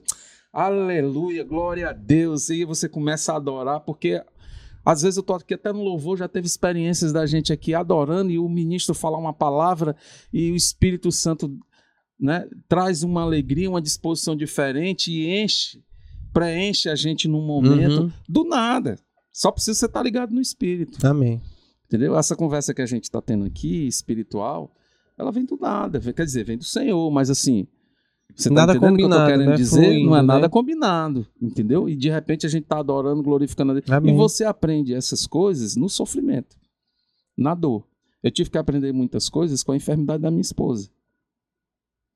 aleluia, 0.52 1.42
glória 1.42 1.90
a 1.90 1.92
Deus, 1.92 2.48
e 2.48 2.64
você 2.64 2.88
começa 2.88 3.32
a 3.32 3.36
adorar, 3.36 3.80
porque 3.80 4.22
às 4.84 5.02
vezes 5.02 5.16
eu 5.16 5.20
estou 5.20 5.36
aqui 5.36 5.54
até 5.54 5.72
no 5.72 5.82
louvor, 5.82 6.16
já 6.18 6.28
teve 6.28 6.46
experiências 6.46 7.12
da 7.12 7.26
gente 7.26 7.52
aqui 7.52 7.74
adorando 7.74 8.30
e 8.30 8.38
o 8.38 8.48
ministro 8.48 8.94
falar 8.94 9.18
uma 9.18 9.32
palavra 9.32 9.94
e 10.32 10.50
o 10.50 10.56
Espírito 10.56 11.12
Santo 11.12 11.58
né, 12.18 12.48
traz 12.68 13.02
uma 13.02 13.22
alegria, 13.22 13.68
uma 13.70 13.82
disposição 13.82 14.34
diferente 14.36 15.12
e 15.12 15.42
enche, 15.42 15.82
preenche 16.32 16.88
a 16.88 16.94
gente 16.94 17.28
num 17.28 17.44
momento 17.44 18.02
Uhum. 18.02 18.12
do 18.28 18.44
nada. 18.44 18.98
Só 19.32 19.52
precisa 19.52 19.78
você 19.78 19.86
estar 19.86 20.02
ligado 20.02 20.34
no 20.34 20.40
Espírito. 20.40 21.04
Amém. 21.06 21.40
Entendeu? 21.86 22.16
Essa 22.18 22.34
conversa 22.34 22.74
que 22.74 22.82
a 22.82 22.86
gente 22.86 23.04
está 23.04 23.22
tendo 23.22 23.44
aqui, 23.44 23.86
espiritual, 23.86 24.74
ela 25.16 25.30
vem 25.30 25.44
do 25.44 25.56
nada. 25.56 26.00
Quer 26.12 26.24
dizer, 26.24 26.44
vem 26.44 26.58
do 26.58 26.64
Senhor, 26.64 27.10
mas 27.10 27.30
assim. 27.30 27.66
Você 28.34 28.50
Nada 28.50 28.72
tá 28.72 28.76
entendendo 28.78 28.94
o 28.94 28.96
que 28.98 29.04
eu 29.04 29.08
tô 29.08 29.14
combinado, 29.14 29.32
querendo 29.32 29.50
né? 29.50 29.56
dizer? 29.56 29.84
Fluindo, 29.84 30.06
não 30.10 30.16
é 30.16 30.20
né? 30.20 30.26
nada 30.26 30.48
combinado, 30.48 31.26
entendeu? 31.40 31.88
E 31.88 31.96
de 31.96 32.08
repente 32.10 32.46
a 32.46 32.48
gente 32.48 32.64
tá 32.64 32.78
adorando, 32.78 33.22
glorificando 33.22 33.72
a 33.72 33.74
Deus. 33.74 33.90
Amém. 33.90 34.14
E 34.14 34.16
você 34.16 34.44
aprende 34.44 34.94
essas 34.94 35.26
coisas 35.26 35.74
no 35.76 35.88
sofrimento, 35.88 36.56
na 37.36 37.54
dor. 37.54 37.84
Eu 38.22 38.30
tive 38.30 38.50
que 38.50 38.58
aprender 38.58 38.92
muitas 38.92 39.28
coisas 39.28 39.62
com 39.62 39.72
a 39.72 39.76
enfermidade 39.76 40.22
da 40.22 40.30
minha 40.30 40.40
esposa. 40.40 40.90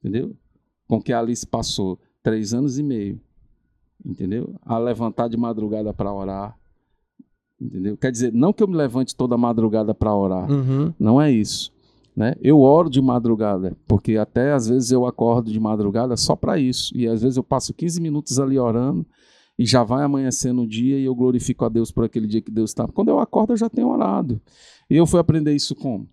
Entendeu? 0.01 0.37
Com 0.89 1.01
que 1.01 1.13
a 1.13 1.21
Alice 1.21 1.47
passou 1.47 1.99
três 2.23 2.53
anos 2.53 2.79
e 2.79 2.83
meio. 2.83 3.21
Entendeu? 4.05 4.55
A 4.63 4.79
levantar 4.79 5.29
de 5.29 5.37
madrugada 5.37 5.95
para 5.95 6.13
orar. 6.13 6.59
Entendeu? 7.61 7.97
Quer 7.97 8.11
dizer, 8.11 8.33
não 8.33 8.53
que 8.53 8.63
eu 8.63 8.69
me 8.69 8.77
levante 8.77 9.15
toda 9.15 9.37
madrugada 9.39 9.95
para 9.95 10.15
orar. 10.15 10.51
Uhum. 10.51 10.93
Não 10.99 11.23
é 11.23 11.31
isso. 11.31 11.73
Né? 12.15 12.35
Eu 12.43 12.61
oro 12.61 12.91
de 12.91 13.01
madrugada, 13.01 13.77
porque 13.87 14.17
até 14.17 14.53
às 14.53 14.69
vezes 14.69 14.91
eu 14.91 15.07
acordo 15.07 15.51
de 15.51 15.59
madrugada 15.59 16.17
só 16.17 16.37
para 16.37 16.59
isso. 16.59 16.97
E 16.97 17.07
às 17.09 17.23
vezes 17.23 17.37
eu 17.37 17.43
passo 17.43 17.73
15 17.73 18.01
minutos 18.01 18.39
ali 18.39 18.59
orando 18.59 19.07
e 19.59 19.65
já 19.65 19.83
vai 19.83 20.05
amanhecendo 20.05 20.63
o 20.63 20.67
dia 20.67 20.99
e 20.99 21.05
eu 21.05 21.15
glorifico 21.15 21.65
a 21.65 21.69
Deus 21.69 21.91
por 21.91 22.05
aquele 22.05 22.27
dia 22.27 22.43
que 22.43 22.51
Deus 22.51 22.71
está. 22.71 22.87
Quando 22.87 23.09
eu 23.09 23.19
acordo, 23.19 23.55
eu 23.55 23.57
já 23.57 23.69
tenho 23.69 23.89
orado. 23.89 24.41
E 24.91 24.97
eu 24.97 25.07
fui 25.07 25.21
aprender 25.21 25.55
isso 25.55 25.75
como? 25.75 26.09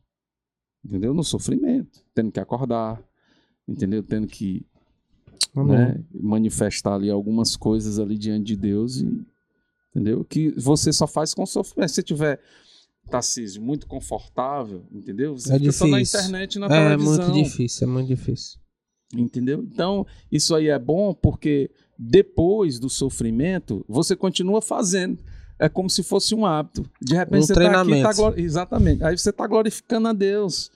Entendeu? 0.83 1.13
No 1.13 1.23
sofrimento, 1.23 2.01
tendo 2.13 2.31
que 2.31 2.39
acordar, 2.39 3.01
entendeu? 3.67 4.01
Tendo 4.01 4.27
que 4.27 4.65
né, 5.53 6.01
manifestar 6.13 6.95
ali 6.95 7.09
algumas 7.09 7.55
coisas 7.57 7.99
ali 7.99 8.17
diante 8.17 8.45
de 8.45 8.55
Deus 8.55 9.01
e 9.01 9.25
entendeu? 9.89 10.23
Que 10.23 10.51
você 10.51 10.93
só 10.93 11.05
faz 11.07 11.33
com 11.33 11.45
sofrimento. 11.45 11.89
Se 11.89 11.95
você 11.95 12.03
tiver 12.03 12.39
Tarcísio, 13.09 13.61
muito 13.61 13.87
confortável, 13.87 14.83
entendeu? 14.91 15.37
Você 15.37 15.53
É 15.55 15.59
fica 15.59 15.71
só 15.71 15.87
na 15.87 15.97
difícil. 15.99 16.19
internet 16.19 16.55
e 16.55 16.59
na 16.59 16.65
É 16.67 16.69
televisão. 16.69 17.29
muito 17.29 17.43
difícil, 17.43 17.87
é 17.87 17.91
muito 17.91 18.07
difícil. 18.07 18.59
Entendeu? 19.15 19.63
Então, 19.63 20.05
isso 20.31 20.53
aí 20.55 20.67
é 20.67 20.77
bom 20.77 21.13
porque 21.13 21.71
depois 21.97 22.79
do 22.79 22.89
sofrimento, 22.89 23.83
você 23.87 24.15
continua 24.15 24.61
fazendo. 24.61 25.17
É 25.57 25.67
como 25.67 25.89
se 25.89 26.03
fosse 26.03 26.33
um 26.33 26.45
hábito. 26.45 26.89
De 27.01 27.15
repente 27.15 27.39
Um 27.43 27.45
você 27.47 27.51
está 27.53 27.63
aqui, 27.65 27.73
tá 27.73 27.83
treinamento. 27.83 28.15
glori- 28.15 28.41
exatamente. 28.41 29.03
Aí 29.03 29.17
você 29.17 29.29
está 29.31 29.45
glorificando 29.45 30.07
a 30.07 30.13
Deus. 30.13 30.71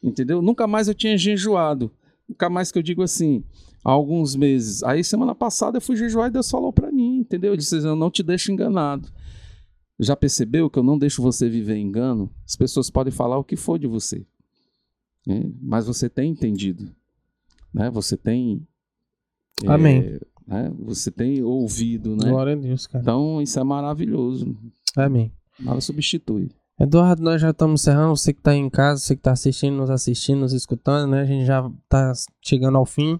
Entendeu? 0.00 0.40
Nunca 0.40 0.66
mais 0.66 0.86
eu 0.86 0.94
tinha 0.94 1.18
jejuado. 1.18 1.90
Nunca 2.28 2.48
mais 2.48 2.70
que 2.70 2.78
eu 2.78 2.82
digo 2.82 3.02
assim, 3.02 3.42
há 3.84 3.90
alguns 3.90 4.36
meses. 4.36 4.84
Aí 4.84 5.02
semana 5.02 5.34
passada 5.34 5.78
eu 5.78 5.80
fui 5.80 5.96
jejuar 5.96 6.28
e 6.28 6.32
Deus 6.32 6.48
falou 6.48 6.72
para 6.72 6.92
mim, 6.92 7.16
entendeu? 7.18 7.50
Ele 7.52 7.56
disse: 7.58 7.78
"Eu 7.78 7.96
não 7.96 8.10
te 8.10 8.22
deixo 8.22 8.52
enganado". 8.52 9.08
Já 9.98 10.14
percebeu 10.14 10.70
que 10.70 10.78
eu 10.78 10.82
não 10.82 10.98
deixo 10.98 11.22
você 11.22 11.48
viver 11.48 11.74
em 11.74 11.86
engano? 11.86 12.30
As 12.46 12.54
pessoas 12.56 12.90
podem 12.90 13.12
falar 13.12 13.38
o 13.38 13.44
que 13.44 13.56
for 13.56 13.78
de 13.78 13.86
você. 13.86 14.24
né? 15.26 15.50
Mas 15.60 15.86
você 15.86 16.08
tem 16.08 16.30
entendido 16.30 16.94
né? 17.72 17.90
Você 17.90 18.16
tem 18.16 18.66
é, 19.64 19.68
Amém. 19.68 20.18
né? 20.46 20.72
Você 20.80 21.10
tem 21.10 21.42
ouvido, 21.42 22.16
né? 22.16 22.30
Glória 22.30 22.54
a 22.54 22.56
Deus, 22.56 22.86
cara. 22.86 23.02
Então 23.02 23.40
isso 23.42 23.58
é 23.58 23.64
maravilhoso. 23.64 24.56
Amém. 24.96 25.32
Nada 25.58 25.80
substitui. 25.80 26.50
Eduardo, 26.80 27.22
nós 27.22 27.40
já 27.40 27.50
estamos 27.50 27.82
encerrando. 27.82 28.16
Você 28.16 28.32
que 28.32 28.38
está 28.40 28.54
em 28.54 28.70
casa, 28.70 29.00
você 29.00 29.16
que 29.16 29.20
está 29.20 29.32
assistindo, 29.32 29.76
nos 29.76 29.90
assistindo, 29.90 30.40
nos 30.40 30.52
escutando, 30.52 31.10
né? 31.10 31.20
A 31.20 31.24
gente 31.24 31.44
já 31.44 31.68
está 31.84 32.12
chegando 32.40 32.78
ao 32.78 32.86
fim. 32.86 33.18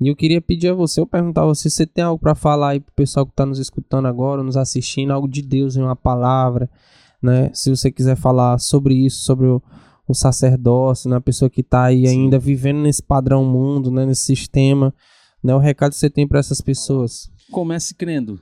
E 0.00 0.08
eu 0.08 0.16
queria 0.16 0.40
pedir 0.40 0.68
a 0.68 0.74
você, 0.74 1.00
eu 1.00 1.06
perguntar 1.06 1.42
a 1.42 1.46
você, 1.46 1.68
se 1.68 1.76
você 1.76 1.86
tem 1.86 2.02
algo 2.02 2.18
para 2.18 2.34
falar 2.34 2.70
aí 2.70 2.80
pro 2.80 2.92
pessoal 2.94 3.26
que 3.26 3.32
está 3.32 3.44
nos 3.44 3.58
escutando 3.58 4.06
agora, 4.06 4.42
nos 4.42 4.56
assistindo, 4.56 5.10
algo 5.10 5.28
de 5.28 5.42
Deus 5.42 5.76
em 5.76 5.82
uma 5.82 5.94
palavra, 5.94 6.70
né? 7.22 7.50
Se 7.52 7.68
você 7.68 7.92
quiser 7.92 8.16
falar 8.16 8.58
sobre 8.58 8.94
isso, 8.94 9.22
sobre 9.24 9.46
o, 9.46 9.62
o 10.08 10.14
sacerdócio, 10.14 11.10
né? 11.10 11.16
A 11.16 11.20
pessoa 11.20 11.50
que 11.50 11.60
está 11.60 11.84
aí 11.84 12.06
Sim. 12.06 12.22
ainda 12.22 12.38
vivendo 12.38 12.78
nesse 12.78 13.02
padrão 13.02 13.44
mundo, 13.44 13.90
né? 13.90 14.06
Nesse 14.06 14.22
sistema, 14.22 14.94
né? 15.44 15.54
O 15.54 15.58
recado 15.58 15.90
que 15.90 15.98
você 15.98 16.08
tem 16.08 16.26
para 16.26 16.38
essas 16.38 16.62
pessoas. 16.62 17.30
Comece 17.50 17.94
crendo. 17.94 18.40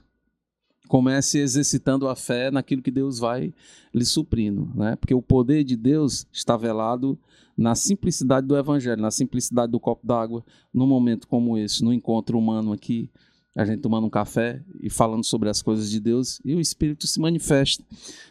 Comece 0.88 1.38
exercitando 1.38 2.08
a 2.08 2.16
fé 2.16 2.50
naquilo 2.50 2.82
que 2.82 2.90
Deus 2.90 3.18
vai 3.18 3.54
lhe 3.94 4.04
suprindo, 4.04 4.72
né? 4.74 4.96
Porque 4.96 5.14
o 5.14 5.22
poder 5.22 5.62
de 5.62 5.76
Deus 5.76 6.26
está 6.32 6.56
velado 6.56 7.18
na 7.56 7.74
simplicidade 7.74 8.46
do 8.46 8.56
evangelho, 8.56 9.00
na 9.00 9.10
simplicidade 9.10 9.70
do 9.70 9.78
copo 9.78 10.06
d'água, 10.06 10.44
num 10.72 10.86
momento 10.86 11.28
como 11.28 11.58
esse, 11.58 11.84
no 11.84 11.92
encontro 11.92 12.38
humano 12.38 12.72
aqui, 12.72 13.10
a 13.54 13.64
gente 13.64 13.80
tomando 13.80 14.06
um 14.06 14.10
café 14.10 14.62
e 14.80 14.88
falando 14.88 15.24
sobre 15.24 15.48
as 15.48 15.60
coisas 15.60 15.90
de 15.90 15.98
Deus 15.98 16.40
e 16.44 16.54
o 16.54 16.60
Espírito 16.60 17.06
se 17.06 17.20
manifesta. 17.20 17.84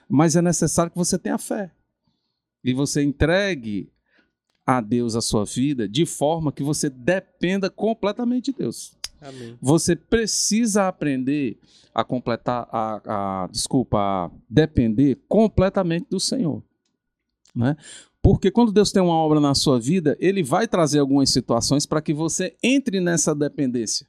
Mas 0.07 0.35
é 0.35 0.41
necessário 0.41 0.91
que 0.91 0.97
você 0.97 1.19
tenha 1.19 1.37
fé 1.37 1.71
e 2.63 2.73
você 2.73 3.03
entregue 3.03 3.91
a 4.65 4.81
Deus 4.81 5.15
a 5.15 5.21
sua 5.21 5.45
vida 5.45 5.87
de 5.87 6.05
forma 6.05 6.51
que 6.51 6.63
você 6.63 6.89
dependa 6.89 7.69
completamente 7.69 8.51
de 8.51 8.57
Deus. 8.57 8.96
Você 9.61 9.95
precisa 9.95 10.87
aprender 10.87 11.57
a 11.93 12.03
completar, 12.03 12.67
a, 12.71 13.43
a- 13.43 13.47
desculpa, 13.47 13.97
a 13.97 14.31
depender 14.49 15.17
completamente 15.27 16.07
do 16.09 16.19
Senhor, 16.19 16.61
né? 17.55 17.75
Porque 18.21 18.51
quando 18.51 18.71
Deus 18.71 18.91
tem 18.91 19.01
uma 19.01 19.13
obra 19.15 19.39
na 19.39 19.55
sua 19.55 19.79
vida, 19.79 20.17
Ele 20.19 20.43
vai 20.43 20.67
trazer 20.67 20.99
algumas 20.99 21.29
situações 21.29 21.85
para 21.85 22.01
que 22.01 22.13
você 22.13 22.55
entre 22.61 22.99
nessa 22.99 23.33
dependência, 23.33 24.05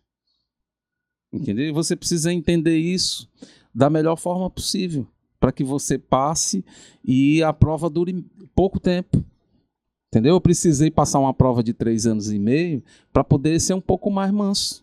entendeu? 1.33 1.73
Você 1.75 1.95
precisa 1.95 2.33
entender 2.33 2.77
isso 2.77 3.29
da 3.75 3.89
melhor 3.89 4.17
forma 4.17 4.51
possível, 4.51 5.07
para 5.39 5.53
que 5.53 5.63
você 5.63 5.99
passe 5.99 6.65
e 7.05 7.43
a 7.43 7.53
prova 7.53 7.89
dure 7.89 8.25
pouco 8.55 8.81
tempo. 8.81 9.25
Entendeu? 10.09 10.35
Eu 10.35 10.41
precisei 10.41 10.91
passar 10.91 11.19
uma 11.21 11.35
prova 11.35 11.63
de 11.63 11.73
três 11.75 12.07
anos 12.07 12.33
e 12.33 12.39
meio 12.39 12.83
para 13.13 13.23
poder 13.23 13.61
ser 13.61 13.75
um 13.75 13.81
pouco 13.81 14.11
mais 14.11 14.33
manso. 14.33 14.83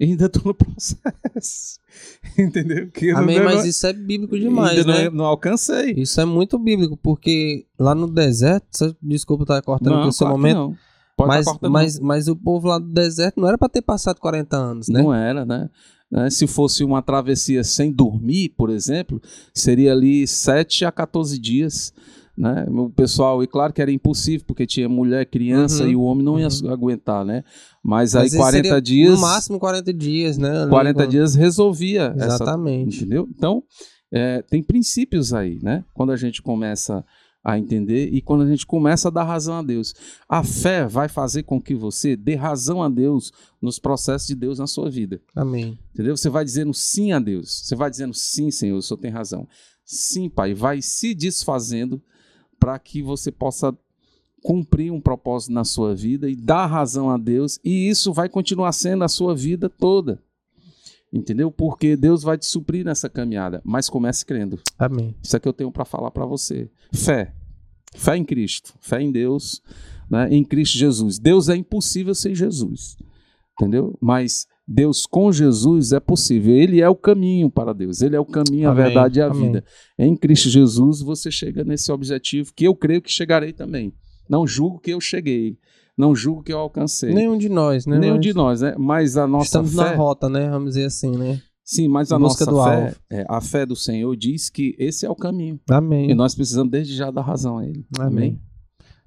Ainda 0.00 0.26
estou 0.26 0.42
no 0.46 0.54
processo. 0.54 1.78
Entendeu? 2.38 2.90
Que 2.90 3.10
Amém, 3.10 3.38
não, 3.38 3.44
mas 3.44 3.58
não- 3.58 3.66
isso 3.66 3.86
é 3.86 3.92
bíblico 3.92 4.38
demais, 4.38 4.78
ainda 4.78 4.92
né? 4.92 5.04
não, 5.04 5.18
não 5.18 5.24
alcancei. 5.26 5.92
Isso 5.96 6.20
é 6.20 6.24
muito 6.24 6.58
bíblico, 6.58 6.96
porque 6.96 7.66
lá 7.78 7.94
no 7.94 8.08
deserto, 8.08 8.96
desculpa 9.00 9.44
estar 9.44 9.62
cortando 9.62 9.98
aqui 9.98 10.08
o 10.08 10.12
seu 10.12 10.28
momento, 10.28 10.76
mas, 11.18 11.44
tá 11.44 11.52
cortando, 11.52 11.70
mas, 11.70 11.98
mas 12.00 12.28
o 12.28 12.34
povo 12.34 12.68
lá 12.68 12.78
do 12.78 12.88
deserto 12.88 13.40
não 13.40 13.48
era 13.48 13.58
para 13.58 13.68
ter 13.68 13.82
passado 13.82 14.18
40 14.18 14.56
anos, 14.56 14.88
né? 14.88 15.02
Não 15.02 15.14
era, 15.14 15.44
né? 15.44 15.68
Né, 16.10 16.28
Se 16.28 16.46
fosse 16.46 16.84
uma 16.84 17.00
travessia 17.00 17.64
sem 17.64 17.90
dormir, 17.90 18.50
por 18.50 18.68
exemplo, 18.70 19.20
seria 19.54 19.92
ali 19.92 20.26
7 20.26 20.84
a 20.84 20.92
14 20.92 21.38
dias. 21.38 21.92
Né? 22.36 22.66
O 22.70 22.88
pessoal, 22.88 23.42
e 23.42 23.46
claro 23.46 23.72
que 23.72 23.82
era 23.82 23.92
impossível, 23.92 24.46
porque 24.46 24.66
tinha 24.66 24.88
mulher, 24.88 25.26
criança 25.26 25.84
Uhum, 25.84 25.90
e 25.90 25.96
o 25.96 26.02
homem 26.02 26.24
não 26.24 26.38
ia 26.40 26.48
uhum. 26.48 26.70
aguentar, 26.70 27.24
né? 27.24 27.44
Mas, 27.84 28.14
Às 28.14 28.16
aí 28.16 28.22
vezes 28.24 28.38
40 28.38 28.62
seria 28.64 28.80
dias. 28.80 29.14
No 29.14 29.20
máximo 29.20 29.58
40 29.58 29.92
dias, 29.92 30.38
né? 30.38 30.62
ali 30.62 30.70
40 30.70 31.04
com- 31.04 31.10
dias 31.10 31.34
resolvia 31.34 32.14
essa 32.16 32.36
Exatamente. 32.36 32.98
Entendeu? 32.98 33.28
Então, 33.36 33.62
é, 34.10 34.42
tem 34.42 34.62
princípios 34.62 35.34
aí, 35.34 35.58
né? 35.62 35.84
Quando 35.92 36.10
a 36.12 36.16
gente 36.16 36.40
começa 36.40 37.04
a 37.44 37.58
entender 37.58 38.08
e 38.12 38.22
quando 38.22 38.44
a 38.44 38.46
gente 38.46 38.64
começa 38.64 39.08
a 39.08 39.10
dar 39.10 39.24
razão 39.24 39.56
a 39.56 39.62
Deus. 39.62 39.92
A 40.28 40.44
fé 40.44 40.86
vai 40.86 41.08
fazer 41.08 41.42
com 41.42 41.60
que 41.60 41.74
você 41.74 42.14
dê 42.14 42.36
razão 42.36 42.80
a 42.82 42.88
Deus 42.88 43.32
nos 43.60 43.80
processos 43.80 44.28
de 44.28 44.34
Deus 44.36 44.58
na 44.60 44.66
sua 44.68 44.88
vida. 44.88 45.20
Amém. 45.34 45.76
Entendeu? 45.92 46.16
Você 46.16 46.28
vai 46.30 46.44
dizendo 46.44 46.72
sim 46.72 47.10
a 47.10 47.18
Deus. 47.18 47.62
Você 47.64 47.74
vai 47.74 47.90
dizendo 47.90 48.14
sim, 48.14 48.50
Senhor, 48.50 48.76
o 48.76 48.82
Senhor 48.82 48.98
tem 48.98 49.10
razão. 49.10 49.48
Sim, 49.84 50.28
Pai. 50.30 50.54
Vai 50.54 50.80
se 50.80 51.14
desfazendo 51.14 52.00
para 52.62 52.78
que 52.78 53.02
você 53.02 53.32
possa 53.32 53.76
cumprir 54.40 54.92
um 54.92 55.00
propósito 55.00 55.52
na 55.52 55.64
sua 55.64 55.96
vida 55.96 56.30
e 56.30 56.36
dar 56.36 56.66
razão 56.66 57.10
a 57.10 57.18
Deus. 57.18 57.58
E 57.64 57.88
isso 57.88 58.12
vai 58.12 58.28
continuar 58.28 58.70
sendo 58.70 59.02
a 59.02 59.08
sua 59.08 59.34
vida 59.34 59.68
toda. 59.68 60.22
Entendeu? 61.12 61.50
Porque 61.50 61.96
Deus 61.96 62.22
vai 62.22 62.38
te 62.38 62.46
suprir 62.46 62.84
nessa 62.84 63.10
caminhada. 63.10 63.60
Mas 63.64 63.90
comece 63.90 64.24
crendo. 64.24 64.60
Amém. 64.78 65.12
Isso 65.20 65.36
é 65.36 65.40
que 65.40 65.48
eu 65.48 65.52
tenho 65.52 65.72
para 65.72 65.84
falar 65.84 66.12
para 66.12 66.24
você. 66.24 66.70
Fé. 66.92 67.34
Fé 67.96 68.16
em 68.16 68.24
Cristo. 68.24 68.72
Fé 68.80 69.02
em 69.02 69.10
Deus. 69.10 69.60
Né? 70.08 70.28
Em 70.30 70.44
Cristo 70.44 70.78
Jesus. 70.78 71.18
Deus 71.18 71.48
é 71.48 71.56
impossível 71.56 72.14
sem 72.14 72.32
Jesus. 72.32 72.96
Entendeu? 73.54 73.98
Mas 74.00 74.46
Deus 74.66 75.06
com 75.06 75.32
Jesus 75.32 75.92
é 75.92 76.00
possível. 76.00 76.54
Ele 76.54 76.80
é 76.80 76.88
o 76.88 76.94
caminho 76.94 77.50
para 77.50 77.72
Deus. 77.72 78.00
Ele 78.00 78.16
é 78.16 78.20
o 78.20 78.24
caminho, 78.24 78.68
a 78.68 78.72
Amém. 78.72 78.84
verdade 78.84 79.18
e 79.18 79.22
a 79.22 79.26
Amém. 79.26 79.46
vida. 79.46 79.64
Em 79.98 80.16
Cristo 80.16 80.48
Jesus 80.48 81.00
você 81.00 81.30
chega 81.30 81.64
nesse 81.64 81.90
objetivo 81.90 82.52
que 82.54 82.64
eu 82.64 82.74
creio 82.74 83.02
que 83.02 83.10
chegarei 83.10 83.52
também. 83.52 83.92
Não 84.28 84.46
julgo 84.46 84.78
que 84.78 84.92
eu 84.92 85.00
cheguei. 85.00 85.58
Não 85.96 86.14
julgo 86.14 86.42
que 86.42 86.52
eu 86.52 86.58
alcancei. 86.58 87.12
Nenhum 87.12 87.36
de 87.36 87.48
nós, 87.48 87.84
né? 87.86 87.98
Nenhum 87.98 88.14
Mas 88.14 88.22
de 88.22 88.32
nós, 88.32 88.60
né? 88.62 88.74
Mas 88.78 89.16
a 89.16 89.26
nossa 89.26 89.44
Estamos 89.46 89.74
fé. 89.74 89.76
na 89.82 89.94
rota, 89.94 90.28
né? 90.28 90.48
Vamos 90.48 90.70
dizer 90.70 90.86
assim, 90.86 91.10
né? 91.16 91.40
Sim, 91.64 91.88
mas 91.88 92.10
a 92.10 92.18
nossa 92.18 92.44
do 92.44 92.62
fé, 92.64 92.94
é, 93.10 93.24
a 93.28 93.40
fé 93.40 93.64
do 93.64 93.76
Senhor 93.76 94.14
diz 94.16 94.50
que 94.50 94.74
esse 94.78 95.06
é 95.06 95.10
o 95.10 95.14
caminho. 95.14 95.60
Amém. 95.70 96.10
E 96.10 96.14
nós 96.14 96.34
precisamos 96.34 96.70
desde 96.70 96.94
já 96.94 97.10
dar 97.10 97.22
razão 97.22 97.58
a 97.58 97.66
Ele. 97.66 97.86
Amém. 97.98 98.40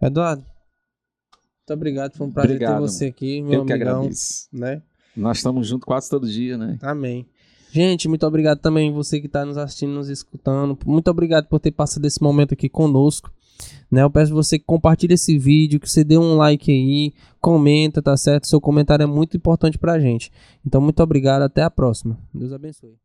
Eduardo, 0.02 0.42
muito 0.42 1.74
obrigado. 1.74 2.16
Foi 2.16 2.28
um 2.28 2.32
prazer 2.32 2.52
Obrigado, 2.52 2.76
ter 2.76 2.82
você 2.82 3.06
aqui, 3.08 3.42
meu 3.42 3.54
Eu 3.62 3.66
que 3.66 3.74
amigão. 3.74 3.98
agradeço. 4.02 4.48
Né? 4.54 4.82
Nós 5.16 5.38
estamos 5.38 5.68
juntos 5.68 5.86
quase 5.86 6.10
todo 6.10 6.28
dia, 6.28 6.58
né? 6.58 6.78
Amém. 6.82 7.26
Gente, 7.72 8.08
muito 8.08 8.26
obrigado 8.26 8.60
também 8.60 8.92
você 8.92 9.20
que 9.20 9.28
está 9.28 9.46
nos 9.46 9.58
assistindo, 9.58 9.94
nos 9.94 10.08
escutando. 10.10 10.78
Muito 10.86 11.10
obrigado 11.12 11.48
por 11.48 11.60
ter 11.60 11.72
passado 11.72 12.06
esse 12.06 12.22
momento 12.22 12.54
aqui 12.54 12.70
conosco. 12.70 13.32
Né? 13.92 14.02
Eu 14.02 14.10
peço 14.10 14.34
você 14.34 14.58
que 14.58 14.66
compartilhe 14.66 15.14
esse 15.14 15.38
vídeo, 15.38 15.80
que 15.80 15.90
você 15.90 16.04
dê 16.04 16.18
um 16.18 16.38
like 16.38 16.72
aí, 16.72 17.14
comenta, 17.42 18.02
tá 18.02 18.16
certo? 18.16 18.48
Seu 18.48 18.62
comentário 18.62 19.04
é 19.04 19.08
muito 19.08 19.38
importante 19.38 19.78
pra 19.78 20.00
gente. 20.00 20.32
Então, 20.66 20.82
muito 20.82 21.02
obrigado, 21.02 21.44
até 21.44 21.64
a 21.64 21.70
próxima. 21.70 22.18
Deus 22.34 22.52
abençoe. 22.52 23.05